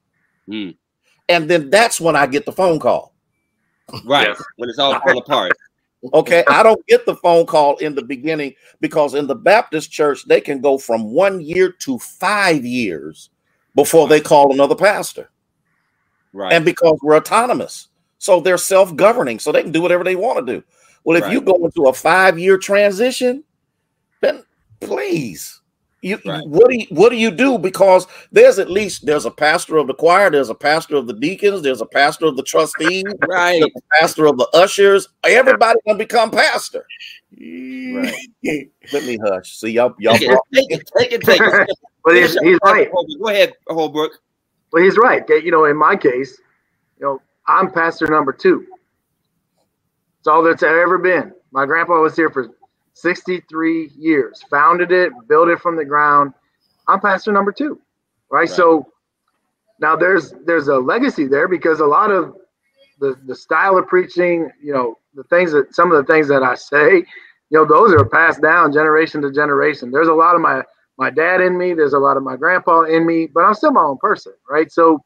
Mm. 0.49 0.75
And 1.29 1.49
then 1.49 1.69
that's 1.69 2.01
when 2.01 2.15
I 2.15 2.27
get 2.27 2.45
the 2.45 2.51
phone 2.51 2.79
call. 2.79 3.13
Right. 4.05 4.27
Yeah. 4.27 4.35
When 4.57 4.69
it's 4.69 4.79
all 4.79 4.99
falling 4.99 5.19
apart. 5.19 5.53
Okay. 6.13 6.43
I 6.47 6.63
don't 6.63 6.85
get 6.87 7.05
the 7.05 7.15
phone 7.15 7.45
call 7.45 7.77
in 7.77 7.95
the 7.95 8.01
beginning 8.01 8.53
because 8.79 9.13
in 9.13 9.27
the 9.27 9.35
Baptist 9.35 9.91
church, 9.91 10.25
they 10.27 10.41
can 10.41 10.61
go 10.61 10.77
from 10.77 11.11
one 11.11 11.41
year 11.41 11.71
to 11.71 11.99
five 11.99 12.65
years 12.65 13.29
before 13.75 14.07
they 14.07 14.19
call 14.19 14.51
another 14.51 14.75
pastor. 14.75 15.29
Right. 16.33 16.53
And 16.53 16.65
because 16.65 16.97
we're 17.01 17.17
autonomous. 17.17 17.87
So 18.17 18.39
they're 18.39 18.57
self-governing, 18.59 19.39
so 19.39 19.51
they 19.51 19.63
can 19.63 19.71
do 19.71 19.81
whatever 19.81 20.03
they 20.03 20.15
want 20.15 20.45
to 20.45 20.53
do. 20.53 20.63
Well, 21.03 21.17
if 21.17 21.23
right. 21.23 21.33
you 21.33 21.41
go 21.41 21.55
into 21.65 21.87
a 21.87 21.93
five-year 21.93 22.59
transition, 22.59 23.43
then 24.21 24.43
please, 24.79 25.60
you 26.01 26.19
right. 26.25 26.45
what 26.47 26.69
do 26.69 26.77
you 26.77 26.87
what 26.89 27.09
do 27.09 27.15
you 27.15 27.29
do? 27.29 27.57
Because 27.57 28.07
there's 28.31 28.57
at 28.57 28.71
least 28.71 29.05
there's 29.05 29.25
a 29.25 29.31
pastor 29.31 29.77
of 29.77 29.87
the 29.87 29.93
choir, 29.93 30.31
there's 30.31 30.49
a 30.49 30.55
pastor 30.55 30.95
of 30.95 31.05
the 31.05 31.13
deacons, 31.13 31.61
there's 31.61 31.81
a 31.81 31.85
pastor 31.85 32.25
of 32.25 32.35
the 32.35 32.43
trustees, 32.43 33.03
right? 33.27 33.61
pastor 33.99 34.25
of 34.25 34.37
the 34.37 34.47
ushers. 34.53 35.07
Everybody 35.23 35.79
gonna 35.85 35.99
become 35.99 36.31
pastor. 36.31 36.85
Right. 37.39 38.15
Let 38.93 39.03
me 39.05 39.17
hush. 39.23 39.57
See 39.57 39.69
y'all. 39.69 39.93
Y'all. 39.99 40.17
Take 40.17 40.29
it. 40.29 40.39
Take 40.53 40.71
it. 40.71 40.87
Take 40.97 41.11
it. 41.11 41.21
Take 41.21 41.41
it. 41.41 41.69
well, 42.03 42.15
he's, 42.21 42.37
he's 42.39 42.57
right. 42.63 42.89
Go 43.19 43.29
ahead, 43.29 43.53
Holbrook. 43.67 44.19
Well, 44.73 44.83
he's 44.83 44.97
right. 44.97 45.23
You 45.29 45.51
know, 45.51 45.65
in 45.65 45.77
my 45.77 45.95
case, 45.95 46.39
you 46.99 47.05
know, 47.05 47.21
I'm 47.47 47.71
pastor 47.71 48.07
number 48.07 48.33
two. 48.33 48.65
It's 50.19 50.27
all 50.27 50.43
that's 50.43 50.63
ever 50.63 50.97
been. 50.97 51.33
My 51.51 51.65
grandpa 51.65 51.99
was 52.01 52.15
here 52.15 52.29
for 52.29 52.47
63 53.01 53.91
years, 53.97 54.43
founded 54.49 54.91
it, 54.91 55.11
built 55.27 55.49
it 55.49 55.59
from 55.59 55.75
the 55.75 55.85
ground. 55.85 56.33
I'm 56.87 56.99
pastor 56.99 57.31
number 57.31 57.51
two, 57.51 57.79
right? 58.29 58.41
right? 58.41 58.49
So 58.49 58.87
now 59.79 59.95
there's 59.95 60.33
there's 60.45 60.67
a 60.67 60.77
legacy 60.77 61.27
there 61.27 61.47
because 61.47 61.79
a 61.79 61.85
lot 61.85 62.11
of 62.11 62.35
the 62.99 63.15
the 63.25 63.35
style 63.35 63.77
of 63.77 63.87
preaching, 63.87 64.49
you 64.61 64.73
know, 64.73 64.97
the 65.15 65.23
things 65.23 65.51
that 65.51 65.73
some 65.73 65.91
of 65.91 65.97
the 65.97 66.11
things 66.11 66.27
that 66.27 66.43
I 66.43 66.55
say, 66.55 66.97
you 67.49 67.57
know, 67.57 67.65
those 67.65 67.93
are 67.93 68.05
passed 68.05 68.41
down 68.41 68.71
generation 68.71 69.21
to 69.23 69.31
generation. 69.31 69.91
There's 69.91 70.07
a 70.07 70.13
lot 70.13 70.35
of 70.35 70.41
my 70.41 70.63
my 70.97 71.09
dad 71.09 71.41
in 71.41 71.57
me. 71.57 71.73
There's 71.73 71.93
a 71.93 71.99
lot 71.99 72.15
of 72.17 72.23
my 72.23 72.37
grandpa 72.37 72.81
in 72.81 73.05
me, 73.05 73.27
but 73.27 73.41
I'm 73.41 73.55
still 73.55 73.71
my 73.71 73.81
own 73.81 73.97
person, 73.97 74.33
right? 74.49 74.71
So, 74.71 75.03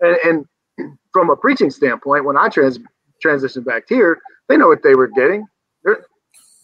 and, 0.00 0.46
and 0.78 0.98
from 1.12 1.30
a 1.30 1.36
preaching 1.36 1.70
standpoint, 1.70 2.24
when 2.24 2.36
I 2.36 2.48
trans 2.48 2.78
transitioned 3.24 3.64
back 3.64 3.84
here, 3.88 4.18
they 4.48 4.56
know 4.56 4.66
what 4.66 4.82
they 4.82 4.96
were 4.96 5.06
getting. 5.06 5.46
They're, 5.84 6.04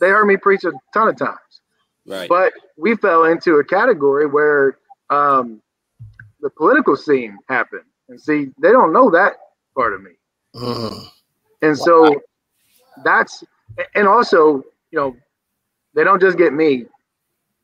they 0.01 0.09
heard 0.09 0.27
me 0.27 0.37
preach 0.37 0.65
a 0.65 0.73
ton 0.93 1.09
of 1.09 1.17
times. 1.17 1.39
Right. 2.07 2.29
But 2.29 2.53
we 2.77 2.97
fell 2.97 3.25
into 3.25 3.57
a 3.57 3.65
category 3.65 4.27
where 4.27 4.79
um, 5.11 5.61
the 6.41 6.51
political 6.51 6.97
scene 6.97 7.37
happened. 7.49 7.83
And 8.09 8.21
see, 8.21 8.51
they 8.61 8.71
don't 8.71 8.93
know 8.93 9.11
that 9.11 9.35
part 9.75 9.93
of 9.93 10.03
me. 10.03 10.13
Mm. 10.55 11.07
And 11.63 11.77
so 11.77 12.15
that's, 13.05 13.45
and 13.95 14.09
also, 14.09 14.63
you 14.91 14.99
know, 14.99 15.17
they 15.95 16.05
don't 16.05 16.21
just 16.21 16.39
get 16.39 16.53
me, 16.53 16.87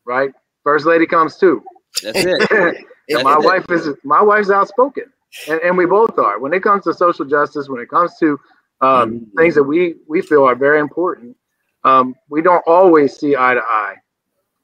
right? 0.04 0.30
First 0.64 0.86
lady 0.86 1.06
comes 1.06 1.36
too. 1.36 1.62
That's 2.02 2.18
it. 2.18 2.84
My 3.22 3.38
wife 3.38 3.66
is 3.70 3.90
my 4.02 4.22
wife's 4.22 4.50
outspoken, 4.50 5.04
and, 5.48 5.60
and 5.60 5.76
we 5.76 5.84
both 5.84 6.18
are. 6.18 6.38
When 6.38 6.54
it 6.54 6.62
comes 6.62 6.84
to 6.84 6.94
social 6.94 7.26
justice, 7.26 7.68
when 7.68 7.82
it 7.82 7.90
comes 7.90 8.16
to 8.18 8.40
um, 8.80 9.12
mm-hmm. 9.12 9.38
things 9.38 9.54
that 9.56 9.62
we 9.62 9.96
we 10.08 10.22
feel 10.22 10.44
are 10.44 10.54
very 10.54 10.80
important, 10.80 11.36
um, 11.84 12.14
we 12.30 12.42
don't 12.42 12.62
always 12.66 13.16
see 13.16 13.36
eye 13.36 13.54
to 13.54 13.60
eye 13.60 13.94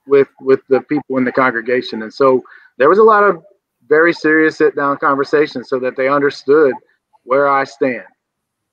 with 0.07 0.29
with 0.41 0.61
the 0.69 0.81
people 0.83 1.19
in 1.19 1.25
the 1.25 1.33
congregation, 1.33 2.03
and 2.03 2.13
so 2.13 2.43
there 2.79 2.89
was 2.89 2.99
a 2.99 3.03
lot 3.03 3.23
of 3.23 3.43
very 3.89 4.13
serious 4.13 4.57
sit 4.57 4.77
down 4.77 4.97
conversations 4.99 5.69
so 5.69 5.79
that 5.81 5.97
they 5.97 6.09
understood 6.09 6.73
where 7.25 7.49
I 7.49 7.65
stand. 7.65 8.05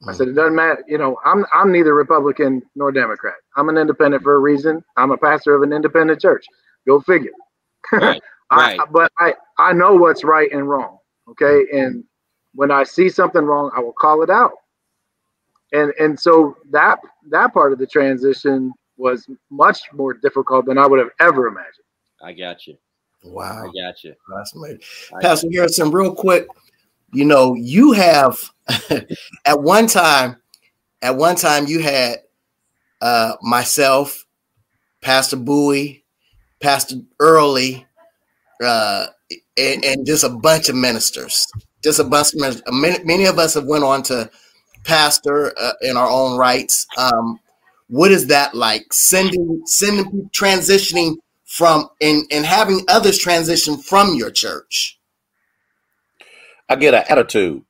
I 0.07 0.13
said 0.13 0.27
it 0.27 0.33
doesn't 0.33 0.55
matter. 0.55 0.83
You 0.87 0.99
know, 0.99 1.17
I'm 1.25 1.45
I'm 1.51 1.71
neither 1.71 1.95
Republican 1.95 2.61
nor 2.75 2.91
Democrat. 2.91 3.33
I'm 3.55 3.67
an 3.69 3.77
independent 3.77 4.21
for 4.21 4.35
a 4.35 4.39
reason. 4.39 4.83
I'm 4.95 5.11
a 5.11 5.17
pastor 5.17 5.55
of 5.55 5.63
an 5.63 5.73
independent 5.73 6.21
church. 6.21 6.45
Go 6.87 7.01
figure. 7.01 7.31
Right. 7.91 8.21
right. 8.51 8.79
I, 8.79 8.85
but 8.85 9.11
I 9.17 9.33
I 9.57 9.73
know 9.73 9.95
what's 9.95 10.23
right 10.23 10.51
and 10.51 10.69
wrong. 10.69 10.99
Okay, 11.29 11.65
and 11.73 12.03
when 12.53 12.69
I 12.71 12.83
see 12.83 13.09
something 13.09 13.41
wrong, 13.41 13.71
I 13.75 13.79
will 13.79 13.93
call 13.93 14.21
it 14.21 14.29
out. 14.29 14.53
And 15.73 15.93
and 15.99 16.19
so 16.19 16.57
that 16.71 16.99
that 17.29 17.53
part 17.53 17.73
of 17.73 17.79
the 17.79 17.87
transition 17.87 18.73
was 18.97 19.27
much 19.49 19.81
more 19.93 20.13
difficult 20.13 20.65
than 20.65 20.77
I 20.77 20.87
would 20.87 20.99
have 20.99 21.11
ever 21.19 21.47
imagined. 21.47 21.85
I 22.21 22.33
got 22.33 22.65
you. 22.67 22.77
Wow. 23.23 23.65
I 23.67 23.71
got 23.79 24.03
you. 24.03 24.15
That's 24.35 24.55
amazing. 24.55 24.81
Pastor 25.21 25.47
Harrison, 25.51 25.91
real 25.91 26.13
quick, 26.13 26.47
you 27.13 27.25
know, 27.25 27.53
you 27.55 27.91
have 27.91 28.37
at 29.45 29.61
one 29.61 29.87
time, 29.87 30.37
at 31.01 31.15
one 31.15 31.35
time 31.35 31.67
you 31.67 31.81
had 31.81 32.19
uh 33.01 33.33
myself, 33.41 34.25
Pastor 35.01 35.37
Bowie, 35.37 36.03
Pastor 36.59 36.95
Early, 37.19 37.85
uh, 38.63 39.07
and, 39.57 39.85
and, 39.85 40.05
just 40.05 40.23
a 40.23 40.29
bunch 40.29 40.69
of 40.69 40.75
ministers. 40.75 41.45
Just 41.83 41.99
a 41.99 42.03
bunch 42.03 42.33
of 42.33 42.39
ministers. 42.39 42.63
Many, 42.71 43.03
many 43.03 43.25
of 43.25 43.37
us 43.37 43.53
have 43.53 43.65
went 43.65 43.83
on 43.83 44.01
to 44.03 44.29
pastor 44.83 45.53
uh, 45.59 45.73
in 45.81 45.97
our 45.97 46.09
own 46.09 46.37
rights. 46.37 46.85
Um, 46.97 47.39
what 47.87 48.11
is 48.11 48.27
that 48.27 48.53
like? 48.53 48.91
Sending, 48.91 49.61
sending, 49.65 50.29
transitioning 50.33 51.15
from, 51.45 51.89
and, 52.01 52.23
and 52.31 52.45
having 52.45 52.81
others 52.87 53.17
transition 53.17 53.77
from 53.77 54.15
your 54.15 54.31
church. 54.31 54.99
I 56.69 56.75
get 56.75 56.93
an 56.93 57.03
attitude. 57.09 57.63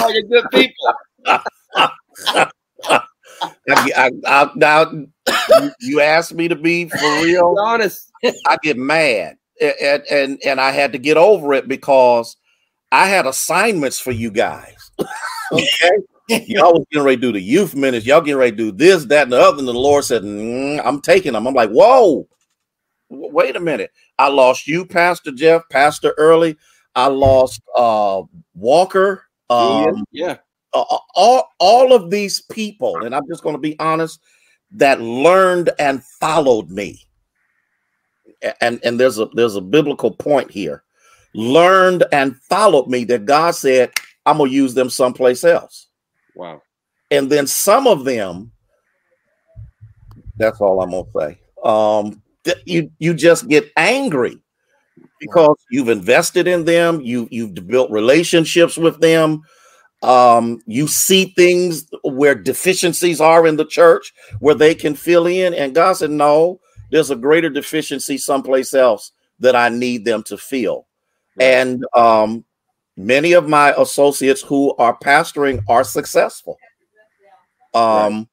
all 0.00 0.12
your 0.12 0.22
good 0.22 0.46
people. 0.50 0.94
I, 3.68 3.92
I, 3.96 4.10
I, 4.26 4.50
now 4.54 4.90
you, 4.90 5.72
you 5.80 6.00
asked 6.00 6.34
me 6.34 6.48
to 6.48 6.56
be 6.56 6.88
for 6.88 7.22
real. 7.22 7.56
honest. 7.58 8.10
I 8.46 8.56
get 8.62 8.76
mad, 8.78 9.36
and, 9.60 10.02
and 10.10 10.40
and 10.44 10.60
I 10.60 10.70
had 10.70 10.92
to 10.92 10.98
get 10.98 11.16
over 11.16 11.52
it 11.52 11.68
because 11.68 12.36
I 12.94 13.06
had 13.06 13.26
assignments 13.26 13.98
for 13.98 14.12
you 14.12 14.30
guys. 14.30 14.90
okay. 15.52 15.90
Y'all 16.28 16.72
was 16.72 16.86
getting 16.90 17.04
ready 17.04 17.16
to 17.16 17.22
do 17.22 17.32
the 17.32 17.40
youth 17.40 17.74
ministry. 17.74 18.10
Y'all 18.10 18.20
getting 18.20 18.38
ready 18.38 18.52
to 18.52 18.56
do 18.56 18.72
this, 18.72 19.04
that, 19.06 19.24
and 19.24 19.32
the 19.32 19.40
other. 19.40 19.58
And 19.58 19.68
the 19.68 19.74
Lord 19.74 20.04
said, 20.04 20.22
mm, 20.22 20.80
I'm 20.84 21.00
taking 21.00 21.32
them. 21.32 21.46
I'm 21.46 21.54
like, 21.54 21.70
whoa, 21.70 22.26
wait 23.10 23.56
a 23.56 23.60
minute. 23.60 23.90
I 24.18 24.28
lost 24.28 24.66
you, 24.66 24.86
Pastor 24.86 25.32
Jeff, 25.32 25.62
Pastor 25.70 26.14
Early. 26.16 26.56
I 26.94 27.08
lost 27.08 27.60
uh 27.76 28.22
Walker. 28.54 29.24
Um, 29.50 30.04
yeah 30.10 30.38
uh, 30.74 30.98
all 31.14 31.54
all 31.60 31.92
of 31.92 32.10
these 32.10 32.40
people, 32.40 32.96
and 32.96 33.14
I'm 33.14 33.26
just 33.28 33.42
going 33.42 33.54
to 33.54 33.60
be 33.60 33.78
honest, 33.78 34.20
that 34.72 35.00
learned 35.00 35.70
and 35.78 36.04
followed 36.20 36.68
me. 36.70 37.06
And 38.60 38.80
and 38.84 38.98
there's 38.98 39.18
a 39.18 39.28
there's 39.34 39.56
a 39.56 39.60
biblical 39.60 40.10
point 40.10 40.50
here. 40.50 40.82
Learned 41.34 42.04
and 42.12 42.36
followed 42.42 42.88
me 42.88 43.04
that 43.04 43.26
God 43.26 43.52
said, 43.52 43.92
I'm 44.26 44.38
gonna 44.38 44.50
use 44.50 44.74
them 44.74 44.90
someplace 44.90 45.44
else. 45.44 45.88
Wow. 46.34 46.62
And 47.10 47.30
then 47.30 47.46
some 47.46 47.86
of 47.86 48.04
them, 48.04 48.52
that's 50.36 50.60
all 50.60 50.80
I'm 50.80 50.90
gonna 50.90 51.04
say. 51.16 51.38
Um, 51.62 52.22
you 52.66 52.90
you 52.98 53.14
just 53.14 53.48
get 53.48 53.70
angry 53.76 54.38
because 55.18 55.56
you've 55.70 55.88
invested 55.88 56.46
in 56.46 56.64
them, 56.64 57.00
you 57.00 57.28
you've 57.30 57.54
built 57.66 57.90
relationships 57.90 58.76
with 58.76 59.00
them, 59.00 59.42
um, 60.04 60.60
you 60.66 60.86
see 60.86 61.32
things 61.36 61.88
where 62.02 62.34
deficiencies 62.34 63.22
are 63.22 63.46
in 63.46 63.56
the 63.56 63.64
church 63.64 64.12
where 64.40 64.54
they 64.54 64.74
can 64.74 64.94
fill 64.94 65.26
in. 65.26 65.54
And 65.54 65.74
God 65.74 65.94
said, 65.94 66.10
No, 66.10 66.60
there's 66.90 67.10
a 67.10 67.16
greater 67.16 67.48
deficiency 67.48 68.18
someplace 68.18 68.74
else 68.74 69.12
that 69.40 69.56
I 69.56 69.70
need 69.70 70.04
them 70.04 70.22
to 70.24 70.36
fill. 70.36 70.86
And 71.40 71.84
um, 71.94 72.44
many 72.96 73.32
of 73.32 73.48
my 73.48 73.74
associates 73.76 74.42
who 74.42 74.74
are 74.76 74.96
pastoring 74.96 75.62
are 75.68 75.84
successful. 75.84 76.58
Um, 77.74 77.82
right. 77.82 78.26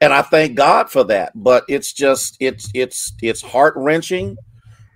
and 0.00 0.12
I 0.14 0.22
thank 0.22 0.54
God 0.54 0.90
for 0.90 1.04
that. 1.04 1.32
But 1.34 1.64
it's 1.68 1.92
just 1.92 2.36
it's 2.40 2.70
it's 2.74 3.12
it's 3.22 3.42
heart 3.42 3.74
wrenching. 3.76 4.36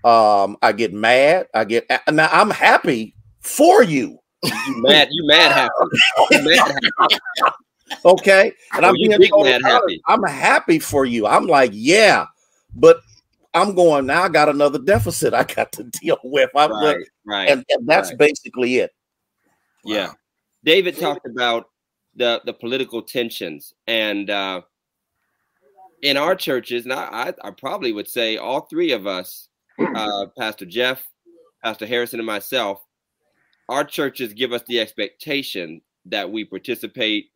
Um, 0.05 0.57
I 0.63 0.73
get 0.73 0.93
mad. 0.93 1.47
I 1.55 1.65
get 1.65 1.87
now 2.11 2.29
I'm 2.33 2.51
happy 2.51 3.15
for 3.41 3.83
you 3.83 4.19
you 4.43 4.83
mad? 4.83 5.09
You 5.11 5.27
mad 5.27 5.53
happy? 5.53 5.71
You 6.31 6.43
mad 6.43 6.59
happy. 6.59 7.17
okay, 8.05 8.53
and 8.75 8.85
oh, 8.85 8.89
I'm 8.89 8.95
being 8.95 9.11
mad 9.11 9.63
happy. 9.63 10.01
I'm 10.07 10.23
happy 10.25 10.79
for 10.79 11.05
you. 11.05 11.27
I'm 11.27 11.47
like, 11.47 11.71
yeah, 11.75 12.27
but 12.75 13.01
I'm 13.55 13.75
going 13.75 14.07
now. 14.07 14.23
I 14.23 14.29
got 14.29 14.49
another 14.49 14.79
deficit 14.79 15.35
I 15.35 15.45
got 15.45 15.73
to 15.73 15.85
deal 16.03 16.19
with. 16.25 16.51
I'm 16.57 16.71
right, 16.71 16.81
like, 16.81 16.97
right, 17.27 17.51
and, 17.51 17.65
and 17.69 17.87
that's 17.87 18.11
right. 18.11 18.19
basically 18.19 18.77
it. 18.77 18.93
Yeah, 19.85 20.09
wow. 20.09 20.15
David 20.65 20.99
talked 20.99 21.27
about 21.27 21.67
the 22.17 22.41
the 22.45 22.53
political 22.53 23.03
tensions 23.03 23.75
and. 23.87 24.31
uh 24.31 24.63
in 26.03 26.17
our 26.17 26.35
churches, 26.35 26.85
and 26.85 26.93
I, 26.93 27.33
I, 27.43 27.51
probably 27.53 27.93
would 27.93 28.09
say 28.09 28.37
all 28.37 28.63
three 28.63 28.91
of 28.91 29.07
us, 29.07 29.49
uh, 29.79 30.27
Pastor 30.37 30.67
Jeff, 30.67 31.09
Pastor 31.65 31.87
Harrison, 31.87 32.19
and 32.19 32.27
myself, 32.27 32.85
our 33.69 33.85
churches 33.85 34.35
give 34.35 34.53
us 34.53 34.63
the 34.67 34.81
expectation 34.81 35.81
that 36.07 36.31
we 36.31 36.45
participate 36.45 37.27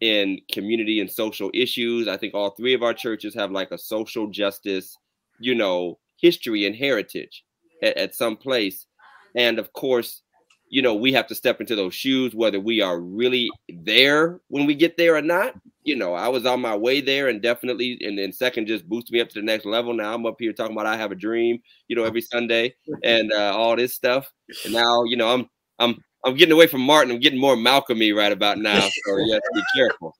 in 0.00 0.40
community 0.50 1.00
and 1.00 1.10
social 1.10 1.50
issues. 1.54 2.08
I 2.08 2.16
think 2.16 2.34
all 2.34 2.50
three 2.50 2.74
of 2.74 2.82
our 2.82 2.92
churches 2.92 3.32
have 3.34 3.52
like 3.52 3.70
a 3.70 3.78
social 3.78 4.26
justice, 4.26 4.98
you 5.38 5.54
know, 5.54 5.98
history 6.20 6.66
and 6.66 6.74
heritage 6.74 7.44
at, 7.82 7.96
at 7.96 8.14
some 8.14 8.36
place. 8.36 8.86
And 9.34 9.58
of 9.58 9.72
course, 9.72 10.22
you 10.68 10.82
know, 10.82 10.94
we 10.94 11.12
have 11.12 11.26
to 11.28 11.34
step 11.34 11.60
into 11.60 11.76
those 11.76 11.94
shoes, 11.94 12.34
whether 12.34 12.58
we 12.58 12.80
are 12.80 13.00
really 13.00 13.48
there 13.68 14.40
when 14.48 14.66
we 14.66 14.74
get 14.74 14.96
there 14.96 15.14
or 15.14 15.22
not. 15.22 15.54
You 15.84 15.94
know, 15.94 16.14
I 16.14 16.26
was 16.28 16.44
on 16.44 16.60
my 16.60 16.74
way 16.74 17.00
there 17.00 17.28
and 17.28 17.40
definitely, 17.40 17.98
and 18.00 18.18
then 18.18 18.32
second 18.32 18.66
just 18.66 18.88
boosted 18.88 19.12
me 19.12 19.20
up 19.20 19.28
to 19.28 19.40
the 19.40 19.46
next 19.46 19.64
level. 19.64 19.94
Now 19.94 20.12
I'm 20.12 20.26
up 20.26 20.36
here 20.40 20.52
talking 20.52 20.74
about 20.74 20.86
I 20.86 20.96
have 20.96 21.12
a 21.12 21.16
dream, 21.16 21.60
you 21.86 21.94
know, 21.94 22.04
every 22.04 22.20
Sunday 22.20 22.74
and 23.04 23.32
uh, 23.32 23.56
all 23.56 23.76
this 23.76 23.94
stuff. 23.94 24.32
And 24.64 24.74
now, 24.74 25.04
you 25.04 25.16
know, 25.16 25.32
I'm 25.32 25.48
I'm 25.78 26.02
I'm 26.24 26.34
getting 26.34 26.52
away 26.52 26.66
from 26.66 26.80
Martin. 26.80 27.12
I'm 27.12 27.20
getting 27.20 27.40
more 27.40 27.56
Malcolmy 27.56 28.10
right 28.12 28.32
about 28.32 28.58
now. 28.58 28.80
So 28.80 29.16
you 29.18 29.32
have 29.32 29.42
to 29.42 29.50
be 29.54 29.62
careful, 29.76 30.16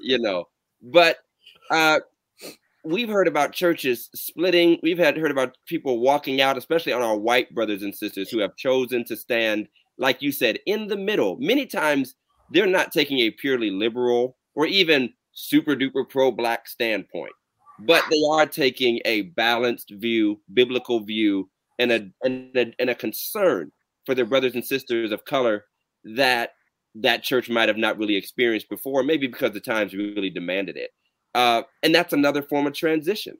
you 0.00 0.18
know. 0.18 0.46
But 0.82 1.18
uh, 1.70 2.00
we've 2.86 3.08
heard 3.08 3.28
about 3.28 3.52
churches 3.52 4.08
splitting. 4.14 4.78
We've 4.82 4.98
had 4.98 5.16
heard 5.16 5.30
about 5.30 5.56
people 5.66 5.98
walking 5.98 6.40
out, 6.40 6.56
especially 6.56 6.92
on 6.92 7.02
our 7.02 7.16
white 7.16 7.52
brothers 7.54 7.82
and 7.82 7.94
sisters 7.94 8.30
who 8.30 8.38
have 8.38 8.56
chosen 8.56 9.04
to 9.06 9.16
stand, 9.16 9.68
like 9.98 10.22
you 10.22 10.30
said, 10.30 10.58
in 10.66 10.86
the 10.86 10.96
middle. 10.96 11.36
Many 11.40 11.66
times 11.66 12.14
they're 12.50 12.66
not 12.66 12.92
taking 12.92 13.18
a 13.18 13.30
purely 13.30 13.70
liberal 13.70 14.36
or 14.54 14.66
even 14.66 15.12
super 15.32 15.74
duper 15.74 16.08
pro 16.08 16.30
black 16.30 16.68
standpoint, 16.68 17.32
but 17.80 18.04
they 18.10 18.22
are 18.30 18.46
taking 18.46 19.00
a 19.04 19.22
balanced 19.22 19.90
view, 19.90 20.40
biblical 20.54 21.00
view, 21.00 21.50
and 21.78 21.92
a 21.92 22.08
and 22.22 22.56
a, 22.56 22.72
and 22.78 22.88
a 22.88 22.94
concern 22.94 23.72
for 24.06 24.14
their 24.14 24.24
brothers 24.24 24.54
and 24.54 24.64
sisters 24.64 25.10
of 25.10 25.24
color 25.24 25.64
that 26.04 26.50
that 26.94 27.22
church 27.22 27.50
might 27.50 27.68
have 27.68 27.76
not 27.76 27.98
really 27.98 28.16
experienced 28.16 28.68
before, 28.70 29.02
maybe 29.02 29.26
because 29.26 29.52
the 29.52 29.60
times 29.60 29.92
really 29.92 30.30
demanded 30.30 30.76
it. 30.76 30.90
Uh, 31.36 31.62
and 31.82 31.94
that's 31.94 32.14
another 32.14 32.42
form 32.42 32.66
of 32.66 32.72
transition. 32.72 33.36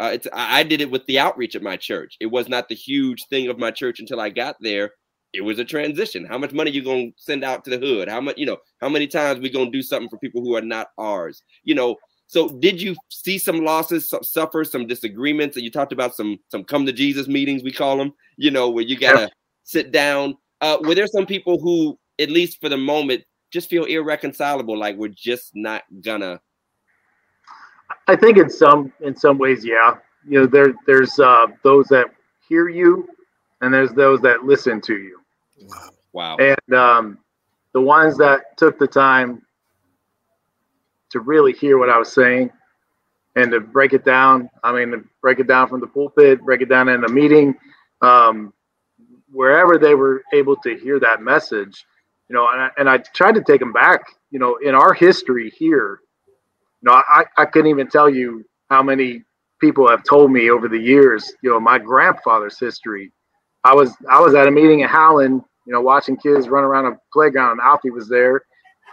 Uh, 0.00 0.10
it's 0.14 0.26
I 0.32 0.64
did 0.64 0.80
it 0.80 0.90
with 0.90 1.06
the 1.06 1.20
outreach 1.20 1.54
at 1.54 1.62
my 1.62 1.76
church. 1.76 2.16
It 2.18 2.26
was 2.26 2.48
not 2.48 2.68
the 2.68 2.74
huge 2.74 3.24
thing 3.30 3.48
of 3.48 3.56
my 3.56 3.70
church 3.70 4.00
until 4.00 4.20
I 4.20 4.30
got 4.30 4.56
there. 4.60 4.90
It 5.32 5.42
was 5.42 5.60
a 5.60 5.64
transition. 5.64 6.26
How 6.26 6.38
much 6.38 6.50
money 6.52 6.72
you 6.72 6.82
gonna 6.82 7.10
send 7.16 7.44
out 7.44 7.64
to 7.64 7.70
the 7.70 7.78
hood? 7.78 8.08
How 8.08 8.20
much 8.20 8.36
you 8.36 8.46
know? 8.46 8.56
How 8.80 8.88
many 8.88 9.06
times 9.06 9.40
we 9.40 9.48
gonna 9.48 9.70
do 9.70 9.80
something 9.80 10.08
for 10.08 10.18
people 10.18 10.42
who 10.42 10.56
are 10.56 10.60
not 10.60 10.88
ours? 10.98 11.44
You 11.62 11.76
know. 11.76 11.96
So 12.26 12.48
did 12.48 12.82
you 12.82 12.96
see 13.08 13.38
some 13.38 13.64
losses, 13.64 14.08
some, 14.08 14.24
suffer 14.24 14.64
some 14.64 14.88
disagreements? 14.88 15.56
And 15.56 15.64
you 15.64 15.70
talked 15.70 15.92
about 15.92 16.16
some 16.16 16.38
some 16.48 16.64
come 16.64 16.84
to 16.84 16.92
Jesus 16.92 17.28
meetings, 17.28 17.62
we 17.62 17.70
call 17.70 17.96
them. 17.96 18.12
You 18.36 18.50
know, 18.50 18.68
where 18.68 18.84
you 18.84 18.98
gotta 18.98 19.30
sit 19.62 19.92
down. 19.92 20.36
Uh, 20.60 20.78
were 20.80 20.96
there 20.96 21.06
some 21.06 21.26
people 21.26 21.60
who, 21.60 21.96
at 22.18 22.28
least 22.28 22.60
for 22.60 22.68
the 22.68 22.76
moment, 22.76 23.22
just 23.52 23.70
feel 23.70 23.84
irreconcilable? 23.84 24.76
Like 24.76 24.96
we're 24.96 25.08
just 25.08 25.52
not 25.54 25.84
gonna 26.02 26.40
I 28.08 28.16
think 28.16 28.38
in 28.38 28.50
some 28.50 28.92
in 29.00 29.16
some 29.16 29.38
ways, 29.38 29.64
yeah. 29.64 29.96
You 30.28 30.40
know, 30.40 30.46
there 30.46 30.74
there's 30.86 31.18
uh, 31.18 31.46
those 31.62 31.86
that 31.88 32.06
hear 32.48 32.68
you, 32.68 33.08
and 33.60 33.72
there's 33.72 33.92
those 33.92 34.20
that 34.22 34.44
listen 34.44 34.80
to 34.82 34.96
you. 34.96 35.20
Wow. 36.12 36.36
And 36.38 36.74
um, 36.74 37.18
the 37.72 37.80
ones 37.80 38.16
that 38.18 38.56
took 38.56 38.78
the 38.78 38.86
time 38.86 39.42
to 41.10 41.20
really 41.20 41.52
hear 41.52 41.78
what 41.78 41.90
I 41.90 41.98
was 41.98 42.12
saying 42.12 42.50
and 43.36 43.50
to 43.52 43.60
break 43.60 43.92
it 43.92 44.04
down. 44.04 44.48
I 44.64 44.72
mean, 44.72 44.90
to 44.90 45.04
break 45.20 45.38
it 45.38 45.46
down 45.46 45.68
from 45.68 45.80
the 45.80 45.86
pulpit, 45.86 46.40
break 46.42 46.62
it 46.62 46.68
down 46.68 46.88
in 46.88 47.04
a 47.04 47.08
meeting, 47.08 47.54
um, 48.02 48.52
wherever 49.30 49.78
they 49.78 49.94
were 49.94 50.22
able 50.32 50.56
to 50.56 50.76
hear 50.76 50.98
that 51.00 51.22
message. 51.22 51.84
You 52.28 52.34
know, 52.34 52.48
and 52.48 52.60
I, 52.62 52.70
and 52.78 52.90
I 52.90 52.98
tried 52.98 53.34
to 53.36 53.42
take 53.42 53.60
them 53.60 53.72
back. 53.72 54.00
You 54.30 54.38
know, 54.38 54.56
in 54.56 54.74
our 54.74 54.92
history 54.92 55.50
here, 55.50 56.00
know, 56.82 56.92
I, 56.92 57.24
I 57.36 57.44
couldn't 57.46 57.70
even 57.70 57.88
tell 57.88 58.08
you 58.08 58.44
how 58.70 58.82
many 58.82 59.22
people 59.60 59.88
have 59.88 60.04
told 60.04 60.30
me 60.30 60.50
over 60.50 60.68
the 60.68 60.78
years, 60.78 61.32
you 61.42 61.50
know, 61.50 61.60
my 61.60 61.78
grandfather's 61.78 62.58
history. 62.58 63.12
I 63.64 63.74
was 63.74 63.94
I 64.10 64.20
was 64.20 64.34
at 64.34 64.46
a 64.46 64.50
meeting 64.50 64.80
in 64.80 64.88
Howland, 64.88 65.42
you 65.66 65.72
know, 65.72 65.80
watching 65.80 66.16
kids 66.16 66.48
run 66.48 66.64
around 66.64 66.86
a 66.86 66.98
playground 67.12 67.52
and 67.52 67.60
Alfie 67.60 67.90
was 67.90 68.08
there. 68.08 68.42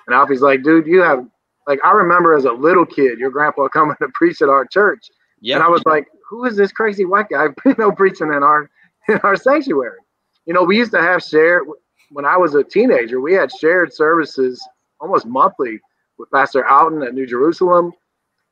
And 0.07 0.15
Alfie's 0.15 0.41
like, 0.41 0.63
dude, 0.63 0.88
you 0.88 1.01
have 1.01 1.25
like 1.67 1.79
I 1.84 1.91
remember 1.91 2.36
as 2.36 2.45
a 2.45 2.51
little 2.51 2.86
kid, 2.86 3.19
your 3.19 3.29
grandpa 3.29 3.67
coming 3.73 3.95
to 4.01 4.07
preach 4.13 4.41
at 4.41 4.49
our 4.49 4.65
church. 4.65 5.05
Yeah. 5.41 5.55
And 5.55 5.63
I 5.63 5.67
was 5.67 5.84
like, 5.86 6.07
who 6.29 6.45
is 6.45 6.55
this 6.55 6.71
crazy 6.71 7.05
white 7.05 7.29
guy, 7.29 7.47
you 7.65 7.75
know, 7.77 7.91
preaching 7.91 8.27
in 8.27 8.43
our 8.43 8.69
in 9.07 9.17
our 9.23 9.36
sanctuary? 9.36 9.99
You 10.45 10.53
know, 10.53 10.63
we 10.63 10.77
used 10.77 10.91
to 10.91 11.01
have 11.01 11.21
shared 11.21 11.63
when 12.11 12.25
I 12.25 12.38
was 12.38 12.55
a 12.55 12.63
teenager, 12.63 13.19
we 13.19 13.34
had 13.34 13.51
shared 13.51 13.93
services 13.93 14.65
almost 14.99 15.25
monthly 15.25 15.79
with 16.24 16.32
Pastor 16.32 16.65
Alton 16.65 17.03
at 17.03 17.13
New 17.13 17.28
Jerusalem. 17.28 17.91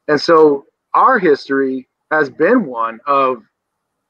And 0.09 0.19
so 0.19 0.65
our 0.93 1.17
history 1.17 1.87
has 2.11 2.29
been 2.29 2.65
one 2.65 2.99
of, 3.07 3.43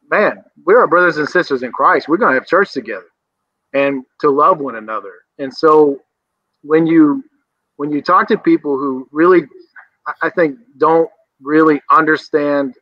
man, 0.09 0.43
we're 0.65 0.87
brothers 0.87 1.17
and 1.17 1.29
sisters 1.29 1.61
in 1.61 1.71
Christ. 1.71 2.07
We're 2.07 2.17
going 2.17 2.33
to 2.33 2.39
have 2.39 2.47
church 2.47 2.71
together 2.71 3.05
and 3.73 4.03
to 4.19 4.31
love 4.31 4.59
one 4.59 4.77
another. 4.77 5.13
And 5.37 5.53
so 5.53 5.99
when 6.63 6.87
you 6.87 7.23
when 7.77 7.91
you 7.91 8.01
talk 8.01 8.27
to 8.27 8.37
people 8.37 8.77
who 8.77 9.07
really 9.11 9.43
I 10.21 10.29
think 10.31 10.57
don't 10.77 11.09
really 11.41 11.81
understand 11.91 12.75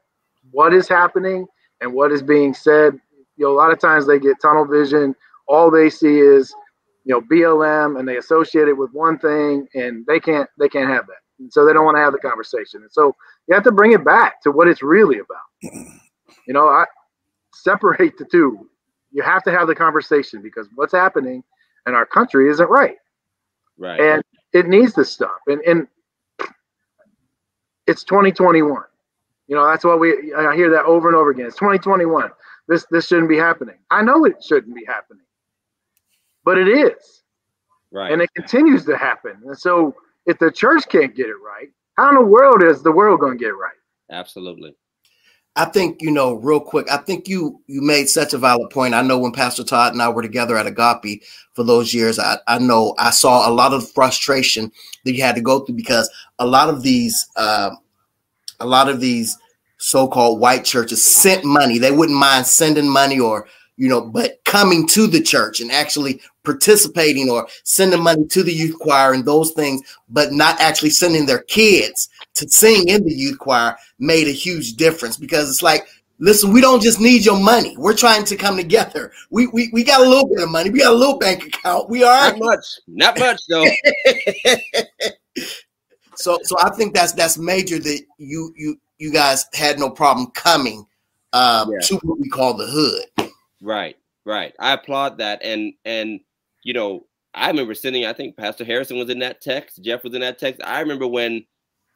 what 0.52 0.74
is 0.74 0.88
happening 0.88 1.46
and 1.82 1.94
what 1.94 2.12
is 2.12 2.22
being 2.22 2.54
said, 2.54 3.00
you 3.36 3.46
know, 3.46 3.52
a 3.52 3.58
lot 3.58 3.72
of 3.72 3.80
times 3.80 4.08
they 4.08 4.20
get 4.20 4.42
tunnel 4.42 4.66
vision. 4.66 5.16
All 5.48 5.70
they 5.70 5.90
see 5.90 6.20
is 6.20 6.54
you 7.10 7.16
know 7.16 7.22
BLM 7.22 8.00
and 8.00 8.08
they 8.08 8.18
associate 8.18 8.68
it 8.68 8.78
with 8.78 8.92
one 8.94 9.18
thing 9.18 9.68
and 9.74 10.06
they 10.06 10.20
can't 10.20 10.48
they 10.60 10.70
can't 10.70 10.90
have 10.90 11.08
that. 11.08 11.18
And 11.40 11.52
so 11.52 11.66
they 11.66 11.74
don't 11.74 11.84
want 11.84 11.98
to 11.98 12.02
have 12.02 12.14
the 12.14 12.20
conversation. 12.20 12.82
And 12.84 12.92
so 12.92 13.16
you 13.48 13.56
have 13.56 13.64
to 13.64 13.72
bring 13.72 13.94
it 13.94 14.06
back 14.06 14.44
to 14.44 14.52
what 14.52 14.68
it's 14.68 14.84
really 14.84 15.20
about. 15.20 15.74
You 16.48 16.54
know, 16.54 16.68
I 16.68 16.86
separate 17.54 18.18
the 18.18 18.26
two. 18.26 18.68
You 19.12 19.22
have 19.22 19.44
to 19.44 19.52
have 19.52 19.68
the 19.68 19.76
conversation 19.76 20.42
because 20.42 20.68
what's 20.74 20.94
happening 20.94 21.44
in 21.86 21.94
our 21.94 22.08
country 22.08 22.50
isn't 22.50 22.68
right. 22.68 22.96
Right. 23.78 24.00
And 24.00 24.24
it 24.54 24.68
needs 24.68 24.94
to 24.94 25.06
stop. 25.06 25.42
And 25.46 25.62
and 25.62 25.88
it's 27.86 28.04
2021. 28.04 28.82
You 29.48 29.56
know, 29.56 29.68
that's 29.68 29.84
why 29.84 29.94
we 29.94 30.34
I 30.34 30.56
hear 30.56 30.72
that 30.72 30.86
over 30.86 31.08
and 31.08 31.16
over 31.16 31.30
again. 31.30 31.46
It's 31.46 31.58
2021. 31.58 32.32
This 32.68 32.88
this 32.90 33.06
shouldn't 33.06 33.30
be 33.30 33.38
happening. 33.38 33.76
I 33.92 34.02
know 34.02 34.26
it 34.26 34.44
shouldn't 34.44 34.74
be 34.74 34.86
happening 34.86 35.22
but 36.44 36.58
it 36.58 36.68
is. 36.68 37.24
Right. 37.92 38.12
And 38.12 38.22
it 38.22 38.30
continues 38.36 38.86
to 38.86 38.98
happen. 38.98 39.38
And 39.46 39.58
so 39.58 39.96
if 40.26 40.38
the 40.40 40.52
church 40.52 40.84
can't 40.90 41.16
get 41.16 41.28
it 41.28 41.38
right, 41.44 41.70
how 41.98 42.10
in 42.10 42.16
the 42.16 42.22
world 42.22 42.64
is 42.64 42.82
the 42.84 42.92
world 42.92 43.20
going 43.20 43.38
to 43.38 43.44
get 43.44 43.50
it 43.50 43.54
right? 43.54 43.74
Absolutely. 44.12 44.76
I 45.56 45.66
think 45.66 46.02
you 46.02 46.12
know, 46.12 46.36
real 46.36 46.60
quick. 46.60 46.90
I 46.90 46.98
think 46.98 47.28
you 47.28 47.62
you 47.68 47.82
made 47.82 48.08
such 48.08 48.34
a 48.34 48.38
valid 48.38 48.70
point. 48.70 48.94
I 48.94 49.02
know 49.02 49.18
when 49.18 49.34
Pastor 49.34 49.64
Todd 49.64 49.92
and 49.92 50.02
I 50.02 50.08
were 50.08 50.22
together 50.22 50.56
at 50.56 50.68
Agape 50.68 51.24
for 51.54 51.64
those 51.64 51.94
years, 51.94 52.18
I, 52.18 52.38
I 52.48 52.60
know 52.60 52.96
I 52.98 53.10
saw 53.10 53.50
a 53.50 53.52
lot 53.52 53.74
of 53.74 53.92
frustration 53.92 54.72
that 55.04 55.14
you 55.14 55.24
had 55.24 55.36
to 55.36 55.42
go 55.42 55.60
through 55.60 55.76
because 55.76 56.10
a 56.38 56.46
lot 56.46 56.70
of 56.70 56.82
these, 56.82 57.28
uh, 57.36 57.72
a 58.60 58.66
lot 58.66 58.88
of 58.88 59.02
these 59.02 59.38
so-called 59.80 60.40
white 60.40 60.64
churches 60.64 61.04
sent 61.04 61.44
money. 61.44 61.78
They 61.78 61.92
wouldn't 61.92 62.18
mind 62.18 62.46
sending 62.46 62.88
money 62.88 63.20
or 63.20 63.48
you 63.80 63.88
know, 63.88 64.02
but 64.02 64.44
coming 64.44 64.86
to 64.86 65.08
the 65.08 65.22
church 65.22 65.62
and 65.62 65.72
actually 65.72 66.22
participating 66.44 67.30
or 67.30 67.48
sending 67.64 68.04
money 68.04 68.26
to 68.28 68.44
the 68.44 68.52
youth 68.52 68.78
choir 68.78 69.14
and 69.14 69.24
those 69.24 69.52
things, 69.52 69.82
but 70.10 70.34
not 70.34 70.60
actually 70.60 70.90
sending 70.90 71.26
their 71.26 71.44
kids 71.44 72.10
to 72.36 72.48
sing 72.50 72.90
in 72.90 73.06
the 73.06 73.14
youth 73.14 73.40
choir 73.40 73.78
made 73.98 74.28
a 74.28 74.32
huge 74.32 74.74
difference 74.74 75.16
because 75.16 75.50
it's 75.50 75.64
like, 75.64 75.88
listen, 76.18 76.52
we 76.52 76.60
don't 76.60 76.84
just 76.84 77.00
need 77.00 77.24
your 77.24 77.40
money. 77.40 77.78
We're 77.78 77.96
trying 77.96 78.26
to 78.26 78.36
come 78.36 78.58
together. 78.58 79.14
We 79.30 79.48
we, 79.48 79.70
we 79.72 79.86
got 79.86 80.02
a 80.02 80.10
little 80.10 80.28
bit 80.28 80.44
of 80.44 80.50
money. 80.50 80.70
We 80.70 80.80
got 80.80 80.92
a 80.92 80.98
little 80.98 81.18
bank 81.18 81.46
account. 81.46 81.90
We 81.90 82.04
are 82.04 82.32
not 82.32 82.40
much, 82.40 82.66
not 82.86 83.18
much 83.18 83.40
though. 83.48 83.66
so 86.16 86.38
so 86.44 86.58
I 86.60 86.70
think 86.72 86.94
that's 86.94 87.14
that's 87.14 87.38
major 87.38 87.80
that 87.80 88.02
you 88.18 88.54
you 88.58 88.78
you 88.98 89.14
guys 89.14 89.46
had 89.54 89.80
no 89.80 89.90
problem 89.90 90.32
coming 90.32 90.86
um, 91.32 91.72
yeah. 91.72 91.80
to 91.88 91.96
what 92.04 92.20
we 92.20 92.28
call 92.28 92.56
the 92.56 92.68
hood. 92.68 93.29
Right, 93.62 93.96
right. 94.26 94.54
I 94.60 94.74
applaud 94.74 95.18
that. 95.18 95.42
And 95.44 95.74
and 95.86 96.20
you 96.64 96.74
know, 96.74 97.06
I 97.34 97.48
remember 97.48 97.74
sending, 97.74 98.06
I 98.06 98.14
think 98.14 98.38
Pastor 98.38 98.66
Harrison 98.66 98.98
was 98.98 99.10
in 99.10 99.20
that 99.20 99.42
text, 99.42 99.84
Jeff 99.84 100.04
was 100.04 100.14
in 100.14 100.22
that 100.22 100.40
text. 100.40 100.62
I 100.64 100.80
remember 100.80 101.08
when 101.08 101.46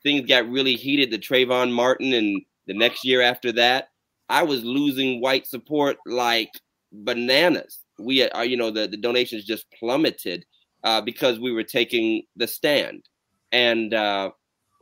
things 0.03 0.27
got 0.27 0.49
really 0.49 0.75
heated, 0.75 1.11
the 1.11 1.19
Trayvon 1.19 1.71
Martin 1.71 2.13
and 2.13 2.41
the 2.67 2.73
next 2.73 3.05
year 3.05 3.21
after 3.21 3.51
that, 3.53 3.89
I 4.29 4.43
was 4.43 4.63
losing 4.63 5.21
white 5.21 5.47
support 5.47 5.97
like 6.05 6.49
bananas. 6.91 7.79
We 7.99 8.23
are, 8.23 8.35
uh, 8.35 8.41
you 8.41 8.57
know, 8.57 8.71
the, 8.71 8.87
the 8.87 8.97
donations 8.97 9.45
just 9.45 9.65
plummeted 9.77 10.45
uh, 10.83 11.01
because 11.01 11.39
we 11.39 11.51
were 11.51 11.63
taking 11.63 12.23
the 12.35 12.47
stand. 12.47 13.05
And 13.51 13.93
uh, 13.93 14.31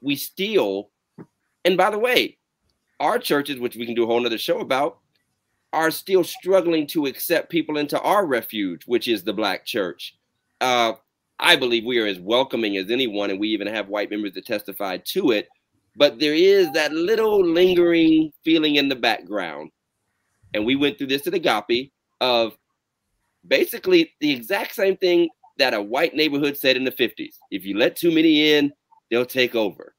we 0.01 0.15
still, 0.15 0.91
and 1.65 1.77
by 1.77 1.89
the 1.89 1.99
way, 1.99 2.37
our 2.99 3.19
churches, 3.19 3.59
which 3.59 3.75
we 3.75 3.85
can 3.85 3.95
do 3.95 4.03
a 4.03 4.07
whole 4.07 4.21
nother 4.21 4.37
show 4.39 4.59
about, 4.59 4.99
are 5.73 5.91
still 5.91 6.23
struggling 6.23 6.85
to 6.87 7.05
accept 7.05 7.49
people 7.49 7.77
into 7.77 7.99
our 8.01 8.25
refuge, 8.25 8.83
which 8.85 9.07
is 9.07 9.23
the 9.23 9.33
black 9.33 9.65
church. 9.65 10.15
Uh, 10.59 10.93
I 11.39 11.55
believe 11.55 11.85
we 11.85 11.99
are 11.99 12.05
as 12.05 12.19
welcoming 12.19 12.77
as 12.77 12.91
anyone, 12.91 13.31
and 13.31 13.39
we 13.39 13.49
even 13.49 13.67
have 13.67 13.87
white 13.87 14.11
members 14.11 14.33
that 14.33 14.45
testify 14.45 14.97
to 15.05 15.31
it. 15.31 15.47
But 15.95 16.19
there 16.19 16.33
is 16.33 16.71
that 16.71 16.93
little 16.93 17.43
lingering 17.45 18.31
feeling 18.43 18.75
in 18.75 18.89
the 18.89 18.95
background. 18.95 19.71
And 20.53 20.65
we 20.65 20.75
went 20.75 20.97
through 20.97 21.07
this 21.07 21.27
at 21.27 21.33
Agape 21.33 21.91
of 22.19 22.53
basically 23.47 24.13
the 24.19 24.31
exact 24.31 24.75
same 24.75 24.97
thing 24.97 25.29
that 25.57 25.73
a 25.73 25.81
white 25.81 26.13
neighborhood 26.13 26.57
said 26.57 26.77
in 26.77 26.83
the 26.83 26.91
50s. 26.91 27.35
If 27.49 27.65
you 27.65 27.77
let 27.77 27.95
too 27.95 28.11
many 28.11 28.53
in, 28.53 28.71
they'll 29.09 29.25
take 29.25 29.55
over. 29.55 29.95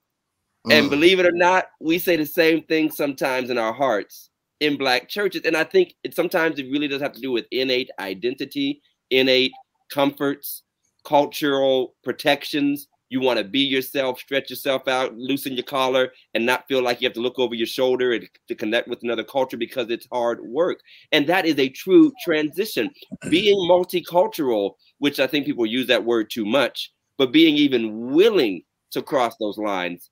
Mm. 0.66 0.72
And 0.72 0.90
believe 0.90 1.18
it 1.18 1.26
or 1.26 1.32
not, 1.32 1.66
we 1.80 1.98
say 1.98 2.16
the 2.16 2.26
same 2.26 2.62
thing 2.62 2.90
sometimes 2.90 3.50
in 3.50 3.58
our 3.58 3.72
hearts 3.72 4.30
in 4.62 4.76
black 4.76 5.08
churches. 5.08 5.42
And 5.44 5.56
I 5.56 5.64
think 5.64 5.94
it 6.04 6.14
sometimes 6.14 6.58
it 6.58 6.70
really 6.70 6.86
does 6.88 7.02
have 7.02 7.12
to 7.14 7.20
do 7.20 7.32
with 7.32 7.46
innate 7.50 7.90
identity, 7.98 8.80
innate 9.10 9.52
comforts, 9.90 10.62
cultural 11.04 11.96
protections. 12.04 12.86
You 13.08 13.20
want 13.20 13.38
to 13.38 13.44
be 13.44 13.58
yourself, 13.58 14.20
stretch 14.20 14.48
yourself 14.48 14.86
out, 14.86 15.14
loosen 15.16 15.54
your 15.54 15.64
collar, 15.64 16.12
and 16.32 16.46
not 16.46 16.66
feel 16.68 16.80
like 16.80 17.00
you 17.00 17.06
have 17.06 17.14
to 17.14 17.20
look 17.20 17.40
over 17.40 17.54
your 17.56 17.66
shoulder 17.66 18.12
and 18.12 18.26
to 18.48 18.54
connect 18.54 18.86
with 18.86 19.02
another 19.02 19.24
culture 19.24 19.56
because 19.56 19.90
it's 19.90 20.06
hard 20.12 20.40
work. 20.40 20.78
And 21.10 21.26
that 21.26 21.44
is 21.44 21.58
a 21.58 21.68
true 21.68 22.12
transition. 22.24 22.88
Being 23.28 23.58
multicultural, 23.68 24.74
which 24.98 25.18
I 25.18 25.26
think 25.26 25.44
people 25.44 25.66
use 25.66 25.88
that 25.88 26.04
word 26.04 26.30
too 26.30 26.46
much, 26.46 26.92
but 27.18 27.32
being 27.32 27.56
even 27.56 28.12
willing 28.12 28.62
to 28.92 29.02
cross 29.02 29.34
those 29.38 29.58
lines 29.58 30.08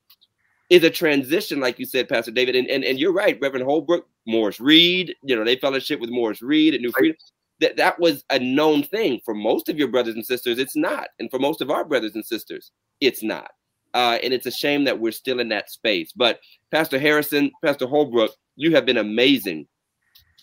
is 0.70 0.84
a 0.84 0.90
transition, 0.90 1.60
like 1.60 1.78
you 1.78 1.84
said, 1.84 2.08
Pastor 2.08 2.30
David. 2.30 2.54
And, 2.54 2.68
and, 2.68 2.84
and 2.84 2.98
you're 2.98 3.12
right, 3.12 3.38
Reverend 3.42 3.66
Holbrook, 3.66 4.06
Morris 4.26 4.60
Reed, 4.60 5.14
you 5.22 5.34
know, 5.34 5.44
they 5.44 5.56
fellowship 5.56 6.00
with 6.00 6.10
Morris 6.10 6.40
Reed 6.40 6.74
at 6.74 6.80
New 6.80 6.92
Freedom. 6.92 7.16
that 7.58 7.76
that 7.76 7.98
was 7.98 8.24
a 8.30 8.38
known 8.38 8.84
thing 8.84 9.20
for 9.24 9.34
most 9.34 9.68
of 9.68 9.76
your 9.76 9.88
brothers 9.88 10.14
and 10.14 10.24
sisters. 10.24 10.58
It's 10.58 10.76
not, 10.76 11.08
and 11.18 11.28
for 11.30 11.40
most 11.40 11.60
of 11.60 11.70
our 11.70 11.84
brothers 11.84 12.14
and 12.14 12.24
sisters, 12.24 12.70
it's 13.00 13.22
not. 13.22 13.50
Uh, 13.92 14.18
and 14.22 14.32
it's 14.32 14.46
a 14.46 14.52
shame 14.52 14.84
that 14.84 15.00
we're 15.00 15.10
still 15.10 15.40
in 15.40 15.48
that 15.48 15.68
space. 15.68 16.12
But 16.14 16.38
Pastor 16.70 16.98
Harrison, 16.98 17.50
Pastor 17.64 17.88
Holbrook, 17.88 18.30
you 18.54 18.72
have 18.74 18.86
been 18.86 18.98
amazing 18.98 19.66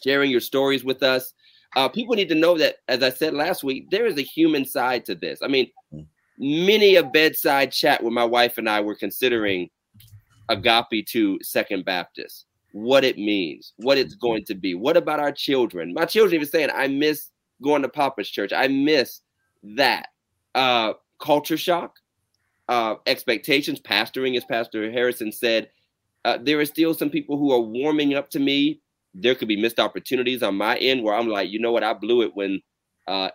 sharing 0.04 0.30
your 0.30 0.41
stories 0.41 0.84
with 0.84 1.02
us. 1.02 1.34
Uh, 1.76 1.88
people 1.88 2.16
need 2.16 2.30
to 2.30 2.36
know 2.36 2.58
that, 2.58 2.78
as 2.90 3.02
I 3.02 3.10
said 3.10 3.34
last 3.34 3.64
week, 3.64 3.90
there 3.90 4.06
is 4.06 4.18
a 4.18 4.22
human 4.22 4.66
side 4.66 5.06
to 5.06 5.16
this. 5.16 5.40
I 5.41 5.48
mean, 5.48 5.72
many 6.38 6.95
a 6.95 7.04
bedside 7.04 7.72
chat 7.72 8.04
with 8.04 8.14
my 8.14 8.26
wife 8.26 8.58
and 8.58 8.70
I 8.70 8.82
were 8.82 8.95
considering 8.95 9.70
agape 10.49 11.06
to 11.07 11.40
Second 11.41 11.86
Baptist, 11.86 12.45
what 12.72 13.03
it 13.03 13.18
means, 13.18 13.74
what 13.78 13.98
it's 13.98 14.15
going 14.15 14.45
to 14.45 14.56
be. 14.56 14.74
What 14.74 14.98
about 14.98 15.19
our 15.19 15.32
children? 15.32 15.94
My 15.94 16.06
children 16.06 16.36
even 16.36 16.48
saying, 16.48 16.69
I 16.74 16.88
miss 16.88 17.30
going 17.61 17.82
to 17.82 17.90
Papa's 17.90 18.30
church. 18.30 18.53
I 18.53 18.68
miss 18.68 19.22
that. 19.64 20.10
Uh, 20.56 20.94
culture 21.19 21.57
shock, 21.57 21.98
uh, 22.69 22.95
expectations, 23.06 23.80
pastoring, 23.80 24.38
as 24.38 24.45
Pastor 24.45 24.91
Harrison 24.91 25.32
said. 25.32 25.69
Uh, 26.26 26.38
there 26.41 26.60
are 26.60 26.65
still 26.65 26.94
some 26.94 27.10
people 27.10 27.38
who 27.38 27.52
are 27.52 27.60
warming 27.60 28.14
up 28.14 28.30
to 28.32 28.40
me. 28.40 28.82
There 29.14 29.36
could 29.36 29.48
be 29.48 29.60
missed 29.60 29.80
opportunities 29.80 30.44
on 30.44 30.56
my 30.56 30.76
end 30.78 31.03
where 31.03 31.15
I'm 31.15 31.28
like, 31.28 31.49
you 31.49 31.60
know 31.60 31.72
what, 31.72 31.84
I 31.84 31.94
blew 31.94 32.22
it 32.22 32.36
when 32.36 32.61
uh, 33.07 33.30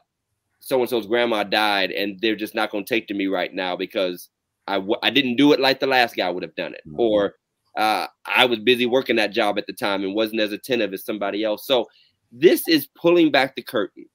so 0.60 0.80
and 0.80 0.88
so's 0.88 1.06
grandma 1.06 1.42
died, 1.42 1.90
and 1.90 2.20
they're 2.20 2.36
just 2.36 2.54
not 2.54 2.70
going 2.70 2.84
to 2.84 2.94
take 2.94 3.08
to 3.08 3.14
me 3.14 3.26
right 3.26 3.52
now 3.52 3.76
because 3.76 4.28
I 4.72 4.76
w- 4.76 4.98
I 5.02 5.10
didn't 5.10 5.36
do 5.36 5.52
it 5.52 5.60
like 5.60 5.80
the 5.80 5.86
last 5.86 6.16
guy 6.16 6.30
would 6.30 6.42
have 6.42 6.54
done 6.54 6.72
it, 6.72 6.80
mm-hmm. 6.86 6.98
or 6.98 7.34
uh, 7.76 8.06
I 8.24 8.46
was 8.46 8.58
busy 8.58 8.86
working 8.86 9.16
that 9.16 9.32
job 9.32 9.58
at 9.58 9.66
the 9.66 9.72
time 9.72 10.02
and 10.02 10.14
wasn't 10.14 10.40
as 10.40 10.52
attentive 10.52 10.92
as 10.92 11.04
somebody 11.04 11.44
else. 11.44 11.66
So 11.66 11.88
this 12.30 12.66
is 12.68 12.86
pulling 12.86 13.30
back 13.30 13.54
the 13.54 13.62
curtain 13.62 14.06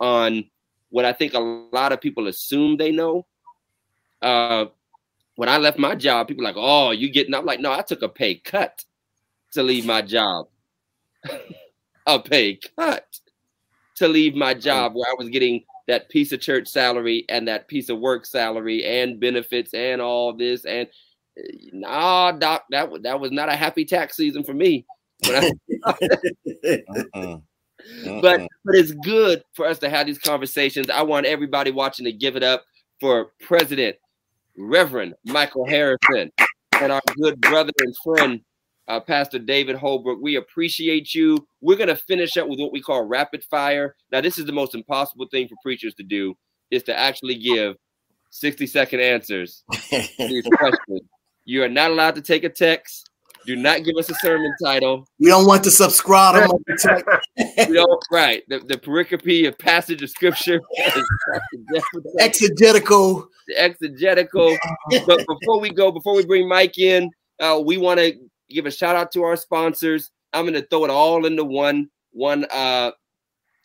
on 0.00 0.44
what 0.90 1.06
I 1.06 1.12
think 1.12 1.32
a 1.32 1.40
lot 1.40 1.92
of 1.92 2.00
people 2.00 2.28
assume 2.28 2.76
they 2.76 2.92
know. 2.92 3.26
Uh, 4.20 4.66
when 5.36 5.48
I 5.48 5.56
left 5.56 5.78
my 5.78 5.94
job, 5.94 6.28
people 6.28 6.44
like, 6.44 6.56
"Oh, 6.58 6.90
you 6.90 7.10
getting?" 7.10 7.34
I'm 7.34 7.46
like, 7.46 7.60
"No, 7.60 7.72
I 7.72 7.82
took 7.82 8.02
a 8.02 8.08
pay 8.08 8.34
cut 8.34 8.84
to 9.52 9.62
leave 9.62 9.86
my 9.86 10.02
job. 10.02 10.48
a 12.06 12.20
pay 12.20 12.58
cut 12.76 13.06
to 13.96 14.08
leave 14.08 14.34
my 14.34 14.52
job 14.52 14.94
where 14.94 15.06
I 15.10 15.14
was 15.16 15.30
getting 15.30 15.64
that 15.86 16.08
piece 16.08 16.32
of 16.32 16.40
church 16.40 16.68
salary 16.68 17.24
and 17.28 17.48
that 17.48 17.68
piece 17.68 17.88
of 17.88 17.98
work 17.98 18.26
salary 18.26 18.84
and 18.84 19.20
benefits 19.20 19.74
and 19.74 20.00
all 20.00 20.32
this 20.32 20.64
and 20.64 20.88
eh, 21.38 21.42
nah 21.72 22.32
doc 22.32 22.64
that 22.70 22.90
was 22.90 23.02
that 23.02 23.20
was 23.20 23.30
not 23.30 23.48
a 23.48 23.56
happy 23.56 23.84
tax 23.84 24.16
season 24.16 24.44
for 24.44 24.54
me. 24.54 24.84
I, 25.26 25.50
uh-uh. 26.64 27.38
but 28.20 28.48
but 28.64 28.74
it's 28.74 28.92
good 28.92 29.42
for 29.54 29.66
us 29.66 29.78
to 29.80 29.90
have 29.90 30.06
these 30.06 30.18
conversations. 30.18 30.90
I 30.90 31.02
want 31.02 31.26
everybody 31.26 31.70
watching 31.70 32.04
to 32.04 32.12
give 32.12 32.36
it 32.36 32.42
up 32.42 32.64
for 33.00 33.32
president 33.40 33.96
reverend 34.56 35.14
michael 35.24 35.66
harrison 35.66 36.30
and 36.80 36.92
our 36.92 37.00
good 37.16 37.40
brother 37.40 37.72
and 37.78 37.94
friend 38.04 38.40
uh, 38.88 39.00
Pastor 39.00 39.38
David 39.38 39.76
Holbrook. 39.76 40.18
We 40.20 40.36
appreciate 40.36 41.14
you. 41.14 41.46
We're 41.60 41.76
going 41.76 41.88
to 41.88 41.96
finish 41.96 42.36
up 42.36 42.48
with 42.48 42.58
what 42.58 42.72
we 42.72 42.80
call 42.80 43.04
rapid 43.04 43.44
fire. 43.44 43.96
Now, 44.12 44.20
this 44.20 44.38
is 44.38 44.46
the 44.46 44.52
most 44.52 44.74
impossible 44.74 45.26
thing 45.30 45.48
for 45.48 45.56
preachers 45.62 45.94
to 45.94 46.02
do 46.02 46.34
is 46.70 46.82
to 46.84 46.98
actually 46.98 47.36
give 47.36 47.76
60 48.30 48.66
second 48.66 49.00
answers 49.00 49.62
to 49.72 50.08
these 50.18 50.44
questions. 50.58 51.02
You 51.44 51.62
are 51.62 51.68
not 51.68 51.90
allowed 51.90 52.14
to 52.16 52.22
take 52.22 52.44
a 52.44 52.48
text. 52.48 53.10
Do 53.46 53.56
not 53.56 53.84
give 53.84 53.96
us 53.98 54.08
a 54.08 54.14
sermon 54.14 54.50
title. 54.62 55.06
We 55.20 55.28
don't 55.28 55.46
want 55.46 55.62
to 55.64 55.70
subscribe. 55.70 56.50
we 57.36 57.74
don't, 57.74 58.04
right. 58.10 58.42
The, 58.48 58.60
the 58.60 58.78
pericope 58.78 59.46
of 59.46 59.58
passage 59.58 60.02
of 60.02 60.08
scripture. 60.08 60.60
exegetical. 62.18 63.28
Exegetical. 63.54 64.56
but 65.06 65.26
before 65.26 65.60
we 65.60 65.70
go, 65.70 65.92
before 65.92 66.14
we 66.14 66.24
bring 66.24 66.48
Mike 66.48 66.78
in, 66.78 67.10
uh, 67.38 67.60
we 67.62 67.76
want 67.76 68.00
to 68.00 68.14
give 68.50 68.66
a 68.66 68.70
shout 68.70 68.96
out 68.96 69.12
to 69.12 69.22
our 69.22 69.36
sponsors. 69.36 70.10
I'm 70.32 70.44
going 70.44 70.54
to 70.54 70.66
throw 70.66 70.84
it 70.84 70.90
all 70.90 71.26
into 71.26 71.44
one 71.44 71.88
one 72.12 72.46
uh 72.52 72.92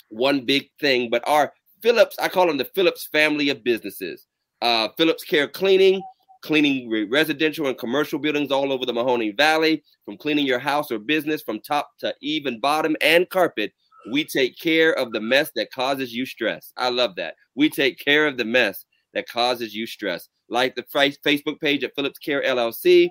one 0.09 0.45
big 0.45 0.69
thing, 0.79 1.09
but 1.09 1.23
our 1.27 1.53
Phillips, 1.81 2.17
I 2.19 2.27
call 2.29 2.47
them 2.47 2.57
the 2.57 2.65
Phillips 2.65 3.07
family 3.11 3.49
of 3.49 3.63
businesses. 3.63 4.27
Uh, 4.61 4.89
Phillips 4.97 5.23
Care 5.23 5.47
Cleaning, 5.47 6.01
cleaning 6.41 6.89
residential 7.09 7.67
and 7.67 7.77
commercial 7.77 8.19
buildings 8.19 8.51
all 8.51 8.71
over 8.71 8.85
the 8.85 8.93
Mahoning 8.93 9.37
Valley, 9.37 9.83
from 10.05 10.17
cleaning 10.17 10.45
your 10.45 10.59
house 10.59 10.91
or 10.91 10.99
business 10.99 11.41
from 11.41 11.59
top 11.59 11.91
to 11.99 12.13
even 12.21 12.59
bottom 12.59 12.95
and 13.01 13.29
carpet. 13.29 13.71
We 14.11 14.25
take 14.25 14.57
care 14.57 14.93
of 14.93 15.11
the 15.11 15.21
mess 15.21 15.51
that 15.55 15.71
causes 15.71 16.13
you 16.13 16.25
stress. 16.25 16.73
I 16.77 16.89
love 16.89 17.15
that. 17.17 17.35
We 17.55 17.69
take 17.69 17.99
care 17.99 18.27
of 18.27 18.37
the 18.37 18.45
mess 18.45 18.85
that 19.13 19.27
causes 19.27 19.73
you 19.73 19.85
stress. 19.85 20.29
Like 20.49 20.75
the 20.75 20.83
Facebook 20.83 21.59
page 21.59 21.83
at 21.83 21.93
Phillips 21.95 22.17
Care 22.17 22.41
LLC, 22.41 23.09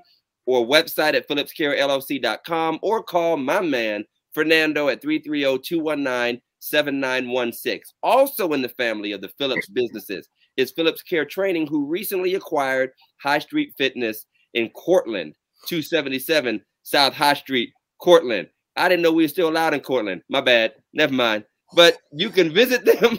or 0.48 0.66
website 0.66 1.14
at 1.14 1.28
phillipscarellc.com 1.28 2.78
or 2.80 3.02
call 3.02 3.36
my 3.36 3.60
man 3.60 4.02
Fernando 4.32 4.88
at 4.88 5.02
330-219-7916. 5.02 7.80
Also 8.02 8.54
in 8.54 8.62
the 8.62 8.70
family 8.70 9.12
of 9.12 9.20
the 9.20 9.28
Phillips 9.28 9.68
businesses 9.68 10.30
is 10.56 10.70
Phillips 10.70 11.02
Care 11.02 11.26
Training, 11.26 11.66
who 11.66 11.84
recently 11.84 12.34
acquired 12.34 12.92
High 13.22 13.40
Street 13.40 13.74
Fitness 13.76 14.24
in 14.54 14.70
Cortland, 14.70 15.34
277 15.66 16.62
South 16.82 17.12
High 17.12 17.34
Street, 17.34 17.74
Cortland. 17.98 18.48
I 18.74 18.88
didn't 18.88 19.02
know 19.02 19.12
we 19.12 19.24
were 19.24 19.28
still 19.28 19.50
allowed 19.50 19.74
in 19.74 19.80
Cortland. 19.80 20.22
My 20.30 20.40
bad. 20.40 20.72
Never 20.94 21.12
mind. 21.12 21.44
But 21.74 21.98
you 22.10 22.30
can 22.30 22.54
visit 22.54 22.86
them. 22.86 23.18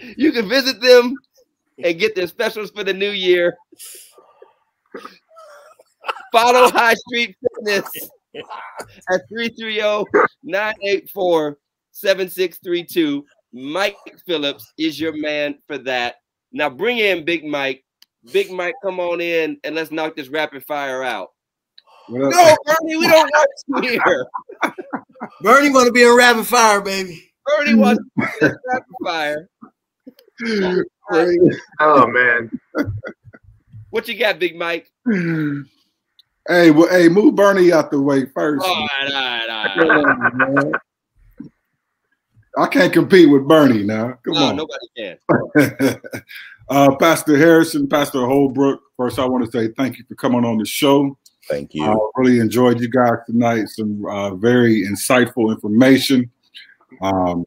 you 0.16 0.32
can 0.32 0.48
visit 0.48 0.80
them 0.80 1.14
and 1.84 2.00
get 2.00 2.16
their 2.16 2.26
specials 2.26 2.72
for 2.72 2.82
the 2.82 2.92
new 2.92 3.10
year 3.10 3.56
Follow 6.32 6.70
High 6.70 6.94
Street 6.94 7.36
Fitness 7.40 7.88
at 9.10 9.20
330-984-7632. 10.44 13.22
Mike 13.52 13.96
Phillips 14.26 14.72
is 14.78 14.98
your 14.98 15.16
man 15.16 15.56
for 15.66 15.78
that. 15.78 16.16
Now 16.52 16.68
bring 16.68 16.98
in 16.98 17.24
Big 17.24 17.44
Mike. 17.44 17.84
Big 18.32 18.50
Mike, 18.50 18.74
come 18.82 18.98
on 19.00 19.20
in 19.20 19.58
and 19.64 19.74
let's 19.74 19.92
knock 19.92 20.16
this 20.16 20.28
rapid 20.28 20.64
fire 20.64 21.02
out. 21.02 21.28
No, 22.08 22.30
Bernie, 22.30 22.96
we 22.96 23.06
don't 23.06 23.30
want 23.32 23.50
you 23.84 24.00
here. 24.04 24.26
Bernie 25.40 25.70
want 25.70 25.86
to 25.86 25.92
be 25.92 26.02
in 26.02 26.16
rapid 26.16 26.46
fire, 26.46 26.80
baby. 26.80 27.30
Bernie 27.46 27.74
wants 27.74 28.02
to 28.02 28.10
be 28.16 28.24
in 28.46 28.56
rapid 28.68 28.94
fire. 29.04 29.48
Oh 31.80 32.06
man. 32.06 32.50
What 33.94 34.08
you 34.08 34.18
got, 34.18 34.40
Big 34.40 34.56
Mike? 34.56 34.90
Hey, 36.46 36.70
well, 36.70 36.90
hey, 36.90 37.08
move 37.08 37.36
Bernie 37.36 37.72
out 37.72 37.90
the 37.90 37.98
way 37.98 38.26
first. 38.26 38.66
All 38.66 38.86
right, 39.00 39.10
all 39.10 39.22
right, 39.22 39.48
all 39.48 40.54
right. 40.54 40.72
I 42.58 42.66
can't 42.66 42.92
compete 42.92 43.30
with 43.30 43.48
Bernie 43.48 43.82
now. 43.82 44.18
Come 44.22 44.34
no, 44.34 44.44
on. 44.48 44.56
Nobody 44.56 44.86
can. 44.94 46.00
uh, 46.68 46.96
Pastor 46.96 47.38
Harrison, 47.38 47.88
Pastor 47.88 48.26
Holbrook, 48.26 48.82
first 48.98 49.18
I 49.18 49.24
want 49.24 49.50
to 49.50 49.50
say 49.50 49.72
thank 49.74 49.96
you 49.96 50.04
for 50.06 50.16
coming 50.16 50.44
on 50.44 50.58
the 50.58 50.66
show. 50.66 51.16
Thank 51.48 51.72
you. 51.72 51.84
I 51.84 51.94
uh, 51.94 51.98
really 52.16 52.40
enjoyed 52.40 52.78
you 52.78 52.90
guys 52.90 53.20
tonight. 53.26 53.68
Some 53.68 54.04
uh, 54.04 54.34
very 54.34 54.86
insightful 54.86 55.50
information. 55.50 56.30
Um, 57.00 57.46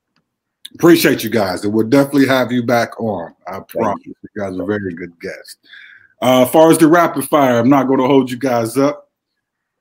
appreciate 0.74 1.24
you 1.24 1.30
guys. 1.30 1.64
And 1.64 1.72
we'll 1.72 1.86
definitely 1.86 2.26
have 2.26 2.52
you 2.52 2.64
back 2.64 2.99
on. 2.99 3.36
I 3.45 3.60
promise. 3.60 4.03
You. 4.07 4.15
you 4.24 4.41
guys 4.41 4.60
are 4.60 4.65
very 4.65 4.95
good 4.95 5.22
guests. 5.22 5.57
Uh, 6.22 6.44
as 6.44 6.52
far 6.52 6.72
as 6.72 6.77
the 6.77 6.88
rapid 6.88 7.26
fire, 7.26 7.60
I'm 7.60 7.69
not 7.69 7.88
going 7.88 7.99
to 7.99 8.07
hold 8.07 8.31
you 8.31 8.38
guys 8.38 8.77
up. 8.77 9.10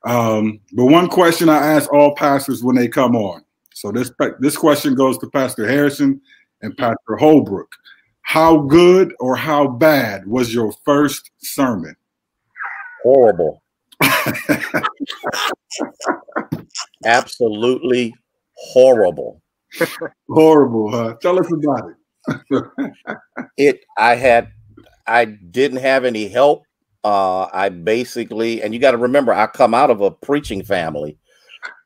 Um, 0.04 0.60
but 0.72 0.86
one 0.86 1.08
question 1.08 1.48
I 1.48 1.56
ask 1.56 1.92
all 1.92 2.14
pastors 2.14 2.62
when 2.62 2.76
they 2.76 2.88
come 2.88 3.16
on. 3.16 3.42
So 3.74 3.90
this 3.92 4.10
this 4.38 4.56
question 4.56 4.94
goes 4.94 5.18
to 5.18 5.28
Pastor 5.28 5.66
Harrison 5.66 6.20
and 6.62 6.76
Pastor 6.76 7.16
Holbrook. 7.18 7.70
How 8.22 8.58
good 8.58 9.14
or 9.20 9.36
how 9.36 9.68
bad 9.68 10.26
was 10.26 10.54
your 10.54 10.72
first 10.84 11.30
sermon? 11.38 11.94
Horrible. 13.02 13.62
Absolutely 17.04 18.14
horrible. 18.54 19.42
horrible, 20.28 20.90
huh? 20.90 21.14
Tell 21.20 21.38
us 21.38 21.52
about 21.52 21.90
it. 21.90 21.96
it 23.56 23.84
I 23.96 24.16
had 24.16 24.50
I 25.06 25.24
didn't 25.24 25.78
have 25.78 26.04
any 26.04 26.28
help. 26.28 26.64
Uh, 27.04 27.48
I 27.52 27.68
basically, 27.68 28.62
and 28.62 28.74
you 28.74 28.80
got 28.80 28.90
to 28.92 28.96
remember, 28.96 29.32
I 29.32 29.46
come 29.46 29.74
out 29.74 29.90
of 29.90 30.00
a 30.00 30.10
preaching 30.10 30.64
family, 30.64 31.18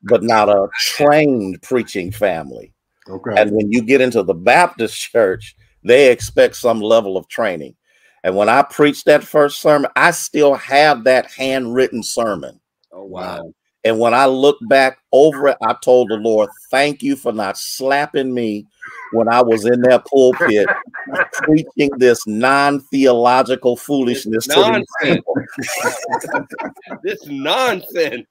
but 0.03 0.23
not 0.23 0.49
a 0.49 0.67
trained 0.79 1.61
preaching 1.61 2.11
family. 2.11 2.73
Okay. 3.07 3.39
And 3.39 3.51
when 3.51 3.71
you 3.71 3.83
get 3.83 4.01
into 4.01 4.23
the 4.23 4.33
Baptist 4.33 4.99
church, 5.11 5.55
they 5.83 6.11
expect 6.11 6.55
some 6.55 6.81
level 6.81 7.17
of 7.17 7.27
training. 7.27 7.75
And 8.23 8.35
when 8.35 8.49
I 8.49 8.61
preached 8.61 9.05
that 9.05 9.23
first 9.23 9.61
sermon, 9.61 9.89
I 9.95 10.11
still 10.11 10.53
have 10.55 11.03
that 11.05 11.31
handwritten 11.31 12.03
sermon. 12.03 12.59
Oh 12.91 13.05
wow! 13.05 13.53
And 13.83 13.99
when 13.99 14.13
I 14.13 14.25
look 14.27 14.57
back 14.69 14.99
over 15.11 15.47
it, 15.49 15.57
I 15.61 15.75
told 15.83 16.09
the 16.09 16.15
Lord, 16.15 16.49
thank 16.69 17.01
you 17.01 17.15
for 17.15 17.31
not 17.31 17.57
slapping 17.57 18.33
me 18.33 18.67
when 19.11 19.27
I 19.27 19.41
was 19.41 19.65
in 19.65 19.81
that 19.81 20.05
pulpit 20.05 20.69
preaching 21.33 21.89
this 21.97 22.25
non-theological 22.27 23.75
foolishness 23.77 24.45
This 24.47 24.55
to 24.55 24.63
these 24.63 24.85
nonsense. 25.01 25.21
people. 25.25 25.43
this 27.03 27.25
nonsense. 27.27 28.27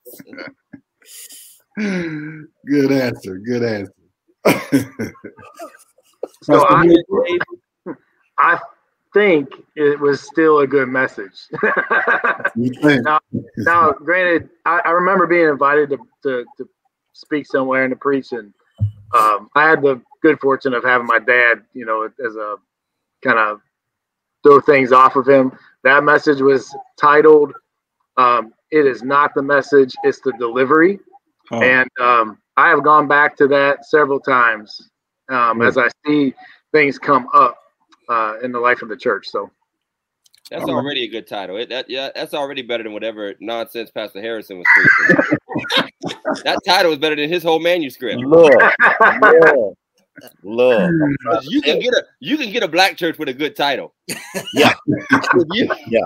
Good 1.76 2.92
answer. 2.92 3.38
Good 3.38 3.62
answer. 3.64 5.14
So 6.42 6.64
I- 6.66 7.38
I 8.38 8.58
think 9.12 9.48
it 9.76 9.98
was 9.98 10.20
still 10.20 10.60
a 10.60 10.66
good 10.66 10.88
message. 10.88 11.48
now, 12.54 13.20
now, 13.56 13.92
granted, 13.92 14.48
I, 14.64 14.80
I 14.84 14.90
remember 14.90 15.26
being 15.26 15.48
invited 15.48 15.90
to, 15.90 15.98
to, 16.22 16.44
to 16.58 16.68
speak 17.12 17.46
somewhere 17.46 17.84
and 17.84 17.92
to 17.92 17.96
preach, 17.96 18.32
and 18.32 18.52
um, 19.14 19.48
I 19.54 19.68
had 19.68 19.82
the 19.82 20.00
good 20.22 20.38
fortune 20.40 20.74
of 20.74 20.84
having 20.84 21.06
my 21.06 21.18
dad, 21.18 21.62
you 21.74 21.84
know, 21.84 22.04
as 22.24 22.36
a 22.36 22.56
kind 23.22 23.38
of 23.38 23.60
throw 24.42 24.60
things 24.60 24.92
off 24.92 25.16
of 25.16 25.28
him. 25.28 25.52
That 25.84 26.04
message 26.04 26.40
was 26.40 26.74
titled 27.00 27.52
um, 28.16 28.52
"It 28.70 28.86
is 28.86 29.02
not 29.02 29.34
the 29.34 29.42
message; 29.42 29.94
it's 30.04 30.20
the 30.20 30.32
delivery." 30.38 31.00
Oh, 31.50 31.60
and 31.60 31.88
um, 32.00 32.38
I 32.56 32.68
have 32.68 32.84
gone 32.84 33.08
back 33.08 33.36
to 33.38 33.48
that 33.48 33.84
several 33.86 34.20
times 34.20 34.90
um, 35.30 35.62
as 35.62 35.78
I 35.78 35.88
see 36.06 36.34
things 36.72 36.98
come 36.98 37.28
up 37.34 37.59
uh, 38.10 38.34
in 38.42 38.52
the 38.52 38.60
life 38.60 38.82
of 38.82 38.88
the 38.90 38.96
church. 38.96 39.28
So 39.28 39.50
That's 40.50 40.62
All 40.62 40.74
right. 40.74 40.82
already 40.82 41.04
a 41.04 41.08
good 41.08 41.26
title. 41.28 41.56
It, 41.56 41.68
that 41.70 41.88
yeah, 41.88 42.10
that's 42.14 42.34
already 42.34 42.62
better 42.62 42.82
than 42.82 42.92
whatever 42.92 43.34
nonsense 43.40 43.90
Pastor 43.90 44.20
Harrison 44.20 44.58
was 44.58 44.66
preaching. 44.74 45.16
that 46.44 46.58
title 46.66 46.92
is 46.92 46.98
better 46.98 47.16
than 47.16 47.28
his 47.30 47.42
whole 47.42 47.60
manuscript. 47.60 48.20
Look, 48.22 48.52
look, 49.22 49.72
look. 50.42 50.90
'Cause 51.30 51.46
You 51.50 51.62
can 51.62 51.78
get 51.80 51.94
a 51.94 52.02
you 52.20 52.36
can 52.36 52.50
get 52.52 52.62
a 52.62 52.68
black 52.68 52.96
church 52.96 53.18
with 53.18 53.28
a 53.28 53.34
good 53.34 53.56
title. 53.56 53.94
Yeah. 54.54 54.74
You, 55.52 55.68
Yeah. 55.88 56.00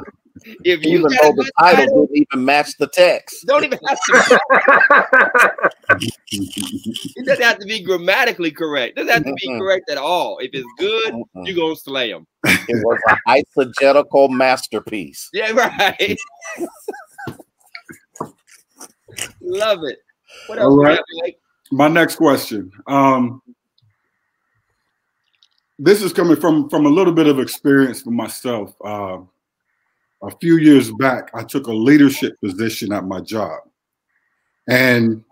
If 0.64 0.84
you 0.84 0.98
Even 0.98 1.02
though 1.02 1.32
the 1.32 1.50
title 1.60 1.84
title, 1.86 2.06
didn't 2.06 2.26
even 2.32 2.44
match 2.44 2.76
the 2.78 2.88
text. 2.88 3.46
don't 3.46 3.64
even 3.64 3.78
have 3.86 3.98
to. 4.08 5.70
It 7.16 7.26
doesn't 7.26 7.44
have 7.44 7.58
to 7.60 7.66
be 7.66 7.80
grammatically 7.82 8.50
correct. 8.50 8.98
It 8.98 9.04
doesn't 9.06 9.12
have 9.14 9.24
to 9.24 9.34
be 9.40 9.58
correct 9.58 9.88
at 9.90 9.98
all. 9.98 10.38
If 10.38 10.50
it's 10.52 10.66
good, 10.78 11.12
Mm-mm. 11.14 11.46
you 11.46 11.54
gonna 11.54 11.76
slay 11.76 12.10
them. 12.10 12.26
It 12.44 12.84
was 12.84 13.00
an 13.08 13.18
eisegetical 13.28 14.30
masterpiece. 14.30 15.30
Yeah, 15.32 15.50
right. 15.52 16.16
Love 19.40 19.80
it. 19.84 19.98
What 20.48 20.58
else? 20.58 20.70
All 20.70 20.78
we 20.78 20.84
right. 20.84 20.96
got, 20.96 21.04
Mike? 21.22 21.38
My 21.70 21.88
next 21.88 22.16
question. 22.16 22.72
Um, 22.86 23.40
this 25.78 26.02
is 26.02 26.12
coming 26.12 26.36
from 26.36 26.68
from 26.68 26.86
a 26.86 26.90
little 26.90 27.12
bit 27.12 27.26
of 27.26 27.38
experience 27.38 28.02
for 28.02 28.10
myself. 28.10 28.74
Uh, 28.84 29.18
a 30.26 30.36
few 30.38 30.56
years 30.56 30.90
back, 30.92 31.30
I 31.34 31.42
took 31.42 31.66
a 31.66 31.72
leadership 31.72 32.38
position 32.40 32.92
at 32.92 33.04
my 33.04 33.20
job, 33.20 33.60
and 34.68 35.24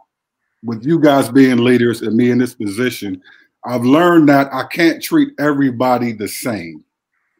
with 0.64 0.84
you 0.84 1.00
guys 1.00 1.28
being 1.28 1.58
leaders 1.58 2.02
and 2.02 2.16
me 2.16 2.30
in 2.30 2.38
this 2.38 2.54
position, 2.54 3.20
I've 3.64 3.84
learned 3.84 4.28
that 4.28 4.52
I 4.52 4.64
can't 4.64 5.02
treat 5.02 5.30
everybody 5.38 6.12
the 6.12 6.28
same. 6.28 6.84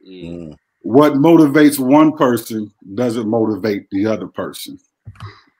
Mm. 0.09 0.57
What 0.83 1.15
motivates 1.15 1.79
one 1.79 2.17
person 2.17 2.73
doesn't 2.95 3.29
motivate 3.29 3.89
the 3.91 4.07
other 4.07 4.27
person. 4.27 4.79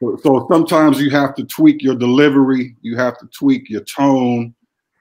So, 0.01 0.19
so 0.23 0.47
sometimes 0.51 1.01
you 1.01 1.11
have 1.11 1.35
to 1.37 1.45
tweak 1.45 1.83
your 1.83 1.95
delivery, 1.95 2.77
you 2.83 2.97
have 2.97 3.19
to 3.19 3.27
tweak 3.27 3.71
your 3.71 3.83
tone 3.83 4.55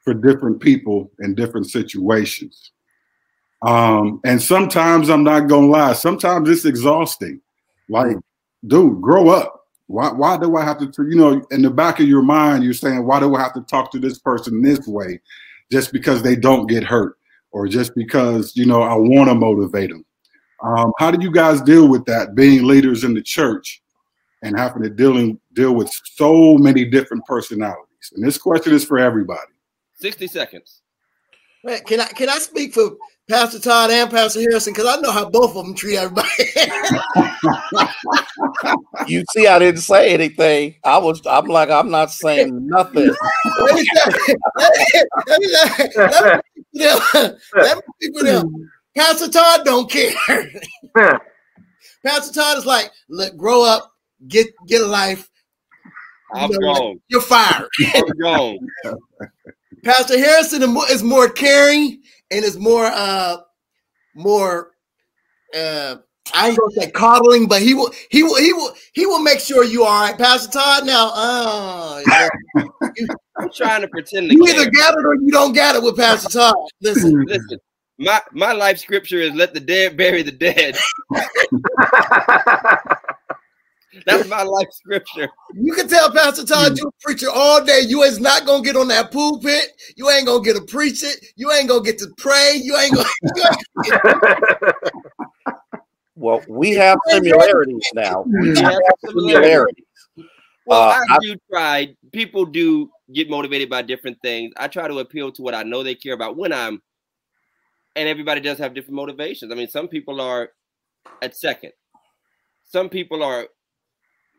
for 0.04 0.14
different 0.14 0.60
people 0.60 1.12
in 1.20 1.34
different 1.34 1.68
situations. 1.68 2.72
Um, 3.62 4.20
and 4.24 4.42
sometimes 4.42 5.10
I'm 5.10 5.24
not 5.24 5.48
gonna 5.48 5.68
lie, 5.68 5.94
sometimes 5.94 6.50
it's 6.50 6.66
exhausting. 6.66 7.42
Like, 7.90 8.18
dude, 8.66 9.02
grow 9.02 9.30
up. 9.30 9.68
Why, 9.88 10.12
why 10.12 10.38
do 10.38 10.56
I 10.56 10.64
have 10.64 10.80
to, 10.80 10.92
you 11.04 11.16
know, 11.16 11.46
in 11.52 11.62
the 11.62 11.70
back 11.70 12.00
of 12.00 12.08
your 12.08 12.22
mind, 12.22 12.64
you're 12.64 12.74
saying, 12.74 13.06
why 13.06 13.20
do 13.20 13.36
I 13.36 13.42
have 13.42 13.54
to 13.54 13.62
talk 13.62 13.92
to 13.92 14.00
this 14.00 14.20
person 14.20 14.62
this 14.62 14.88
way 14.88 15.20
just 15.70 15.92
because 15.92 16.24
they 16.24 16.36
don't 16.36 16.68
get 16.68 16.84
hurt 16.84 17.18
or 17.52 17.68
just 17.68 17.94
because, 17.94 18.56
you 18.56 18.66
know, 18.66 18.82
I 18.82 18.96
want 18.96 19.30
to 19.30 19.36
motivate 19.36 19.90
them? 19.90 20.06
Um, 20.64 20.94
how 20.98 21.12
do 21.12 21.22
you 21.22 21.32
guys 21.32 21.62
deal 21.62 21.90
with 21.90 22.06
that 22.06 22.36
being 22.36 22.64
leaders 22.64 23.04
in 23.04 23.14
the 23.14 23.22
church 23.22 23.82
and 24.44 24.58
having 24.58 24.84
to 24.84 24.90
dealing 24.90 25.40
deal 25.54 25.74
with 25.74 25.92
so 26.16 26.58
many 26.58 26.86
different 26.86 27.26
personalities? 27.26 28.14
And 28.14 28.26
this 28.26 28.38
question 28.38 28.74
is 28.74 28.86
for 28.86 28.98
everybody. 28.98 29.52
60 29.96 30.28
seconds. 30.28 30.82
Man, 31.64 31.82
can 31.82 32.00
I 32.00 32.06
can 32.06 32.30
I 32.30 32.40
speak 32.40 32.74
for 32.74 32.92
Pastor 33.32 33.60
Todd 33.60 33.92
and 33.92 34.12
Pastor 34.12 34.42
Harrison? 34.42 34.74
Because 34.74 34.88
I 34.98 35.00
know 35.00 35.10
how 35.12 35.30
both 35.30 35.56
of 35.56 35.66
them 35.66 35.74
treat 35.74 35.96
everybody. 35.98 36.28
You 39.08 39.24
see, 39.32 39.48
I 39.48 39.58
didn't 39.58 39.82
say 39.82 40.14
anything. 40.14 40.76
I 40.84 40.98
was, 41.00 41.22
I'm 41.26 41.46
like, 41.48 41.70
I'm 41.70 41.90
not 41.90 42.12
saying 42.12 42.68
nothing. 42.68 43.08
let 43.60 43.76
me 43.76 43.84
say- 43.84 44.12
let 45.28 45.40
me 45.40 45.48
let 45.48 45.80
me 45.80 46.34
speak 46.52 46.66
for 46.76 47.14
them. 47.14 47.38
Let 47.56 47.78
me 47.78 47.82
speak 48.00 48.18
for 48.18 48.24
them. 48.26 48.72
Pastor 48.96 49.28
Todd 49.30 49.66
don't 49.66 49.90
care. 49.90 50.14
Pastor 52.06 52.34
Todd 52.34 52.58
is 52.60 52.66
like, 52.66 52.92
look, 53.10 53.36
grow 53.38 53.64
up, 53.64 53.92
get 54.28 54.48
get 54.68 54.82
a 54.82 54.86
life. 54.86 55.30
You 56.36 56.42
I'm 56.42 56.52
know 56.52 56.60
what? 56.68 56.78
gone. 56.80 57.02
You're 57.08 57.22
fired. 57.22 57.68
I'm 57.96 58.18
gone. 58.22 58.60
Pastor 59.84 60.18
Harrison 60.18 60.62
is 60.90 61.02
more 61.04 61.28
caring 61.30 62.02
and 62.32 62.44
is 62.44 62.58
more 62.58 62.86
uh 62.86 63.38
more 64.16 64.72
uh 65.56 65.96
I 66.34 66.50
ain't 66.50 66.58
gonna 66.58 66.72
say 66.74 66.92
coddling, 66.92 67.48
but 67.48 67.62
he 67.62 67.74
will 67.74 67.92
he 68.10 68.24
will 68.24 68.38
he 68.38 68.54
will 68.54 68.74
he 68.94 69.06
will 69.06 69.22
make 69.22 69.40
sure 69.40 69.64
you 69.64 69.84
all 69.84 70.02
right. 70.02 70.18
Pastor 70.18 70.52
Todd, 70.60 70.86
now 70.86 71.12
uh 71.14 72.02
I'm 73.38 73.50
trying 73.54 73.82
to 73.82 73.88
pretend 73.88 74.30
to 74.30 74.36
you 74.36 74.46
care. 74.46 74.62
either 74.62 74.72
got 74.72 74.94
it 74.94 75.06
or 75.06 75.16
you 75.16 75.32
don't 75.32 75.54
got 75.54 75.76
it 75.76 75.84
with 75.84 75.98
Pastor 75.98 76.30
Todd. 76.30 76.56
Listen, 76.82 77.26
Listen, 77.28 77.58
my 77.98 78.22
my 78.32 78.54
life 78.54 78.78
scripture 78.78 79.20
is 79.20 79.34
let 79.34 79.54
the 79.54 79.60
dead 79.60 79.98
bury 79.98 80.22
the 80.22 80.32
dead. 80.32 80.78
That's 84.06 84.28
my 84.30 84.44
life 84.44 84.68
scripture. 84.72 85.28
you 85.54 85.74
can 85.74 85.88
tell 85.88 86.12
Pastor 86.12 86.46
Todd 86.46 86.78
you're 86.78 86.88
a 86.88 86.92
preacher 87.04 87.28
all 87.34 87.64
day. 87.64 87.82
You 87.86 88.04
is 88.04 88.20
not 88.20 88.46
gonna 88.46 88.64
get 88.64 88.76
on 88.78 88.88
that 88.90 89.12
pulpit. 89.12 89.68
You 89.98 90.10
ain't 90.10 90.26
gonna 90.26 90.44
get 90.44 90.56
to 90.56 90.62
preach 90.64 91.04
it. 91.04 91.26
You 91.36 91.52
ain't 91.52 91.68
gonna 91.68 91.84
get 91.84 91.98
to 92.00 92.08
pray. 92.18 92.54
You 92.62 92.78
ain't 92.78 92.96
gonna. 92.96 93.10
You 93.34 93.44
ain't, 93.94 94.74
Well, 96.16 96.44
we 96.48 96.72
have 96.72 97.00
similarities 97.08 97.90
now. 97.94 98.22
We 98.28 98.52
We 98.52 98.60
have 98.60 98.74
have 98.74 98.82
similarities. 99.08 99.86
Well, 100.66 100.82
Uh, 100.82 100.94
I 101.10 101.16
I- 101.16 101.18
do 101.22 101.36
try. 101.50 101.96
People 102.12 102.46
do 102.46 102.90
get 103.14 103.30
motivated 103.30 103.70
by 103.70 103.82
different 103.82 104.18
things. 104.22 104.54
I 104.58 104.68
try 104.68 104.88
to 104.88 105.00
appeal 105.00 105.32
to 105.32 105.42
what 105.42 105.56
I 105.56 105.64
know 105.64 105.82
they 105.84 105.96
care 105.96 106.14
about 106.14 106.38
when 106.38 106.54
I'm, 106.54 106.82
and 107.96 108.08
everybody 108.08 108.40
does 108.42 108.60
have 108.60 108.74
different 108.74 108.96
motivations. 108.96 109.52
I 109.52 109.56
mean, 109.56 109.68
some 109.70 109.88
people 109.88 110.22
are 110.22 110.50
at 111.22 111.36
second. 111.36 111.72
Some 112.66 112.88
people 112.90 113.24
are 113.24 113.48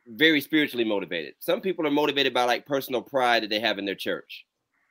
very 0.06 0.40
spiritually 0.40 0.84
motivated. 0.84 1.34
Some 1.38 1.60
people 1.60 1.86
are 1.86 1.90
motivated 1.90 2.34
by 2.34 2.44
like 2.44 2.66
personal 2.66 3.02
pride 3.02 3.42
that 3.42 3.50
they 3.50 3.60
have 3.60 3.78
in 3.78 3.84
their 3.84 3.94
church. 3.94 4.46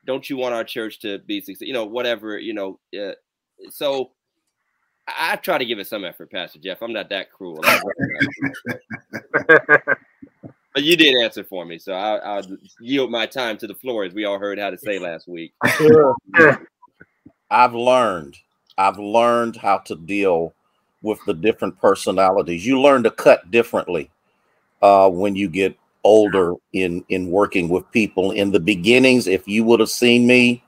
Don't 0.06 0.30
you 0.30 0.38
want 0.38 0.56
our 0.56 0.64
church 0.64 1.00
to 1.02 1.20
be 1.20 1.42
successful? 1.42 1.68
You 1.68 1.74
know, 1.74 1.86
whatever. 1.86 2.40
You 2.40 2.54
know, 2.54 2.80
uh, 3.00 3.14
so 3.70 4.12
I, 5.08 5.34
I 5.34 5.36
try 5.36 5.58
to 5.58 5.66
give 5.66 5.80
it 5.80 5.88
some 5.88 6.06
effort, 6.06 6.32
Pastor 6.32 6.60
Jeff. 6.60 6.82
I'm 6.82 6.94
not 6.94 7.10
that 7.10 7.32
cruel. 7.32 7.64
But 10.74 10.84
you 10.84 10.96
did 10.96 11.22
answer 11.22 11.44
for 11.44 11.66
me, 11.66 11.78
so 11.78 11.94
I'll, 11.94 12.22
I'll 12.24 12.58
yield 12.80 13.12
my 13.12 13.26
time 13.26 13.58
to 13.58 13.68
the 13.68 13.76
floor, 13.76 14.06
as 14.06 14.14
we 14.14 14.24
all 14.24 14.40
heard 14.40 14.58
how 14.58 14.70
to 14.70 14.78
say 14.78 15.00
last 15.00 15.28
week. 15.28 15.54
I've 17.50 17.74
learned. 17.74 18.38
I've 18.78 18.98
learned 18.98 19.58
how 19.58 19.80
to 19.80 19.96
deal 19.96 20.54
with 21.02 21.20
the 21.26 21.34
different 21.34 21.78
personalities. 21.80 22.66
You 22.66 22.80
learn 22.80 23.04
to 23.04 23.12
cut 23.12 23.52
differently 23.52 24.10
uh, 24.82 25.10
when 25.10 25.36
you 25.36 25.48
get 25.48 25.78
older 26.04 26.56
in 26.74 27.04
in 27.10 27.30
working 27.30 27.70
with 27.70 27.90
people. 27.92 28.32
In 28.32 28.52
the 28.52 28.60
beginnings, 28.60 29.28
if 29.28 29.48
you 29.48 29.64
would 29.66 29.80
have 29.80 29.90
seen 29.90 30.26
me 30.28 30.64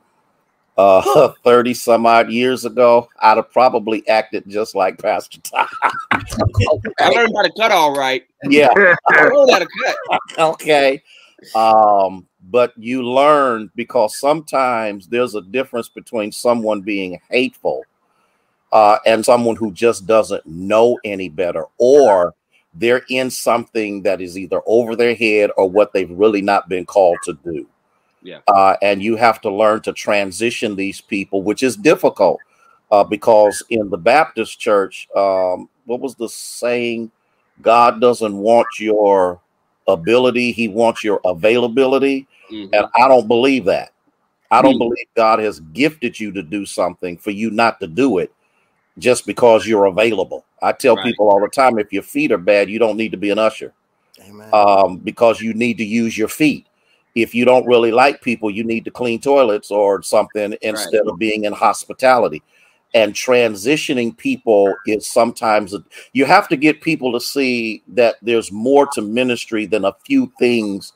uh 0.78 1.32
30 1.44 1.74
some 1.74 2.06
odd 2.06 2.30
years 2.30 2.66
ago, 2.66 3.08
I'd 3.20 3.38
have 3.38 3.52
probably 3.52 4.08
acted 4.08 4.44
just 4.48 4.76
like 4.76 5.02
Pastor 5.02 5.40
Todd. 5.42 5.68
I 6.12 7.10
learned 7.10 7.34
how 7.36 7.44
to 7.44 7.52
cut 7.58 7.72
all 7.72 7.94
right. 7.94 8.24
yeah, 8.44 8.70
I 9.08 9.24
learned 9.26 9.52
how 9.52 9.60
to 9.60 9.68
cut. 9.84 10.20
okay. 10.40 11.02
Um, 11.56 12.28
but 12.50 12.74
you 12.78 13.04
learn 13.04 13.70
because 13.76 14.18
sometimes 14.20 15.08
there's 15.08 15.36
a 15.36 15.42
difference 15.42 15.90
between 15.90 16.32
someone 16.32 16.82
being 16.82 17.20
hateful 17.30 17.84
uh, 18.72 18.98
and 19.06 19.24
someone 19.24 19.56
who 19.56 19.72
just 19.72 20.08
doesn't 20.08 20.46
know 20.46 20.98
any 21.04 21.30
better, 21.30 21.66
or 21.78 22.34
they're 22.76 23.04
in 23.10 23.30
something 23.30 24.02
that 24.04 24.22
is 24.22 24.38
either 24.38 24.62
over 24.66 24.96
their 24.96 25.16
head 25.16 25.52
or 25.58 25.70
what 25.70 25.94
they've 25.94 26.10
really 26.10 26.42
not 26.42 26.70
been 26.70 26.86
called 26.86 27.18
to 27.24 27.34
do. 27.46 27.68
Yeah. 28.24 28.40
Uh, 28.48 28.76
and 28.82 29.02
you 29.04 29.16
have 29.16 29.42
to 29.42 29.52
learn 29.52 29.82
to 29.82 29.94
transition 29.94 30.76
these 30.76 31.02
people, 31.02 31.44
which 31.44 31.62
is 31.62 31.76
difficult 31.76 32.40
uh, 32.92 33.04
because 33.04 33.64
in 33.70 33.90
the 33.90 33.98
Baptist 33.98 34.60
church, 34.60 35.08
um, 35.16 35.70
what 35.86 36.00
was 36.00 36.16
the 36.16 36.30
saying? 36.30 37.12
God 37.62 38.02
doesn't 38.02 38.36
want 38.36 38.68
your 38.80 39.40
ability, 39.88 40.52
He 40.52 40.68
wants 40.68 41.04
your 41.04 41.20
availability. 41.26 42.28
Mhm. 42.52 42.70
And 42.74 42.86
I 42.96 43.08
don't 43.08 43.28
believe 43.28 43.66
that. 43.66 43.92
I 44.50 44.62
don't 44.62 44.74
Hmm. 44.74 44.80
believe 44.80 45.06
God 45.16 45.40
has 45.40 45.60
gifted 45.60 46.20
you 46.20 46.32
to 46.32 46.44
do 46.44 46.66
something 46.66 47.18
for 47.18 47.32
you 47.32 47.52
not 47.52 47.80
to 47.80 47.88
do 47.88 48.20
it 48.20 48.32
just 48.98 49.26
because 49.26 49.66
you're 49.68 49.86
available. 49.86 50.46
I 50.62 50.72
tell 50.72 50.96
Right. 50.96 51.06
people 51.06 51.30
all 51.30 51.42
the 51.42 51.48
time 51.48 51.80
if 51.80 51.92
your 51.92 52.04
feet 52.04 52.32
are 52.32 52.38
bad, 52.38 52.70
you 52.70 52.80
don't 52.80 52.98
need 52.98 53.12
to 53.12 53.18
be 53.18 53.32
an 53.32 53.40
usher 53.40 53.74
Amen. 54.22 54.50
um, 54.54 54.98
because 54.98 55.42
you 55.42 55.54
need 55.54 55.78
to 55.78 55.84
use 55.84 56.18
your 56.18 56.28
feet. 56.28 56.68
If 57.16 57.36
you 57.36 57.46
don't 57.46 57.68
really 57.68 57.92
like 57.92 58.22
people, 58.22 58.50
you 58.50 58.64
need 58.64 58.86
to 58.86 58.92
clean 58.92 59.20
toilets 59.20 59.70
or 59.72 60.02
something 60.02 60.56
instead 60.62 61.08
of 61.08 61.20
being 61.20 61.44
in 61.46 61.54
hospitality. 61.54 62.42
And 62.96 63.14
transitioning 63.14 64.16
people 64.16 64.76
is 64.86 65.08
sometimes 65.08 65.76
you 66.14 66.26
have 66.26 66.48
to 66.50 66.56
get 66.56 66.82
people 66.82 67.12
to 67.14 67.20
see 67.20 67.84
that 67.90 68.16
there's 68.22 68.52
more 68.52 68.86
to 68.88 69.02
ministry 69.02 69.66
than 69.66 69.86
a 69.86 69.96
few 70.06 70.32
things 70.40 70.94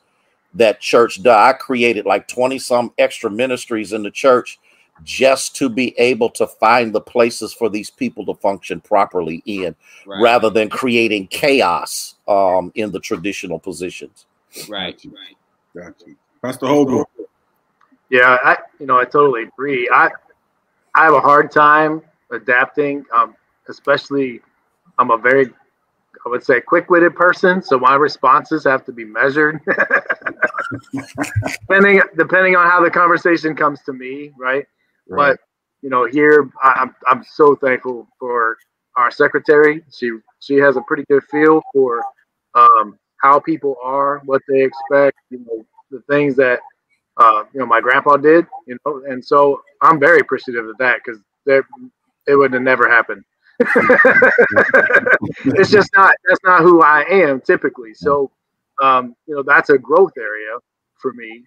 that 0.54 0.80
church 0.80 1.22
does. 1.22 1.36
I 1.36 1.52
created 1.52 2.06
like 2.06 2.28
20 2.28 2.58
some 2.58 2.92
extra 2.98 3.30
ministries 3.30 3.92
in 3.92 4.02
the 4.02 4.10
church 4.10 4.58
just 5.04 5.56
to 5.56 5.68
be 5.68 5.98
able 5.98 6.30
to 6.30 6.46
find 6.46 6.94
the 6.94 7.00
places 7.00 7.52
for 7.52 7.68
these 7.68 7.90
people 7.90 8.24
to 8.26 8.34
function 8.34 8.80
properly 8.80 9.42
in 9.46 9.74
Right. 10.06 10.22
rather 10.22 10.48
than 10.48 10.70
creating 10.70 11.26
chaos 11.26 12.14
um, 12.26 12.72
in 12.74 12.90
the 12.90 13.00
traditional 13.00 13.58
positions. 13.58 14.26
Right. 14.68 14.96
Gotcha. 14.96 15.12
Gotcha. 15.74 16.12
Pastor 16.40 16.66
Holbrook. 16.66 17.10
Yeah, 18.10 18.38
I 18.42 18.56
you 18.80 18.86
know 18.86 18.98
I 18.98 19.04
totally 19.04 19.42
agree. 19.42 19.88
I 19.92 20.08
I 20.94 21.04
have 21.04 21.14
a 21.14 21.20
hard 21.20 21.50
time 21.50 22.00
adapting, 22.30 23.04
um, 23.14 23.36
especially 23.68 24.40
I'm 24.98 25.10
a 25.10 25.18
very 25.18 25.46
I 26.26 26.28
would 26.30 26.42
say 26.44 26.60
quick-witted 26.60 27.14
person, 27.14 27.62
so 27.62 27.78
my 27.78 27.94
responses 27.94 28.64
have 28.64 28.84
to 28.86 28.92
be 28.92 29.04
measured. 29.04 29.60
depending 31.60 32.00
depending 32.16 32.56
on 32.56 32.68
how 32.68 32.82
the 32.82 32.90
conversation 32.90 33.54
comes 33.54 33.82
to 33.82 33.92
me, 33.92 34.32
right? 34.38 34.66
But 35.14 35.38
you 35.82 35.90
know, 35.90 36.06
here 36.06 36.50
I- 36.62 36.74
I'm 36.82 36.94
I'm 37.06 37.24
so 37.24 37.54
thankful 37.56 38.08
for 38.18 38.56
our 38.96 39.10
secretary. 39.10 39.84
She 39.96 40.12
she 40.40 40.56
has 40.56 40.76
a 40.76 40.82
pretty 40.82 41.04
good 41.10 41.24
feel 41.30 41.62
for 41.72 42.02
um, 42.54 42.98
how 43.22 43.40
people 43.40 43.76
are, 43.82 44.20
what 44.24 44.42
they 44.48 44.62
expect, 44.62 45.16
you 45.30 45.38
know, 45.46 45.64
the 45.90 46.02
things 46.12 46.36
that 46.36 46.60
uh, 47.18 47.44
you 47.52 47.60
know 47.60 47.66
my 47.66 47.80
grandpa 47.80 48.16
did, 48.16 48.46
you 48.66 48.76
know, 48.86 49.02
and 49.08 49.24
so 49.24 49.62
I'm 49.82 50.00
very 50.00 50.20
appreciative 50.20 50.66
of 50.68 50.78
that 50.78 51.00
because 51.04 51.20
there 51.46 51.66
it 52.26 52.36
would 52.36 52.52
have 52.52 52.62
never 52.62 52.88
happened. 52.88 53.24
it's 55.56 55.70
just 55.70 55.90
not 55.94 56.12
that's 56.28 56.40
not 56.44 56.62
who 56.62 56.82
I 56.82 57.02
am 57.10 57.40
typically. 57.40 57.94
So 57.94 58.30
um, 58.82 59.14
you 59.26 59.34
know 59.34 59.42
that's 59.42 59.70
a 59.70 59.78
growth 59.78 60.12
area 60.18 60.52
for 61.00 61.12
me, 61.14 61.42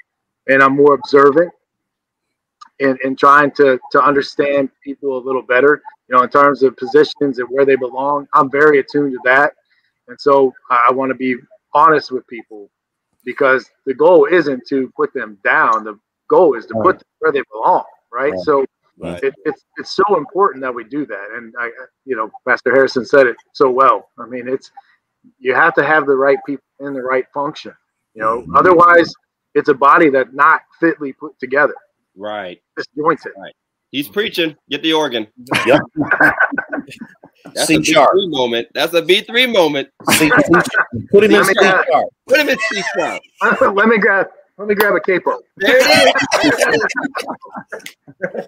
and 0.48 0.62
I'm 0.64 0.76
more 0.76 0.94
observant 0.96 1.52
and, 2.82 3.00
and 3.04 3.18
trying 3.18 3.52
to 3.52 3.80
to 3.92 4.02
understand 4.04 4.70
people 4.84 5.18
a 5.18 5.24
little 5.24 5.42
better. 5.42 5.82
You 6.10 6.18
know, 6.18 6.24
in 6.24 6.30
terms 6.30 6.62
of 6.64 6.76
positions 6.76 7.40
and 7.40 7.48
where 7.50 7.66
they 7.66 7.76
belong, 7.78 8.28
I'm 8.34 8.52
very 8.52 8.80
attuned 8.80 9.14
to 9.14 9.20
that, 9.24 9.54
and 10.08 10.20
so 10.20 10.54
I, 10.70 10.92
want 10.92 11.10
to 11.10 11.16
be 11.16 11.38
honest 11.74 12.12
with 12.12 12.28
people 12.28 12.70
because 13.24 13.70
the 13.86 13.94
goal 13.94 14.26
isn't 14.26 14.64
to 14.68 14.92
put 14.96 15.14
them 15.14 15.38
down. 15.44 15.84
The 15.86 15.98
goal 16.28 16.56
is 16.56 16.66
to 16.68 16.74
Right. 16.74 16.84
put 16.84 17.00
them 17.00 17.08
where 17.20 17.32
they 17.32 17.44
belong. 17.52 17.86
Right. 18.12 18.32
Right. 18.34 18.40
So 18.40 18.66
Right. 18.98 19.24
it, 19.24 19.34
it's 19.46 19.64
it's 19.78 19.96
so 19.96 20.18
important 20.18 20.62
that 20.62 20.76
we 20.76 20.84
do 20.84 21.06
that. 21.06 21.28
And 21.36 21.54
I, 21.58 21.70
you 22.06 22.16
know, 22.16 22.30
Pastor 22.48 22.72
Harrison 22.72 23.06
said 23.06 23.26
it 23.26 23.38
so 23.54 23.70
well. 23.70 24.10
I 24.20 24.26
mean, 24.26 24.48
it's 24.48 24.72
you 25.40 25.56
have 25.56 25.74
to 25.76 25.84
have 25.84 26.06
the 26.06 26.16
right 26.16 26.38
people 26.46 26.64
in 26.82 26.94
the 26.94 27.02
right 27.02 27.26
function. 27.34 27.74
You 28.14 28.22
know, 28.22 28.42
Mhm. 28.42 28.58
otherwise 28.58 29.14
it's 29.56 29.70
a 29.70 29.74
body 29.74 30.10
that 30.10 30.34
not 30.34 30.62
fitly 30.80 31.14
put 31.14 31.40
together, 31.40 31.76
Right. 32.16 32.62
disjointed. 32.78 33.32
He's 33.92 34.08
preaching. 34.08 34.56
Get 34.70 34.82
the 34.84 34.94
organ. 34.94 35.28
Yep. 35.66 35.82
That's 37.54 37.68
C 37.68 37.76
a 37.76 37.80
B 37.80 37.84
sharp. 37.86 38.10
three 38.12 38.28
moment. 38.30 38.68
That's 38.74 38.94
a 38.94 39.02
B 39.02 39.22
three 39.22 39.48
moment. 39.48 39.90
C- 40.12 40.30
C- 40.30 40.62
Put 41.12 41.24
him 41.26 41.32
in 41.32 41.38
I 41.38 41.44
C 41.44 41.54
mean, 41.60 41.72
sharp. 41.92 42.08
Put 42.28 42.40
him 42.40 42.50
in 42.50 42.58
C 42.60 42.82
sharp. 42.98 43.22
let 43.76 43.88
me 43.88 43.98
grab 43.98 44.28
let 44.58 44.68
me 44.68 44.76
grab 44.76 44.94
a 44.96 45.00
capo. 45.02 45.40
There 45.58 45.78
it 45.78 46.14
is. 48.24 48.48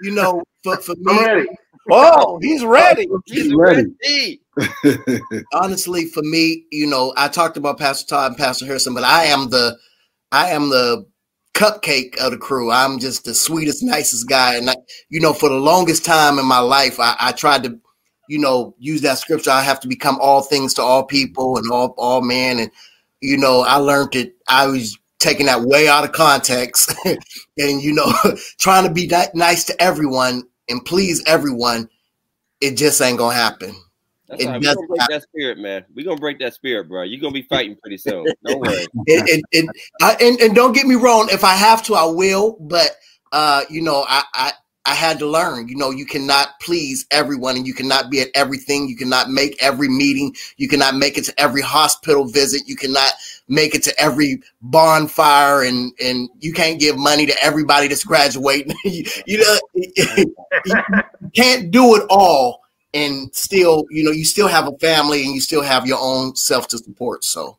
You 0.00 0.12
know, 0.12 0.42
for, 0.62 0.76
for 0.76 0.92
I'm 1.08 1.16
me, 1.16 1.24
ready. 1.26 1.48
Oh, 1.90 2.38
he's 2.40 2.64
ready. 2.64 3.08
He's 3.26 3.52
Ready. 3.52 3.86
ready. 4.04 4.40
honestly, 5.52 6.06
for 6.06 6.22
me, 6.22 6.64
you 6.70 6.86
know, 6.86 7.12
I 7.16 7.26
talked 7.28 7.56
about 7.56 7.78
Pastor 7.78 8.06
Todd 8.08 8.30
and 8.32 8.36
Pastor 8.38 8.64
Harrison, 8.66 8.94
but 8.94 9.02
I 9.02 9.24
am 9.24 9.50
the, 9.50 9.76
I 10.30 10.50
am 10.50 10.68
the 10.68 11.04
cupcake 11.58 12.16
of 12.18 12.30
the 12.30 12.38
crew. 12.38 12.70
I'm 12.70 12.98
just 12.98 13.24
the 13.24 13.34
sweetest, 13.34 13.82
nicest 13.82 14.28
guy, 14.28 14.54
and 14.56 14.70
I, 14.70 14.76
you 15.08 15.20
know, 15.20 15.32
for 15.32 15.48
the 15.48 15.56
longest 15.56 16.04
time 16.04 16.38
in 16.38 16.46
my 16.46 16.60
life, 16.60 17.00
I, 17.00 17.16
I 17.18 17.32
tried 17.32 17.64
to, 17.64 17.78
you 18.28 18.38
know, 18.38 18.74
use 18.78 19.00
that 19.02 19.18
scripture. 19.18 19.50
I 19.50 19.62
have 19.62 19.80
to 19.80 19.88
become 19.88 20.18
all 20.20 20.42
things 20.42 20.72
to 20.74 20.82
all 20.82 21.04
people 21.04 21.58
and 21.58 21.70
all 21.70 21.94
all 21.98 22.22
men, 22.22 22.60
and 22.60 22.70
you 23.20 23.36
know, 23.36 23.62
I 23.62 23.76
learned 23.76 24.14
it. 24.14 24.36
I 24.48 24.68
was 24.68 24.96
taking 25.18 25.46
that 25.46 25.62
way 25.62 25.88
out 25.88 26.04
of 26.04 26.12
context, 26.12 26.94
and 27.04 27.82
you 27.82 27.92
know, 27.92 28.12
trying 28.58 28.86
to 28.86 28.92
be 28.92 29.10
nice 29.34 29.64
to 29.64 29.82
everyone 29.82 30.44
and 30.68 30.84
please 30.84 31.22
everyone. 31.26 31.88
It 32.60 32.76
just 32.76 33.00
ain't 33.00 33.18
gonna 33.18 33.34
happen. 33.34 33.74
That's 34.28 34.42
It 34.42 34.46
right. 34.46 34.60
We're 34.60 34.60
does 34.60 34.74
gonna 34.76 34.88
break 34.88 35.08
that 35.08 35.22
spirit, 35.22 35.58
man. 35.58 35.84
We're 35.94 36.04
gonna 36.04 36.20
break 36.20 36.38
that 36.40 36.54
spirit, 36.54 36.88
bro. 36.88 37.02
You're 37.02 37.20
gonna 37.20 37.32
be 37.32 37.42
fighting 37.50 37.76
pretty 37.76 37.98
soon. 37.98 38.26
Don't 38.44 38.60
worry. 38.60 38.86
and, 39.08 39.28
and, 39.28 39.42
and, 39.52 39.70
I, 40.00 40.16
and 40.20 40.40
and 40.40 40.54
don't 40.54 40.72
get 40.72 40.86
me 40.86 40.96
wrong. 40.96 41.28
If 41.30 41.44
I 41.44 41.54
have 41.54 41.82
to, 41.84 41.94
I 41.94 42.04
will. 42.04 42.56
But 42.60 42.90
uh, 43.32 43.62
you 43.70 43.82
know, 43.82 44.04
I, 44.06 44.22
I 44.34 44.52
I 44.88 44.94
had 44.94 45.18
to 45.18 45.26
learn. 45.26 45.68
You 45.68 45.76
know, 45.76 45.90
you 45.90 46.06
cannot 46.06 46.60
please 46.60 47.06
everyone, 47.10 47.56
and 47.56 47.66
you 47.66 47.74
cannot 47.74 48.10
be 48.10 48.20
at 48.20 48.28
everything. 48.34 48.88
You 48.88 48.96
cannot 48.96 49.30
make 49.30 49.62
every 49.62 49.88
meeting. 49.88 50.34
You 50.56 50.68
cannot 50.68 50.94
make 50.96 51.18
it 51.18 51.24
to 51.24 51.40
every 51.40 51.60
hospital 51.62 52.24
visit. 52.24 52.62
You 52.66 52.76
cannot 52.76 53.12
make 53.48 53.74
it 53.74 53.82
to 53.84 54.00
every 54.00 54.42
bonfire, 54.62 55.62
and 55.62 55.92
and 56.02 56.28
you 56.40 56.52
can't 56.52 56.80
give 56.80 56.96
money 56.96 57.26
to 57.26 57.42
everybody 57.42 57.88
that's 57.88 58.04
graduating. 58.04 58.74
you, 58.84 59.04
you 59.26 59.38
know, 59.38 59.58
you 60.64 60.74
can't 61.34 61.70
do 61.70 61.96
it 61.96 62.04
all. 62.10 62.62
And 62.94 63.34
still, 63.34 63.84
you 63.90 64.02
know, 64.02 64.10
you 64.10 64.24
still 64.24 64.48
have 64.48 64.66
a 64.66 64.76
family 64.78 65.24
and 65.24 65.34
you 65.34 65.40
still 65.40 65.62
have 65.62 65.86
your 65.86 65.98
own 66.00 66.34
self 66.36 66.68
to 66.68 66.78
support. 66.78 67.24
So, 67.24 67.58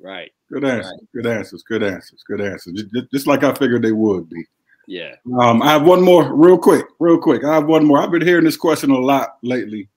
Right. 0.00 0.30
Good 0.50 0.64
answers. 0.64 1.00
Good 1.14 1.26
answers. 1.26 1.62
Good 1.64 1.82
answers. 1.82 2.22
Good 2.26 2.40
answers. 2.40 2.72
Just, 2.74 2.92
just- 2.94 3.10
just 3.12 3.26
like 3.26 3.42
I 3.44 3.52
figured 3.54 3.82
they 3.82 3.92
would 3.92 4.28
be. 4.30 4.44
Yeah. 4.86 5.16
Um, 5.38 5.60
I 5.60 5.72
have 5.72 5.82
one 5.82 6.00
more, 6.00 6.32
real 6.34 6.56
quick, 6.56 6.86
real 6.98 7.18
quick. 7.18 7.44
I 7.44 7.54
have 7.54 7.66
one 7.66 7.84
more. 7.84 7.98
I've 8.00 8.10
been 8.10 8.22
hearing 8.26 8.44
this 8.44 8.56
question 8.56 8.90
a 8.90 8.98
lot 8.98 9.36
lately, 9.42 9.88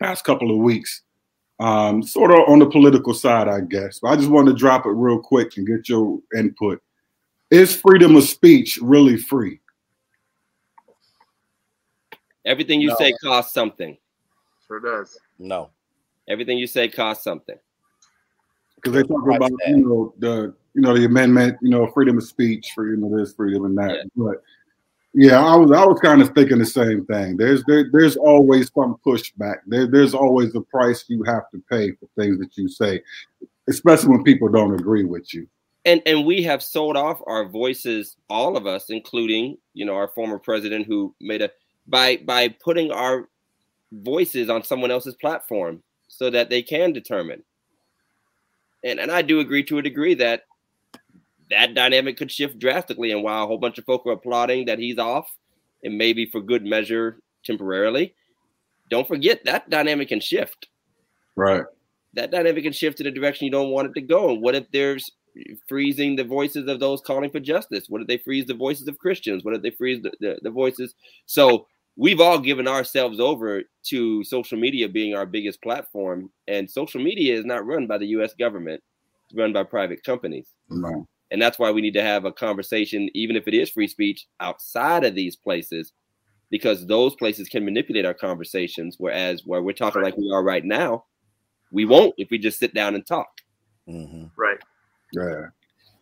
past 0.00 0.24
couple 0.24 0.50
of 0.50 0.56
weeks. 0.58 1.02
Um, 1.60 2.02
sort 2.02 2.30
of 2.30 2.48
on 2.48 2.60
the 2.60 2.66
political 2.70 3.12
side, 3.12 3.48
I 3.48 3.60
guess. 3.60 3.98
But 4.00 4.08
I 4.10 4.16
just 4.16 4.30
wanted 4.30 4.52
to 4.52 4.56
drop 4.56 4.86
it 4.86 4.90
real 4.90 5.18
quick 5.18 5.56
and 5.58 5.66
get 5.66 5.88
your 5.88 6.18
input. 6.34 6.80
Is 7.50 7.74
freedom 7.76 8.16
of 8.16 8.22
speech 8.24 8.78
really 8.80 9.16
free? 9.18 9.60
Everything 12.48 12.80
you 12.80 12.88
No. 12.88 12.96
say 12.96 13.12
costs 13.22 13.52
something. 13.54 13.96
Sure 14.66 14.80
does. 14.80 15.18
No. 15.38 15.70
Everything 16.28 16.58
you 16.58 16.66
say 16.66 16.88
costs 16.88 17.22
something. 17.24 17.56
Because 18.76 18.92
they 18.94 19.02
talk 19.02 19.22
about 19.28 19.50
you 19.68 19.76
know 19.76 20.14
the 20.18 20.54
you 20.74 20.80
know 20.80 20.96
the 20.96 21.04
amendment, 21.04 21.58
you 21.62 21.70
know 21.70 21.86
freedom 21.88 22.16
of 22.18 22.24
speech, 22.24 22.72
freedom 22.74 23.04
of 23.04 23.12
this, 23.12 23.34
freedom 23.34 23.64
and 23.64 23.76
that. 23.78 23.90
Yeah. 23.96 24.02
But 24.16 24.42
yeah, 25.14 25.40
I 25.40 25.56
was 25.56 25.70
I 25.72 25.84
was 25.84 25.98
kind 26.00 26.22
of 26.22 26.30
thinking 26.34 26.58
the 26.58 26.66
same 26.66 27.04
thing. 27.06 27.36
There's 27.36 27.62
there, 27.66 27.88
there's 27.92 28.16
always 28.16 28.70
some 28.74 28.96
pushback. 29.04 29.56
There, 29.66 29.86
there's 29.86 30.14
always 30.14 30.54
a 30.54 30.60
price 30.60 31.04
you 31.08 31.22
have 31.24 31.50
to 31.50 31.62
pay 31.70 31.92
for 31.92 32.08
things 32.16 32.38
that 32.38 32.56
you 32.56 32.68
say, 32.68 33.02
especially 33.68 34.10
when 34.10 34.22
people 34.24 34.48
don't 34.48 34.74
agree 34.78 35.04
with 35.04 35.32
you. 35.34 35.48
and 35.84 36.00
and 36.06 36.24
we 36.26 36.42
have 36.42 36.62
sold 36.62 36.96
off 36.96 37.20
our 37.26 37.48
voices 37.48 38.16
all 38.28 38.56
of 38.56 38.66
us 38.66 38.90
including 38.90 39.56
you 39.74 39.84
know 39.86 39.94
our 39.94 40.08
former 40.08 40.38
president 40.38 40.86
who 40.86 41.14
made 41.20 41.40
a 41.42 41.50
by 41.88 42.18
by 42.18 42.48
putting 42.48 42.90
our 42.92 43.28
voices 43.92 44.48
on 44.50 44.62
someone 44.62 44.90
else's 44.90 45.14
platform 45.14 45.82
so 46.08 46.30
that 46.30 46.50
they 46.50 46.62
can 46.62 46.92
determine 46.92 47.42
and 48.84 49.00
and 49.00 49.10
i 49.10 49.22
do 49.22 49.40
agree 49.40 49.62
to 49.64 49.78
a 49.78 49.82
degree 49.82 50.14
that 50.14 50.42
that 51.50 51.74
dynamic 51.74 52.16
could 52.16 52.30
shift 52.30 52.58
drastically 52.58 53.10
and 53.12 53.22
while 53.22 53.44
a 53.44 53.46
whole 53.46 53.58
bunch 53.58 53.78
of 53.78 53.84
folk 53.84 54.06
are 54.06 54.12
applauding 54.12 54.66
that 54.66 54.78
he's 54.78 54.98
off 54.98 55.34
and 55.82 55.96
maybe 55.96 56.26
for 56.26 56.40
good 56.40 56.64
measure 56.64 57.18
temporarily 57.44 58.14
don't 58.90 59.08
forget 59.08 59.42
that 59.44 59.68
dynamic 59.70 60.08
can 60.08 60.20
shift 60.20 60.68
Right. 61.38 61.62
that 62.14 62.32
dynamic 62.32 62.64
can 62.64 62.72
shift 62.72 63.00
in 63.00 63.04
the 63.04 63.12
direction 63.12 63.44
you 63.44 63.52
don't 63.52 63.70
want 63.70 63.86
it 63.86 63.94
to 63.94 64.00
go. 64.00 64.30
And 64.30 64.42
what 64.42 64.56
if 64.56 64.68
there's 64.72 65.08
freezing 65.68 66.16
the 66.16 66.24
voices 66.24 66.66
of 66.66 66.80
those 66.80 67.00
calling 67.00 67.30
for 67.30 67.38
justice? 67.38 67.88
What 67.88 68.00
if 68.00 68.08
they 68.08 68.18
freeze 68.18 68.46
the 68.46 68.54
voices 68.54 68.88
of 68.88 68.98
Christians? 68.98 69.44
What 69.44 69.54
if 69.54 69.62
they 69.62 69.70
freeze 69.70 70.02
the, 70.02 70.10
the, 70.18 70.38
the 70.42 70.50
voices? 70.50 70.94
So 71.26 71.68
we've 71.98 72.20
all 72.20 72.38
given 72.38 72.68
ourselves 72.68 73.18
over 73.18 73.64
to 73.82 74.24
social 74.24 74.56
media 74.56 74.88
being 74.88 75.14
our 75.14 75.26
biggest 75.26 75.60
platform. 75.60 76.30
And 76.46 76.70
social 76.70 77.02
media 77.02 77.36
is 77.36 77.44
not 77.44 77.66
run 77.66 77.86
by 77.86 77.98
the 77.98 78.06
US 78.06 78.32
government, 78.32 78.82
it's 79.26 79.36
run 79.36 79.52
by 79.52 79.64
private 79.64 80.02
companies. 80.04 80.54
Right. 80.70 81.02
And 81.30 81.42
that's 81.42 81.58
why 81.58 81.70
we 81.72 81.82
need 81.82 81.94
to 81.94 82.02
have 82.02 82.24
a 82.24 82.32
conversation, 82.32 83.10
even 83.12 83.36
if 83.36 83.46
it 83.46 83.52
is 83.52 83.68
free 83.68 83.88
speech, 83.88 84.26
outside 84.40 85.04
of 85.04 85.14
these 85.14 85.36
places, 85.36 85.92
because 86.50 86.86
those 86.86 87.14
places 87.16 87.48
can 87.48 87.64
manipulate 87.64 88.06
our 88.06 88.14
conversations. 88.14 88.94
Whereas 88.98 89.42
where 89.44 89.62
we're 89.62 89.72
talking 89.72 90.00
like 90.00 90.16
we 90.16 90.30
are 90.32 90.42
right 90.42 90.64
now, 90.64 91.04
we 91.70 91.84
won't 91.84 92.14
if 92.16 92.30
we 92.30 92.38
just 92.38 92.58
sit 92.58 92.72
down 92.72 92.94
and 92.94 93.04
talk. 93.04 93.28
Mm-hmm. 93.88 94.26
Right. 94.40 94.58
Yeah. 95.12 95.46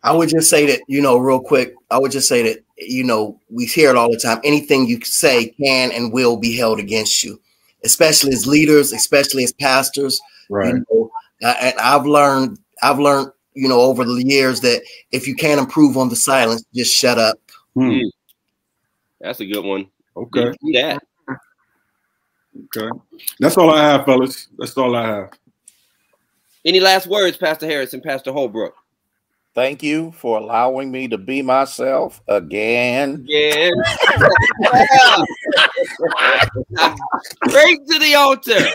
I 0.03 0.11
would 0.13 0.29
just 0.29 0.49
say 0.49 0.65
that, 0.67 0.81
you 0.87 1.01
know, 1.01 1.17
real 1.17 1.39
quick, 1.39 1.73
I 1.91 1.97
would 1.97 2.11
just 2.11 2.27
say 2.27 2.41
that, 2.43 2.63
you 2.77 3.03
know, 3.03 3.39
we 3.49 3.65
hear 3.65 3.89
it 3.89 3.95
all 3.95 4.11
the 4.11 4.19
time. 4.19 4.39
Anything 4.43 4.87
you 4.87 5.01
say 5.01 5.49
can 5.61 5.91
and 5.91 6.13
will 6.13 6.37
be 6.37 6.55
held 6.55 6.79
against 6.79 7.23
you, 7.23 7.39
especially 7.83 8.31
as 8.31 8.47
leaders, 8.47 8.93
especially 8.93 9.43
as 9.43 9.51
pastors. 9.53 10.21
Right. 10.49 10.75
You 10.75 10.85
know, 10.89 11.11
and 11.41 11.77
I've 11.79 12.05
learned, 12.05 12.59
I've 12.83 12.99
learned, 12.99 13.31
you 13.53 13.67
know, 13.67 13.81
over 13.81 14.05
the 14.05 14.23
years 14.23 14.61
that 14.61 14.83
if 15.11 15.27
you 15.27 15.35
can't 15.35 15.59
improve 15.59 15.97
on 15.97 16.09
the 16.09 16.15
silence, 16.15 16.63
just 16.73 16.95
shut 16.95 17.17
up. 17.17 17.37
Hmm. 17.73 17.99
That's 19.19 19.39
a 19.39 19.45
good 19.45 19.65
one. 19.65 19.87
Okay. 20.15 20.53
Yeah. 20.61 20.99
Okay. 22.75 22.89
That's 23.39 23.57
all 23.57 23.71
I 23.71 23.83
have, 23.83 24.05
fellas. 24.05 24.47
That's 24.57 24.77
all 24.77 24.95
I 24.95 25.07
have. 25.07 25.29
Any 26.65 26.79
last 26.79 27.07
words, 27.07 27.37
Pastor 27.37 27.65
Harrison, 27.65 28.01
Pastor 28.01 28.31
Holbrook? 28.31 28.75
Thank 29.57 29.81
you 29.81 30.11
for 30.11 30.37
allowing 30.37 30.91
me 30.91 31.07
to 31.07 31.17
be 31.17 31.41
myself 31.41 32.21
again. 32.27 33.25
Yeah. 33.27 33.71
Straight 37.47 37.79
to 37.87 37.97
the 37.97 38.13
altar. 38.15 38.67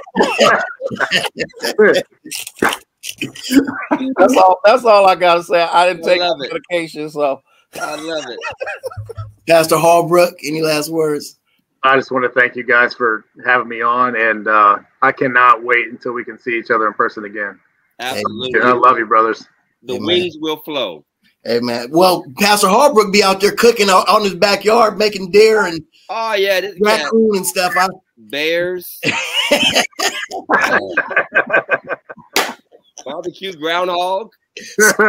That's 4.18 4.36
all. 4.36 4.58
That's 4.64 4.84
all 4.84 5.06
I 5.06 5.14
gotta 5.14 5.44
say. 5.44 5.62
I 5.62 5.86
didn't 5.86 6.04
I 6.04 6.18
take 6.18 6.52
medication, 6.52 7.08
so 7.10 7.40
I 7.80 7.94
love 7.94 8.24
it. 8.28 8.40
Pastor 9.46 9.76
Holbrook, 9.76 10.34
any 10.42 10.62
last 10.62 10.90
words? 10.90 11.38
I 11.84 11.94
just 11.94 12.10
want 12.10 12.24
to 12.24 12.40
thank 12.40 12.56
you 12.56 12.64
guys 12.64 12.92
for 12.92 13.24
having 13.44 13.68
me 13.68 13.82
on, 13.82 14.16
and 14.16 14.48
uh, 14.48 14.78
I 15.00 15.12
cannot 15.12 15.62
wait 15.62 15.90
until 15.90 16.10
we 16.10 16.24
can 16.24 16.40
see 16.40 16.58
each 16.58 16.72
other 16.72 16.88
in 16.88 16.94
person 16.94 17.24
again. 17.24 17.60
Absolutely. 18.00 18.60
I 18.60 18.72
love 18.72 18.98
you, 18.98 19.06
brothers. 19.06 19.46
The 19.82 19.94
Amen. 19.94 20.06
wings 20.06 20.36
will 20.40 20.58
flow. 20.58 21.04
Hey 21.44 21.58
man. 21.60 21.88
Well, 21.90 22.24
Pastor 22.38 22.68
Holbrook 22.68 23.12
be 23.12 23.22
out 23.22 23.40
there 23.40 23.52
cooking 23.52 23.90
out 23.90 24.08
on 24.08 24.22
his 24.22 24.34
backyard, 24.34 24.96
making 24.96 25.32
deer 25.32 25.66
and 25.66 25.82
Oh 26.08 26.34
yeah, 26.34 26.60
this 26.60 26.76
yeah. 26.78 27.02
raccoon 27.04 27.36
and 27.36 27.46
stuff. 27.46 27.74
I, 27.76 27.88
bears. 28.16 29.00
Barbecue 33.04 33.52
groundhog. 33.54 34.30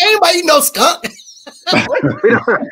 anybody 0.00 0.42
know 0.44 0.60
skunk? 0.60 1.04
we, 1.04 2.30
don't, 2.30 2.68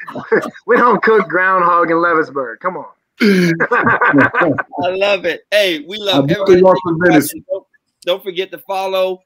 we 0.67 0.77
don't 0.77 1.03
cook 1.03 1.29
groundhog 1.29 1.91
in 1.91 1.97
Leavittsburg. 1.97 2.61
Come 2.61 2.77
on. 2.77 2.87
I 3.21 4.89
love 4.91 5.25
it. 5.25 5.47
Hey, 5.51 5.81
we 5.81 5.99
love 5.99 6.25
I'm 6.25 6.31
everybody. 6.31 6.61
looking 6.61 6.81
for 6.83 6.97
venison. 7.07 7.45
Don't, 7.51 7.67
don't 8.07 8.23
forget 8.23 8.51
to 8.53 8.59
follow 8.59 9.21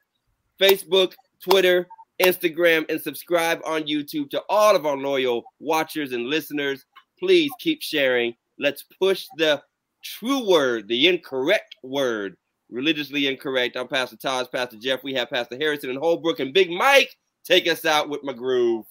Facebook, 0.59 1.13
Twitter, 1.41 1.87
Instagram, 2.21 2.85
and 2.89 3.01
subscribe 3.01 3.61
on 3.65 3.83
YouTube 3.83 4.29
to 4.31 4.43
all 4.49 4.75
of 4.75 4.85
our 4.85 4.97
loyal 4.97 5.43
watchers 5.59 6.11
and 6.11 6.27
listeners. 6.27 6.85
Please 7.17 7.51
keep 7.59 7.81
sharing. 7.81 8.33
Let's 8.57 8.83
push 8.99 9.25
the 9.37 9.61
true 10.03 10.47
word, 10.47 10.87
the 10.87 11.07
incorrect 11.07 11.75
word, 11.83 12.35
religiously 12.69 13.27
incorrect. 13.27 13.75
I'm 13.77 13.87
Pastor 13.87 14.17
Todd, 14.17 14.47
Pastor 14.51 14.77
Jeff. 14.77 15.03
We 15.03 15.13
have 15.13 15.29
Pastor 15.29 15.57
Harrison 15.57 15.89
and 15.89 15.99
Holbrook 15.99 16.39
and 16.39 16.53
Big 16.53 16.69
Mike. 16.69 17.15
Take 17.45 17.67
us 17.67 17.85
out 17.85 18.09
with 18.09 18.23
my 18.23 18.33
groove. 18.33 18.85